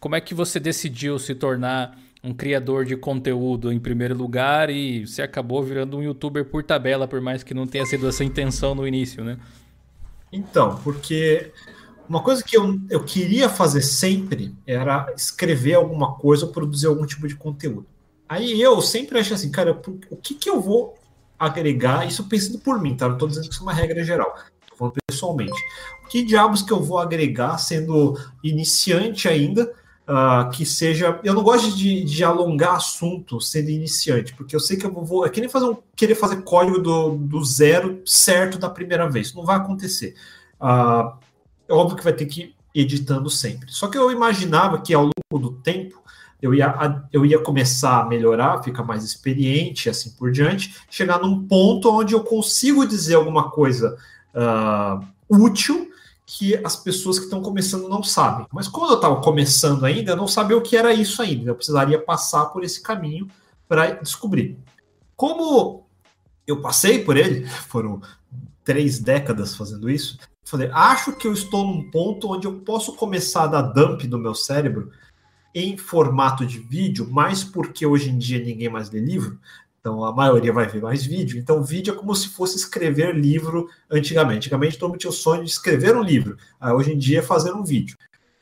Como 0.00 0.16
é 0.16 0.20
que 0.20 0.34
você 0.34 0.58
decidiu 0.58 1.16
se 1.16 1.32
tornar 1.32 1.96
um 2.24 2.34
criador 2.34 2.84
de 2.84 2.96
conteúdo 2.96 3.72
em 3.72 3.78
primeiro 3.78 4.16
lugar 4.16 4.68
e 4.68 5.06
você 5.06 5.22
acabou 5.22 5.62
virando 5.62 5.96
um 5.98 6.02
youtuber 6.02 6.44
por 6.44 6.64
tabela, 6.64 7.06
por 7.06 7.20
mais 7.20 7.44
que 7.44 7.54
não 7.54 7.68
tenha 7.68 7.86
sido 7.86 8.08
essa 8.08 8.24
intenção 8.24 8.74
no 8.74 8.84
início, 8.84 9.22
né? 9.22 9.38
Então, 10.32 10.80
porque 10.82 11.52
uma 12.08 12.20
coisa 12.20 12.42
que 12.42 12.56
eu, 12.56 12.80
eu 12.90 13.04
queria 13.04 13.48
fazer 13.48 13.82
sempre 13.82 14.52
era 14.66 15.12
escrever 15.16 15.74
alguma 15.74 16.14
coisa 16.14 16.46
ou 16.46 16.52
produzir 16.52 16.88
algum 16.88 17.06
tipo 17.06 17.28
de 17.28 17.36
conteúdo. 17.36 17.86
Aí 18.28 18.60
eu 18.60 18.80
sempre 18.82 19.18
acho 19.18 19.34
assim, 19.34 19.50
cara, 19.50 19.80
o 20.10 20.16
que, 20.16 20.34
que 20.34 20.50
eu 20.50 20.60
vou 20.60 20.94
agregar? 21.38 22.06
Isso 22.06 22.28
pensando 22.28 22.58
por 22.58 22.80
mim, 22.80 22.96
tá? 22.96 23.08
Não 23.08 23.18
tô 23.18 23.26
dizendo 23.26 23.48
que 23.48 23.54
isso 23.54 23.62
é 23.62 23.66
uma 23.66 23.72
regra 23.72 24.02
geral, 24.02 24.34
tô 24.68 24.76
falando 24.76 24.94
pessoalmente. 25.06 25.60
O 26.04 26.08
que 26.08 26.24
diabos 26.24 26.62
que 26.62 26.72
eu 26.72 26.82
vou 26.82 26.98
agregar 26.98 27.58
sendo 27.58 28.18
iniciante 28.42 29.28
ainda? 29.28 29.72
Uh, 30.08 30.48
que 30.50 30.64
seja. 30.64 31.18
Eu 31.24 31.34
não 31.34 31.42
gosto 31.42 31.76
de, 31.76 32.04
de, 32.04 32.22
alongar 32.22 32.76
assunto 32.76 33.40
sendo 33.40 33.70
iniciante, 33.70 34.32
porque 34.36 34.54
eu 34.54 34.60
sei 34.60 34.76
que 34.76 34.86
eu 34.86 34.92
vou. 35.04 35.26
É 35.26 35.28
que 35.28 35.40
nem 35.40 35.48
fazer 35.48 35.64
um, 35.64 35.76
querer 35.96 36.14
fazer 36.14 36.42
código 36.42 36.78
do, 36.78 37.16
do 37.16 37.44
zero 37.44 38.02
certo 38.06 38.56
da 38.56 38.70
primeira 38.70 39.10
vez. 39.10 39.34
Não 39.34 39.44
vai 39.44 39.56
acontecer. 39.56 40.14
Uh, 40.60 41.12
é 41.68 41.72
óbvio 41.72 41.96
que 41.96 42.04
vai 42.04 42.12
ter 42.12 42.26
que 42.26 42.54
ir 42.72 42.82
editando 42.82 43.28
sempre. 43.28 43.72
Só 43.72 43.88
que 43.88 43.98
eu 43.98 44.12
imaginava 44.12 44.80
que 44.80 44.94
ao 44.94 45.10
longo 45.32 45.50
do 45.50 45.56
tempo 45.60 46.00
eu 46.46 46.54
ia, 46.54 47.02
eu 47.12 47.26
ia 47.26 47.38
começar 47.38 48.02
a 48.02 48.06
melhorar, 48.06 48.62
ficar 48.62 48.84
mais 48.84 49.04
experiente, 49.04 49.90
assim 49.90 50.10
por 50.10 50.30
diante, 50.30 50.74
chegar 50.90 51.20
num 51.20 51.46
ponto 51.46 51.90
onde 51.90 52.14
eu 52.14 52.22
consigo 52.22 52.86
dizer 52.86 53.14
alguma 53.14 53.50
coisa 53.50 53.96
uh, 54.34 55.04
útil 55.28 55.90
que 56.24 56.56
as 56.64 56.74
pessoas 56.76 57.18
que 57.18 57.24
estão 57.24 57.40
começando 57.40 57.88
não 57.88 58.02
sabem. 58.02 58.46
Mas 58.52 58.66
quando 58.66 58.90
eu 58.90 58.96
estava 58.96 59.20
começando 59.20 59.84
ainda, 59.84 60.12
eu 60.12 60.16
não 60.16 60.26
sabia 60.26 60.56
o 60.56 60.62
que 60.62 60.76
era 60.76 60.92
isso 60.92 61.22
ainda. 61.22 61.50
Eu 61.50 61.54
precisaria 61.54 62.00
passar 62.00 62.46
por 62.46 62.64
esse 62.64 62.82
caminho 62.82 63.28
para 63.68 63.92
descobrir. 63.92 64.58
Como 65.14 65.86
eu 66.46 66.60
passei 66.60 67.04
por 67.04 67.16
ele, 67.16 67.46
foram 67.68 68.00
três 68.64 68.98
décadas 68.98 69.54
fazendo 69.54 69.88
isso, 69.88 70.18
falei, 70.44 70.68
acho 70.72 71.12
que 71.12 71.26
eu 71.26 71.32
estou 71.32 71.64
num 71.64 71.90
ponto 71.90 72.32
onde 72.32 72.46
eu 72.46 72.60
posso 72.60 72.94
começar 72.94 73.44
a 73.44 73.46
dar 73.48 73.62
dump 73.62 74.04
no 74.08 74.18
meu 74.18 74.34
cérebro 74.34 74.90
em 75.58 75.74
formato 75.78 76.44
de 76.44 76.58
vídeo, 76.58 77.10
mais 77.10 77.42
porque 77.42 77.86
hoje 77.86 78.10
em 78.10 78.18
dia 78.18 78.44
ninguém 78.44 78.68
mais 78.68 78.90
lê 78.90 79.00
livro, 79.00 79.40
então 79.80 80.04
a 80.04 80.12
maioria 80.12 80.52
vai 80.52 80.66
ver 80.66 80.82
mais 80.82 81.06
vídeo. 81.06 81.38
Então, 81.38 81.62
vídeo 81.62 81.94
é 81.94 81.96
como 81.96 82.14
se 82.14 82.28
fosse 82.28 82.56
escrever 82.56 83.14
livro 83.14 83.70
antigamente. 83.90 84.38
Antigamente 84.48 84.76
todo 84.76 84.90
mundo 84.90 84.98
tinha 84.98 85.10
o 85.10 85.14
sonho 85.14 85.44
de 85.44 85.50
escrever 85.50 85.96
um 85.96 86.02
livro. 86.02 86.36
Ah, 86.60 86.74
hoje 86.74 86.92
em 86.92 86.98
dia 86.98 87.20
é 87.20 87.22
fazer 87.22 87.52
um 87.52 87.64
vídeo. 87.64 87.96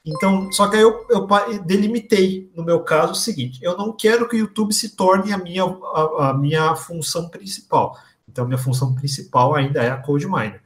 Então, 0.04 0.50
só 0.50 0.66
que 0.68 0.76
aí 0.76 0.82
eu, 0.82 1.06
eu, 1.08 1.28
delimitei, 1.64 2.50
no 2.56 2.64
meu 2.64 2.80
caso, 2.80 3.12
o 3.12 3.14
seguinte: 3.14 3.60
eu 3.62 3.76
não 3.76 3.92
quero 3.92 4.28
que 4.28 4.34
o 4.34 4.38
YouTube 4.38 4.72
se 4.72 4.96
torne 4.96 5.32
a 5.32 5.38
minha, 5.38 5.64
a, 5.64 6.30
a 6.30 6.34
minha 6.34 6.74
função 6.74 7.28
principal. 7.28 7.96
Então, 8.28 8.44
minha 8.44 8.58
função 8.58 8.92
principal 8.92 9.54
ainda 9.54 9.82
é 9.82 9.90
a 9.90 9.98
Code 9.98 10.26
Miner. 10.26 10.62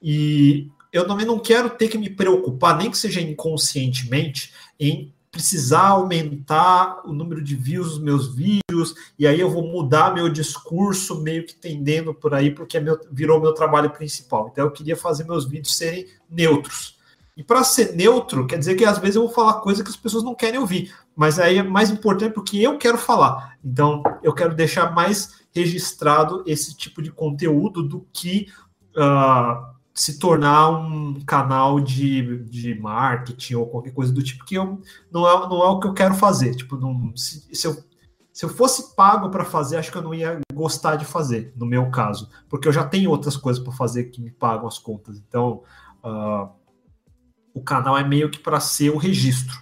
E 0.00 0.70
eu 0.92 1.06
também 1.06 1.26
não 1.26 1.38
quero 1.38 1.68
ter 1.70 1.88
que 1.88 1.98
me 1.98 2.08
preocupar, 2.08 2.78
nem 2.78 2.90
que 2.90 2.96
seja 2.96 3.20
inconscientemente, 3.20 4.54
em 4.78 5.12
precisar 5.30 5.88
aumentar 5.88 7.02
o 7.04 7.12
número 7.12 7.42
de 7.42 7.54
views 7.54 7.90
dos 7.90 7.98
meus 8.00 8.34
vídeos, 8.34 8.94
e 9.18 9.26
aí 9.26 9.38
eu 9.38 9.50
vou 9.50 9.62
mudar 9.62 10.12
meu 10.12 10.28
discurso 10.28 11.20
meio 11.22 11.46
que 11.46 11.54
tendendo 11.54 12.12
por 12.12 12.34
aí, 12.34 12.50
porque 12.50 12.76
é 12.76 12.80
meu, 12.80 12.98
virou 13.10 13.40
meu 13.40 13.54
trabalho 13.54 13.90
principal. 13.90 14.48
Então 14.50 14.64
eu 14.64 14.70
queria 14.70 14.96
fazer 14.96 15.24
meus 15.24 15.44
vídeos 15.46 15.76
serem 15.76 16.06
neutros. 16.28 16.98
E 17.36 17.44
para 17.44 17.64
ser 17.64 17.94
neutro, 17.94 18.46
quer 18.46 18.58
dizer 18.58 18.74
que 18.74 18.84
às 18.84 18.98
vezes 18.98 19.16
eu 19.16 19.22
vou 19.22 19.32
falar 19.32 19.60
coisa 19.60 19.82
que 19.82 19.88
as 19.88 19.96
pessoas 19.96 20.24
não 20.24 20.34
querem 20.34 20.58
ouvir, 20.58 20.92
mas 21.14 21.38
aí 21.38 21.58
é 21.58 21.62
mais 21.62 21.90
importante 21.90 22.34
porque 22.34 22.58
eu 22.58 22.76
quero 22.76 22.98
falar. 22.98 23.56
Então 23.64 24.02
eu 24.22 24.34
quero 24.34 24.54
deixar 24.54 24.92
mais 24.92 25.40
registrado 25.54 26.42
esse 26.46 26.76
tipo 26.76 27.00
de 27.00 27.10
conteúdo 27.10 27.82
do 27.82 28.06
que 28.12 28.48
uh, 28.96 29.74
se 30.00 30.18
tornar 30.18 30.70
um 30.70 31.20
canal 31.26 31.78
de, 31.78 32.38
de 32.44 32.74
marketing 32.74 33.56
ou 33.56 33.66
qualquer 33.66 33.92
coisa 33.92 34.10
do 34.10 34.22
tipo, 34.22 34.46
que 34.46 34.54
eu, 34.54 34.80
não, 35.12 35.28
é, 35.28 35.46
não 35.46 35.62
é 35.62 35.68
o 35.68 35.78
que 35.78 35.88
eu 35.88 35.92
quero 35.92 36.14
fazer. 36.14 36.54
Tipo, 36.54 36.78
não, 36.78 37.14
se, 37.14 37.54
se 37.54 37.66
eu, 37.66 37.76
se 38.32 38.46
eu 38.46 38.48
fosse 38.48 38.96
pago 38.96 39.28
para 39.28 39.44
fazer, 39.44 39.76
acho 39.76 39.92
que 39.92 39.98
eu 39.98 40.02
não 40.02 40.14
ia 40.14 40.40
gostar 40.54 40.96
de 40.96 41.04
fazer, 41.04 41.52
no 41.54 41.66
meu 41.66 41.90
caso, 41.90 42.30
porque 42.48 42.66
eu 42.66 42.72
já 42.72 42.82
tenho 42.82 43.10
outras 43.10 43.36
coisas 43.36 43.62
para 43.62 43.74
fazer 43.74 44.04
que 44.04 44.22
me 44.22 44.30
pagam 44.30 44.66
as 44.66 44.78
contas. 44.78 45.18
Então, 45.18 45.64
uh, 46.02 46.48
o 47.52 47.60
canal 47.62 47.98
é 47.98 48.02
meio 48.02 48.30
que 48.30 48.38
para 48.38 48.58
ser 48.58 48.88
o 48.88 48.96
registro. 48.96 49.58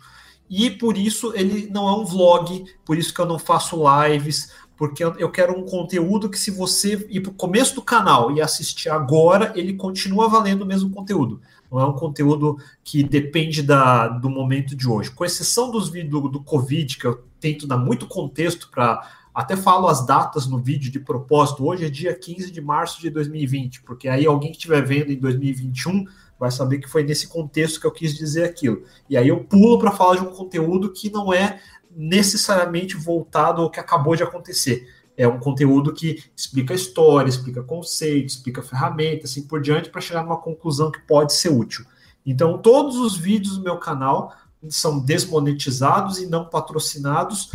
E 0.49 0.71
por 0.71 0.97
isso 0.97 1.33
ele 1.35 1.69
não 1.69 1.89
é 1.89 1.93
um 1.93 2.05
vlog, 2.05 2.65
por 2.85 2.97
isso 2.97 3.13
que 3.13 3.21
eu 3.21 3.27
não 3.27 3.41
faço 3.41 3.77
lives, 4.07 4.53
porque 4.79 5.03
eu 5.03 5.29
quero 5.29 5.59
um 5.59 5.65
conteúdo 5.65 6.31
que, 6.31 6.39
se 6.39 6.53
você 6.53 7.05
ir 7.11 7.21
para 7.21 7.33
o 7.33 7.35
começo 7.35 7.75
do 7.75 7.83
canal 7.83 8.31
e 8.31 8.41
assistir 8.41 8.89
agora, 8.89 9.53
ele 9.57 9.75
continua 9.75 10.29
valendo 10.29 10.63
o 10.63 10.67
mesmo 10.67 10.89
conteúdo. 10.91 11.41
Não 11.71 11.81
é 11.81 11.85
um 11.85 11.95
conteúdo 11.95 12.57
que 12.85 13.03
depende 13.03 13.61
da, 13.61 14.07
do 14.07 14.31
momento 14.31 14.77
de 14.77 14.89
hoje. 14.89 15.11
Com 15.11 15.25
exceção 15.25 15.69
dos 15.69 15.89
vídeos 15.89 16.23
do, 16.23 16.29
do 16.29 16.41
Covid, 16.45 16.97
que 16.97 17.05
eu 17.05 17.25
tento 17.41 17.67
dar 17.67 17.77
muito 17.77 18.07
contexto 18.07 18.71
para. 18.71 19.05
Até 19.35 19.57
falo 19.57 19.89
as 19.89 20.07
datas 20.07 20.47
no 20.47 20.59
vídeo 20.59 20.91
de 20.91 21.01
propósito. 21.01 21.67
Hoje 21.67 21.85
é 21.85 21.91
dia 21.91 22.15
15 22.15 22.51
de 22.51 22.61
março 22.61 23.01
de 23.01 23.11
2020, 23.11 23.83
porque 23.83 24.09
aí 24.09 24.27
alguém 24.27 24.51
que 24.51 24.57
estiver 24.57 24.85
vendo 24.85 25.13
em 25.13 25.19
2021 25.19 26.07
vai 26.39 26.51
saber 26.51 26.79
que 26.79 26.89
foi 26.89 27.03
nesse 27.03 27.29
contexto 27.29 27.81
que 27.81 27.87
eu 27.87 27.91
quis 27.91 28.15
dizer 28.15 28.45
aquilo. 28.45 28.85
E 29.11 29.17
aí 29.17 29.29
eu 29.29 29.43
pulo 29.45 29.79
para 29.79 29.91
falar 29.91 30.17
de 30.17 30.23
um 30.23 30.31
conteúdo 30.31 30.93
que 30.93 31.11
não 31.11 31.33
é 31.33 31.61
necessariamente 31.99 32.97
voltado 32.97 33.61
ao 33.61 33.69
que 33.69 33.81
acabou 33.81 34.15
de 34.15 34.23
acontecer. 34.23 34.89
É 35.17 35.27
um 35.27 35.41
conteúdo 35.41 35.93
que 35.93 36.23
explica 36.37 36.73
história, 36.73 37.29
explica 37.29 37.61
conceitos, 37.61 38.37
explica 38.37 38.63
ferramentas, 38.63 39.33
assim 39.33 39.43
por 39.43 39.61
diante, 39.61 39.91
para 39.91 40.01
chegar 40.01 40.23
numa 40.23 40.37
conclusão 40.37 40.93
que 40.93 41.01
pode 41.01 41.33
ser 41.33 41.49
útil. 41.49 41.85
Então, 42.25 42.57
todos 42.59 42.97
os 42.99 43.17
vídeos 43.17 43.57
do 43.57 43.65
meu 43.65 43.79
canal 43.79 44.33
são 44.69 45.01
desmonetizados 45.01 46.19
e 46.19 46.27
não 46.27 46.45
patrocinados 46.45 47.51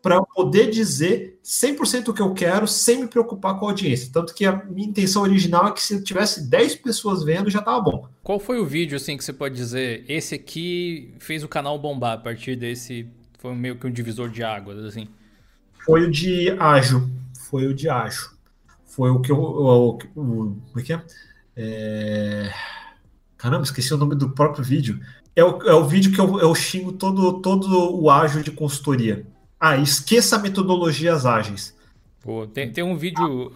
para 0.00 0.22
poder 0.22 0.70
dizer 0.70 1.40
100% 1.44 2.08
o 2.08 2.14
que 2.14 2.22
eu 2.22 2.32
quero 2.32 2.68
sem 2.68 3.00
me 3.00 3.08
preocupar 3.08 3.58
com 3.58 3.66
a 3.66 3.70
audiência. 3.70 4.10
Tanto 4.12 4.32
que 4.32 4.46
a 4.46 4.64
minha 4.64 4.88
intenção 4.88 5.22
original 5.22 5.66
é 5.66 5.72
que 5.72 5.82
se 5.82 5.94
eu 5.94 6.04
tivesse 6.04 6.48
10 6.48 6.76
pessoas 6.76 7.24
vendo, 7.24 7.50
já 7.50 7.58
estava 7.58 7.80
bom. 7.80 8.08
Qual 8.22 8.38
foi 8.38 8.60
o 8.60 8.64
vídeo 8.64 8.96
assim 8.96 9.16
que 9.16 9.24
você 9.24 9.32
pode 9.32 9.56
dizer, 9.56 10.04
esse 10.08 10.36
aqui 10.36 11.14
fez 11.18 11.42
o 11.42 11.48
canal 11.48 11.76
bombar 11.80 12.12
a 12.12 12.18
partir 12.18 12.54
desse 12.54 13.08
foi 13.38 13.54
meio 13.54 13.76
que 13.76 13.86
um 13.86 13.90
divisor 13.90 14.28
de 14.28 14.42
águas, 14.42 14.84
assim? 14.84 15.08
Foi 15.84 16.04
o 16.04 16.10
de 16.10 16.50
ágil. 16.50 17.08
Foi 17.48 17.66
o 17.66 17.74
de 17.74 17.88
ágil. 17.88 18.28
Foi 18.84 19.10
o 19.10 19.20
que 19.20 19.32
eu. 19.32 19.38
O, 19.38 19.90
o, 19.90 19.98
como 20.14 20.60
é 20.76 20.82
que 20.82 20.92
é? 20.92 21.02
é? 21.56 22.52
Caramba, 23.36 23.62
esqueci 23.62 23.94
o 23.94 23.96
nome 23.96 24.16
do 24.16 24.30
próprio 24.30 24.64
vídeo. 24.64 25.00
É 25.36 25.44
o, 25.44 25.62
é 25.62 25.72
o 25.72 25.86
vídeo 25.86 26.12
que 26.12 26.20
eu, 26.20 26.40
eu 26.40 26.52
xingo 26.54 26.92
todo, 26.92 27.40
todo 27.40 27.96
o 27.96 28.10
ágil 28.10 28.42
de 28.42 28.50
consultoria. 28.50 29.24
Ah, 29.58 29.76
esqueça 29.76 30.38
metodologias 30.38 31.24
ágeis. 31.24 31.76
Pô, 32.20 32.46
tem, 32.46 32.72
tem 32.72 32.82
um 32.82 32.96
vídeo 32.96 33.52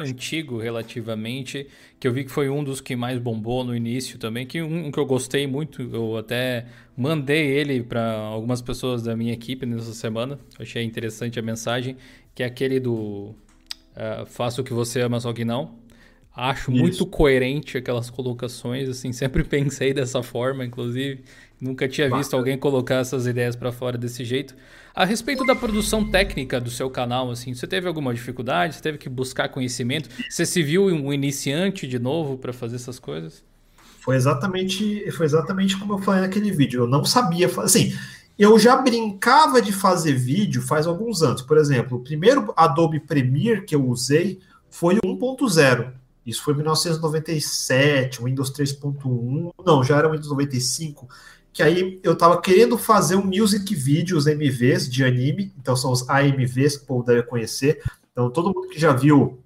antigo 0.00 0.58
relativamente, 0.58 1.66
que 1.98 2.06
eu 2.06 2.12
vi 2.12 2.24
que 2.24 2.30
foi 2.30 2.48
um 2.48 2.62
dos 2.62 2.80
que 2.80 2.94
mais 2.94 3.18
bombou 3.18 3.64
no 3.64 3.74
início 3.74 4.18
também, 4.18 4.46
que 4.46 4.62
um, 4.62 4.90
que 4.90 4.98
eu 4.98 5.06
gostei 5.06 5.46
muito, 5.46 5.82
eu 5.82 6.16
até 6.16 6.66
mandei 6.96 7.46
ele 7.46 7.82
para 7.82 8.16
algumas 8.16 8.60
pessoas 8.60 9.02
da 9.02 9.16
minha 9.16 9.32
equipe 9.32 9.64
nessa 9.66 9.92
semana, 9.92 10.38
achei 10.58 10.82
interessante 10.82 11.38
a 11.38 11.42
mensagem, 11.42 11.96
que 12.34 12.42
é 12.42 12.46
aquele 12.46 12.78
do 12.80 13.34
uh, 13.96 14.26
faça 14.26 14.60
o 14.60 14.64
que 14.64 14.72
você 14.72 15.00
ama, 15.00 15.18
só 15.20 15.32
que 15.32 15.44
não. 15.44 15.85
Acho 16.36 16.70
Isso. 16.70 16.80
muito 16.82 17.06
coerente 17.06 17.78
aquelas 17.78 18.10
colocações, 18.10 18.90
assim, 18.90 19.10
sempre 19.10 19.42
pensei 19.48 19.94
dessa 19.94 20.22
forma, 20.22 20.66
inclusive. 20.66 21.24
Nunca 21.58 21.88
tinha 21.88 22.14
visto 22.14 22.36
alguém 22.36 22.58
colocar 22.58 22.96
essas 22.96 23.26
ideias 23.26 23.56
para 23.56 23.72
fora 23.72 23.96
desse 23.96 24.22
jeito. 24.22 24.54
A 24.94 25.06
respeito 25.06 25.42
da 25.46 25.56
produção 25.56 26.10
técnica 26.10 26.60
do 26.60 26.70
seu 26.70 26.90
canal, 26.90 27.30
assim, 27.30 27.54
você 27.54 27.66
teve 27.66 27.88
alguma 27.88 28.12
dificuldade? 28.12 28.74
Você 28.74 28.82
teve 28.82 28.98
que 28.98 29.08
buscar 29.08 29.48
conhecimento? 29.48 30.10
Você 30.28 30.44
se 30.44 30.62
viu 30.62 30.84
um 30.84 31.10
iniciante 31.10 31.88
de 31.88 31.98
novo 31.98 32.36
para 32.36 32.52
fazer 32.52 32.76
essas 32.76 32.98
coisas? 32.98 33.42
Foi 34.00 34.16
exatamente, 34.16 35.10
foi 35.12 35.24
exatamente 35.24 35.78
como 35.78 35.94
eu 35.94 35.98
falei 35.98 36.20
naquele 36.20 36.50
vídeo. 36.50 36.82
Eu 36.82 36.86
não 36.86 37.02
sabia, 37.06 37.50
assim, 37.62 37.96
eu 38.38 38.58
já 38.58 38.76
brincava 38.76 39.62
de 39.62 39.72
fazer 39.72 40.12
vídeo 40.12 40.60
faz 40.60 40.86
alguns 40.86 41.22
anos. 41.22 41.40
Por 41.40 41.56
exemplo, 41.56 41.96
o 41.96 42.04
primeiro 42.04 42.52
Adobe 42.54 43.00
Premiere 43.00 43.64
que 43.64 43.74
eu 43.74 43.88
usei 43.88 44.38
foi 44.68 44.98
o 45.02 45.18
1.0. 45.18 45.92
Isso 46.26 46.42
foi 46.42 46.54
em 46.54 46.56
1997, 46.56 48.22
Windows 48.22 48.52
3.1, 48.52 49.52
não, 49.64 49.84
já 49.84 49.96
era 49.96 50.10
Windows 50.10 50.28
95 50.28 51.08
que 51.56 51.62
aí 51.62 51.98
eu 52.02 52.12
estava 52.12 52.38
querendo 52.38 52.76
fazer 52.76 53.16
um 53.16 53.24
music 53.24 53.74
video, 53.74 54.18
os 54.18 54.26
MVs 54.26 54.90
de 54.90 55.02
anime, 55.02 55.54
então 55.58 55.74
são 55.74 55.90
os 55.90 56.06
AMVs 56.06 56.76
que 56.76 56.84
o 56.84 56.86
povo 56.86 57.02
deve 57.02 57.22
conhecer. 57.22 57.82
Então 58.12 58.28
todo 58.28 58.52
mundo 58.52 58.68
que 58.68 58.78
já 58.78 58.92
viu 58.92 59.42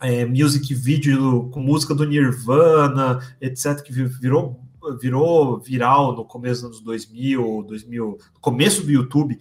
é, 0.00 0.24
music 0.24 0.72
video 0.74 1.50
com 1.50 1.60
música 1.60 1.94
do 1.94 2.06
Nirvana, 2.06 3.18
etc., 3.38 3.82
que 3.82 3.92
virou, 3.92 4.58
virou 4.98 5.58
viral 5.58 6.16
no 6.16 6.24
começo 6.24 6.62
dos 6.62 6.70
anos 6.70 6.80
2000, 6.80 7.64
2000 7.68 8.06
no 8.06 8.40
começo 8.40 8.82
do 8.82 8.90
YouTube. 8.90 9.38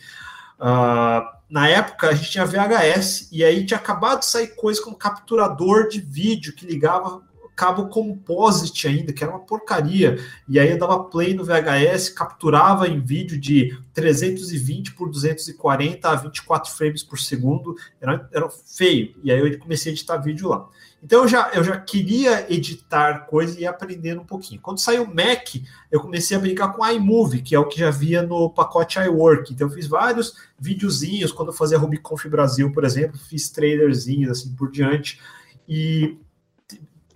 Uh, 0.62 1.26
na 1.50 1.68
época 1.68 2.10
a 2.10 2.14
gente 2.14 2.30
tinha 2.30 2.46
VHS 2.46 3.30
e 3.32 3.44
aí 3.44 3.66
tinha 3.66 3.80
acabado 3.80 4.20
de 4.20 4.28
sair 4.28 4.56
coisa 4.56 4.82
como 4.82 4.96
capturador 4.96 5.88
de 5.88 6.00
vídeo 6.00 6.54
que 6.54 6.68
ligava 6.68 7.24
cabo 7.62 7.90
composite 7.90 8.88
ainda, 8.88 9.14
que 9.14 9.24
era 9.24 9.32
uma 9.32 9.46
porcaria. 9.46 10.18
E 10.50 10.60
aí 10.60 10.72
eu 10.72 10.80
dava 10.80 11.04
play 11.04 11.36
no 11.36 11.44
VHS, 11.44 12.10
capturava 12.10 12.88
em 12.88 13.00
vídeo 13.00 13.40
de 13.40 13.78
320 13.94 14.96
por 14.96 15.08
240 15.08 16.10
a 16.10 16.16
24 16.16 16.72
frames 16.72 17.04
por 17.04 17.20
segundo, 17.20 17.76
era, 18.02 18.28
era 18.34 18.50
feio. 18.50 19.14
E 19.24 19.32
aí 19.32 19.40
eu 19.40 19.60
comecei 19.60 19.92
a 19.92 19.94
editar 19.94 20.18
vídeo 20.18 20.50
lá. 20.50 20.68
Então 21.04 21.24
eu 21.24 21.28
já, 21.28 21.50
eu 21.54 21.64
já 21.64 21.80
queria 21.80 22.46
editar 22.54 23.26
coisa 23.26 23.58
e 23.58 23.64
ir 23.64 23.66
aprendendo 23.66 24.22
um 24.22 24.26
pouquinho. 24.26 24.62
Quando 24.62 24.80
saiu 24.80 25.04
o 25.04 25.08
Mac, 25.08 25.56
eu 25.92 26.00
comecei 26.00 26.38
a 26.38 26.40
brincar 26.40 26.70
com 26.74 26.88
iMovie, 26.88 27.42
que 27.42 27.56
é 27.56 27.60
o 27.60 27.68
que 27.68 27.80
já 27.80 27.90
via 27.90 28.22
no 28.22 28.50
pacote 28.50 29.00
iWork. 29.00 29.52
Então 29.52 29.68
eu 29.68 29.74
fiz 29.74 29.88
vários 29.88 30.36
videozinhos, 30.60 31.32
quando 31.32 31.50
eu 31.50 31.56
fazia 31.56 31.78
RubyConf 31.78 32.26
Brasil, 32.28 32.72
por 32.72 32.84
exemplo, 32.84 33.18
fiz 33.18 33.50
trailerzinhos 33.50 34.30
assim 34.30 34.54
por 34.54 34.70
diante. 34.70 35.20
E 35.68 36.18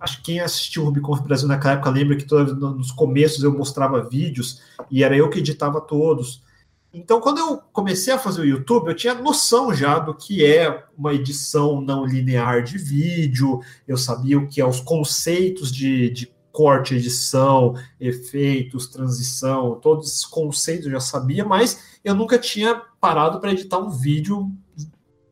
acho 0.00 0.18
que 0.18 0.24
quem 0.24 0.40
assistiu 0.40 0.82
o 0.82 0.86
Rubicon 0.86 1.16
Brasil 1.22 1.46
naquela 1.46 1.74
época 1.74 1.90
lembra 1.90 2.16
que 2.16 2.24
todo, 2.24 2.54
nos 2.74 2.90
começos 2.90 3.42
eu 3.42 3.52
mostrava 3.52 4.02
vídeos 4.02 4.62
e 4.90 5.02
era 5.04 5.16
eu 5.16 5.30
que 5.30 5.38
editava 5.38 5.80
todos. 5.80 6.42
Então, 6.98 7.20
quando 7.20 7.38
eu 7.38 7.58
comecei 7.74 8.10
a 8.10 8.18
fazer 8.18 8.40
o 8.40 8.46
YouTube, 8.46 8.88
eu 8.88 8.96
tinha 8.96 9.12
noção 9.12 9.74
já 9.74 9.98
do 9.98 10.14
que 10.14 10.42
é 10.42 10.84
uma 10.96 11.12
edição 11.12 11.78
não 11.78 12.06
linear 12.06 12.62
de 12.62 12.78
vídeo, 12.78 13.60
eu 13.86 13.98
sabia 13.98 14.38
o 14.38 14.48
que 14.48 14.62
é 14.62 14.66
os 14.66 14.80
conceitos 14.80 15.70
de, 15.70 16.08
de 16.08 16.34
corte, 16.50 16.94
edição, 16.94 17.74
efeitos, 18.00 18.86
transição, 18.86 19.78
todos 19.78 20.08
esses 20.08 20.24
conceitos 20.24 20.86
eu 20.86 20.92
já 20.92 21.00
sabia, 21.00 21.44
mas 21.44 21.98
eu 22.02 22.14
nunca 22.14 22.38
tinha 22.38 22.80
parado 22.98 23.40
para 23.40 23.52
editar 23.52 23.78
um 23.78 23.90
vídeo 23.90 24.50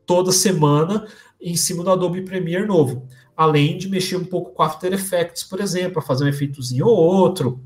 toda 0.05 0.31
semana 0.31 1.07
em 1.41 1.55
cima 1.55 1.83
do 1.83 1.89
Adobe 1.89 2.21
Premiere 2.21 2.67
novo. 2.67 3.07
Além 3.35 3.75
de 3.75 3.89
mexer 3.89 4.17
um 4.17 4.25
pouco 4.25 4.51
com 4.51 4.61
After 4.61 4.93
Effects, 4.93 5.43
por 5.43 5.59
exemplo, 5.59 5.93
para 5.93 6.03
fazer 6.03 6.25
um 6.25 6.29
efeitozinho 6.29 6.85
ou 6.85 6.95
outro. 6.95 7.59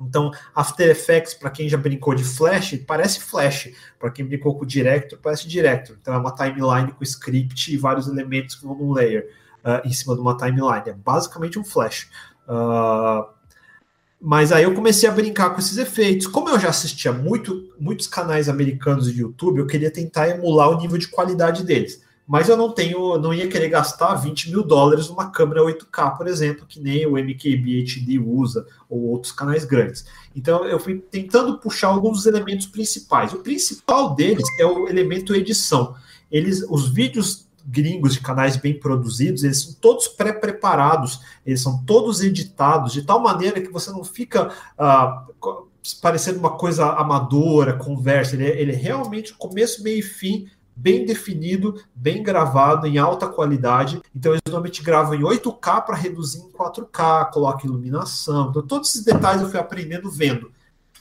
Então, 0.00 0.32
After 0.54 0.90
Effects, 0.90 1.34
para 1.34 1.50
quem 1.50 1.68
já 1.68 1.76
brincou 1.76 2.14
de 2.14 2.24
Flash, 2.24 2.78
parece 2.86 3.20
Flash. 3.20 3.70
Para 3.98 4.10
quem 4.10 4.24
brincou 4.24 4.58
com 4.58 4.66
Director, 4.66 5.18
parece 5.22 5.48
Director. 5.48 5.96
Então, 6.00 6.14
é 6.14 6.18
uma 6.18 6.34
timeline 6.34 6.92
com 6.92 7.04
script 7.04 7.72
e 7.72 7.76
vários 7.76 8.08
elementos 8.08 8.56
que 8.56 8.64
vão 8.64 8.76
num 8.76 8.92
layer 8.92 9.30
uh, 9.64 9.86
em 9.86 9.92
cima 9.92 10.14
de 10.14 10.20
uma 10.20 10.36
timeline. 10.36 10.82
É 10.86 10.92
basicamente 10.92 11.58
um 11.58 11.64
Flash. 11.64 12.10
Uh, 12.48 13.32
mas 14.20 14.52
aí 14.52 14.64
eu 14.64 14.74
comecei 14.74 15.08
a 15.08 15.12
brincar 15.12 15.50
com 15.50 15.58
esses 15.58 15.76
efeitos. 15.76 16.26
Como 16.26 16.48
eu 16.48 16.58
já 16.58 16.70
assistia 16.70 17.12
muito, 17.12 17.72
muitos 17.78 18.06
canais 18.06 18.48
americanos 18.48 19.12
de 19.12 19.20
YouTube, 19.20 19.58
eu 19.58 19.66
queria 19.66 19.90
tentar 19.90 20.28
emular 20.28 20.70
o 20.70 20.80
nível 20.80 20.98
de 20.98 21.08
qualidade 21.08 21.62
deles. 21.62 22.02
Mas 22.26 22.48
eu 22.48 22.56
não 22.56 22.72
tenho, 22.72 23.18
não 23.18 23.34
ia 23.34 23.48
querer 23.48 23.68
gastar 23.68 24.14
20 24.14 24.50
mil 24.50 24.62
dólares 24.62 25.08
numa 25.08 25.30
câmera 25.30 25.62
8K, 25.62 26.16
por 26.16 26.26
exemplo, 26.26 26.66
que 26.66 26.80
nem 26.80 27.06
o 27.06 27.18
MKB 27.18 27.82
HD 27.82 28.18
usa, 28.18 28.66
ou 28.88 29.10
outros 29.10 29.30
canais 29.30 29.64
grandes. 29.64 30.06
Então 30.34 30.64
eu 30.64 30.78
fui 30.78 30.98
tentando 31.10 31.58
puxar 31.58 31.88
alguns 31.88 32.18
dos 32.18 32.26
elementos 32.26 32.66
principais. 32.66 33.34
O 33.34 33.40
principal 33.40 34.14
deles 34.14 34.44
é 34.58 34.64
o 34.64 34.88
elemento 34.88 35.34
edição. 35.34 35.94
Eles, 36.30 36.64
os 36.70 36.88
vídeos 36.88 37.46
gringos 37.66 38.14
de 38.14 38.20
canais 38.20 38.56
bem 38.56 38.78
produzidos, 38.78 39.44
eles 39.44 39.62
são 39.62 39.74
todos 39.74 40.08
pré-preparados, 40.08 41.20
eles 41.46 41.62
são 41.62 41.82
todos 41.84 42.22
editados, 42.22 42.92
de 42.92 43.02
tal 43.02 43.20
maneira 43.20 43.60
que 43.60 43.72
você 43.72 43.90
não 43.90 44.04
fica 44.04 44.48
uh, 44.78 45.66
parecendo 46.00 46.38
uma 46.38 46.56
coisa 46.56 46.86
amadora, 46.92 47.74
conversa, 47.74 48.34
ele 48.34 48.44
é, 48.44 48.60
ele 48.60 48.72
é 48.72 48.76
realmente 48.76 49.34
começo, 49.34 49.82
meio 49.82 49.98
e 49.98 50.02
fim, 50.02 50.48
bem 50.76 51.04
definido, 51.04 51.82
bem 51.94 52.22
gravado, 52.22 52.86
em 52.86 52.98
alta 52.98 53.26
qualidade. 53.26 54.00
Então, 54.14 54.32
eles 54.32 54.42
normalmente 54.46 54.82
gravam 54.82 55.14
em 55.14 55.22
8K 55.22 55.82
para 55.82 55.96
reduzir 55.96 56.40
em 56.40 56.50
4K, 56.50 57.30
coloca 57.30 57.66
iluminação. 57.66 58.50
Então, 58.50 58.62
todos 58.62 58.90
esses 58.90 59.04
detalhes 59.04 59.42
eu 59.42 59.48
fui 59.48 59.58
aprendendo 59.58 60.10
vendo. 60.10 60.50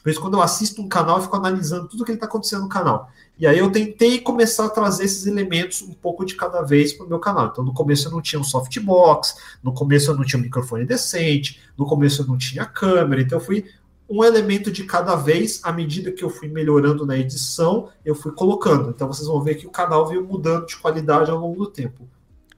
Por 0.04 0.10
isso, 0.10 0.20
quando 0.20 0.34
eu 0.34 0.41
assisto 0.41 0.82
um 0.82 0.90
canal, 0.90 1.18
eu 1.18 1.24
fico 1.24 1.36
analisando 1.38 1.88
tudo 1.88 2.04
que 2.04 2.12
está 2.12 2.26
acontecendo 2.26 2.64
no 2.64 2.70
canal. 2.70 3.10
E 3.40 3.48
aí 3.48 3.58
eu 3.58 3.72
tentei 3.72 4.20
começar 4.20 4.66
a 4.66 4.70
trazer 4.70 5.06
esses 5.06 5.26
elementos 5.26 5.82
um 5.82 5.94
pouco 5.94 6.26
de 6.26 6.36
cada 6.36 6.62
vez 6.62 6.91
para 6.91 7.06
o 7.06 7.10
meu 7.10 7.20
canal. 7.20 7.48
Então, 7.48 7.64
no 7.64 7.74
começo 7.74 8.10
eu 8.10 8.12
não 8.12 8.22
tinha 8.22 8.40
um 8.40 8.44
softbox, 8.44 9.36
no 9.64 9.74
começo 9.74 10.12
eu 10.12 10.16
não 10.16 10.26
tinha 10.26 10.38
um 10.38 10.44
microfone 10.44 10.86
decente, 10.86 11.62
no 11.78 11.86
começo 11.86 12.22
eu 12.22 12.28
não 12.28 12.38
tinha 12.38 12.66
câmera. 12.66 13.22
Então, 13.22 13.40
eu 13.40 13.44
fui 13.44 13.66
um 14.10 14.24
elemento 14.24 14.72
de 14.72 14.84
cada 14.84 15.16
vez, 15.16 15.62
à 15.64 15.72
medida 15.72 16.12
que 16.12 16.24
eu 16.24 16.30
fui 16.30 16.48
melhorando 16.48 17.06
na 17.06 17.18
edição, 17.18 17.90
eu 18.04 18.14
fui 18.14 18.32
colocando. 18.32 18.90
Então, 18.90 19.08
vocês 19.08 19.28
vão 19.28 19.42
ver 19.42 19.56
que 19.56 19.66
o 19.66 19.72
canal 19.72 20.08
veio 20.08 20.24
mudando 20.24 20.66
de 20.66 20.76
qualidade 20.76 21.32
ao 21.32 21.38
longo 21.38 21.66
do 21.66 21.72
tempo. 21.72 22.08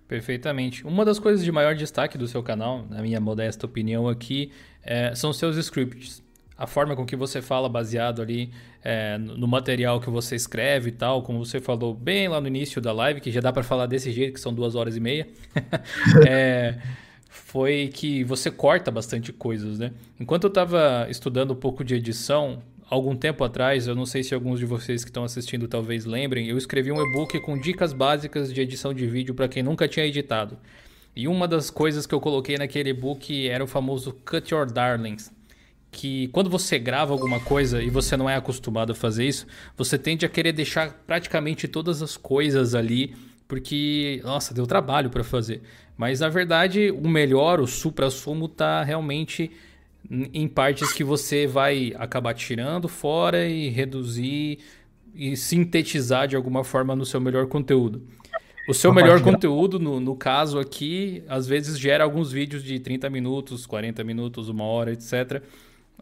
Perfeitamente. 0.08 0.86
Uma 0.86 1.04
das 1.04 1.20
coisas 1.20 1.44
de 1.44 1.52
maior 1.52 1.76
destaque 1.76 2.18
do 2.18 2.28
seu 2.28 2.44
canal, 2.44 2.86
na 2.90 3.02
minha 3.02 3.20
modesta 3.20 3.66
opinião 3.66 4.08
aqui, 4.08 4.52
é, 4.84 5.16
são 5.16 5.34
seus 5.34 5.58
scripts 5.58 6.24
a 6.58 6.66
forma 6.66 6.96
com 6.96 7.06
que 7.06 7.16
você 7.16 7.42
fala 7.42 7.68
baseado 7.68 8.22
ali 8.22 8.52
é, 8.84 9.18
no 9.18 9.48
material 9.48 10.00
que 10.00 10.10
você 10.10 10.36
escreve 10.36 10.90
e 10.90 10.92
tal, 10.94 11.22
como 11.22 11.44
você 11.44 11.60
falou 11.60 11.94
bem 11.94 12.28
lá 12.28 12.40
no 12.40 12.48
início 12.48 12.82
da 12.82 12.94
live, 12.94 13.20
que 13.20 13.32
já 13.32 13.42
dá 13.42 13.52
para 13.52 13.64
falar 13.64 13.88
desse 13.88 14.12
jeito, 14.12 14.34
que 14.34 14.40
são 14.40 14.54
duas 14.54 14.76
horas 14.76 14.96
e 14.96 15.00
meia, 15.00 15.28
é, 16.28 16.78
foi 17.38 17.90
que 17.94 18.24
você 18.24 18.50
corta 18.50 18.90
bastante 18.90 19.32
coisas, 19.34 19.78
né? 19.78 19.92
Enquanto 20.20 20.46
eu 20.46 20.48
estava 20.50 21.08
estudando 21.10 21.52
um 21.52 21.56
pouco 21.56 21.84
de 21.84 21.96
edição, 21.96 22.62
algum 22.90 23.16
tempo 23.16 23.44
atrás, 23.44 23.88
eu 23.88 23.96
não 23.96 24.06
sei 24.06 24.24
se 24.24 24.34
alguns 24.34 24.60
de 24.60 24.66
vocês 24.66 25.04
que 25.04 25.10
estão 25.10 25.24
assistindo 25.24 25.68
talvez 25.68 26.06
lembrem, 26.06 26.48
eu 26.48 26.58
escrevi 26.58 26.92
um 26.92 27.02
e-book 27.02 27.40
com 27.42 27.60
dicas 27.60 27.94
básicas 27.94 28.54
de 28.54 28.62
edição 28.62 28.94
de 28.94 29.06
vídeo 29.08 29.34
para 29.34 29.48
quem 29.48 29.64
nunca 29.64 29.88
tinha 29.88 30.06
editado. 30.06 30.58
E 31.16 31.28
uma 31.28 31.48
das 31.48 31.70
coisas 31.70 32.06
que 32.06 32.14
eu 32.14 32.20
coloquei 32.20 32.58
naquele 32.58 32.90
e-book 32.90 33.48
era 33.48 33.64
o 33.64 33.68
famoso 33.68 34.14
Cut 34.26 34.54
Your 34.54 34.72
Darlings, 34.72 35.32
que 35.92 36.28
quando 36.28 36.50
você 36.50 36.78
grava 36.78 37.14
alguma 37.14 37.40
coisa 37.40 37.82
e 37.82 37.90
você 37.90 38.18
não 38.18 38.30
é 38.30 38.36
acostumado 38.36 38.92
a 38.92 38.96
fazer 38.96 39.26
isso, 39.26 39.48
você 39.78 39.98
tende 39.98 40.26
a 40.26 40.30
querer 40.30 40.52
deixar 40.52 40.92
praticamente 41.08 41.68
todas 41.68 42.02
as 42.02 42.18
coisas 42.18 42.76
ali, 42.76 43.16
porque, 43.48 44.20
nossa, 44.24 44.54
deu 44.54 44.68
trabalho 44.68 45.10
para 45.10 45.24
fazer. 45.24 45.62
Mas 45.98 46.20
na 46.20 46.30
verdade, 46.30 46.92
o 46.92 47.08
melhor, 47.08 47.60
o 47.60 47.68
supra-sumo, 47.68 48.48
tá 48.48 48.84
realmente 48.84 49.52
em 50.10 50.48
partes 50.48 50.94
que 50.94 51.04
você 51.04 51.48
vai 51.48 51.94
acabar 51.98 52.34
tirando 52.34 52.88
fora 52.88 53.48
e 53.48 53.70
reduzir 53.70 54.60
e 55.14 55.36
sintetizar 55.36 56.28
de 56.28 56.36
alguma 56.36 56.64
forma 56.64 56.96
no 56.96 57.06
seu 57.06 57.20
melhor 57.20 57.48
conteúdo. 57.48 58.04
O 58.68 58.74
seu 58.74 58.94
melhor 58.94 59.22
conteúdo, 59.22 59.80
no, 59.80 60.00
no 60.00 60.16
caso 60.16 60.60
aqui, 60.60 61.24
às 61.28 61.48
vezes 61.48 61.80
gera 61.80 62.04
alguns 62.04 62.32
vídeos 62.32 62.64
de 62.64 62.80
30 62.80 63.10
minutos, 63.10 63.66
40 63.66 64.04
minutos, 64.04 64.50
uma 64.50 64.64
hora, 64.64 64.92
etc 64.92 65.42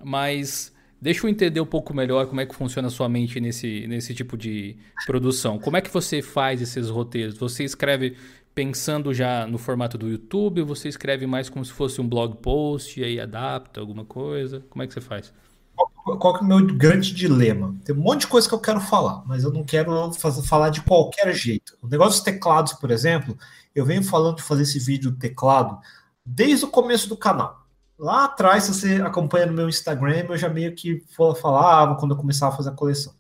mas 0.03 0.73
deixa 1.01 1.25
eu 1.25 1.29
entender 1.29 1.59
um 1.59 1.65
pouco 1.65 1.93
melhor 1.93 2.27
como 2.27 2.41
é 2.41 2.45
que 2.45 2.55
funciona 2.55 2.87
a 2.87 2.91
sua 2.91 3.09
mente 3.09 3.39
nesse, 3.39 3.85
nesse 3.87 4.13
tipo 4.13 4.37
de 4.37 4.75
produção. 5.05 5.59
Como 5.59 5.77
é 5.77 5.81
que 5.81 5.89
você 5.89 6.21
faz 6.21 6.61
esses 6.61 6.89
roteiros? 6.89 7.37
Você 7.37 7.63
escreve 7.63 8.15
pensando 8.53 9.13
já 9.13 9.47
no 9.47 9.57
formato 9.57 9.97
do 9.97 10.09
YouTube 10.09 10.61
ou 10.61 10.67
você 10.67 10.87
escreve 10.87 11.25
mais 11.25 11.49
como 11.49 11.63
se 11.63 11.71
fosse 11.71 11.99
um 11.99 12.07
blog 12.07 12.37
post 12.37 12.99
e 12.99 13.03
aí 13.03 13.19
adapta 13.19 13.79
alguma 13.79 14.05
coisa? 14.05 14.63
Como 14.69 14.83
é 14.83 14.87
que 14.87 14.93
você 14.93 15.01
faz? 15.01 15.33
Qual, 15.75 16.17
qual 16.17 16.37
é 16.37 16.39
o 16.41 16.43
meu 16.43 16.65
grande 16.75 17.13
dilema? 17.13 17.75
Tem 17.83 17.95
um 17.95 17.99
monte 17.99 18.21
de 18.21 18.27
coisa 18.27 18.47
que 18.47 18.53
eu 18.53 18.59
quero 18.59 18.79
falar, 18.79 19.23
mas 19.25 19.43
eu 19.43 19.51
não 19.51 19.63
quero 19.63 20.13
fazer, 20.13 20.43
falar 20.43 20.69
de 20.69 20.81
qualquer 20.81 21.33
jeito. 21.33 21.77
O 21.81 21.87
negócio 21.87 22.13
dos 22.13 22.21
teclados, 22.21 22.73
por 22.73 22.91
exemplo, 22.91 23.37
eu 23.73 23.85
venho 23.85 24.03
falando 24.03 24.37
de 24.37 24.43
fazer 24.43 24.63
esse 24.63 24.79
vídeo 24.79 25.11
do 25.11 25.17
teclado 25.17 25.79
desde 26.25 26.65
o 26.65 26.69
começo 26.69 27.09
do 27.09 27.17
canal 27.17 27.63
lá 27.97 28.25
atrás, 28.25 28.63
se 28.63 28.73
você 28.73 29.01
acompanha 29.01 29.45
no 29.45 29.53
meu 29.53 29.69
Instagram, 29.69 30.25
eu 30.27 30.37
já 30.37 30.49
meio 30.49 30.75
que 30.75 31.03
falava 31.41 31.95
quando 31.95 32.11
eu 32.11 32.17
começava 32.17 32.53
a 32.53 32.57
fazer 32.57 32.69
a 32.69 32.73
coleção. 32.73 33.13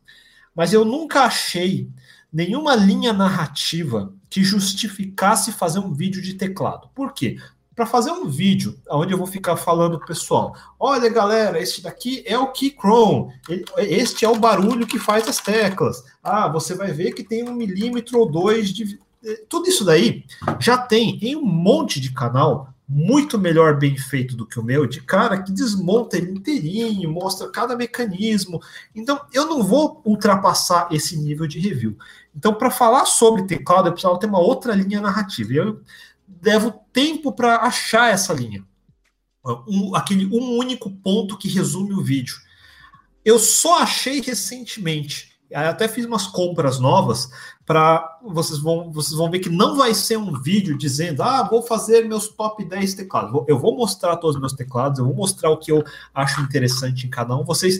Mas 0.53 0.73
eu 0.73 0.83
nunca 0.83 1.21
achei 1.21 1.89
nenhuma 2.31 2.75
linha 2.75 3.13
narrativa 3.13 4.13
que 4.33 4.43
justificasse 4.43 5.51
fazer 5.51 5.77
um 5.77 5.93
vídeo 5.93 6.19
de 6.19 6.33
teclado. 6.33 6.89
Por 6.95 7.13
quê? 7.13 7.37
Para 7.75 7.85
fazer 7.85 8.09
um 8.09 8.27
vídeo 8.27 8.75
onde 8.89 9.13
eu 9.13 9.17
vou 9.17 9.27
ficar 9.27 9.55
falando 9.55 9.99
pro 9.99 10.07
pessoal, 10.07 10.55
olha 10.79 11.07
galera, 11.07 11.61
este 11.61 11.83
daqui 11.83 12.23
é 12.25 12.35
o 12.35 12.51
Keychron, 12.51 13.31
este 13.77 14.25
é 14.25 14.27
o 14.27 14.35
barulho 14.35 14.87
que 14.87 14.97
faz 14.97 15.27
as 15.27 15.37
teclas. 15.37 16.03
Ah, 16.23 16.47
você 16.47 16.73
vai 16.73 16.91
ver 16.91 17.11
que 17.11 17.23
tem 17.23 17.47
um 17.47 17.53
milímetro 17.53 18.17
ou 18.17 18.27
dois 18.27 18.73
de. 18.73 18.99
Tudo 19.47 19.69
isso 19.69 19.85
daí 19.85 20.25
já 20.59 20.79
tem 20.79 21.19
em 21.21 21.35
um 21.35 21.45
monte 21.45 21.99
de 21.99 22.11
canal 22.11 22.73
muito 22.87 23.39
melhor 23.39 23.77
bem 23.77 23.97
feito 23.97 24.35
do 24.35 24.45
que 24.45 24.59
o 24.59 24.63
meu, 24.63 24.85
de 24.85 25.01
cara 25.01 25.41
que 25.41 25.51
desmonta 25.51 26.17
ele 26.17 26.31
inteirinho, 26.31 27.11
mostra 27.11 27.49
cada 27.49 27.75
mecanismo. 27.75 28.61
Então, 28.93 29.21
eu 29.33 29.45
não 29.45 29.63
vou 29.63 30.01
ultrapassar 30.05 30.89
esse 30.91 31.17
nível 31.17 31.47
de 31.47 31.59
review. 31.59 31.97
Então, 32.35 32.53
para 32.53 32.71
falar 32.71 33.05
sobre 33.05 33.43
teclado, 33.43 33.87
eu 33.87 33.91
precisava 33.91 34.19
ter 34.19 34.27
uma 34.27 34.39
outra 34.39 34.73
linha 34.73 34.99
narrativa. 34.99 35.53
Eu 35.53 35.81
levo 36.41 36.71
tempo 36.91 37.31
para 37.31 37.57
achar 37.57 38.11
essa 38.11 38.33
linha. 38.33 38.65
Um, 39.67 39.95
aquele 39.95 40.25
um 40.25 40.57
único 40.57 40.89
ponto 40.89 41.37
que 41.37 41.49
resume 41.49 41.93
o 41.93 42.03
vídeo. 42.03 42.35
Eu 43.23 43.37
só 43.39 43.79
achei 43.79 44.21
recentemente 44.21 45.33
até 45.53 45.87
fiz 45.87 46.05
umas 46.05 46.25
compras 46.27 46.79
novas 46.79 47.29
para 47.65 48.19
vocês 48.23 48.59
vão 48.59 48.91
vocês 48.91 49.15
vão 49.15 49.29
ver 49.29 49.39
que 49.39 49.49
não 49.49 49.77
vai 49.77 49.93
ser 49.93 50.17
um 50.17 50.41
vídeo 50.41 50.77
dizendo 50.77 51.21
ah 51.21 51.43
vou 51.43 51.61
fazer 51.61 52.07
meus 52.07 52.27
top 52.27 52.65
10 52.65 52.93
teclados 52.95 53.43
eu 53.47 53.59
vou 53.59 53.75
mostrar 53.75 54.17
todos 54.17 54.35
os 54.35 54.41
meus 54.41 54.53
teclados 54.53 54.99
eu 54.99 55.05
vou 55.05 55.13
mostrar 55.13 55.49
o 55.49 55.57
que 55.57 55.71
eu 55.71 55.83
acho 56.13 56.41
interessante 56.41 57.05
em 57.05 57.09
cada 57.09 57.35
um 57.35 57.43
vocês 57.43 57.79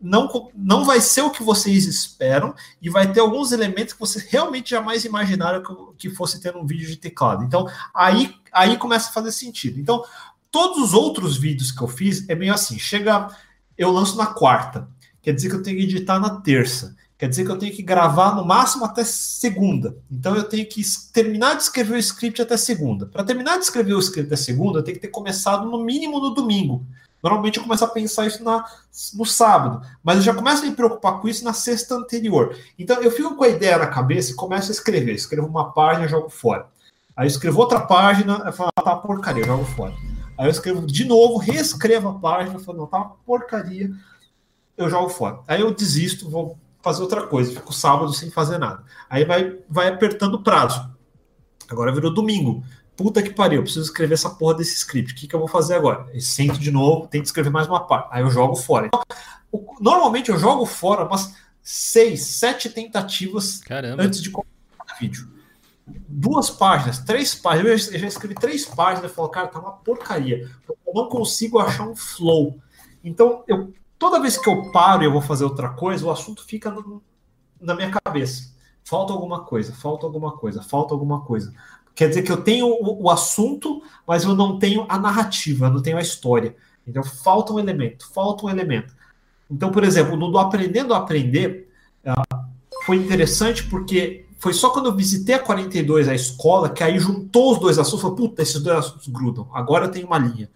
não 0.00 0.50
não 0.54 0.84
vai 0.84 1.00
ser 1.00 1.22
o 1.22 1.30
que 1.30 1.42
vocês 1.42 1.84
esperam 1.86 2.54
e 2.80 2.88
vai 2.88 3.12
ter 3.12 3.20
alguns 3.20 3.52
elementos 3.52 3.92
que 3.92 4.00
vocês 4.00 4.24
realmente 4.24 4.70
jamais 4.70 5.04
imaginaram 5.04 5.62
que, 5.62 6.08
que 6.08 6.14
fosse 6.14 6.40
ter 6.40 6.56
um 6.56 6.66
vídeo 6.66 6.88
de 6.88 6.96
teclado 6.96 7.44
então 7.44 7.68
aí 7.94 8.34
aí 8.52 8.76
começa 8.76 9.10
a 9.10 9.12
fazer 9.12 9.32
sentido 9.32 9.78
então 9.78 10.02
todos 10.50 10.78
os 10.78 10.94
outros 10.94 11.36
vídeos 11.36 11.70
que 11.70 11.82
eu 11.82 11.88
fiz 11.88 12.28
é 12.28 12.34
meio 12.34 12.54
assim 12.54 12.78
chega 12.78 13.28
eu 13.76 13.90
lanço 13.90 14.16
na 14.16 14.26
quarta 14.26 14.88
quer 15.22 15.32
dizer 15.32 15.50
que 15.50 15.56
eu 15.56 15.62
tenho 15.62 15.76
que 15.76 15.84
editar 15.84 16.18
na 16.18 16.40
terça. 16.40 16.96
Quer 17.20 17.28
dizer 17.28 17.44
que 17.44 17.50
eu 17.50 17.58
tenho 17.58 17.74
que 17.74 17.82
gravar 17.82 18.34
no 18.34 18.42
máximo 18.42 18.82
até 18.82 19.04
segunda. 19.04 19.94
Então 20.10 20.34
eu 20.34 20.42
tenho 20.42 20.66
que 20.66 20.80
terminar 21.12 21.54
de 21.54 21.64
escrever 21.64 21.96
o 21.96 21.98
script 21.98 22.40
até 22.40 22.56
segunda. 22.56 23.04
Para 23.04 23.22
terminar 23.22 23.58
de 23.58 23.64
escrever 23.64 23.92
o 23.92 23.98
script 23.98 24.28
até 24.28 24.36
segunda, 24.36 24.78
eu 24.78 24.82
tenho 24.82 24.96
que 24.96 25.02
ter 25.02 25.08
começado 25.08 25.66
no 25.66 25.84
mínimo 25.84 26.18
no 26.18 26.30
domingo. 26.30 26.86
Normalmente 27.22 27.58
eu 27.58 27.62
começo 27.62 27.84
a 27.84 27.88
pensar 27.88 28.26
isso 28.26 28.42
na, 28.42 28.64
no 29.14 29.26
sábado, 29.26 29.86
mas 30.02 30.16
eu 30.16 30.22
já 30.22 30.34
começo 30.34 30.62
a 30.62 30.66
me 30.66 30.74
preocupar 30.74 31.20
com 31.20 31.28
isso 31.28 31.44
na 31.44 31.52
sexta 31.52 31.94
anterior. 31.94 32.56
Então 32.78 33.02
eu 33.02 33.10
fico 33.10 33.34
com 33.36 33.44
a 33.44 33.48
ideia 33.48 33.78
na 33.78 33.86
cabeça 33.86 34.32
e 34.32 34.34
começo 34.34 34.70
a 34.70 34.72
escrever. 34.72 35.14
Escrevo 35.14 35.46
uma 35.46 35.72
página, 35.72 36.08
jogo 36.08 36.30
fora. 36.30 36.66
Aí 37.16 37.26
eu 37.26 37.30
escrevo 37.30 37.60
outra 37.60 37.80
página, 37.80 38.42
eu 38.46 38.52
falo, 38.52 38.70
ah, 38.74 38.82
tá 38.82 38.96
porcaria, 38.96 39.44
jogo 39.44 39.64
fora. 39.64 39.92
Aí 40.38 40.46
eu 40.46 40.50
escrevo 40.50 40.86
de 40.86 41.04
novo, 41.04 41.36
reescrevo 41.36 42.08
a 42.08 42.18
página, 42.18 42.58
falo, 42.58 42.78
não, 42.78 42.86
tá 42.86 43.04
porcaria, 43.26 43.90
eu 44.76 44.88
jogo 44.88 45.10
fora. 45.10 45.40
Aí 45.46 45.60
eu 45.60 45.74
desisto, 45.74 46.30
vou 46.30 46.58
fazer 46.80 47.02
outra 47.02 47.26
coisa, 47.26 47.52
fico 47.52 47.72
sábado 47.72 48.12
sem 48.14 48.30
fazer 48.30 48.56
nada. 48.56 48.82
Aí 49.10 49.24
vai, 49.26 49.58
vai 49.68 49.88
apertando 49.88 50.34
o 50.34 50.42
prazo. 50.42 50.90
Agora 51.68 51.92
virou 51.92 52.12
domingo. 52.12 52.64
Puta 53.00 53.22
que 53.22 53.30
pariu, 53.30 53.60
eu 53.60 53.62
preciso 53.62 53.86
escrever 53.86 54.12
essa 54.12 54.28
porra 54.28 54.56
desse 54.56 54.74
script. 54.74 55.14
O 55.14 55.16
que, 55.16 55.26
que 55.26 55.34
eu 55.34 55.38
vou 55.38 55.48
fazer 55.48 55.74
agora? 55.74 56.06
Eu 56.12 56.20
sento 56.20 56.58
de 56.58 56.70
novo, 56.70 57.06
tenho 57.06 57.22
que 57.22 57.28
escrever 57.28 57.48
mais 57.48 57.66
uma 57.66 57.86
parte. 57.86 58.08
Aí 58.10 58.22
eu 58.22 58.28
jogo 58.28 58.54
fora. 58.54 58.90
Normalmente 59.80 60.30
eu 60.30 60.38
jogo 60.38 60.66
fora 60.66 61.06
umas 61.06 61.34
seis, 61.62 62.26
sete 62.26 62.68
tentativas 62.68 63.60
Caramba. 63.60 64.02
antes 64.02 64.20
de 64.20 64.28
começar 64.28 64.50
o 64.52 65.00
vídeo 65.00 65.26
duas 66.06 66.50
páginas, 66.50 66.98
três 66.98 67.34
páginas. 67.34 67.88
Eu 67.90 67.98
já, 67.98 68.06
escrevi 68.06 68.34
três 68.34 68.66
páginas 68.66 69.10
e 69.10 69.14
falo, 69.14 69.30
cara, 69.30 69.48
tá 69.48 69.58
uma 69.58 69.72
porcaria. 69.72 70.46
Eu 70.68 70.94
não 70.94 71.08
consigo 71.08 71.58
achar 71.58 71.88
um 71.88 71.96
flow. 71.96 72.60
Então, 73.02 73.42
eu, 73.48 73.72
toda 73.98 74.20
vez 74.20 74.36
que 74.36 74.46
eu 74.46 74.70
paro 74.72 75.02
e 75.02 75.06
eu 75.06 75.12
vou 75.12 75.22
fazer 75.22 75.44
outra 75.44 75.70
coisa, 75.70 76.04
o 76.04 76.10
assunto 76.10 76.44
fica 76.44 76.70
no, 76.70 77.02
na 77.58 77.74
minha 77.74 77.90
cabeça. 77.90 78.50
Falta 78.84 79.12
alguma 79.12 79.44
coisa, 79.44 79.72
falta 79.72 80.04
alguma 80.04 80.36
coisa, 80.36 80.62
falta 80.62 80.92
alguma 80.92 81.24
coisa. 81.24 81.52
Quer 82.00 82.08
dizer 82.08 82.22
que 82.22 82.32
eu 82.32 82.38
tenho 82.38 82.66
o, 82.66 83.02
o 83.02 83.10
assunto, 83.10 83.82
mas 84.06 84.24
eu 84.24 84.34
não 84.34 84.58
tenho 84.58 84.86
a 84.88 84.98
narrativa, 84.98 85.66
eu 85.66 85.70
não 85.70 85.82
tenho 85.82 85.98
a 85.98 86.00
história. 86.00 86.56
Então, 86.86 87.04
falta 87.04 87.52
um 87.52 87.58
elemento, 87.58 88.10
falta 88.10 88.46
um 88.46 88.48
elemento. 88.48 88.94
Então, 89.50 89.70
por 89.70 89.84
exemplo, 89.84 90.16
no 90.16 90.30
do 90.30 90.38
Aprendendo 90.38 90.94
a 90.94 90.96
Aprender, 90.96 91.70
uh, 92.06 92.38
foi 92.86 92.96
interessante 92.96 93.64
porque 93.64 94.24
foi 94.38 94.54
só 94.54 94.70
quando 94.70 94.86
eu 94.86 94.96
visitei 94.96 95.34
a 95.34 95.40
42, 95.40 96.08
a 96.08 96.14
escola, 96.14 96.70
que 96.70 96.82
aí 96.82 96.98
juntou 96.98 97.52
os 97.52 97.60
dois 97.60 97.78
assuntos. 97.78 98.00
Falei, 98.00 98.16
puta, 98.16 98.40
esses 98.40 98.62
dois 98.62 98.78
assuntos 98.78 99.06
grudam. 99.08 99.46
Agora 99.52 99.86
tem 99.86 100.02
uma 100.02 100.16
linha. 100.16 100.48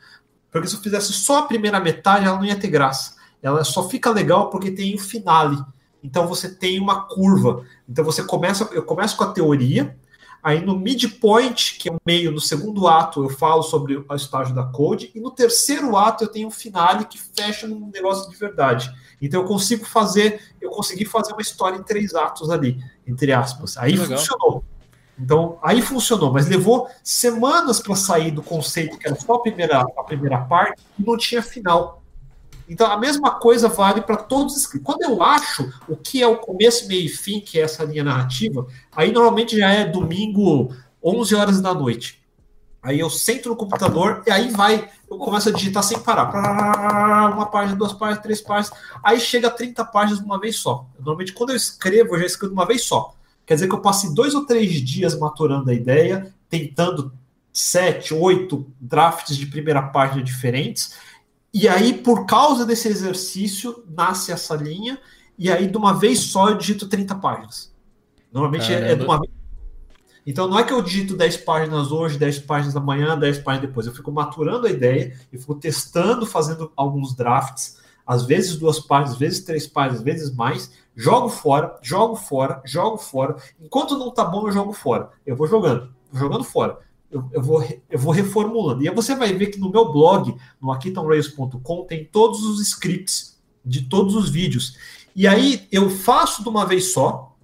Porque 0.50 0.66
se 0.66 0.76
eu 0.76 0.80
fizesse 0.80 1.12
só 1.12 1.40
a 1.40 1.42
primeira 1.42 1.78
metade, 1.78 2.24
ela 2.24 2.38
não 2.38 2.46
ia 2.46 2.56
ter 2.56 2.68
graça. 2.68 3.16
Ela 3.42 3.62
só 3.64 3.86
fica 3.86 4.08
legal 4.08 4.48
porque 4.48 4.70
tem 4.70 4.94
o 4.94 4.98
finale. 4.98 5.62
Então 6.02 6.26
você 6.26 6.48
tem 6.48 6.80
uma 6.80 7.02
curva. 7.02 7.66
Então 7.86 8.02
você 8.02 8.24
começa, 8.24 8.66
eu 8.72 8.82
começo 8.82 9.14
com 9.14 9.24
a 9.24 9.30
teoria, 9.30 9.94
Aí 10.44 10.62
no 10.62 10.78
midpoint, 10.78 11.78
que 11.78 11.88
é 11.88 11.92
o 11.92 11.96
meio, 12.04 12.30
no 12.30 12.38
segundo 12.38 12.86
ato, 12.86 13.24
eu 13.24 13.30
falo 13.30 13.62
sobre 13.62 13.96
o 13.96 14.14
estágio 14.14 14.54
da 14.54 14.62
code, 14.62 15.10
e 15.14 15.18
no 15.18 15.30
terceiro 15.30 15.96
ato 15.96 16.24
eu 16.24 16.28
tenho 16.28 16.48
um 16.48 16.50
finale 16.50 17.06
que 17.06 17.18
fecha 17.18 17.66
num 17.66 17.90
negócio 17.90 18.30
de 18.30 18.36
verdade. 18.36 18.92
Então 19.22 19.40
eu 19.40 19.48
consigo 19.48 19.86
fazer, 19.86 20.52
eu 20.60 20.68
consegui 20.68 21.06
fazer 21.06 21.32
uma 21.32 21.40
história 21.40 21.78
em 21.78 21.82
três 21.82 22.14
atos 22.14 22.50
ali, 22.50 22.78
entre 23.06 23.32
aspas. 23.32 23.78
Aí 23.78 23.96
funcionou. 23.96 24.62
Então, 25.18 25.58
aí 25.62 25.80
funcionou, 25.80 26.30
mas 26.30 26.46
levou 26.46 26.90
semanas 27.02 27.80
para 27.80 27.96
sair 27.96 28.30
do 28.30 28.42
conceito 28.42 28.98
que 28.98 29.06
era 29.06 29.18
só 29.18 29.36
a 29.36 29.40
primeira, 29.40 29.80
a 29.80 30.04
primeira 30.04 30.38
parte 30.42 30.82
e 30.98 31.02
não 31.02 31.16
tinha 31.16 31.40
final. 31.40 32.03
Então, 32.68 32.90
a 32.90 32.96
mesma 32.96 33.32
coisa 33.32 33.68
vale 33.68 34.00
para 34.00 34.16
todos 34.16 34.54
os 34.54 34.62
scripts. 34.62 34.86
Quando 34.86 35.02
eu 35.02 35.22
acho 35.22 35.70
o 35.88 35.96
que 35.96 36.22
é 36.22 36.26
o 36.26 36.38
começo, 36.38 36.88
meio 36.88 37.04
e 37.04 37.08
fim, 37.08 37.40
que 37.40 37.58
é 37.58 37.62
essa 37.62 37.84
linha 37.84 38.04
narrativa, 38.04 38.66
aí 38.94 39.12
normalmente 39.12 39.58
já 39.58 39.70
é 39.70 39.84
domingo, 39.84 40.74
11 41.02 41.34
horas 41.34 41.60
da 41.60 41.74
noite. 41.74 42.22
Aí 42.82 43.00
eu 43.00 43.08
sento 43.08 43.48
no 43.48 43.56
computador 43.56 44.22
e 44.26 44.30
aí 44.30 44.50
vai, 44.50 44.90
eu 45.10 45.16
começo 45.16 45.48
a 45.48 45.52
digitar 45.52 45.82
sem 45.82 45.98
parar. 45.98 47.32
Uma 47.32 47.46
página, 47.46 47.76
duas 47.76 47.94
páginas, 47.94 48.22
três 48.22 48.40
páginas. 48.42 48.78
Aí 49.02 49.18
chega 49.18 49.48
a 49.48 49.50
30 49.50 49.84
páginas 49.86 50.18
de 50.18 50.24
uma 50.24 50.38
vez 50.38 50.56
só. 50.56 50.86
Normalmente, 50.98 51.32
quando 51.32 51.50
eu 51.50 51.56
escrevo, 51.56 52.14
eu 52.14 52.20
já 52.20 52.26
escrevo 52.26 52.54
de 52.54 52.60
uma 52.60 52.66
vez 52.66 52.82
só. 52.82 53.14
Quer 53.46 53.54
dizer 53.54 53.68
que 53.68 53.74
eu 53.74 53.80
passei 53.80 54.12
dois 54.12 54.34
ou 54.34 54.44
três 54.44 54.72
dias 54.82 55.18
maturando 55.18 55.70
a 55.70 55.74
ideia, 55.74 56.34
tentando 56.48 57.12
sete, 57.52 58.12
oito 58.12 58.66
drafts 58.80 59.36
de 59.36 59.46
primeira 59.46 59.80
página 59.80 60.22
diferentes 60.22 60.94
e 61.54 61.68
aí, 61.68 61.92
por 61.94 62.26
causa 62.26 62.66
desse 62.66 62.88
exercício, 62.88 63.84
nasce 63.88 64.32
essa 64.32 64.56
linha, 64.56 64.98
e 65.38 65.48
aí, 65.52 65.68
de 65.68 65.76
uma 65.76 65.94
vez 65.94 66.18
só, 66.18 66.48
eu 66.48 66.58
digito 66.58 66.88
30 66.88 67.14
páginas. 67.14 67.72
Normalmente 68.32 68.72
é, 68.72 68.90
é, 68.90 68.96
de 68.96 69.04
uma 69.04 69.20
vez. 69.20 69.32
Então, 70.26 70.48
não 70.48 70.58
é 70.58 70.64
que 70.64 70.72
eu 70.72 70.82
digito 70.82 71.16
10 71.16 71.36
páginas 71.38 71.92
hoje, 71.92 72.18
10 72.18 72.40
páginas 72.40 72.74
amanhã, 72.74 73.16
10 73.16 73.38
páginas 73.38 73.68
depois. 73.68 73.86
Eu 73.86 73.94
fico 73.94 74.10
maturando 74.10 74.66
a 74.66 74.70
ideia, 74.70 75.16
e 75.32 75.38
fico 75.38 75.54
testando, 75.54 76.26
fazendo 76.26 76.72
alguns 76.74 77.14
drafts, 77.14 77.76
às 78.04 78.24
vezes 78.24 78.56
duas 78.56 78.80
páginas, 78.80 79.12
às 79.12 79.18
vezes 79.18 79.44
três 79.44 79.64
páginas, 79.64 79.98
às 79.98 80.04
vezes 80.04 80.34
mais. 80.34 80.72
Jogo 80.96 81.28
fora, 81.28 81.78
jogo 81.80 82.16
fora, 82.16 82.60
jogo 82.64 82.98
fora. 82.98 83.36
Enquanto 83.60 83.96
não 83.96 84.10
tá 84.10 84.24
bom, 84.24 84.48
eu 84.48 84.52
jogo 84.52 84.72
fora. 84.72 85.10
Eu 85.24 85.36
vou 85.36 85.46
jogando, 85.46 85.94
jogando 86.12 86.42
fora 86.42 86.80
eu, 87.14 87.28
eu, 87.32 87.42
vou, 87.42 87.64
eu 87.88 87.98
vou 87.98 88.12
reformulando. 88.12 88.82
E 88.82 88.88
aí 88.88 88.94
você 88.94 89.14
vai 89.14 89.32
ver 89.32 89.46
que 89.46 89.58
no 89.58 89.70
meu 89.70 89.92
blog, 89.92 90.34
no 90.60 90.72
aquitonrails.com, 90.72 91.84
tem 91.84 92.04
todos 92.04 92.44
os 92.44 92.60
scripts 92.60 93.38
de 93.64 93.82
todos 93.82 94.14
os 94.16 94.28
vídeos. 94.28 94.76
E 95.14 95.26
aí 95.26 95.66
eu 95.70 95.88
faço 95.88 96.42
de 96.42 96.48
uma 96.48 96.66
vez 96.66 96.92
só, 96.92 97.36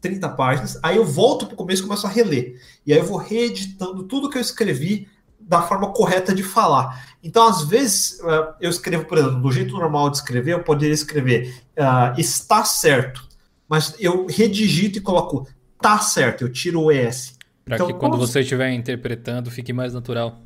30 0.00 0.28
páginas, 0.30 0.78
aí 0.82 0.96
eu 0.96 1.04
volto 1.04 1.46
para 1.46 1.54
o 1.54 1.56
começo 1.56 1.82
e 1.82 1.86
começo 1.86 2.06
a 2.06 2.10
reler. 2.10 2.60
E 2.86 2.92
aí 2.92 2.98
eu 2.98 3.04
vou 3.04 3.18
reeditando 3.18 4.04
tudo 4.04 4.28
que 4.28 4.38
eu 4.38 4.42
escrevi 4.42 5.08
da 5.38 5.62
forma 5.62 5.92
correta 5.92 6.34
de 6.34 6.42
falar. 6.42 7.06
Então, 7.22 7.46
às 7.46 7.64
vezes, 7.64 8.20
eh, 8.20 8.54
eu 8.62 8.70
escrevo, 8.70 9.04
por 9.04 9.18
exemplo, 9.18 9.40
do 9.40 9.52
jeito 9.52 9.74
normal 9.74 10.08
de 10.08 10.16
escrever, 10.16 10.52
eu 10.52 10.62
poderia 10.62 10.94
escrever 10.94 11.62
uh, 11.78 12.18
está 12.18 12.64
certo, 12.64 13.26
mas 13.68 13.94
eu 13.98 14.26
redigito 14.26 14.98
e 14.98 15.02
coloco 15.02 15.46
tá 15.80 15.98
certo, 15.98 16.42
eu 16.42 16.52
tiro 16.52 16.80
o 16.80 16.92
ES. 16.92 17.38
Para 17.64 17.76
então, 17.76 17.86
que 17.86 17.94
quando 17.94 18.16
você 18.16 18.40
estiver 18.40 18.72
interpretando 18.72 19.50
fique 19.50 19.72
mais 19.72 19.94
natural. 19.94 20.42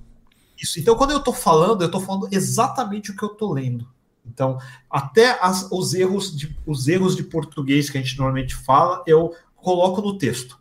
Isso. 0.57 0.79
Então, 0.79 0.97
quando 0.97 1.13
eu 1.13 1.19
estou 1.19 1.35
falando, 1.35 1.83
eu 1.83 1.87
estou 1.87 2.01
falando 2.01 2.29
exatamente 2.31 3.11
o 3.11 3.17
que 3.17 3.23
eu 3.23 3.33
estou 3.33 3.53
lendo. 3.53 3.89
Então, 4.27 4.59
até 4.91 5.39
as, 5.41 5.71
os, 5.71 5.95
erros 5.95 6.37
de, 6.37 6.57
os 6.67 6.87
erros 6.87 7.17
de 7.17 7.23
português 7.23 7.89
que 7.89 7.97
a 7.97 8.01
gente 8.01 8.19
normalmente 8.19 8.55
fala, 8.55 9.03
eu 9.07 9.35
coloco 9.57 10.03
no 10.03 10.19
texto. 10.19 10.59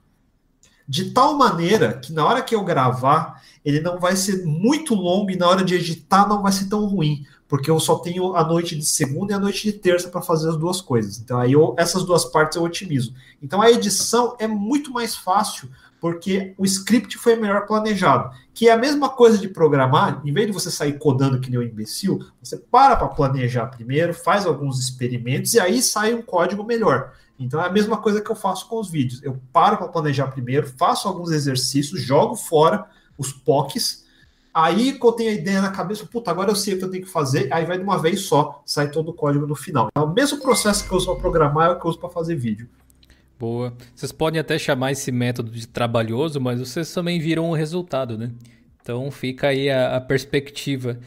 De 0.88 1.12
tal 1.12 1.36
maneira 1.38 1.98
que 1.98 2.14
na 2.14 2.26
hora 2.26 2.42
que 2.42 2.56
eu 2.56 2.64
gravar, 2.64 3.44
ele 3.64 3.82
não 3.82 4.00
vai 4.00 4.16
ser 4.16 4.46
muito 4.46 4.96
longo 4.96 5.30
e 5.30 5.36
na 5.36 5.48
hora 5.48 5.64
de 5.64 5.76
editar 5.76 6.28
não 6.28 6.42
vai 6.42 6.52
ser 6.52 6.70
tão 6.70 6.86
ruim, 6.86 7.26
porque 7.48 7.72
eu 7.72 7.80
só 7.80 7.98
tenho 7.98 8.36
a 8.36 8.44
noite 8.44 8.76
de 8.76 8.86
segunda 8.86 9.32
e 9.32 9.36
a 9.36 9.40
noite 9.40 9.64
de 9.64 9.74
terça 9.74 10.10
para 10.10 10.22
fazer 10.22 10.50
as 10.50 10.58
duas 10.58 10.82
coisas. 10.82 11.20
Então, 11.20 11.40
aí 11.40 11.54
eu, 11.54 11.74
essas 11.78 12.04
duas 12.04 12.26
partes 12.26 12.58
eu 12.58 12.64
otimizo. 12.64 13.14
Então, 13.42 13.62
a 13.62 13.72
edição 13.72 14.36
é 14.40 14.48
muito 14.48 14.92
mais 14.92 15.16
fácil 15.16 15.70
porque 16.00 16.54
o 16.58 16.66
script 16.66 17.18
foi 17.18 17.36
melhor 17.36 17.66
planejado. 17.66 18.36
Que 18.54 18.70
é 18.70 18.72
a 18.72 18.78
mesma 18.78 19.10
coisa 19.10 19.38
de 19.38 19.48
programar, 19.48 20.22
em 20.26 20.34
vez 20.34 20.48
de 20.48 20.54
você 20.54 20.70
sair 20.70 20.98
codando 20.98 21.40
que 21.40 21.50
nem 21.50 21.60
um 21.60 21.64
imbecil, 21.64 22.20
você 22.42 22.58
para 22.58 22.96
para 22.96 23.08
planejar 23.08 23.68
primeiro, 23.68 24.14
faz 24.14 24.46
alguns 24.46 24.80
experimentos 24.80 25.54
e 25.54 25.60
aí 25.60 25.82
sai 25.82 26.14
um 26.14 26.22
código 26.22 26.64
melhor. 26.64 27.14
Então 27.40 27.62
é 27.62 27.68
a 27.68 27.72
mesma 27.72 27.98
coisa 27.98 28.22
que 28.22 28.30
eu 28.30 28.36
faço 28.36 28.68
com 28.68 28.80
os 28.80 28.90
vídeos. 28.90 29.22
Eu 29.24 29.40
paro 29.54 29.78
para 29.78 29.88
planejar 29.88 30.28
primeiro, 30.28 30.68
faço 30.68 31.08
alguns 31.08 31.32
exercícios, 31.32 32.02
jogo 32.02 32.36
fora 32.36 32.86
os 33.18 33.32
POCs, 33.32 34.06
aí 34.58 34.94
que 34.94 35.06
eu 35.06 35.12
tenho 35.12 35.30
a 35.30 35.34
ideia 35.34 35.62
na 35.62 35.70
cabeça, 35.70 36.04
puta, 36.06 36.32
agora 36.32 36.50
eu 36.50 36.56
sei 36.56 36.74
o 36.74 36.78
que 36.80 36.84
eu 36.86 36.90
tenho 36.90 37.04
que 37.06 37.10
fazer, 37.10 37.48
aí 37.54 37.64
vai 37.64 37.78
de 37.78 37.84
uma 37.84 38.02
vez 38.02 38.22
só, 38.22 38.64
sai 38.66 38.90
todo 38.90 39.10
o 39.10 39.14
código 39.14 39.46
no 39.46 39.56
final. 39.56 39.90
É 39.96 40.00
o 40.00 40.08
mesmo 40.08 40.42
processo 40.42 40.84
que 40.84 40.92
eu 40.92 40.98
uso 40.98 41.06
para 41.12 41.22
programar, 41.22 41.70
é 41.70 41.74
o 41.74 41.80
que 41.80 41.86
eu 41.86 41.90
uso 41.90 42.00
para 42.00 42.10
fazer 42.10 42.36
vídeo. 42.36 42.68
Boa. 43.40 43.72
Vocês 43.94 44.12
podem 44.12 44.40
até 44.40 44.58
chamar 44.58 44.92
esse 44.92 45.12
método 45.12 45.52
de 45.52 45.68
trabalhoso, 45.68 46.42
mas 46.42 46.60
vocês 46.60 46.92
também 46.92 47.20
viram 47.20 47.52
o 47.52 47.54
resultado, 47.54 48.18
né? 48.18 48.32
Então 48.82 49.12
fica 49.12 49.50
aí 49.50 49.70
a, 49.70 49.98
a 49.98 50.02
perspectiva. 50.02 50.98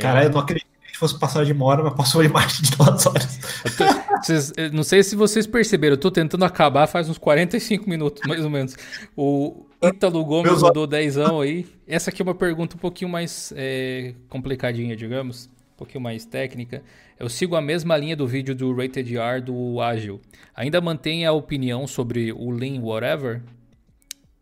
Cara, 0.00 0.24
eu 0.24 0.30
não 0.30 0.38
acredito 0.38 0.68
que 0.68 0.84
a 0.84 0.86
gente 0.86 0.98
fosse 0.98 1.18
passar 1.18 1.44
de 1.44 1.52
uma 1.52 1.64
hora, 1.64 1.82
mas 1.82 1.94
passou 1.94 2.22
mais 2.28 2.58
de 2.58 2.70
duas 2.76 3.06
horas. 3.06 3.40
Tô, 3.76 3.84
vocês, 4.22 4.52
não 4.72 4.84
sei 4.84 5.02
se 5.02 5.16
vocês 5.16 5.48
perceberam, 5.48 5.94
eu 5.94 6.00
tô 6.00 6.12
tentando 6.12 6.44
acabar 6.44 6.86
faz 6.86 7.08
uns 7.08 7.18
45 7.18 7.90
minutos, 7.90 8.22
mais 8.24 8.44
ou 8.44 8.50
menos. 8.50 8.76
O 9.16 9.66
Ítalo 9.82 10.24
Gomes 10.24 10.50
Meus 10.50 10.62
mandou 10.62 10.86
10 10.86 11.18
aí. 11.18 11.66
Essa 11.86 12.10
aqui 12.10 12.20
é 12.20 12.24
uma 12.24 12.34
pergunta 12.34 12.76
um 12.76 12.78
pouquinho 12.78 13.10
mais 13.10 13.52
é, 13.56 14.14
complicadinha, 14.28 14.94
digamos. 14.94 15.46
Um 15.74 15.78
pouquinho 15.78 16.02
mais 16.02 16.26
técnica. 16.26 16.82
Eu 17.18 17.28
sigo 17.28 17.56
a 17.56 17.62
mesma 17.62 17.96
linha 17.96 18.14
do 18.14 18.26
vídeo 18.26 18.54
do 18.54 18.74
Rated 18.74 19.16
R 19.16 19.40
do 19.40 19.80
Ágil. 19.80 20.20
Ainda 20.54 20.80
mantém 20.80 21.24
a 21.24 21.32
opinião 21.32 21.86
sobre 21.86 22.30
o 22.32 22.50
Lean 22.50 22.80
Whatever? 22.82 23.42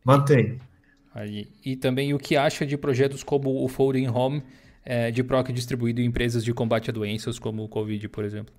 Mantém. 0.04 0.58
Aí. 1.14 1.48
E 1.64 1.76
também 1.76 2.12
o 2.12 2.18
que 2.18 2.36
acha 2.36 2.66
de 2.66 2.76
projetos 2.76 3.22
como 3.22 3.64
o 3.64 3.68
Folding 3.68 4.08
Home 4.08 4.42
é, 4.84 5.10
de 5.10 5.22
PROC 5.22 5.52
distribuído 5.52 6.00
em 6.00 6.06
empresas 6.06 6.44
de 6.44 6.52
combate 6.52 6.90
a 6.90 6.92
doenças 6.92 7.38
como 7.38 7.62
o 7.62 7.68
Covid, 7.68 8.08
por 8.08 8.24
exemplo? 8.24 8.52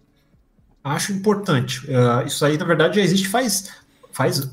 Acho 0.83 1.11
importante. 1.11 1.85
Uh, 1.87 2.25
isso 2.25 2.45
aí, 2.45 2.57
na 2.57 2.65
verdade, 2.65 2.95
já 2.95 3.01
existe 3.01 3.27
faz, 3.27 3.69
faz 4.11 4.49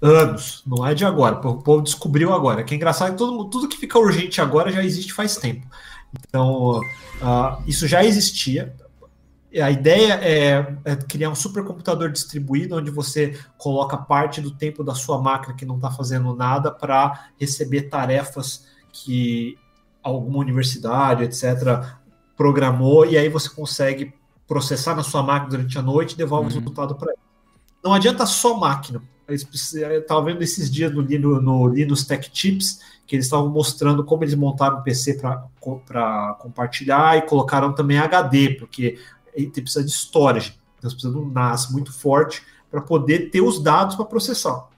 anos, 0.00 0.62
não 0.66 0.86
é 0.86 0.94
de 0.94 1.04
agora. 1.04 1.36
O 1.36 1.62
povo 1.62 1.82
descobriu 1.82 2.32
agora. 2.32 2.62
Que 2.62 2.74
é 2.74 2.76
engraçado 2.76 3.12
que 3.12 3.18
todo, 3.18 3.44
tudo 3.46 3.68
que 3.68 3.76
fica 3.76 3.98
urgente 3.98 4.40
agora 4.40 4.72
já 4.72 4.82
existe 4.84 5.12
faz 5.12 5.36
tempo. 5.36 5.66
Então, 6.28 6.78
uh, 6.80 7.62
isso 7.66 7.86
já 7.86 8.04
existia. 8.04 8.74
A 9.54 9.70
ideia 9.70 10.14
é, 10.14 10.76
é, 10.84 10.96
criar 10.96 11.30
um 11.30 11.34
supercomputador 11.34 12.10
distribuído, 12.10 12.76
onde 12.76 12.90
você 12.90 13.38
coloca 13.56 13.96
parte 13.96 14.40
do 14.40 14.50
tempo 14.50 14.84
da 14.84 14.94
sua 14.94 15.20
máquina 15.20 15.54
que 15.54 15.64
não 15.64 15.76
está 15.76 15.90
fazendo 15.90 16.34
nada 16.34 16.70
para 16.70 17.30
receber 17.40 17.82
tarefas 17.82 18.66
que 18.92 19.56
alguma 20.02 20.38
universidade, 20.38 21.24
etc., 21.24 21.82
programou, 22.36 23.04
e 23.04 23.16
aí 23.18 23.28
você 23.28 23.48
consegue 23.48 24.14
processar 24.46 24.94
na 24.94 25.02
sua 25.02 25.22
máquina 25.22 25.50
durante 25.50 25.78
a 25.78 25.82
noite 25.82 26.12
e 26.12 26.16
devolve 26.16 26.46
uhum. 26.46 26.52
o 26.52 26.58
resultado 26.58 26.94
para 26.94 27.10
ele. 27.10 27.20
Não 27.82 27.94
adianta 27.94 28.24
só 28.26 28.56
máquina. 28.56 29.02
Estava 29.28 30.24
vendo 30.24 30.42
esses 30.42 30.70
dias 30.70 30.92
no, 30.92 31.02
no, 31.02 31.40
no 31.40 31.68
Linux 31.68 32.04
Tech 32.04 32.30
Tips 32.30 32.80
que 33.08 33.16
eles 33.16 33.24
estavam 33.24 33.48
mostrando 33.48 34.04
como 34.04 34.22
eles 34.22 34.34
montaram 34.34 34.78
um 34.78 34.82
PC 34.82 35.14
para 35.14 36.36
compartilhar 36.38 37.16
e 37.16 37.22
colocaram 37.22 37.72
também 37.72 37.98
HD, 37.98 38.50
porque 38.50 38.98
ele 39.34 39.50
precisa 39.50 39.82
de 39.82 39.90
storage, 39.90 40.58
então 40.76 40.90
precisa 40.90 41.10
de 41.10 41.18
um 41.18 41.30
NAS 41.30 41.70
muito 41.70 41.90
forte 41.90 42.42
para 42.70 42.82
poder 42.82 43.30
ter 43.30 43.40
os 43.40 43.62
dados 43.62 43.96
para 43.96 44.04
processar. 44.04 44.68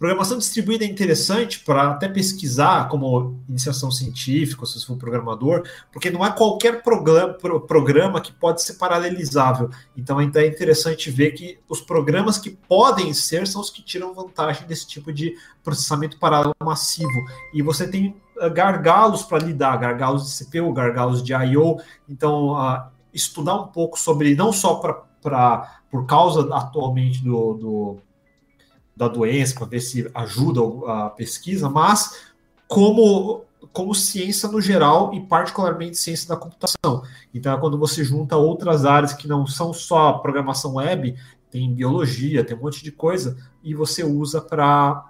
Programação 0.00 0.38
distribuída 0.38 0.82
é 0.82 0.88
interessante 0.88 1.60
para 1.60 1.90
até 1.90 2.08
pesquisar 2.08 2.88
como 2.88 3.38
iniciação 3.46 3.90
científica, 3.90 4.64
se 4.64 4.80
você 4.80 4.86
for 4.86 4.96
programador, 4.96 5.62
porque 5.92 6.08
não 6.08 6.24
é 6.24 6.32
qualquer 6.32 6.82
programa, 6.82 7.34
programa 7.34 8.18
que 8.18 8.32
pode 8.32 8.62
ser 8.62 8.78
paralelizável. 8.78 9.68
Então 9.94 10.18
é 10.18 10.24
interessante 10.24 11.10
ver 11.10 11.32
que 11.32 11.58
os 11.68 11.82
programas 11.82 12.38
que 12.38 12.48
podem 12.48 13.12
ser 13.12 13.46
são 13.46 13.60
os 13.60 13.68
que 13.68 13.82
tiram 13.82 14.14
vantagem 14.14 14.66
desse 14.66 14.88
tipo 14.88 15.12
de 15.12 15.34
processamento 15.62 16.18
paralelo 16.18 16.54
massivo. 16.64 17.26
E 17.52 17.60
você 17.60 17.86
tem 17.86 18.16
eh, 18.38 18.48
gargalos 18.48 19.22
para 19.22 19.44
lidar, 19.44 19.76
gargalos 19.76 20.24
de 20.24 20.46
CPU, 20.46 20.72
gargalos 20.72 21.22
de 21.22 21.34
I/O. 21.34 21.78
Então 22.08 22.54
uh, 22.54 22.84
estudar 23.12 23.56
um 23.56 23.66
pouco 23.66 24.00
sobre 24.00 24.34
não 24.34 24.50
só 24.50 24.76
para 24.76 25.82
por 25.90 26.06
causa 26.06 26.48
atualmente 26.54 27.22
do, 27.22 27.52
do 27.52 28.09
da 29.00 29.08
doença, 29.08 29.54
para 29.54 29.66
ver 29.66 29.80
se 29.80 30.10
ajuda 30.14 30.60
a 30.86 31.08
pesquisa, 31.08 31.70
mas 31.70 32.20
como, 32.68 33.46
como 33.72 33.94
ciência 33.94 34.46
no 34.46 34.60
geral 34.60 35.14
e 35.14 35.20
particularmente 35.20 35.96
ciência 35.96 36.28
da 36.28 36.36
computação. 36.36 37.02
Então, 37.32 37.54
é 37.54 37.58
quando 37.58 37.78
você 37.78 38.04
junta 38.04 38.36
outras 38.36 38.84
áreas 38.84 39.14
que 39.14 39.26
não 39.26 39.46
são 39.46 39.72
só 39.72 40.12
programação 40.18 40.74
web, 40.74 41.16
tem 41.50 41.72
biologia, 41.72 42.44
tem 42.44 42.54
um 42.54 42.60
monte 42.60 42.84
de 42.84 42.92
coisa, 42.92 43.38
e 43.64 43.74
você 43.74 44.04
usa 44.04 44.38
para. 44.38 45.06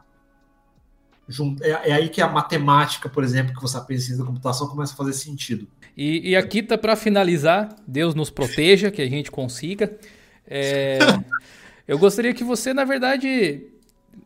É, 1.60 1.90
é, 1.90 1.92
aí 1.92 2.08
que 2.08 2.22
a 2.22 2.28
matemática, 2.28 3.08
por 3.08 3.24
exemplo, 3.24 3.52
que 3.52 3.60
você 3.60 3.76
aprende 3.76 4.02
ciência 4.02 4.22
da 4.22 4.28
computação, 4.28 4.68
começa 4.68 4.94
a 4.94 4.96
fazer 4.96 5.14
sentido. 5.14 5.66
E, 5.96 6.30
e 6.30 6.36
aqui 6.36 6.62
tá 6.62 6.78
para 6.78 6.94
finalizar, 6.94 7.74
Deus 7.86 8.14
nos 8.14 8.30
proteja, 8.30 8.90
que 8.90 9.02
a 9.02 9.08
gente 9.08 9.32
consiga. 9.32 9.98
É, 10.46 10.98
eu 11.88 11.98
gostaria 11.98 12.32
que 12.32 12.44
você, 12.44 12.72
na 12.72 12.84
verdade, 12.84 13.66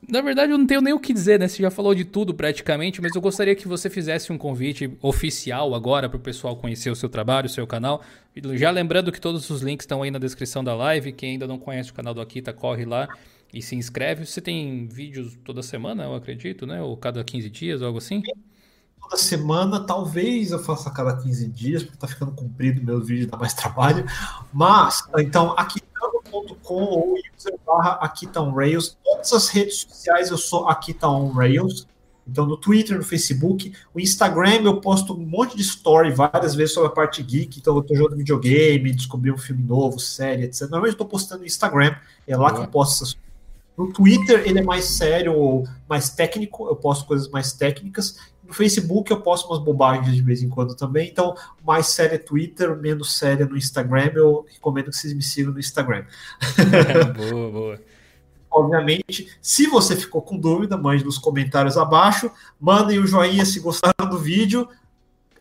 na 0.09 0.21
verdade, 0.21 0.53
eu 0.53 0.59
não 0.59 0.67
tenho 0.67 0.81
nem 0.81 0.93
o 0.93 1.01
que 1.01 1.13
dizer, 1.13 1.39
né? 1.39 1.49
Você 1.49 1.63
já 1.63 1.71
falou 1.71 1.95
de 1.95 2.05
tudo 2.05 2.35
praticamente, 2.35 3.01
mas 3.01 3.15
eu 3.15 3.21
gostaria 3.21 3.55
que 3.55 3.67
você 3.67 3.89
fizesse 3.89 4.33
um 4.33 4.39
convite 4.39 4.97
oficial 5.01 5.75
agora 5.75 6.09
para 6.09 6.17
o 6.17 6.21
pessoal 6.21 6.57
conhecer 6.57 6.91
o 6.91 6.97
seu 6.97 7.09
trabalho, 7.09 7.47
o 7.47 7.51
seu 7.51 7.67
canal. 7.67 8.03
Já 8.55 8.71
lembrando 8.71 9.11
que 9.11 9.21
todos 9.21 9.49
os 9.51 9.63
links 9.63 9.85
estão 9.85 10.03
aí 10.03 10.11
na 10.11 10.19
descrição 10.19 10.63
da 10.63 10.75
live. 10.75 11.13
Quem 11.13 11.33
ainda 11.33 11.47
não 11.47 11.59
conhece 11.59 11.91
o 11.91 11.95
canal 11.95 12.13
do 12.13 12.21
Akita, 12.21 12.53
corre 12.53 12.85
lá 12.85 13.09
e 13.53 13.63
se 13.63 13.77
inscreve. 13.77 14.27
Você 14.27 14.41
tem 14.41 14.87
vídeos 14.87 15.39
toda 15.45 15.63
semana, 15.63 16.05
eu 16.05 16.15
acredito, 16.15 16.67
né? 16.67 16.83
Ou 16.83 16.97
cada 16.97 17.25
15 17.25 17.49
dias, 17.49 17.83
algo 17.83 17.99
assim? 17.99 18.23
Toda 19.01 19.17
semana, 19.17 19.81
talvez 19.81 20.51
eu 20.51 20.59
faça 20.59 20.91
cada 20.91 21.17
15 21.17 21.49
dias, 21.49 21.83
porque 21.83 21.99
tá 21.99 22.07
ficando 22.07 22.33
comprido 22.33 22.83
meu 22.83 23.01
vídeo, 23.01 23.27
dá 23.27 23.37
mais 23.37 23.55
trabalho. 23.55 24.05
Mas, 24.53 25.03
então, 25.19 25.55
aqui 25.57 25.81
com 26.63 26.83
ou 26.83 27.15
user 27.37 27.55
barra 27.67 28.01
Rails. 28.55 28.97
Todas 29.05 29.33
as 29.33 29.49
redes 29.49 29.81
sociais 29.81 30.31
eu 30.31 30.39
sou 30.39 30.69
Akita 30.69 31.09
on 31.09 31.31
Rails. 31.33 31.87
Então, 32.27 32.47
no 32.47 32.57
Twitter, 32.57 32.97
no 32.97 33.05
Facebook, 33.05 33.73
o 33.93 34.01
Instagram 34.01 34.63
eu 34.63 34.81
posto 34.81 35.13
um 35.13 35.27
monte 35.27 35.57
de 35.57 35.63
story 35.63 36.11
várias 36.11 36.55
vezes 36.55 36.73
sobre 36.73 36.89
a 36.89 36.93
parte 36.93 37.23
geek. 37.23 37.59
Então, 37.59 37.77
eu 37.77 37.83
tô 37.83 37.95
jogando 37.95 38.17
videogame, 38.17 38.95
descobri 38.95 39.31
um 39.31 39.37
filme 39.37 39.63
novo, 39.63 39.99
série, 39.99 40.45
etc. 40.45 40.63
Normalmente 40.63 40.93
eu 40.93 40.99
tô 40.99 41.05
postando 41.05 41.41
no 41.41 41.47
Instagram, 41.47 41.95
é 42.27 42.37
lá 42.37 42.49
uhum. 42.49 42.55
que 42.55 42.61
eu 42.63 42.69
posto 42.69 43.05
essas 43.05 43.25
no 43.77 43.93
Twitter 43.93 44.43
ele 44.47 44.61
é 44.61 44.63
mais 44.63 44.85
sério 44.85 45.35
ou 45.35 45.67
mais 45.89 46.11
técnico, 46.11 46.69
eu 46.69 46.77
posto 46.77 47.07
coisas 47.07 47.29
mais 47.29 47.53
técnicas. 47.53 48.19
No 48.47 48.53
Facebook 48.53 49.11
eu 49.11 49.21
posto 49.21 49.49
umas 49.49 49.59
bobagens 49.59 50.15
de 50.15 50.23
vez 50.23 50.43
em 50.43 50.49
quando 50.49 50.75
também. 50.75 51.09
Então, 51.09 51.35
mais 51.65 51.87
séria 51.89 52.17
é 52.17 52.19
Twitter, 52.19 52.77
menos 52.77 53.17
séria 53.17 53.47
no 53.47 53.57
Instagram. 53.57 54.13
Eu 54.15 54.47
recomendo 54.53 54.91
que 54.91 54.97
vocês 54.97 55.13
me 55.15 55.23
sigam 55.23 55.53
no 55.53 55.59
Instagram. 55.59 56.05
boa, 57.17 57.51
boa. 57.51 57.81
Obviamente, 58.51 59.37
se 59.43 59.67
você 59.67 59.97
ficou 59.97 60.23
com 60.23 60.39
dúvida, 60.39 60.77
mande 60.77 61.05
nos 61.05 61.19
comentários 61.19 61.77
abaixo. 61.77 62.31
Mandem 62.61 63.01
o 63.01 63.07
joinha 63.07 63.45
se 63.45 63.59
gostaram 63.59 64.09
do 64.09 64.19
vídeo. 64.19 64.69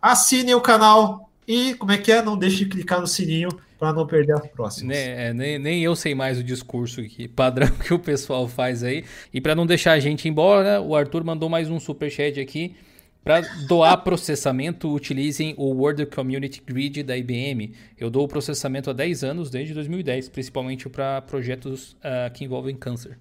Assinem 0.01 0.55
o 0.55 0.61
canal 0.61 1.29
e, 1.47 1.75
como 1.75 1.91
é 1.91 1.97
que 1.97 2.11
é? 2.11 2.21
Não 2.21 2.37
deixe 2.37 2.57
de 2.57 2.65
clicar 2.65 2.99
no 2.99 3.07
sininho 3.07 3.49
para 3.77 3.93
não 3.93 4.07
perder 4.07 4.33
as 4.33 4.47
próximas. 4.47 4.97
É, 4.97 5.33
nem, 5.33 5.59
nem 5.59 5.83
eu 5.83 5.95
sei 5.95 6.15
mais 6.15 6.39
o 6.39 6.43
discurso 6.43 7.03
que, 7.03 7.27
padrão 7.27 7.67
que 7.85 7.93
o 7.93 7.99
pessoal 7.99 8.47
faz 8.47 8.83
aí. 8.83 9.03
E 9.33 9.41
para 9.41 9.53
não 9.53 9.65
deixar 9.65 9.91
a 9.91 9.99
gente 9.99 10.27
embora, 10.27 10.81
o 10.81 10.95
Arthur 10.95 11.23
mandou 11.23 11.49
mais 11.49 11.69
um 11.69 11.79
super 11.79 12.09
chat 12.09 12.39
aqui. 12.39 12.75
Para 13.23 13.39
doar 13.67 14.03
processamento, 14.03 14.93
utilizem 14.93 15.53
o 15.57 15.71
World 15.71 16.05
Community 16.07 16.61
Grid 16.65 17.03
da 17.03 17.15
IBM. 17.15 17.73
Eu 17.97 18.09
dou 18.09 18.25
o 18.25 18.27
processamento 18.27 18.89
há 18.89 18.93
10 18.93 19.23
anos, 19.23 19.49
desde 19.49 19.73
2010, 19.73 20.27
principalmente 20.27 20.89
para 20.89 21.21
projetos 21.21 21.93
uh, 21.93 22.31
que 22.33 22.43
envolvem 22.43 22.75
câncer. 22.75 23.17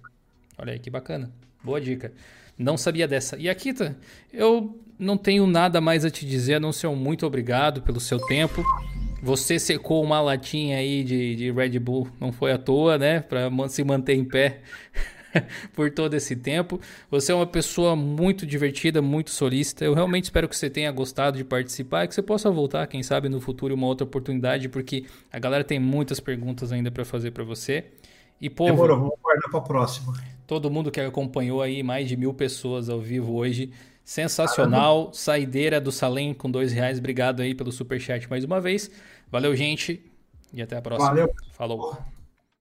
Olha 0.57 0.73
aí 0.73 0.79
que 0.79 0.89
bacana. 0.89 1.31
Boa 1.63 1.79
dica. 1.79 2.11
Não 2.57 2.75
sabia 2.75 3.07
dessa. 3.07 3.37
E 3.37 3.49
Akita, 3.49 3.95
eu 4.31 4.77
não 4.99 5.17
tenho 5.17 5.47
nada 5.47 5.79
mais 5.79 6.03
a 6.03 6.09
te 6.09 6.25
dizer, 6.25 6.55
a 6.55 6.59
não 6.59 6.73
ser 6.73 6.87
um 6.87 6.97
muito 6.97 7.25
obrigado 7.25 7.81
pelo 7.81 8.01
seu 8.01 8.19
tempo. 8.19 8.61
Você 9.21 9.57
secou 9.57 10.03
uma 10.03 10.19
latinha 10.19 10.79
aí 10.79 11.01
de, 11.01 11.35
de 11.37 11.49
Red 11.49 11.79
Bull, 11.79 12.09
não 12.19 12.33
foi 12.33 12.51
à 12.51 12.57
toa, 12.57 12.97
né? 12.97 13.21
Para 13.21 13.49
se 13.69 13.81
manter 13.85 14.15
em 14.15 14.25
pé 14.25 14.59
por 15.73 15.91
todo 15.91 16.13
esse 16.13 16.35
tempo. 16.35 16.79
Você 17.09 17.31
é 17.31 17.35
uma 17.35 17.47
pessoa 17.47 17.95
muito 17.95 18.45
divertida, 18.45 19.01
muito 19.01 19.31
solícita. 19.31 19.85
Eu 19.85 19.93
realmente 19.93 20.25
espero 20.25 20.47
que 20.47 20.55
você 20.55 20.69
tenha 20.69 20.91
gostado 20.91 21.37
de 21.37 21.43
participar 21.43 22.05
e 22.05 22.07
que 22.07 22.15
você 22.15 22.21
possa 22.21 22.49
voltar, 22.49 22.87
quem 22.87 23.03
sabe 23.03 23.29
no 23.29 23.39
futuro, 23.39 23.75
uma 23.75 23.87
outra 23.87 24.05
oportunidade, 24.05 24.69
porque 24.69 25.05
a 25.31 25.39
galera 25.39 25.63
tem 25.63 25.79
muitas 25.79 26.19
perguntas 26.19 26.71
ainda 26.71 26.91
para 26.91 27.05
fazer 27.05 27.31
para 27.31 27.43
você. 27.43 27.85
E 28.39 28.49
povo, 28.49 28.71
Demorou, 28.71 28.97
vamos 28.97 29.13
guardar 29.21 29.49
para 29.49 29.61
próxima. 29.61 30.13
Todo 30.45 30.69
mundo 30.69 30.91
que 30.91 30.99
acompanhou 30.99 31.61
aí, 31.61 31.81
mais 31.81 32.07
de 32.07 32.17
mil 32.17 32.33
pessoas 32.33 32.89
ao 32.89 32.99
vivo 32.99 33.33
hoje. 33.33 33.71
Sensacional. 34.03 34.95
Caramba. 34.95 35.13
Saideira 35.13 35.79
do 35.79 35.91
Salem 35.91 36.33
com 36.33 36.51
dois 36.51 36.73
reais. 36.73 36.99
Obrigado 36.99 37.41
aí 37.41 37.55
pelo 37.55 37.71
superchat 37.71 38.29
mais 38.29 38.43
uma 38.43 38.59
vez. 38.59 38.91
Valeu, 39.31 39.55
gente. 39.55 40.03
E 40.53 40.61
até 40.61 40.77
a 40.77 40.81
próxima. 40.81 41.09
Valeu. 41.09 41.33
Falou. 41.51 42.12